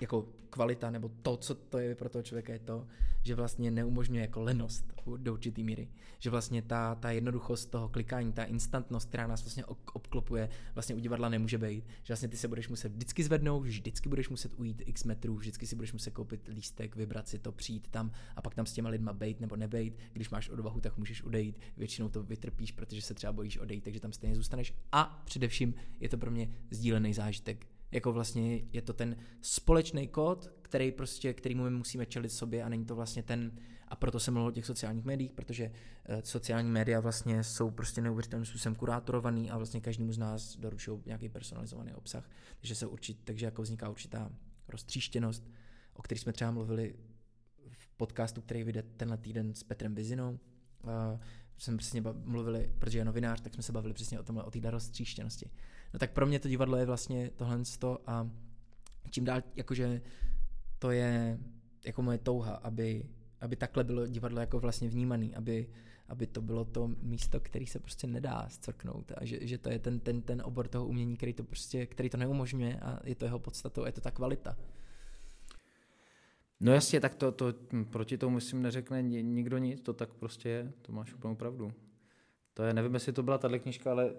jako 0.00 0.28
kvalita, 0.50 0.90
nebo 0.90 1.10
to, 1.22 1.36
co 1.36 1.54
to 1.54 1.78
je 1.78 1.94
pro 1.94 2.08
toho 2.08 2.22
člověka, 2.22 2.52
je 2.52 2.58
to, 2.58 2.86
že 3.22 3.34
vlastně 3.34 3.70
neumožňuje 3.70 4.20
jako 4.20 4.40
lenost 4.40 4.92
do 5.16 5.32
určitý 5.32 5.64
míry. 5.64 5.88
Že 6.18 6.30
vlastně 6.30 6.62
ta, 6.62 6.94
ta 6.94 7.10
jednoduchost 7.10 7.70
toho 7.70 7.88
klikání, 7.88 8.32
ta 8.32 8.44
instantnost, 8.44 9.08
která 9.08 9.26
nás 9.26 9.42
vlastně 9.42 9.64
obklopuje, 9.92 10.48
vlastně 10.74 10.94
u 10.94 10.98
divadla 10.98 11.28
nemůže 11.28 11.58
být. 11.58 11.84
Že 11.88 12.12
vlastně 12.12 12.28
ty 12.28 12.36
se 12.36 12.48
budeš 12.48 12.68
muset 12.68 12.92
vždycky 12.92 13.24
zvednout, 13.24 13.60
vždycky 13.62 14.08
budeš 14.08 14.28
muset 14.28 14.52
ujít 14.56 14.82
x 14.86 15.04
metrů, 15.04 15.36
vždycky 15.36 15.66
si 15.66 15.76
budeš 15.76 15.92
muset 15.92 16.10
koupit 16.10 16.48
lístek, 16.48 16.96
vybrat 16.96 17.28
si 17.28 17.38
to, 17.38 17.52
přijít 17.52 17.88
tam 17.88 18.12
a 18.36 18.42
pak 18.42 18.54
tam 18.54 18.66
s 18.66 18.72
těma 18.72 18.88
lidma 18.88 19.12
bejt 19.12 19.40
nebo 19.40 19.56
nebejt. 19.56 19.98
Když 20.12 20.30
máš 20.30 20.48
odvahu, 20.48 20.80
tak 20.80 20.98
můžeš 20.98 21.22
odejít. 21.22 21.60
Většinou 21.76 22.08
to 22.08 22.22
vytrpíš, 22.22 22.72
protože 22.72 23.02
se 23.02 23.14
třeba 23.14 23.32
bojíš 23.32 23.58
odejít, 23.58 23.84
takže 23.84 24.00
tam 24.00 24.12
stejně 24.12 24.36
zůstaneš. 24.36 24.74
A 24.92 25.22
především 25.24 25.74
je 26.00 26.08
to 26.08 26.18
pro 26.18 26.30
mě 26.30 26.50
sdílený 26.70 27.14
zážitek 27.14 27.66
jako 27.92 28.12
vlastně 28.12 28.60
je 28.72 28.82
to 28.82 28.92
ten 28.92 29.16
společný 29.40 30.08
kód, 30.08 30.50
který 30.62 30.92
prostě, 30.92 31.34
kterýmu 31.34 31.64
my 31.64 31.70
musíme 31.70 32.06
čelit 32.06 32.28
sobě 32.28 32.62
a 32.62 32.68
není 32.68 32.84
to 32.84 32.94
vlastně 32.94 33.22
ten, 33.22 33.52
a 33.88 33.96
proto 33.96 34.20
jsem 34.20 34.34
mluvil 34.34 34.48
o 34.48 34.52
těch 34.52 34.66
sociálních 34.66 35.04
médiích, 35.04 35.32
protože 35.32 35.66
uh, 35.66 36.20
sociální 36.20 36.70
média 36.70 37.00
vlastně 37.00 37.44
jsou 37.44 37.70
prostě 37.70 38.00
neuvěřitelným 38.00 38.46
způsobem 38.46 38.74
kurátorovaný 38.74 39.50
a 39.50 39.56
vlastně 39.56 39.80
každému 39.80 40.12
z 40.12 40.18
nás 40.18 40.56
doručují 40.56 41.02
nějaký 41.06 41.28
personalizovaný 41.28 41.94
obsah, 41.94 42.30
takže 42.60 42.74
se 42.74 42.86
určit, 42.86 43.18
takže 43.24 43.46
jako 43.46 43.62
vzniká 43.62 43.88
určitá 43.88 44.30
roztříštěnost, 44.68 45.50
o 45.94 46.02
které 46.02 46.18
jsme 46.18 46.32
třeba 46.32 46.50
mluvili 46.50 46.94
v 47.70 47.88
podcastu, 47.88 48.40
který 48.40 48.64
vyjde 48.64 48.82
tenhle 48.82 49.16
týden 49.16 49.54
s 49.54 49.62
Petrem 49.62 49.94
Vizinou. 49.94 50.38
Uh, 50.82 51.20
jsme 51.58 51.76
přesně 51.76 52.02
mluvili, 52.24 52.72
protože 52.78 52.98
je 52.98 53.04
novinář, 53.04 53.40
tak 53.40 53.54
jsme 53.54 53.62
se 53.62 53.72
bavili 53.72 53.94
přesně 53.94 54.20
o 54.20 54.22
tomhle, 54.22 54.44
o 54.44 54.50
té 54.50 54.70
roztříštěnosti. 54.70 55.50
No 55.92 55.98
tak 55.98 56.12
pro 56.12 56.26
mě 56.26 56.40
to 56.40 56.48
divadlo 56.48 56.76
je 56.76 56.86
vlastně 56.86 57.30
tohle 57.36 57.62
a 58.06 58.30
čím 59.10 59.24
dál, 59.24 59.42
jakože 59.56 60.00
to 60.78 60.90
je 60.90 61.38
jako 61.84 62.02
moje 62.02 62.18
touha, 62.18 62.54
aby, 62.54 63.08
aby 63.40 63.56
takhle 63.56 63.84
bylo 63.84 64.06
divadlo 64.06 64.40
jako 64.40 64.60
vlastně 64.60 64.88
vnímaný, 64.88 65.34
aby, 65.34 65.68
aby 66.08 66.26
to 66.26 66.42
bylo 66.42 66.64
to 66.64 66.88
místo, 67.02 67.40
který 67.40 67.66
se 67.66 67.78
prostě 67.78 68.06
nedá 68.06 68.48
zcrknout 68.48 69.12
a 69.16 69.24
že, 69.24 69.46
že 69.46 69.58
to 69.58 69.70
je 69.70 69.78
ten, 69.78 70.00
ten, 70.00 70.22
ten 70.22 70.42
obor 70.44 70.68
toho 70.68 70.86
umění, 70.86 71.16
který 71.16 71.32
to 71.32 71.44
prostě, 71.44 71.86
který 71.86 72.10
to 72.10 72.16
neumožňuje 72.16 72.80
a 72.80 73.00
je 73.04 73.14
to 73.14 73.24
jeho 73.24 73.38
podstatou, 73.38 73.84
je 73.86 73.92
to 73.92 74.00
ta 74.00 74.10
kvalita. 74.10 74.56
No 76.60 76.72
jasně, 76.72 77.00
tak 77.00 77.14
to, 77.14 77.32
to 77.32 77.54
proti 77.90 78.18
tomu 78.18 78.34
myslím 78.34 78.62
neřekne 78.62 79.02
nikdo 79.02 79.58
nic, 79.58 79.80
to 79.80 79.92
tak 79.92 80.14
prostě 80.14 80.48
je, 80.48 80.72
to 80.82 80.92
máš 80.92 81.14
úplnou 81.14 81.34
pravdu. 81.34 81.72
To 82.54 82.62
je, 82.62 82.74
nevím, 82.74 82.94
jestli 82.94 83.12
to 83.12 83.22
byla 83.22 83.38
tahle 83.38 83.58
knižka, 83.58 83.90
ale 83.90 84.14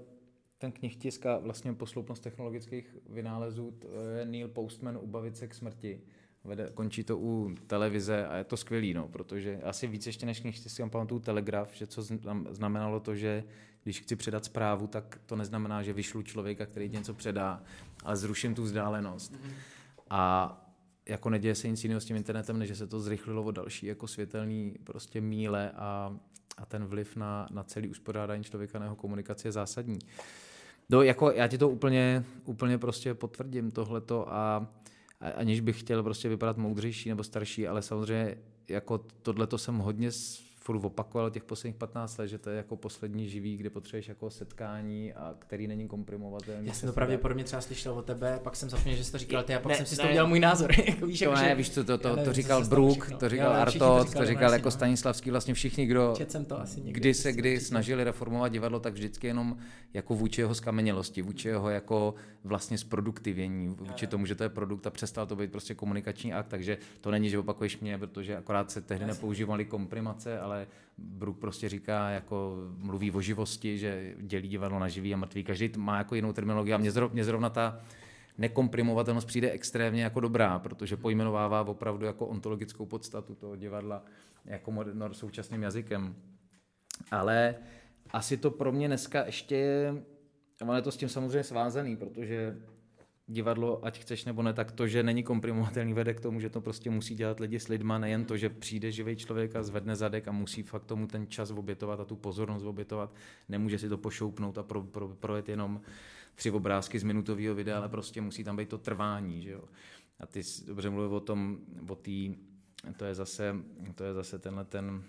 ten 0.62 0.72
knihtisk 0.72 1.26
a 1.26 1.38
vlastně 1.38 1.74
posloupnost 1.74 2.24
technologických 2.24 2.96
vynálezů, 3.10 3.74
je 4.18 4.26
Neil 4.26 4.48
Postman 4.48 4.98
Ubavit 5.02 5.38
se 5.38 5.48
k 5.48 5.54
smrti. 5.54 6.02
Vede, 6.44 6.70
končí 6.74 7.04
to 7.04 7.18
u 7.18 7.56
televize 7.68 8.28
a 8.28 8.38
je 8.38 8.44
to 8.44 8.58
skvělý, 8.58 8.94
no, 8.94 9.08
protože 9.08 9.62
asi 9.64 9.88
víc 9.88 10.08
ještě 10.08 10.26
než 10.26 10.40
knihtisk 10.40 10.76
si 10.76 10.90
pamatuju 10.90 11.20
Telegraf, 11.20 11.76
že 11.76 11.88
co 11.88 12.04
znamenalo 12.50 13.00
to, 13.00 13.16
že 13.16 13.44
když 13.84 14.02
chci 14.02 14.16
předat 14.16 14.46
zprávu, 14.46 14.88
tak 14.88 15.20
to 15.26 15.36
neznamená, 15.36 15.84
že 15.84 15.94
vyšlu 15.94 16.22
člověka, 16.22 16.66
který 16.66 16.90
něco 16.90 17.14
předá, 17.14 17.64
ale 18.04 18.18
zruším 18.18 18.56
tu 18.56 18.64
vzdálenost. 18.64 19.34
Mm-hmm. 19.34 19.52
A 20.10 20.58
jako 21.06 21.30
neděje 21.30 21.56
se 21.56 21.70
nic 21.70 21.84
jiného 21.84 22.02
s 22.02 22.06
tím 22.06 22.16
internetem, 22.16 22.60
než 22.60 22.68
že 22.68 22.76
se 22.76 22.88
to 22.88 23.00
zrychlilo 23.00 23.44
o 23.44 23.52
další 23.52 23.86
jako 23.86 24.08
světelný 24.08 24.76
prostě 24.84 25.22
míle 25.22 25.72
a, 25.72 26.18
a 26.58 26.66
ten 26.66 26.86
vliv 26.86 27.16
na, 27.16 27.48
na 27.52 27.64
celý 27.64 27.90
uspořádání 27.90 28.44
člověka 28.44 28.80
na 28.80 28.86
jeho 28.86 28.96
komunikaci 28.96 29.48
je 29.48 29.52
zásadní. 29.52 30.00
No, 30.92 31.02
jako 31.02 31.32
já 31.32 31.48
ti 31.48 31.58
to 31.58 31.70
úplně, 31.70 32.26
úplně 32.46 32.78
prostě 32.78 33.14
potvrdím 33.14 33.72
tohleto 33.72 34.34
a, 34.34 34.68
a 35.20 35.30
aniž 35.30 35.60
bych 35.60 35.80
chtěl 35.80 36.04
prostě 36.04 36.30
vypadat 36.30 36.58
moudřejší 36.58 37.10
nebo 37.10 37.24
starší, 37.24 37.68
ale 37.68 37.82
samozřejmě 37.82 38.38
jako 38.68 38.98
tohleto 38.98 39.58
jsem 39.58 39.78
hodně 39.78 40.12
furt 40.80 40.86
opakoval 40.86 41.30
těch 41.30 41.44
posledních 41.44 41.76
15 41.76 42.18
let, 42.18 42.28
že 42.28 42.38
to 42.38 42.50
je 42.50 42.58
jako 42.58 42.76
poslední 42.76 43.30
živý, 43.30 43.58
kde 43.58 43.70
potřebuješ 43.70 44.08
jako 44.08 44.30
setkání 44.30 45.14
a 45.14 45.36
který 45.40 45.68
není 45.68 45.88
komprimovatelný. 45.88 46.68
Já 46.68 46.74
jsem 46.74 46.90
to 46.90 46.94
pravděpodobně 46.94 47.44
třeba 47.44 47.62
slyšel 47.62 47.94
od 47.94 48.06
tebe, 48.06 48.40
pak 48.44 48.56
jsem 48.56 48.70
zapomněl, 48.70 48.98
že 48.98 49.04
jsi 49.04 49.12
to 49.12 49.18
říkal 49.18 49.44
ty 49.44 49.56
a 49.56 49.60
pak 49.60 49.70
ne, 49.70 49.78
jsem 49.78 49.86
si 49.86 49.98
to 49.98 50.08
udělal 50.08 50.30
můj 50.30 50.40
názor. 50.40 50.72
jako 50.86 51.06
víš, 51.06 51.20
to 51.20 51.26
jako, 51.26 51.36
ne, 51.36 51.50
že, 51.50 51.56
víš 51.56 51.70
co, 51.70 51.84
to, 51.84 51.98
to, 51.98 52.10
nevím, 52.10 52.26
to 52.26 52.34
říkal 52.34 52.66
Brook, 52.66 53.12
to 53.20 53.30
říkal 53.30 53.54
Artot, 53.54 54.14
to 54.14 54.26
říkal 54.26 54.54
jako 54.54 54.68
no. 54.68 54.72
Stanislavský, 54.72 55.32
vlastně 55.32 55.54
všichni, 55.54 55.86
kdo 55.86 56.14
to 56.48 56.60
asi 56.60 56.82
někde, 56.82 57.00
kdy 57.00 57.14
se 57.14 57.34
kdy 57.34 57.60
snažili 57.60 58.04
reformovat 58.04 58.52
divadlo, 58.52 58.80
tak 58.80 58.94
vždycky 58.94 59.28
jenom 59.28 59.58
jako 59.94 60.16
vůči 60.16 60.42
jeho 60.42 60.56
skamenělosti, 60.56 61.22
vůči 61.22 61.48
jeho 61.48 61.70
jako 61.70 62.16
vlastně 62.44 62.78
zproduktivění, 62.78 63.68
vůči 63.68 64.08
tomu, 64.08 64.26
že 64.26 64.36
to 64.36 64.44
je 64.44 64.50
produkt 64.50 64.88
a 64.88 64.90
přestal 64.90 65.26
to 65.26 65.36
být 65.36 65.52
prostě 65.52 65.76
komunikační 65.76 66.34
akt, 66.34 66.48
takže 66.48 66.78
to 67.02 67.12
není, 67.12 67.30
že 67.30 67.40
opakuješ 67.40 67.80
mě, 67.80 67.98
protože 67.98 68.38
akorát 68.38 68.72
se 68.72 68.82
tehdy 68.82 69.06
nepoužívaly 69.06 69.66
komprimace, 69.66 70.40
ale 70.40 70.61
Brook 70.98 71.40
prostě 71.40 71.70
říká, 71.70 72.10
jako 72.10 72.58
mluví 72.78 73.12
o 73.12 73.22
živosti, 73.22 73.78
že 73.78 74.16
dělí 74.20 74.48
divadlo 74.48 74.80
na 74.80 74.88
živý 74.88 75.14
a 75.14 75.18
mrtvý. 75.18 75.44
Každý 75.44 75.72
má 75.78 75.98
jako 75.98 76.16
jinou 76.16 76.34
terminologii 76.34 76.74
a 76.74 76.78
mě 76.78 76.92
zrovna, 76.92 77.14
mě 77.14 77.24
zrovna 77.24 77.50
ta 77.50 77.80
nekomprimovatelnost 78.38 79.28
přijde 79.28 79.52
extrémně 79.52 80.04
jako 80.04 80.20
dobrá, 80.20 80.60
protože 80.60 80.98
pojmenovává 80.98 81.62
opravdu 81.62 82.06
jako 82.06 82.26
ontologickou 82.26 82.86
podstatu 82.86 83.36
toho 83.36 83.56
divadla 83.56 84.04
jako 84.46 84.72
moderno, 84.72 85.14
současným 85.14 85.64
jazykem. 85.64 86.16
Ale 87.12 87.56
asi 88.12 88.38
to 88.38 88.52
pro 88.52 88.72
mě 88.72 88.88
dneska 88.88 89.26
ještě 89.26 89.56
je, 89.56 90.04
ale 90.68 90.78
je 90.78 90.82
to 90.82 90.92
s 90.92 90.98
tím 90.98 91.10
samozřejmě 91.10 91.44
svázaný, 91.44 91.98
protože 91.98 92.58
divadlo, 93.32 93.86
ať 93.86 94.00
chceš 94.00 94.26
nebo 94.26 94.44
ne, 94.44 94.54
tak 94.54 94.72
to, 94.72 94.88
že 94.88 95.04
není 95.04 95.24
komprimovatelný, 95.24 95.94
vede 95.94 96.14
k 96.14 96.20
tomu, 96.20 96.40
že 96.40 96.50
to 96.50 96.62
prostě 96.62 96.90
musí 96.90 97.16
dělat 97.16 97.40
lidi 97.40 97.60
s 97.60 97.68
lidma, 97.68 97.98
nejen 97.98 98.26
to, 98.26 98.38
že 98.38 98.50
přijde 98.50 98.92
živý 98.92 99.16
člověk 99.16 99.56
a 99.56 99.64
zvedne 99.64 99.96
zadek 99.96 100.28
a 100.28 100.32
musí 100.32 100.64
fakt 100.64 100.86
tomu 100.86 101.08
ten 101.08 101.28
čas 101.28 101.52
obětovat 101.52 102.00
a 102.00 102.06
tu 102.06 102.16
pozornost 102.16 102.64
obětovat, 102.64 103.14
nemůže 103.50 103.80
si 103.80 103.90
to 103.90 103.98
pošoupnout 103.98 104.58
a 104.58 104.64
pro, 104.64 104.84
pro, 104.84 105.08
projet 105.08 105.50
jenom 105.50 105.82
tři 106.36 106.52
obrázky 106.52 107.00
z 107.00 107.04
minutového 107.04 107.56
videa, 107.56 107.78
ale 107.78 107.90
prostě 107.90 108.22
musí 108.22 108.44
tam 108.44 108.56
být 108.56 108.70
to 108.70 108.78
trvání, 108.78 109.42
že 109.42 109.52
jo. 109.52 109.64
A 110.20 110.26
ty 110.26 110.42
dobře 110.66 110.90
mluvil 110.90 111.16
o 111.16 111.20
tom, 111.20 111.58
o 111.90 111.96
té, 111.96 112.12
to 112.98 113.06
je 113.06 113.16
zase, 113.16 113.56
to 113.96 114.04
je 114.04 114.14
zase 114.14 114.40
tenhle 114.40 114.66
ten, 114.66 115.04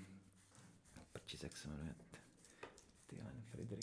prčit, 1.13 1.43
jak 1.43 1.57
se 1.57 1.69
jmenuje, 1.69 1.95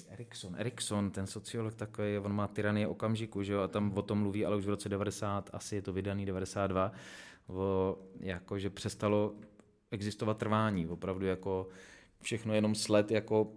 Erikson. 0.09 0.55
Erikson, 0.57 1.11
ten 1.11 1.27
sociolog 1.27 1.75
takový, 1.75 2.17
on 2.17 2.33
má 2.33 2.47
tyranie 2.47 2.87
okamžiku, 2.87 3.43
že 3.43 3.53
jo, 3.53 3.61
a 3.61 3.67
tam 3.67 3.91
o 3.97 4.01
tom 4.01 4.19
mluví, 4.19 4.45
ale 4.45 4.55
už 4.55 4.65
v 4.65 4.69
roce 4.69 4.89
90, 4.89 5.49
asi 5.53 5.75
je 5.75 5.81
to 5.81 5.93
vydaný 5.93 6.25
92, 6.25 6.91
o, 7.47 7.97
jako, 8.19 8.59
že 8.59 8.69
přestalo 8.69 9.33
existovat 9.91 10.37
trvání, 10.37 10.87
opravdu 10.87 11.25
jako 11.25 11.67
všechno 12.21 12.53
jenom 12.53 12.75
sled 12.75 13.11
jako 13.11 13.51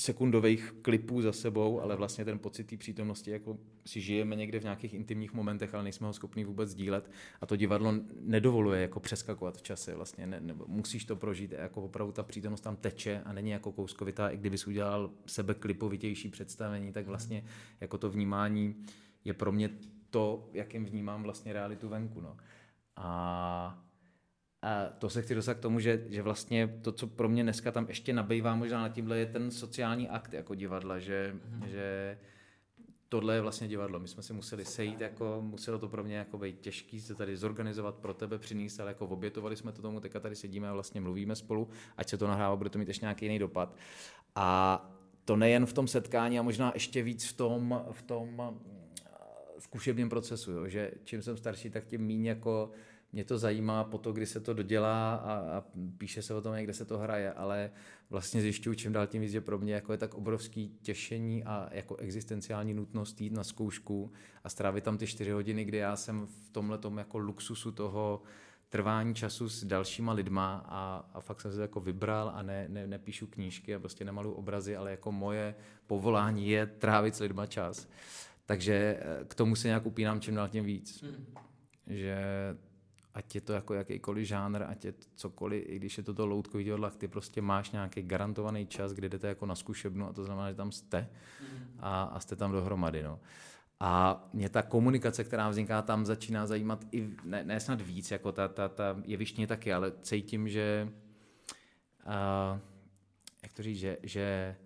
sekundových 0.00 0.74
klipů 0.82 1.22
za 1.22 1.32
sebou, 1.32 1.80
ale 1.80 1.96
vlastně 1.96 2.24
ten 2.24 2.38
pocit 2.38 2.64
té 2.64 2.76
přítomnosti, 2.76 3.30
jako 3.30 3.58
si 3.86 4.00
žijeme 4.00 4.36
někde 4.36 4.60
v 4.60 4.62
nějakých 4.62 4.94
intimních 4.94 5.32
momentech, 5.32 5.74
ale 5.74 5.82
nejsme 5.82 6.06
ho 6.06 6.12
schopni 6.12 6.44
vůbec 6.44 6.70
sdílet 6.70 7.10
a 7.40 7.46
to 7.46 7.56
divadlo 7.56 7.94
nedovoluje 8.20 8.80
jako 8.80 9.00
přeskakovat 9.00 9.56
v 9.56 9.62
čase 9.62 9.94
vlastně, 9.94 10.26
ne, 10.26 10.40
ne, 10.40 10.54
musíš 10.66 11.04
to 11.04 11.16
prožít, 11.16 11.52
jako 11.52 11.82
opravdu 11.82 12.12
ta 12.12 12.22
přítomnost 12.22 12.60
tam 12.60 12.76
teče 12.76 13.22
a 13.24 13.32
není 13.32 13.50
jako 13.50 13.72
kouskovitá, 13.72 14.28
i 14.28 14.36
kdybys 14.36 14.66
udělal 14.66 15.10
sebe 15.26 15.54
klipovitější 15.54 16.28
představení, 16.28 16.92
tak 16.92 17.06
vlastně 17.06 17.44
jako 17.80 17.98
to 17.98 18.10
vnímání 18.10 18.74
je 19.24 19.34
pro 19.34 19.52
mě 19.52 19.70
to, 20.10 20.50
jakým 20.52 20.84
vnímám 20.84 21.22
vlastně 21.22 21.52
realitu 21.52 21.88
venku. 21.88 22.20
No. 22.20 22.36
A 22.96 23.85
a 24.66 24.88
to 24.98 25.10
se 25.10 25.22
chci 25.22 25.34
dostat 25.34 25.54
k 25.54 25.60
tomu, 25.60 25.80
že, 25.80 26.04
že 26.08 26.22
vlastně 26.22 26.78
to, 26.82 26.92
co 26.92 27.06
pro 27.06 27.28
mě 27.28 27.42
dneska 27.42 27.72
tam 27.72 27.84
ještě 27.88 28.12
nabývá 28.12 28.54
možná 28.54 28.80
na 28.80 28.88
tímhle, 28.88 29.18
je 29.18 29.26
ten 29.26 29.50
sociální 29.50 30.08
akt 30.08 30.32
jako 30.32 30.54
divadla, 30.54 30.98
že, 30.98 31.34
mm-hmm. 31.34 31.66
že 31.66 32.18
tohle 33.08 33.34
je 33.34 33.40
vlastně 33.40 33.68
divadlo. 33.68 34.00
My 34.00 34.08
jsme 34.08 34.22
si 34.22 34.32
museli 34.32 34.64
sejít, 34.64 35.00
jako, 35.00 35.38
muselo 35.40 35.78
to 35.78 35.88
pro 35.88 36.04
mě 36.04 36.16
jako 36.16 36.38
být 36.38 36.60
těžký 36.60 37.00
se 37.00 37.14
tady 37.14 37.36
zorganizovat 37.36 37.94
pro 37.94 38.14
tebe, 38.14 38.38
přinést, 38.38 38.80
ale 38.80 38.90
jako 38.90 39.06
obětovali 39.06 39.56
jsme 39.56 39.72
to 39.72 39.82
tomu, 39.82 40.00
teďka 40.00 40.20
tady 40.20 40.36
sedíme 40.36 40.68
a 40.68 40.72
vlastně 40.72 41.00
mluvíme 41.00 41.36
spolu, 41.36 41.68
ať 41.96 42.08
se 42.08 42.18
to 42.18 42.26
nahrává, 42.26 42.56
bude 42.56 42.70
to 42.70 42.78
mít 42.78 42.88
ještě 42.88 43.04
nějaký 43.04 43.24
jiný 43.24 43.38
dopad. 43.38 43.76
A 44.34 44.90
to 45.24 45.36
nejen 45.36 45.66
v 45.66 45.72
tom 45.72 45.88
setkání 45.88 46.38
a 46.38 46.42
možná 46.42 46.70
ještě 46.74 47.02
víc 47.02 47.28
v 47.28 47.36
tom, 47.36 47.84
v 47.90 48.02
tom 48.02 48.58
zkušebním 49.58 50.08
procesu, 50.08 50.52
jo, 50.52 50.68
že 50.68 50.90
čím 51.04 51.22
jsem 51.22 51.36
starší, 51.36 51.70
tak 51.70 51.84
tím 51.84 52.06
méně 52.06 52.28
jako 52.28 52.70
mě 53.16 53.24
to 53.24 53.38
zajímá 53.38 53.84
po 53.84 53.98
to, 53.98 54.12
kdy 54.12 54.26
se 54.26 54.40
to 54.40 54.54
dodělá 54.54 55.14
a, 55.14 55.32
a 55.34 55.64
píše 55.98 56.22
se 56.22 56.34
o 56.34 56.40
tom, 56.40 56.56
kde 56.56 56.74
se 56.74 56.84
to 56.84 56.98
hraje, 56.98 57.32
ale 57.32 57.70
vlastně 58.10 58.40
zjišťuju 58.40 58.74
čím 58.74 58.92
dál 58.92 59.06
tím 59.06 59.22
víc, 59.22 59.32
že 59.32 59.40
pro 59.40 59.58
mě 59.58 59.74
jako 59.74 59.92
je 59.92 59.98
tak 59.98 60.14
obrovský 60.14 60.78
těšení 60.82 61.44
a 61.44 61.68
jako 61.72 61.96
existenciální 61.96 62.74
nutnost 62.74 63.20
jít 63.20 63.32
na 63.32 63.44
zkoušku 63.44 64.12
a 64.44 64.48
strávit 64.48 64.84
tam 64.84 64.98
ty 64.98 65.06
čtyři 65.06 65.30
hodiny, 65.30 65.64
kdy 65.64 65.78
já 65.78 65.96
jsem 65.96 66.26
v 66.26 66.50
tomhle 66.50 66.78
jako 66.98 67.18
luxusu 67.18 67.72
toho 67.72 68.22
trvání 68.68 69.14
času 69.14 69.48
s 69.48 69.64
dalšíma 69.64 70.12
lidma 70.12 70.64
a, 70.68 71.10
a 71.14 71.20
fakt 71.20 71.40
jsem 71.40 71.50
se 71.50 71.56
to 71.56 71.62
jako 71.62 71.80
vybral 71.80 72.32
a 72.34 72.42
ne, 72.42 72.66
ne, 72.68 72.86
nepíšu 72.86 73.26
knížky 73.26 73.74
a 73.74 73.78
prostě 73.78 74.04
nemalu 74.04 74.32
obrazy, 74.32 74.76
ale 74.76 74.90
jako 74.90 75.12
moje 75.12 75.54
povolání 75.86 76.48
je 76.48 76.66
trávit 76.66 77.14
s 77.14 77.20
lidma 77.20 77.46
čas. 77.46 77.88
Takže 78.46 78.74
eh, 78.74 79.24
k 79.24 79.34
tomu 79.34 79.56
se 79.56 79.68
nějak 79.68 79.86
upínám 79.86 80.20
čím 80.20 80.34
dál 80.34 80.48
tím 80.48 80.64
víc. 80.64 81.02
Mm. 81.02 81.26
Že 81.86 82.16
ať 83.16 83.34
je 83.34 83.40
to 83.40 83.52
jako 83.52 83.74
jakýkoliv 83.74 84.26
žánr, 84.28 84.62
ať 84.62 84.84
je 84.84 84.92
to 84.92 85.06
cokoliv, 85.14 85.64
i 85.66 85.76
když 85.76 85.98
je 85.98 86.02
to 86.02 86.14
to 86.14 86.26
loutkový 86.26 86.64
divadlo, 86.64 86.90
ty 86.90 87.08
prostě 87.08 87.42
máš 87.42 87.70
nějaký 87.70 88.02
garantovaný 88.02 88.66
čas, 88.66 88.92
kdy 88.92 89.08
jdete 89.08 89.28
jako 89.28 89.46
na 89.46 89.54
zkušebnu 89.54 90.08
a 90.08 90.12
to 90.12 90.24
znamená, 90.24 90.50
že 90.50 90.56
tam 90.56 90.72
jste 90.72 91.08
a, 91.80 92.02
a 92.02 92.20
jste 92.20 92.36
tam 92.36 92.52
dohromady. 92.52 93.02
No. 93.02 93.20
A 93.80 94.24
mě 94.32 94.48
ta 94.48 94.62
komunikace, 94.62 95.24
která 95.24 95.48
vzniká 95.48 95.82
tam, 95.82 96.06
začíná 96.06 96.46
zajímat 96.46 96.84
i, 96.92 97.08
ne, 97.24 97.44
ne 97.44 97.60
snad 97.60 97.80
víc, 97.80 98.10
jako 98.10 98.32
ta, 98.32 98.48
ta, 98.48 98.68
ta 98.68 98.96
jevištně 99.04 99.46
taky, 99.46 99.72
ale 99.72 99.92
cítím, 100.02 100.48
že 100.48 100.88
uh, 102.06 102.60
jak 103.42 103.52
to 103.52 103.62
říct, 103.62 103.78
že, 103.78 103.98
že 104.02 104.56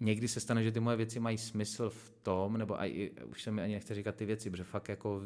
někdy 0.00 0.28
se 0.28 0.40
stane, 0.40 0.64
že 0.64 0.72
ty 0.72 0.80
moje 0.80 0.96
věci 0.96 1.20
mají 1.20 1.38
smysl 1.38 1.90
v 1.90 2.10
tom, 2.22 2.58
nebo 2.58 2.80
aj, 2.80 3.10
už 3.26 3.42
se 3.42 3.50
mi 3.50 3.62
ani 3.62 3.74
nechce 3.74 3.94
říkat 3.94 4.14
ty 4.14 4.26
věci, 4.26 4.50
protože 4.50 4.64
fakt 4.64 4.88
jako 4.88 5.22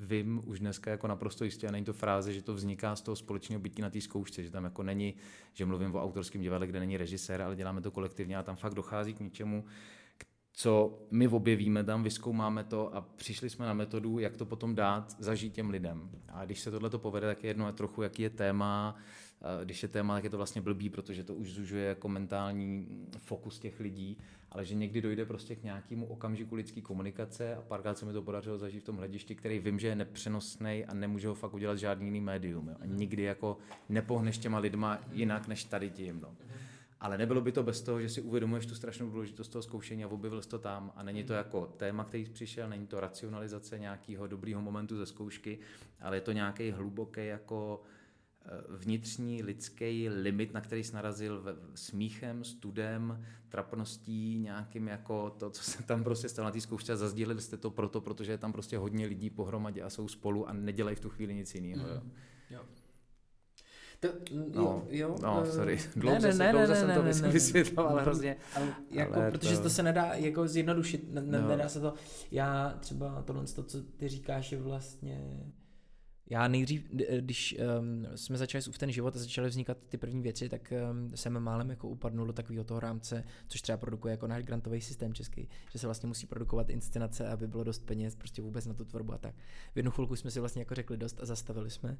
vím 0.00 0.42
už 0.44 0.60
dneska 0.60 0.90
jako 0.90 1.06
naprosto 1.06 1.44
jistě, 1.44 1.68
a 1.68 1.70
není 1.70 1.84
to 1.84 1.92
fráze, 1.92 2.32
že 2.32 2.42
to 2.42 2.54
vzniká 2.54 2.96
z 2.96 3.02
toho 3.02 3.16
společného 3.16 3.60
bytí 3.60 3.82
na 3.82 3.90
té 3.90 4.00
zkoušce, 4.00 4.42
že 4.42 4.50
tam 4.50 4.64
jako 4.64 4.82
není, 4.82 5.14
že 5.52 5.66
mluvím 5.66 5.94
o 5.94 6.02
autorském 6.02 6.42
divadle, 6.42 6.66
kde 6.66 6.80
není 6.80 6.96
režisér, 6.96 7.42
ale 7.42 7.56
děláme 7.56 7.80
to 7.80 7.90
kolektivně 7.90 8.36
a 8.36 8.42
tam 8.42 8.56
fakt 8.56 8.74
dochází 8.74 9.14
k 9.14 9.20
něčemu, 9.20 9.64
co 10.56 10.98
my 11.10 11.28
objevíme 11.28 11.84
tam, 11.84 12.02
vyskoumáme 12.02 12.64
to 12.64 12.94
a 12.94 13.00
přišli 13.00 13.50
jsme 13.50 13.66
na 13.66 13.74
metodu, 13.74 14.18
jak 14.18 14.36
to 14.36 14.46
potom 14.46 14.74
dát 14.74 15.16
zažít 15.18 15.52
těm 15.52 15.70
lidem. 15.70 16.10
A 16.28 16.44
když 16.44 16.60
se 16.60 16.70
tohle 16.70 16.90
to 16.90 16.98
povede, 16.98 17.26
tak 17.26 17.44
je 17.44 17.50
jedno 17.50 17.72
trochu, 17.72 18.02
jaký 18.02 18.22
je 18.22 18.30
téma, 18.30 18.96
když 19.64 19.82
je 19.82 19.88
téma, 19.88 20.14
tak 20.14 20.24
je 20.24 20.30
to 20.30 20.36
vlastně 20.36 20.60
blbý, 20.60 20.90
protože 20.90 21.24
to 21.24 21.34
už 21.34 21.52
zužuje 21.52 21.84
jako 21.84 22.08
mentální 22.08 22.88
fokus 23.18 23.58
těch 23.58 23.80
lidí, 23.80 24.18
ale 24.50 24.64
že 24.64 24.74
někdy 24.74 25.00
dojde 25.00 25.24
prostě 25.24 25.56
k 25.56 25.62
nějakému 25.62 26.06
okamžiku 26.06 26.54
lidské 26.54 26.80
komunikace 26.80 27.56
a 27.56 27.62
párkrát 27.62 27.98
se 27.98 28.06
mi 28.06 28.12
to 28.12 28.22
podařilo 28.22 28.58
zažít 28.58 28.82
v 28.82 28.86
tom 28.86 28.96
hledišti, 28.96 29.34
který 29.34 29.58
vím, 29.58 29.78
že 29.78 29.88
je 29.88 29.96
nepřenosný 29.96 30.84
a 30.84 30.94
nemůže 30.94 31.28
ho 31.28 31.34
fakt 31.34 31.54
udělat 31.54 31.78
žádný 31.78 32.06
jiný 32.06 32.20
médium. 32.20 32.68
Jo. 32.68 32.74
A 32.80 32.86
nikdy 32.86 33.22
jako 33.22 33.58
nepohneš 33.88 34.38
těma 34.38 34.58
lidma 34.58 34.98
jinak 35.12 35.48
než 35.48 35.64
tady 35.64 35.90
tím. 35.90 36.20
No. 36.20 36.36
Ale 37.00 37.18
nebylo 37.18 37.40
by 37.40 37.52
to 37.52 37.62
bez 37.62 37.82
toho, 37.82 38.00
že 38.00 38.08
si 38.08 38.20
uvědomuješ 38.20 38.66
tu 38.66 38.74
strašnou 38.74 39.10
důležitost 39.10 39.48
toho 39.48 39.62
zkoušení 39.62 40.04
a 40.04 40.08
objevil 40.08 40.42
jsi 40.42 40.48
to 40.48 40.58
tam. 40.58 40.92
A 40.96 41.02
není 41.02 41.24
to 41.24 41.32
jako 41.32 41.66
téma, 41.76 42.04
který 42.04 42.24
přišel, 42.24 42.68
není 42.68 42.86
to 42.86 43.00
racionalizace 43.00 43.78
nějakého 43.78 44.26
dobrého 44.26 44.62
momentu 44.62 44.96
ze 44.96 45.06
zkoušky, 45.06 45.58
ale 46.00 46.16
je 46.16 46.20
to 46.20 46.32
nějaký 46.32 46.70
hluboký 46.70 47.26
jako 47.26 47.82
eh, 47.84 47.93
vnitřní 48.68 49.42
lidský 49.42 50.08
limit, 50.08 50.52
na 50.52 50.60
který 50.60 50.84
jsi 50.84 50.94
narazil 50.94 51.44
smíchem, 51.74 52.44
studem, 52.44 53.24
trapností, 53.48 54.38
nějakým 54.38 54.88
jako 54.88 55.30
to, 55.30 55.50
co 55.50 55.62
se 55.62 55.82
tam 55.82 56.04
prostě 56.04 56.28
stalo 56.28 56.44
na 56.44 56.52
té 56.52 56.60
zkoušce 56.60 56.92
a 56.92 56.96
zazdílili 56.96 57.40
jste 57.40 57.56
to 57.56 57.70
proto, 57.70 58.00
protože 58.00 58.32
je 58.32 58.38
tam 58.38 58.52
prostě 58.52 58.78
hodně 58.78 59.06
lidí 59.06 59.30
pohromadě 59.30 59.82
a 59.82 59.90
jsou 59.90 60.08
spolu 60.08 60.48
a 60.48 60.52
nedělají 60.52 60.96
v 60.96 61.00
tu 61.00 61.10
chvíli 61.10 61.34
nic 61.34 61.54
jiného. 61.54 61.84
Mm. 61.84 62.10
Jo. 62.50 62.60
To, 64.00 64.08
no, 64.54 64.84
jo, 64.88 65.16
no, 65.22 65.40
uh, 65.40 65.46
sorry. 65.46 65.78
Dlouze, 65.96 66.32
ne, 66.32 66.34
ne, 66.34 66.52
dlouze 66.52 66.72
ne, 66.72 66.76
jsem 66.76 66.88
ne, 66.88 66.94
to 66.94 67.02
ne, 67.02 67.32
vysvětloval, 67.32 68.00
hrozně. 68.00 68.36
Ale, 68.56 68.74
jako, 68.90 69.14
ale 69.14 69.30
protože 69.30 69.56
to... 69.56 69.62
to 69.62 69.70
se 69.70 69.82
nedá 69.82 70.14
jako 70.14 70.48
zjednodušit, 70.48 71.12
ne, 71.12 71.20
no. 71.20 71.48
nedá 71.48 71.68
se 71.68 71.80
to. 71.80 71.94
Já 72.30 72.76
třeba 72.80 73.22
tohle, 73.22 73.44
to, 73.46 73.62
co 73.62 73.82
ty 73.82 74.08
říkáš, 74.08 74.52
je 74.52 74.58
vlastně 74.58 75.44
já 76.30 76.48
nejdřív, 76.48 76.90
když 77.20 77.56
um, 77.78 78.06
jsme 78.14 78.38
začali 78.38 78.62
s 78.62 78.78
ten 78.78 78.92
život 78.92 79.16
a 79.16 79.18
začaly 79.18 79.48
vznikat 79.48 79.78
ty 79.88 79.98
první 79.98 80.22
věci, 80.22 80.48
tak 80.48 80.72
um, 80.90 81.16
jsem 81.16 81.40
málem 81.40 81.70
jako 81.70 81.88
upadnul 81.88 82.26
do 82.26 82.32
takového 82.32 82.64
toho 82.64 82.80
rámce, 82.80 83.24
což 83.48 83.62
třeba 83.62 83.78
produkuje 83.78 84.12
jako 84.12 84.26
náš 84.26 84.44
grantový 84.44 84.80
systém 84.80 85.14
český, 85.14 85.48
že 85.72 85.78
se 85.78 85.86
vlastně 85.86 86.06
musí 86.06 86.26
produkovat 86.26 86.70
inscenace, 86.70 87.28
aby 87.28 87.46
bylo 87.46 87.64
dost 87.64 87.86
peněz 87.86 88.14
prostě 88.14 88.42
vůbec 88.42 88.66
na 88.66 88.74
tu 88.74 88.84
tvorbu 88.84 89.12
a 89.12 89.18
tak. 89.18 89.34
V 89.74 89.76
jednu 89.76 89.90
chvilku 89.90 90.16
jsme 90.16 90.30
si 90.30 90.40
vlastně 90.40 90.62
jako 90.62 90.74
řekli 90.74 90.96
dost 90.96 91.20
a 91.20 91.26
zastavili 91.26 91.70
jsme. 91.70 91.98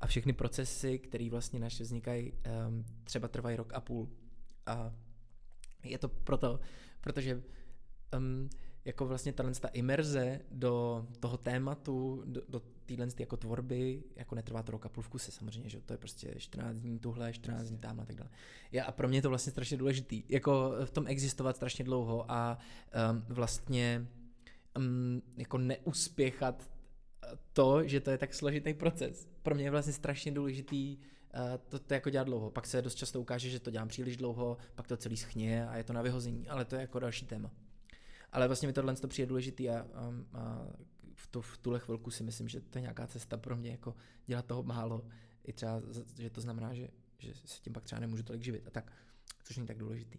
A 0.00 0.06
všechny 0.06 0.32
procesy, 0.32 0.98
které 0.98 1.30
vlastně 1.30 1.58
naše 1.58 1.82
vznikají, 1.82 2.32
um, 2.32 2.84
třeba 3.04 3.28
trvají 3.28 3.56
rok 3.56 3.72
a 3.74 3.80
půl. 3.80 4.08
A 4.66 4.94
je 5.84 5.98
to 5.98 6.08
proto, 6.08 6.60
protože 7.00 7.42
um, 8.16 8.48
jako 8.86 9.06
vlastně 9.06 9.32
ta, 9.32 9.50
ta 9.60 9.68
imerze 9.68 10.40
do 10.50 11.06
toho 11.20 11.36
tématu, 11.36 12.22
do, 12.26 12.42
do 12.48 12.62
téhle 12.86 13.08
jako 13.18 13.36
tvorby, 13.36 14.02
jako 14.16 14.34
netrvá 14.34 14.62
to 14.62 14.72
rok 14.72 14.86
a 14.86 14.88
půl 14.88 15.02
v 15.02 15.08
kuse 15.08 15.32
samozřejmě, 15.32 15.70
že 15.70 15.80
to 15.80 15.92
je 15.92 15.98
prostě 15.98 16.34
14 16.38 16.76
dní 16.76 16.98
tuhle, 16.98 17.32
14 17.32 17.68
dní 17.68 17.78
tam 17.78 18.00
a 18.00 18.04
tak 18.04 18.16
dále. 18.16 18.30
Já, 18.72 18.84
a 18.84 18.92
pro 18.92 19.08
mě 19.08 19.18
je 19.18 19.22
to 19.22 19.28
vlastně 19.28 19.50
strašně 19.52 19.76
důležitý, 19.76 20.22
jako 20.28 20.72
v 20.84 20.90
tom 20.90 21.06
existovat 21.06 21.56
strašně 21.56 21.84
dlouho 21.84 22.30
a 22.30 22.58
um, 23.10 23.24
vlastně 23.28 24.06
um, 24.76 25.22
jako 25.36 25.58
neuspěchat 25.58 26.70
to, 27.52 27.88
že 27.88 28.00
to 28.00 28.10
je 28.10 28.18
tak 28.18 28.34
složitý 28.34 28.74
proces. 28.74 29.28
Pro 29.42 29.54
mě 29.54 29.64
je 29.64 29.70
vlastně 29.70 29.92
strašně 29.92 30.32
důležitý 30.32 30.98
uh, 30.98 31.40
to, 31.68 31.78
to 31.78 31.94
jako 31.94 32.10
dělat 32.10 32.24
dlouho. 32.24 32.50
Pak 32.50 32.66
se 32.66 32.82
dost 32.82 32.94
často 32.94 33.20
ukáže, 33.20 33.50
že 33.50 33.60
to 33.60 33.70
dělám 33.70 33.88
příliš 33.88 34.16
dlouho, 34.16 34.56
pak 34.74 34.86
to 34.86 34.96
celý 34.96 35.16
schně 35.16 35.68
a 35.68 35.76
je 35.76 35.84
to 35.84 35.92
na 35.92 36.02
vyhození, 36.02 36.48
ale 36.48 36.64
to 36.64 36.74
je 36.74 36.80
jako 36.80 36.98
další 36.98 37.26
téma. 37.26 37.50
Ale 38.36 38.46
vlastně 38.46 38.68
mi 38.68 38.72
tohle 38.72 38.96
to 38.96 39.08
přijde 39.08 39.26
důležitý 39.26 39.70
a, 39.70 39.86
a, 39.94 40.12
a 40.38 40.66
v, 41.14 41.26
to, 41.26 41.42
v 41.42 41.58
tuhle 41.58 41.78
chvilku 41.78 42.10
si 42.10 42.22
myslím, 42.22 42.48
že 42.48 42.60
to 42.60 42.78
je 42.78 42.82
nějaká 42.82 43.06
cesta 43.06 43.36
pro 43.36 43.56
mě, 43.56 43.70
jako 43.70 43.94
dělat 44.26 44.46
toho 44.46 44.62
málo. 44.62 45.04
I 45.44 45.52
třeba, 45.52 45.82
že 46.18 46.30
to 46.30 46.40
znamená, 46.40 46.74
že, 46.74 46.88
že 47.18 47.34
se 47.34 47.60
tím 47.62 47.72
pak 47.72 47.84
třeba 47.84 48.00
nemůžu 48.00 48.22
tolik 48.22 48.42
živit 48.42 48.66
a 48.66 48.70
tak, 48.70 48.92
což 49.44 49.56
není 49.56 49.66
tak 49.66 49.78
důležitý. 49.78 50.18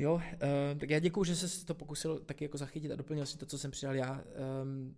Jo, 0.00 0.14
uh, 0.14 0.20
tak 0.78 0.90
já 0.90 0.98
děkuju, 0.98 1.24
že 1.24 1.36
jsi 1.36 1.66
to 1.66 1.74
pokusil 1.74 2.18
taky 2.18 2.44
jako 2.44 2.58
zachytit 2.58 2.92
a 2.92 2.96
doplnil 2.96 3.26
si 3.26 3.38
to, 3.38 3.46
co 3.46 3.58
jsem 3.58 3.70
přidal 3.70 3.94
já. 3.94 4.24
Um, 4.62 4.94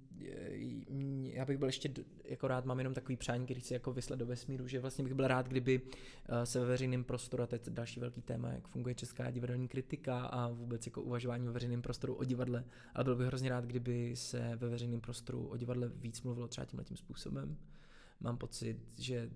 já 1.23 1.45
bych 1.45 1.59
byl 1.59 1.69
ještě 1.69 1.91
jako 2.25 2.49
rád, 2.49 2.65
mám 2.65 2.79
jenom 2.79 2.95
takový 2.95 3.17
přání, 3.17 3.45
který 3.45 3.61
chci 3.61 3.75
jako 3.75 3.93
vyslat 3.93 4.19
do 4.19 4.27
vesmíru, 4.27 4.69
že 4.69 4.81
vlastně 4.81 5.05
bych 5.05 5.15
byl 5.15 5.27
rád, 5.29 5.49
kdyby 5.49 5.81
uh, 5.83 6.43
se 6.45 6.61
ve 6.61 6.67
veřejném 6.67 7.05
prostoru, 7.05 7.43
a 7.43 7.47
to 7.47 7.55
je 7.55 7.61
další 7.69 8.01
velký 8.01 8.23
téma, 8.23 8.53
jak 8.53 8.69
funguje 8.69 8.95
česká 8.95 9.31
divadelní 9.31 9.69
kritika 9.69 10.21
a 10.21 10.49
vůbec 10.49 10.87
jako 10.87 11.03
uvažování 11.03 11.47
ve 11.47 11.53
veřejném 11.53 11.83
prostoru 11.83 12.15
o 12.15 12.25
divadle, 12.25 12.65
ale 12.95 13.05
byl 13.05 13.17
bych 13.17 13.27
hrozně 13.27 13.51
rád, 13.51 13.65
kdyby 13.65 14.17
se 14.17 14.57
ve 14.57 14.69
veřejném 14.69 15.01
prostoru 15.01 15.47
o 15.47 15.57
divadle 15.57 15.89
víc 15.89 16.23
mluvilo 16.23 16.49
třeba 16.49 16.65
tímhle 16.65 16.85
tím 16.85 16.97
způsobem. 16.97 17.57
Mám 18.21 18.39
pocit, 18.39 18.77
že 18.99 19.31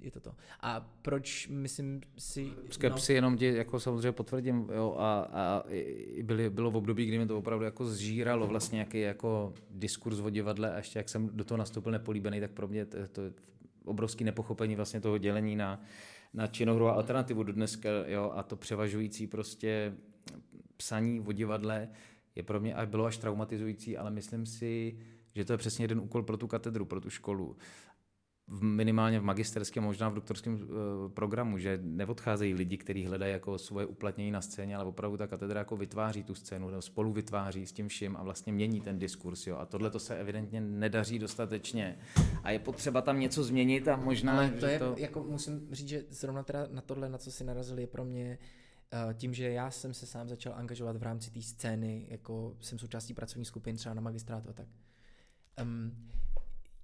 je 0.00 0.10
to 0.10 0.20
to. 0.20 0.34
A 0.60 0.92
proč 1.02 1.48
myslím 1.48 2.00
si... 2.18 2.52
Skepsy 2.70 3.12
no. 3.12 3.16
jenom 3.16 3.36
ti 3.36 3.54
jako 3.54 3.80
samozřejmě 3.80 4.12
potvrdím, 4.12 4.70
jo, 4.74 4.96
a, 4.98 5.28
a 5.32 5.64
byly, 6.22 6.50
bylo 6.50 6.70
v 6.70 6.76
období, 6.76 7.06
kdy 7.06 7.18
mi 7.18 7.26
to 7.26 7.38
opravdu 7.38 7.64
jako 7.64 7.86
zžíralo 7.86 8.46
vlastně 8.46 8.76
nějaký 8.76 9.00
jako 9.00 9.52
diskurs 9.70 10.18
o 10.18 10.30
divadle 10.30 10.72
a 10.72 10.76
ještě 10.76 10.98
jak 10.98 11.08
jsem 11.08 11.30
do 11.32 11.44
toho 11.44 11.58
nastoupil 11.58 11.92
nepolíbený, 11.92 12.40
tak 12.40 12.50
pro 12.50 12.68
mě 12.68 12.84
to, 12.84 12.98
to 13.12 13.22
je 13.22 13.32
obrovský 13.84 14.24
nepochopení 14.24 14.76
vlastně 14.76 15.00
toho 15.00 15.18
dělení 15.18 15.56
na, 15.56 15.82
na 16.34 16.46
činohru 16.46 16.88
a 16.88 16.92
alternativu 16.92 17.42
do 17.42 17.52
dneska, 17.52 17.88
jo, 18.06 18.32
a 18.34 18.42
to 18.42 18.56
převažující 18.56 19.26
prostě 19.26 19.94
psaní 20.76 21.20
o 21.20 21.32
divadle 21.32 21.88
je 22.34 22.42
pro 22.42 22.60
mě 22.60 22.74
až 22.74 22.88
bylo 22.88 23.04
až 23.04 23.18
traumatizující, 23.18 23.96
ale 23.96 24.10
myslím 24.10 24.46
si, 24.46 24.98
že 25.34 25.44
to 25.44 25.52
je 25.52 25.56
přesně 25.56 25.84
jeden 25.84 26.00
úkol 26.00 26.22
pro 26.22 26.36
tu 26.36 26.46
katedru, 26.46 26.84
pro 26.84 27.00
tu 27.00 27.10
školu 27.10 27.56
v, 28.48 28.62
minimálně 28.62 29.20
v 29.20 29.22
magisterském, 29.22 29.84
možná 29.84 30.08
v 30.08 30.14
doktorském 30.14 30.54
uh, 30.54 30.68
programu, 31.08 31.58
že 31.58 31.78
neodcházejí 31.82 32.54
lidi, 32.54 32.76
kteří 32.76 33.06
hledají 33.06 33.32
jako 33.32 33.58
svoje 33.58 33.86
uplatnění 33.86 34.30
na 34.30 34.40
scéně, 34.40 34.76
ale 34.76 34.84
opravdu 34.84 35.16
ta 35.16 35.26
katedra 35.26 35.58
jako 35.58 35.76
vytváří 35.76 36.24
tu 36.24 36.34
scénu, 36.34 36.70
nebo 36.70 36.82
spolu 36.82 37.12
vytváří 37.12 37.66
s 37.66 37.72
tím 37.72 37.88
vším 37.88 38.16
a 38.16 38.22
vlastně 38.22 38.52
mění 38.52 38.80
ten 38.80 38.98
diskurs. 38.98 39.46
Jo. 39.46 39.56
A 39.56 39.66
tohle 39.66 39.90
to 39.90 39.98
se 39.98 40.16
evidentně 40.16 40.60
nedaří 40.60 41.18
dostatečně. 41.18 41.98
A 42.42 42.50
je 42.50 42.58
potřeba 42.58 43.02
tam 43.02 43.20
něco 43.20 43.44
změnit 43.44 43.88
a 43.88 43.96
možná... 43.96 44.32
Ale 44.32 44.50
to 44.50 44.66
je, 44.66 44.78
to... 44.78 44.94
jako 44.98 45.22
musím 45.22 45.68
říct, 45.72 45.88
že 45.88 46.04
zrovna 46.10 46.42
teda 46.42 46.66
na 46.70 46.80
tohle, 46.80 47.08
na 47.08 47.18
co 47.18 47.32
si 47.32 47.44
narazili, 47.44 47.82
je 47.82 47.86
pro 47.86 48.04
mě 48.04 48.38
uh, 49.06 49.12
tím, 49.12 49.34
že 49.34 49.50
já 49.50 49.70
jsem 49.70 49.94
se 49.94 50.06
sám 50.06 50.28
začal 50.28 50.54
angažovat 50.56 50.96
v 50.96 51.02
rámci 51.02 51.30
té 51.30 51.42
scény, 51.42 52.06
jako 52.10 52.56
jsem 52.60 52.78
součástí 52.78 53.14
pracovní 53.14 53.44
skupin 53.44 53.76
třeba 53.76 53.94
na 53.94 54.00
magistrátu 54.00 54.50
a 54.50 54.52
tak. 54.52 54.66
Um, 55.62 55.92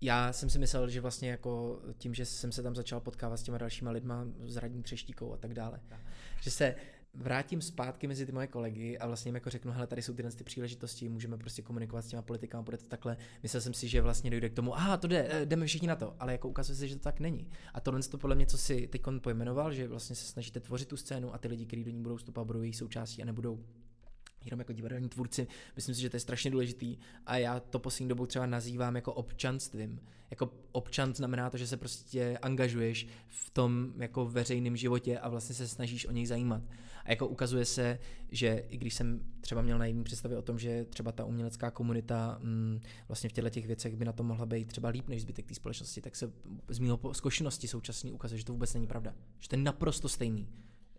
já 0.05 0.33
jsem 0.33 0.51
si 0.51 0.59
myslel, 0.59 0.89
že 0.89 1.01
vlastně 1.01 1.31
jako 1.31 1.81
tím, 1.99 2.15
že 2.15 2.25
jsem 2.25 2.53
se 2.53 2.63
tam 2.63 2.75
začal 2.75 3.01
potkávat 3.01 3.41
s 3.41 3.43
těma 3.43 3.59
dalšíma 3.59 3.91
lidma, 3.91 4.27
s 4.47 4.57
radní 4.57 4.83
třeštíkou 4.83 5.33
a 5.33 5.37
tak 5.37 5.55
dále, 5.55 5.81
že 6.41 6.51
se 6.51 6.75
vrátím 7.15 7.61
zpátky 7.61 8.07
mezi 8.07 8.27
ty 8.27 8.33
moje 8.33 8.47
kolegy 8.47 8.99
a 8.99 9.07
vlastně 9.07 9.29
jim 9.29 9.35
jako 9.35 9.51
řeknu, 9.51 9.73
hele, 9.73 9.87
tady 9.87 10.03
jsou 10.03 10.15
tyhle 10.15 10.33
ty 10.33 10.45
příležitosti, 10.45 11.09
můžeme 11.09 11.39
prostě 11.39 11.63
komunikovat 11.63 12.03
s 12.03 12.09
těma 12.09 12.23
politikama, 12.23 12.63
bude 12.63 12.77
to 12.77 12.85
takhle. 12.85 13.17
Myslel 13.43 13.61
jsem 13.61 13.75
si, 13.75 13.89
že 13.89 14.01
vlastně 14.01 14.31
dojde 14.31 14.49
k 14.49 14.55
tomu, 14.55 14.77
aha, 14.77 14.97
to 14.97 15.07
jde, 15.07 15.27
eh, 15.31 15.47
jdeme 15.47 15.67
všichni 15.67 15.89
na 15.89 15.97
to, 15.97 16.17
ale 16.19 16.33
jako 16.33 16.49
ukazuje 16.49 16.77
se, 16.77 16.89
že 16.89 16.97
to 16.97 17.03
tak 17.03 17.21
není. 17.21 17.49
A 17.75 17.81
tohle 17.81 18.03
to 18.03 18.19
podle 18.19 18.37
mě, 18.37 18.47
co 18.47 18.59
si 18.59 18.87
teď 18.87 19.03
pojmenoval, 19.21 19.73
že 19.73 19.89
vlastně 19.89 20.17
se 20.17 20.25
snažíte 20.25 20.61
tvořit 20.61 20.89
tu 20.89 20.97
scénu 20.97 21.35
a 21.35 21.39
ty 21.39 21.49
lidi, 21.49 21.67
kteří 21.67 21.85
do 21.85 21.91
ní 21.91 22.03
budou 22.03 22.17
vstupovat, 22.17 22.45
budou 22.45 22.63
její 22.63 22.73
součástí 22.73 23.23
a 23.23 23.27
nebudou 23.27 23.65
jenom 24.45 24.59
jako 24.61 24.73
divadelní 24.73 25.09
tvůrci, 25.09 25.47
myslím 25.77 25.95
si, 25.95 26.01
že 26.01 26.11
to 26.11 26.17
je 26.17 26.21
strašně 26.21 26.51
důležitý 26.51 26.97
a 27.27 27.37
já 27.37 27.61
to 27.61 27.79
poslední 27.79 28.09
dobou 28.09 28.27
třeba 28.27 28.47
nazývám 28.47 28.97
jako 28.97 29.13
občanstvím. 29.13 30.01
Jako 30.31 30.51
občan 30.73 31.15
znamená 31.15 31.51
to, 31.51 31.57
že 31.57 31.67
se 31.67 31.77
prostě 31.77 32.39
angažuješ 32.43 33.07
v 33.29 33.51
tom 33.51 33.93
jako 33.97 34.27
veřejném 34.27 34.77
životě 34.77 35.19
a 35.19 35.29
vlastně 35.29 35.55
se 35.55 35.69
snažíš 35.69 36.07
o 36.07 36.13
něj 36.13 36.27
zajímat. 36.27 36.63
A 37.05 37.11
jako 37.11 37.27
ukazuje 37.27 37.65
se, 37.65 37.99
že 38.31 38.65
i 38.69 38.77
když 38.77 38.95
jsem 38.95 39.21
třeba 39.41 39.63
měl 39.63 39.79
na 39.79 39.87
jedné 39.87 40.05
představě 40.05 40.39
o 40.39 40.43
tom, 40.43 40.59
že 40.59 40.85
třeba 40.85 41.13
ta 41.13 41.25
umělecká 41.25 41.71
komunita 41.71 42.39
mm, 42.43 42.81
vlastně 43.09 43.29
v 43.29 43.33
těchto 43.33 43.51
těch 43.51 43.67
věcech 43.67 43.97
by 43.97 44.05
na 44.05 44.13
to 44.13 44.23
mohla 44.23 44.47
být 44.47 44.69
třeba 44.69 44.89
líp 44.89 45.09
než 45.09 45.23
zbytek 45.23 45.47
té 45.47 45.55
společnosti, 45.55 46.01
tak 46.01 46.17
se 46.17 46.33
z 46.69 46.79
mého 46.79 47.01
zkušenosti 47.13 47.69
současně 47.69 48.13
ukazuje, 48.13 48.39
že 48.39 48.45
to 48.45 48.53
vůbec 48.53 48.75
není 48.75 48.87
pravda. 48.87 49.15
Že 49.39 49.49
to 49.49 49.57
je 49.57 49.63
naprosto 49.63 50.09
stejný. 50.09 50.49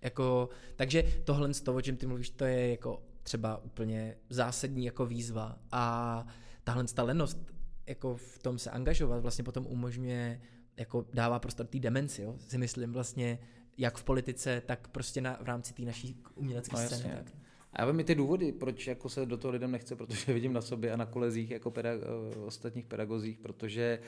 Jako, 0.01 0.49
takže 0.75 1.03
tohle 1.23 1.53
z 1.53 1.61
toho, 1.61 1.77
o 1.77 1.81
čem 1.81 1.97
ty 1.97 2.07
mluvíš, 2.07 2.29
to 2.29 2.45
je 2.45 2.69
jako 2.69 3.03
třeba 3.25 3.63
úplně 3.63 4.15
zásadní 4.29 4.85
jako 4.85 5.05
výzva 5.05 5.59
a 5.71 6.25
tahle 6.63 6.83
ta 6.83 7.03
lenost 7.03 7.51
jako 7.87 8.15
v 8.15 8.39
tom 8.39 8.59
se 8.59 8.71
angažovat 8.71 9.19
vlastně 9.19 9.43
potom 9.43 9.65
umožňuje 9.65 10.41
jako 10.77 11.05
dává 11.13 11.39
prostor 11.39 11.65
té 11.65 11.79
demenci, 11.79 12.21
jo? 12.21 12.35
si 12.47 12.57
myslím 12.57 12.93
vlastně 12.93 13.39
jak 13.77 13.97
v 13.97 14.03
politice, 14.03 14.61
tak 14.65 14.87
prostě 14.87 15.21
na, 15.21 15.37
v 15.41 15.45
rámci 15.45 15.73
té 15.73 15.81
naší 15.81 16.23
umělecké 16.35 16.75
no, 16.75 16.87
scény. 16.87 17.13
Tak. 17.15 17.33
A 17.73 17.81
já 17.81 17.91
vím 17.91 17.99
i 17.99 18.03
ty 18.03 18.15
důvody, 18.15 18.51
proč 18.51 18.87
jako 18.87 19.09
se 19.09 19.25
do 19.25 19.37
toho 19.37 19.51
lidem 19.51 19.71
nechce, 19.71 19.95
protože 19.95 20.33
vidím 20.33 20.53
na 20.53 20.61
sobě 20.61 20.91
a 20.91 20.95
na 20.95 21.05
kolezích 21.05 21.51
jako 21.51 21.71
pedag- 21.71 21.99
ostatních 22.45 22.85
pedagozích, 22.85 23.39
protože 23.39 23.99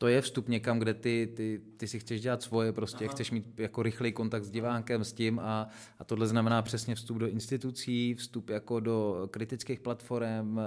to 0.00 0.08
je 0.08 0.20
vstup 0.20 0.48
někam, 0.48 0.78
kde 0.78 0.94
ty, 0.94 1.32
ty, 1.36 1.60
ty 1.76 1.88
si 1.88 1.98
chceš 1.98 2.20
dělat 2.20 2.42
svoje, 2.42 2.72
prostě 2.72 3.04
Aha. 3.04 3.12
chceš 3.12 3.30
mít 3.30 3.60
jako 3.60 3.82
rychlý 3.82 4.12
kontakt 4.12 4.44
s 4.44 4.50
divákem, 4.50 5.04
s 5.04 5.12
tím 5.12 5.38
a, 5.38 5.68
a 5.98 6.04
tohle 6.04 6.26
znamená 6.26 6.62
přesně 6.62 6.94
vstup 6.94 7.18
do 7.18 7.28
institucí, 7.28 8.14
vstup 8.14 8.50
jako 8.50 8.80
do 8.80 9.28
kritických 9.30 9.80
platform, 9.80 10.58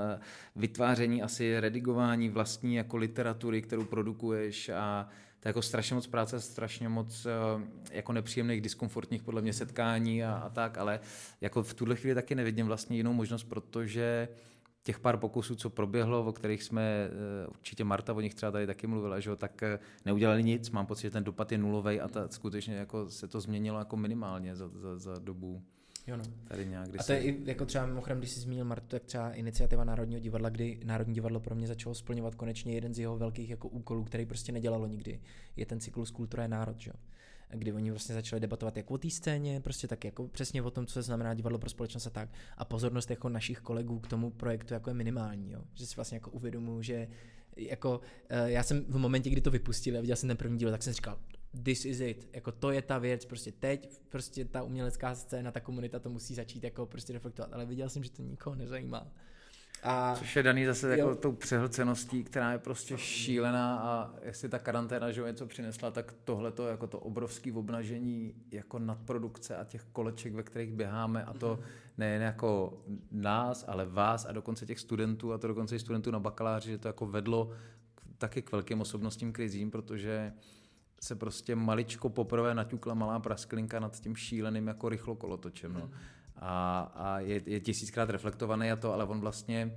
vytváření 0.56 1.24
asi 1.24 1.60
redigování 1.60 2.30
vlastní 2.30 2.76
jako 2.76 2.98
literatury, 2.98 3.62
kterou 3.62 3.86
produkuješ 3.86 4.70
a 4.70 5.08
to 5.40 5.48
je 5.48 5.50
jako 5.50 5.62
strašně 5.62 5.96
moc 5.96 6.08
práce, 6.08 6.42
strašně 6.42 6.90
moc 6.90 7.28
jako 7.92 8.14
nepříjemných, 8.14 8.62
diskomfortních 8.62 9.24
podle 9.24 9.42
mě 9.42 9.54
setkání 9.54 10.24
a, 10.24 10.34
a 10.34 10.50
tak, 10.50 10.78
ale 10.78 11.00
jako 11.42 11.64
v 11.64 11.74
tuhle 11.74 11.96
chvíli 11.96 12.16
taky 12.16 12.36
nevidím 12.36 12.66
vlastně 12.66 12.98
jinou 12.98 13.14
možnost, 13.14 13.44
protože 13.44 14.28
těch 14.84 15.00
pár 15.00 15.18
pokusů, 15.18 15.56
co 15.56 15.70
proběhlo, 15.70 16.26
o 16.26 16.34
kterých 16.34 16.64
jsme, 16.64 16.82
eh, 16.82 17.48
určitě 17.48 17.84
Marta 17.84 18.14
o 18.14 18.22
nich 18.22 18.36
třeba 18.36 18.52
tady 18.52 18.68
taky 18.68 18.88
mluvila, 18.88 19.20
že 19.20 19.30
jo, 19.30 19.36
tak 19.36 19.64
eh, 19.64 19.80
neudělali 20.06 20.44
nic, 20.44 20.70
mám 20.70 20.86
pocit, 20.86 21.02
že 21.02 21.12
ten 21.12 21.24
dopad 21.24 21.52
je 21.52 21.58
nulový 21.58 22.02
a 22.02 22.08
ta, 22.08 22.28
skutečně 22.28 22.76
jako 22.76 23.10
se 23.10 23.28
to 23.28 23.42
změnilo 23.42 23.80
jako 23.80 23.98
minimálně 23.98 24.56
za, 24.56 24.68
za, 24.68 24.98
za 24.98 25.20
dobu 25.20 25.64
Jo 26.08 26.18
no. 26.18 26.24
Tady 26.48 26.66
nějak, 26.66 26.90
a 27.00 27.04
to 27.04 27.14
je 27.14 27.22
i 27.22 27.50
jako 27.50 27.66
třeba 27.66 27.86
mimochodem, 27.86 28.18
když 28.18 28.32
jsi 28.32 28.40
zmínil 28.40 28.66
Martu, 28.66 28.88
tak 28.88 29.04
třeba 29.04 29.32
iniciativa 29.32 29.84
Národního 29.84 30.22
divadla, 30.22 30.50
kdy 30.50 30.80
Národní 30.86 31.14
divadlo 31.14 31.40
pro 31.40 31.56
mě 31.56 31.68
začalo 31.68 31.96
splňovat 31.96 32.36
konečně 32.36 32.74
jeden 32.74 32.94
z 32.94 33.00
jeho 33.00 33.18
velkých 33.18 33.50
jako 33.50 33.68
úkolů, 33.68 34.04
který 34.04 34.26
prostě 34.26 34.52
nedělalo 34.52 34.88
nikdy, 34.88 35.20
je 35.56 35.66
ten 35.66 35.80
cyklus 35.80 36.12
Kultura 36.12 36.44
je 36.44 36.50
národ, 36.50 36.80
že? 36.80 36.92
Kdy 37.56 37.74
oni 37.74 37.92
vlastně 37.92 38.16
začali 38.16 38.40
debatovat 38.40 38.78
jak 38.78 38.92
o 38.92 38.98
té 38.98 39.10
scéně, 39.10 39.62
prostě 39.62 39.88
tak 39.88 40.06
jako 40.06 40.28
přesně 40.28 40.62
o 40.62 40.72
tom, 40.72 40.86
co 40.86 40.94
se 40.94 41.02
znamená 41.02 41.34
divadlo 41.34 41.60
pro 41.60 41.70
společnost 41.70 42.08
a 42.08 42.10
tak. 42.10 42.30
A 42.58 42.66
pozornost 42.66 43.10
jako 43.10 43.30
našich 43.30 43.60
kolegů 43.60 44.00
k 44.00 44.08
tomu 44.08 44.30
projektu 44.30 44.74
jako 44.74 44.90
je 44.90 44.94
minimální, 44.94 45.52
jo? 45.52 45.62
že 45.74 45.86
si 45.86 45.96
vlastně 45.96 46.16
jako 46.16 46.32
uvědomuji, 46.32 46.82
že 46.82 47.08
jako 47.58 48.02
eh, 48.30 48.52
já 48.52 48.64
jsem 48.64 48.86
v 48.86 48.98
momentě, 48.98 49.30
kdy 49.30 49.42
to 49.42 49.52
vypustili 49.52 49.98
a 49.98 50.02
viděl 50.02 50.16
jsem 50.16 50.28
ten 50.28 50.38
první 50.38 50.58
díl, 50.58 50.72
tak 50.72 50.84
jsem 50.84 50.94
říkal, 50.94 51.20
this 51.64 51.86
is 51.86 52.00
it, 52.00 52.30
jako 52.34 52.52
to 52.52 52.72
je 52.72 52.82
ta 52.82 52.98
věc, 52.98 53.26
prostě 53.26 53.52
teď, 53.52 54.02
prostě 54.10 54.46
ta 54.46 54.64
umělecká 54.64 55.16
scéna, 55.16 55.52
ta 55.52 55.60
komunita 55.60 56.00
to 56.00 56.10
musí 56.10 56.36
začít 56.36 56.64
jako 56.64 56.86
prostě 56.86 57.14
reflektovat, 57.14 57.54
ale 57.54 57.66
viděl 57.66 57.90
jsem, 57.90 58.04
že 58.04 58.12
to 58.12 58.22
nikoho 58.22 58.56
nezajímá. 58.56 59.12
A 59.84 60.16
Což 60.16 60.36
je 60.36 60.44
daný 60.44 60.66
zase 60.66 60.98
jako 60.98 61.16
tou 61.16 61.32
přehlceností, 61.32 62.24
která 62.24 62.52
je 62.52 62.58
prostě 62.58 62.98
šílená 62.98 63.80
a 63.80 64.14
jestli 64.22 64.50
ta 64.50 64.60
karanténa 64.60 65.12
že 65.12 65.22
něco 65.22 65.48
přinesla, 65.48 65.92
tak 65.92 66.14
tohle 66.24 66.52
to 66.52 66.68
jako 66.68 66.88
to 66.88 67.00
obrovské 67.00 67.54
obnažení 67.54 68.36
jako 68.52 68.80
nadprodukce 68.80 69.56
a 69.56 69.64
těch 69.64 69.84
koleček, 69.84 70.34
ve 70.34 70.44
kterých 70.44 70.74
běháme 70.74 71.24
a 71.24 71.34
to 71.34 71.60
nejen 71.98 72.22
jako 72.22 72.82
nás, 73.12 73.66
ale 73.68 73.86
vás 73.86 74.26
a 74.26 74.32
dokonce 74.32 74.66
těch 74.66 74.80
studentů 74.80 75.34
a 75.34 75.38
to 75.38 75.48
dokonce 75.48 75.76
i 75.76 75.80
studentů 75.80 76.12
na 76.12 76.20
bakaláři, 76.20 76.70
že 76.70 76.78
to 76.78 76.88
jako 76.88 77.06
vedlo 77.06 77.52
taky 78.18 78.42
k 78.42 78.52
velkým 78.52 78.82
osobnostním 78.82 79.34
krizím, 79.34 79.72
protože 79.72 80.34
se 81.02 81.16
prostě 81.16 81.56
maličko 81.56 82.10
poprvé 82.10 82.56
naťukla 82.56 82.94
malá 82.94 83.20
prasklinka 83.20 83.80
nad 83.80 84.00
tím 84.00 84.16
šíleným 84.16 84.68
jako 84.68 84.90
rychlo 84.90 85.16
kolotočem. 85.16 85.74
No 85.74 85.90
a, 86.38 86.80
a 86.96 87.20
je, 87.20 87.42
je 87.46 87.60
tisíckrát 87.60 88.10
reflektovaný 88.10 88.72
a 88.72 88.76
to, 88.76 88.94
ale 88.94 89.06
on 89.06 89.20
vlastně, 89.20 89.72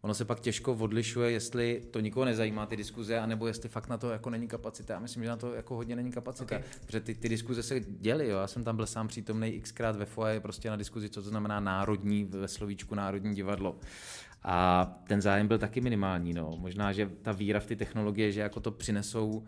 ono 0.00 0.14
se 0.14 0.24
pak 0.24 0.40
těžko 0.40 0.74
odlišuje, 0.74 1.30
jestli 1.30 1.82
to 1.90 2.00
nikoho 2.00 2.24
nezajímá 2.24 2.66
ty 2.66 2.76
diskuze, 2.76 3.18
anebo 3.18 3.46
jestli 3.46 3.68
fakt 3.68 3.88
na 3.88 3.98
to 3.98 4.10
jako 4.10 4.30
není 4.30 4.48
kapacita. 4.48 4.94
Já 4.94 5.00
myslím, 5.00 5.22
že 5.22 5.28
na 5.28 5.36
to 5.36 5.54
jako 5.54 5.74
hodně 5.74 5.96
není 5.96 6.12
kapacita, 6.12 6.56
okay. 6.56 6.62
protože 6.86 7.00
ty, 7.00 7.14
ty 7.14 7.28
diskuze 7.28 7.62
se 7.62 7.80
děly, 7.80 8.28
jo. 8.28 8.38
já 8.38 8.46
jsem 8.46 8.64
tam 8.64 8.76
byl 8.76 8.86
sám 8.86 9.08
přítomný 9.08 9.60
xkrát 9.60 9.96
ve 9.96 10.04
foaje 10.04 10.40
prostě 10.40 10.70
na 10.70 10.76
diskuzi, 10.76 11.08
co 11.08 11.22
to 11.22 11.28
znamená 11.28 11.60
národní, 11.60 12.24
ve 12.24 12.48
slovíčku 12.48 12.94
národní 12.94 13.34
divadlo. 13.34 13.76
A 14.42 14.84
ten 15.06 15.22
zájem 15.22 15.48
byl 15.48 15.58
taky 15.58 15.80
minimální, 15.80 16.32
no. 16.32 16.56
Možná, 16.58 16.92
že 16.92 17.10
ta 17.22 17.32
víra 17.32 17.60
v 17.60 17.66
ty 17.66 17.76
technologie, 17.76 18.32
že 18.32 18.40
jako 18.40 18.60
to 18.60 18.70
přinesou 18.70 19.44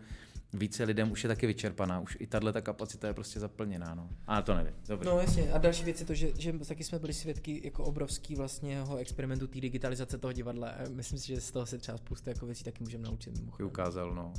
více 0.53 0.83
lidem 0.83 1.11
už 1.11 1.23
je 1.23 1.27
taky 1.27 1.47
vyčerpaná, 1.47 1.99
už 1.99 2.17
i 2.19 2.27
tahle 2.27 2.53
ta 2.53 2.61
kapacita 2.61 3.07
je 3.07 3.13
prostě 3.13 3.39
zaplněná, 3.39 3.95
no. 3.95 4.09
A 4.27 4.41
to 4.41 4.55
nevím, 4.55 4.73
dobře. 4.87 5.09
No 5.09 5.19
jasně, 5.19 5.51
a 5.51 5.57
další 5.57 5.83
věc 5.83 5.99
je 5.99 6.05
to, 6.05 6.13
že, 6.13 6.31
že 6.37 6.53
taky 6.53 6.83
jsme 6.83 6.99
byli 6.99 7.13
svědky 7.13 7.61
jako 7.63 7.83
obrovský 7.83 8.35
vlastně 8.35 8.83
experimentu 8.99 9.47
té 9.47 9.61
digitalizace 9.61 10.17
toho 10.17 10.33
divadla. 10.33 10.73
Myslím 10.89 11.19
si, 11.19 11.27
že 11.27 11.41
z 11.41 11.51
toho 11.51 11.65
se 11.65 11.77
třeba 11.77 11.97
spousta 11.97 12.31
jako 12.31 12.45
věcí 12.45 12.63
taky 12.63 12.83
můžeme 12.83 13.03
naučit. 13.03 13.37
Mimochodem. 13.37 13.67
Ukázal, 13.67 14.15
no 14.15 14.33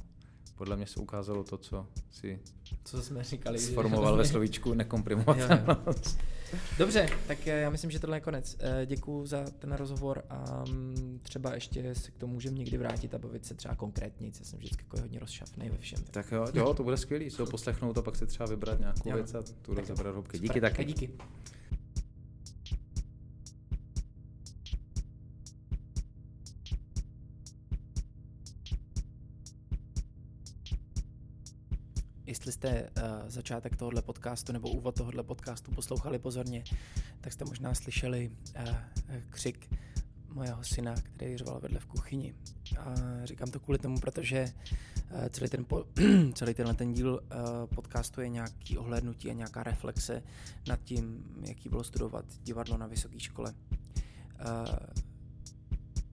podle 0.63 0.77
mě 0.77 0.87
se 0.87 1.01
ukázalo 1.01 1.45
to, 1.45 1.59
co 1.59 1.87
si 2.11 2.41
co 2.85 3.03
jsme 3.03 3.25
říkali, 3.25 3.59
sformoval 3.59 4.17
ve 4.17 4.25
slovíčku 4.25 4.75
nekomprimovatelnost. 4.83 6.19
Dobře, 6.79 7.09
tak 7.27 7.47
já 7.47 7.71
myslím, 7.71 7.91
že 7.91 8.01
tohle 8.01 8.17
je 8.17 8.21
konec. 8.21 8.57
Eh, 8.61 8.87
Děkuji 8.87 9.27
za 9.27 9.45
ten 9.59 9.73
rozhovor 9.73 10.23
a 10.31 10.65
mm, 10.69 11.21
třeba 11.23 11.55
ještě 11.55 11.95
se 11.95 12.11
k 12.11 12.19
tomu 12.19 12.33
můžeme 12.33 12.59
někdy 12.59 12.79
vrátit 12.79 13.15
a 13.15 13.19
bavit 13.19 13.47
se 13.47 13.55
třeba 13.55 13.75
konkrétně. 13.75 14.27
Já 14.27 14.45
jsem 14.45 14.59
vždycky 14.59 14.85
jako 14.85 15.01
hodně 15.01 15.19
rozšafný 15.19 15.71
ve 15.71 15.79
všem. 15.79 15.99
Tak 16.11 16.33
jo, 16.33 16.47
jo, 16.55 16.75
to 16.75 16.85
bude 16.85 16.97
skvělý, 16.97 17.31
to 17.31 17.47
poslechnout 17.47 17.99
a 17.99 18.03
pak 18.03 18.17
si 18.17 18.27
třeba 18.27 18.47
vybrat 18.47 18.81
nějakou 18.81 19.11
jo. 19.11 19.15
věc 19.15 19.35
a 19.35 19.43
tu 19.63 19.75
rozebrat 19.75 20.13
hloubky. 20.13 20.39
Díky 20.39 20.61
taky. 20.61 20.85
Díky. 20.85 21.11
Jestli 32.33 32.53
jste 32.53 32.83
uh, 32.83 33.29
začátek 33.29 33.77
tohohle 33.77 34.03
podcastu 34.03 34.53
nebo 34.53 34.69
úvod 34.69 34.95
tohohle 34.95 35.23
podcastu 35.23 35.71
poslouchali 35.71 36.19
pozorně, 36.19 36.65
tak 37.21 37.33
jste 37.33 37.45
možná 37.45 37.75
slyšeli 37.75 38.31
uh, 38.69 38.75
křik 39.31 39.75
mojeho 40.29 40.65
syna, 40.65 40.95
který 40.95 41.37
řval 41.37 41.61
vedle 41.61 41.81
v 41.81 41.87
kuchyni. 41.87 42.35
A 42.79 42.95
říkám 43.25 43.51
to 43.51 43.61
kvůli 43.61 43.79
tomu, 43.79 44.01
protože 44.01 44.53
uh, 45.11 45.29
celý, 45.31 45.51
ten 45.51 45.65
po, 45.65 45.85
celý 46.35 46.55
tenhle 46.55 46.75
ten 46.75 46.93
díl 46.93 47.13
uh, 47.13 47.67
podcastu 47.75 48.21
je 48.21 48.29
nějaký 48.29 48.79
ohlédnutí 48.79 49.31
a 49.31 49.33
nějaká 49.33 49.63
reflexe 49.63 50.23
nad 50.69 50.81
tím, 50.85 51.25
jaký 51.49 51.69
bylo 51.69 51.85
studovat 51.85 52.25
divadlo 52.43 52.79
na 52.79 52.87
vysoké 52.87 53.21
škole. 53.21 53.55
Uh, 54.45 54.77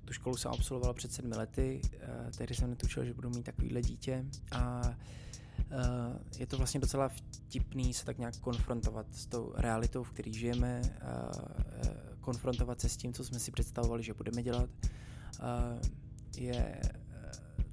tu 0.05 0.13
školu 0.13 0.37
jsem 0.37 0.51
absolvoval 0.51 0.93
před 0.93 1.11
sedmi 1.11 1.35
lety, 1.35 1.81
tehdy 2.37 2.55
jsem 2.55 2.69
netušil, 2.69 3.05
že 3.05 3.13
budu 3.13 3.29
mít 3.29 3.43
takovýhle 3.43 3.81
dítě 3.81 4.25
a 4.51 4.81
je 6.37 6.47
to 6.47 6.57
vlastně 6.57 6.79
docela 6.79 7.09
vtipný 7.09 7.93
se 7.93 8.05
tak 8.05 8.17
nějak 8.17 8.37
konfrontovat 8.37 9.05
s 9.11 9.25
tou 9.25 9.53
realitou, 9.55 10.03
v 10.03 10.11
které 10.11 10.31
žijeme, 10.31 10.81
eh, 10.85 10.99
konfrontovat 12.19 12.81
se 12.81 12.89
s 12.89 12.97
tím, 12.97 13.13
co 13.13 13.23
jsme 13.25 13.39
si 13.39 13.51
představovali, 13.51 14.03
že 14.03 14.13
budeme 14.13 14.43
dělat. 14.43 14.69
Eh, 15.39 15.79
je 16.37 16.81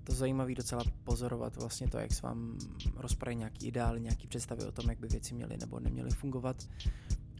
to 0.04 0.14
zajímavé 0.14 0.54
docela 0.54 0.84
pozorovat 1.04 1.56
vlastně 1.56 1.88
to, 1.88 1.98
jak 1.98 2.12
se 2.12 2.22
vám 2.22 2.58
rozpadají 2.96 3.36
nějaký 3.36 3.66
ideály, 3.66 4.00
nějaký 4.00 4.26
představy 4.26 4.64
o 4.64 4.72
tom, 4.72 4.88
jak 4.88 4.98
by 4.98 5.08
věci 5.08 5.34
měly 5.34 5.56
nebo 5.56 5.80
neměly 5.80 6.10
fungovat. 6.10 6.68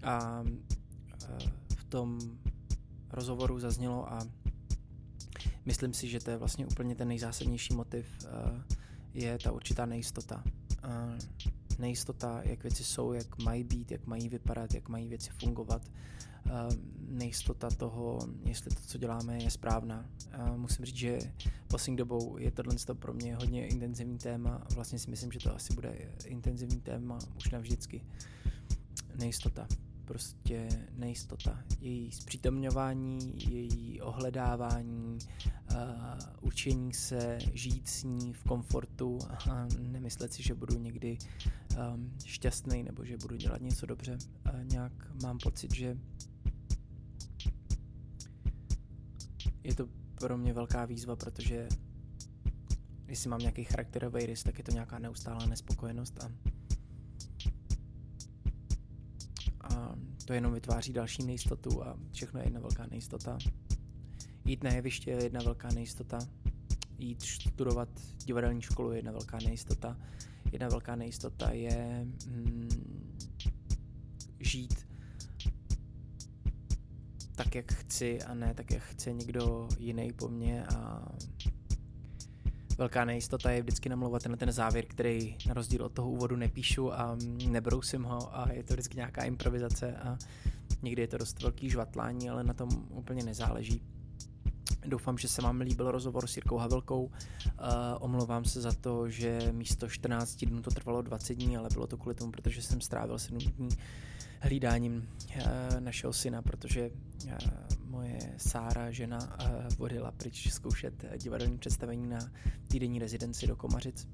A 0.02 0.44
v 1.76 1.84
tom 1.84 2.18
rozhovoru 3.10 3.58
zaznělo 3.58 4.12
a 4.12 4.18
myslím 5.64 5.94
si, 5.94 6.08
že 6.08 6.20
to 6.20 6.30
je 6.30 6.36
vlastně 6.36 6.66
úplně 6.66 6.94
ten 6.94 7.08
nejzásadnější 7.08 7.74
motiv 7.74 8.06
je 9.16 9.38
ta 9.38 9.52
určitá 9.52 9.86
nejistota. 9.86 10.44
A 10.82 11.18
nejistota, 11.78 12.40
jak 12.44 12.62
věci 12.62 12.84
jsou, 12.84 13.12
jak 13.12 13.38
mají 13.42 13.64
být, 13.64 13.90
jak 13.90 14.06
mají 14.06 14.28
vypadat, 14.28 14.74
jak 14.74 14.88
mají 14.88 15.08
věci 15.08 15.30
fungovat. 15.30 15.82
A 16.52 16.68
nejistota 17.08 17.70
toho, 17.70 18.18
jestli 18.44 18.70
to, 18.70 18.82
co 18.86 18.98
děláme, 18.98 19.42
je 19.42 19.50
správná. 19.50 20.06
A 20.32 20.56
musím 20.56 20.84
říct, 20.84 20.96
že 20.96 21.18
poslední 21.68 21.96
dobou 21.96 22.38
je 22.38 22.50
tohle 22.50 22.74
pro 22.92 23.12
mě 23.12 23.36
hodně 23.36 23.66
intenzivní 23.66 24.18
téma. 24.18 24.66
Vlastně 24.74 24.98
si 24.98 25.10
myslím, 25.10 25.32
že 25.32 25.38
to 25.38 25.54
asi 25.54 25.74
bude 25.74 25.94
intenzivní 26.24 26.80
téma 26.80 27.18
už 27.36 27.50
navždycky. 27.50 28.04
Nejistota 29.14 29.66
prostě 30.06 30.68
nejistota. 30.96 31.58
Její 31.80 32.12
zpřítomňování, 32.12 33.34
její 33.50 34.00
ohledávání, 34.00 35.18
uh, 35.76 36.20
učení 36.40 36.94
se 36.94 37.38
žít 37.52 37.88
s 37.88 38.02
ní 38.02 38.32
v 38.32 38.44
komfortu 38.44 39.18
a 39.48 39.68
nemyslet 39.78 40.32
si, 40.32 40.42
že 40.42 40.54
budu 40.54 40.78
někdy 40.78 41.18
um, 41.94 42.12
šťastný 42.24 42.82
nebo 42.82 43.04
že 43.04 43.16
budu 43.16 43.36
dělat 43.36 43.60
něco 43.60 43.86
dobře. 43.86 44.18
A 44.44 44.62
nějak 44.62 44.92
mám 45.22 45.38
pocit, 45.38 45.74
že 45.74 45.96
je 49.64 49.74
to 49.74 49.88
pro 50.14 50.38
mě 50.38 50.52
velká 50.52 50.84
výzva, 50.84 51.16
protože 51.16 51.68
jestli 53.08 53.30
mám 53.30 53.40
nějaký 53.40 53.64
charakterový 53.64 54.26
rys, 54.26 54.42
tak 54.42 54.58
je 54.58 54.64
to 54.64 54.72
nějaká 54.72 54.98
neustálá 54.98 55.46
nespokojenost 55.46 56.18
a 56.24 56.30
to 60.26 60.32
jenom 60.32 60.52
vytváří 60.52 60.92
další 60.92 61.24
nejistotu 61.24 61.84
a 61.84 61.98
všechno 62.12 62.40
je 62.40 62.46
jedna 62.46 62.60
velká 62.60 62.86
nejistota. 62.86 63.38
Jít 64.46 64.64
na 64.64 64.70
jeviště 64.70 65.10
je 65.10 65.22
jedna 65.22 65.40
velká 65.44 65.68
nejistota, 65.74 66.18
jít 66.98 67.22
studovat 67.22 67.88
divadelní 68.24 68.62
školu 68.62 68.90
je 68.92 68.98
jedna 68.98 69.12
velká 69.12 69.38
nejistota. 69.44 69.96
Jedna 70.52 70.68
velká 70.68 70.96
nejistota 70.96 71.50
je 71.50 72.06
mm, 72.26 72.68
žít 74.40 74.86
tak, 77.36 77.54
jak 77.54 77.72
chci 77.72 78.22
a 78.22 78.34
ne 78.34 78.54
tak, 78.54 78.70
jak 78.70 78.82
chce 78.82 79.12
někdo 79.12 79.68
jiný 79.78 80.12
po 80.12 80.28
mně 80.28 80.66
a 80.66 81.08
velká 82.78 83.04
nejistota 83.04 83.50
je 83.50 83.62
vždycky 83.62 83.88
namlouvat 83.88 84.26
na 84.26 84.36
ten 84.36 84.52
závěr, 84.52 84.86
který 84.86 85.36
na 85.46 85.54
rozdíl 85.54 85.84
od 85.84 85.92
toho 85.92 86.10
úvodu 86.10 86.36
nepíšu 86.36 86.92
a 86.92 87.16
nebrousím 87.48 88.02
ho 88.02 88.38
a 88.38 88.52
je 88.52 88.62
to 88.62 88.74
vždycky 88.74 88.96
nějaká 88.96 89.24
improvizace 89.24 89.96
a 89.96 90.18
někdy 90.82 91.02
je 91.02 91.08
to 91.08 91.18
dost 91.18 91.42
velký 91.42 91.70
žvatlání, 91.70 92.30
ale 92.30 92.44
na 92.44 92.54
tom 92.54 92.68
úplně 92.90 93.24
nezáleží. 93.24 93.95
Doufám, 94.86 95.18
že 95.18 95.28
se 95.28 95.42
vám 95.42 95.60
líbil 95.60 95.90
rozhovor 95.90 96.26
s 96.26 96.36
Jirkou 96.36 96.56
Havelkou. 96.56 97.04
Uh, 97.04 97.10
omlouvám 98.00 98.44
se 98.44 98.60
za 98.60 98.72
to, 98.72 99.08
že 99.08 99.52
místo 99.52 99.88
14 99.88 100.44
dnů 100.44 100.62
to 100.62 100.70
trvalo 100.70 101.02
20 101.02 101.34
dní, 101.34 101.56
ale 101.56 101.68
bylo 101.72 101.86
to 101.86 101.96
kvůli 101.96 102.14
tomu, 102.14 102.32
protože 102.32 102.62
jsem 102.62 102.80
strávil 102.80 103.18
7 103.18 103.38
dní 103.38 103.68
hlídáním 104.40 105.08
uh, 105.36 105.42
našeho 105.80 106.12
syna, 106.12 106.42
protože 106.42 106.90
uh, 106.90 107.32
moje 107.84 108.34
Sára, 108.36 108.90
žena, 108.90 109.18
uh, 109.18 109.84
odjela 109.84 110.12
pryč 110.12 110.52
zkoušet 110.52 111.04
divadelní 111.16 111.58
představení 111.58 112.06
na 112.06 112.18
týdenní 112.68 112.98
rezidenci 112.98 113.46
do 113.46 113.56
Komařic. 113.56 114.08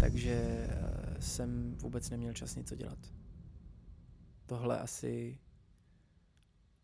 Takže 0.00 0.66
uh, 0.68 1.20
jsem 1.20 1.76
vůbec 1.82 2.10
neměl 2.10 2.32
čas 2.32 2.56
něco 2.56 2.76
dělat. 2.76 2.98
Tohle 4.46 4.80
asi 4.80 5.38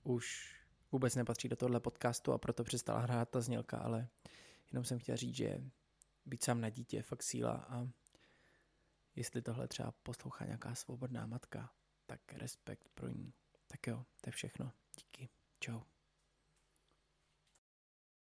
už 0.03 0.56
vůbec 0.93 1.15
nepatří 1.15 1.49
do 1.49 1.57
tohle 1.57 1.81
podcastu 1.81 2.33
a 2.33 2.39
proto 2.39 2.65
přestala 2.65 3.01
hrát 3.01 3.31
ta 3.31 3.41
znělka, 3.41 3.79
ale 3.79 4.09
jenom 4.73 4.85
jsem 4.85 4.99
chtěl 4.99 5.17
říct, 5.17 5.37
že 5.37 5.61
být 6.27 6.45
sám 6.45 6.61
na 6.61 6.71
dítě 6.71 6.97
je 6.97 7.03
fakt 7.03 7.23
síla 7.23 7.67
a 7.69 7.89
jestli 9.15 9.43
tohle 9.43 9.69
třeba 9.69 9.93
poslouchá 10.03 10.45
nějaká 10.45 10.75
svobodná 10.75 11.27
matka, 11.27 11.71
tak 12.07 12.21
respekt 12.33 12.89
pro 12.95 13.09
ní. 13.09 13.33
Tak 13.67 13.87
jo, 13.87 14.05
to 14.21 14.29
je 14.29 14.33
všechno. 14.33 14.73
Díky. 14.97 15.29
Čau. 15.61 15.81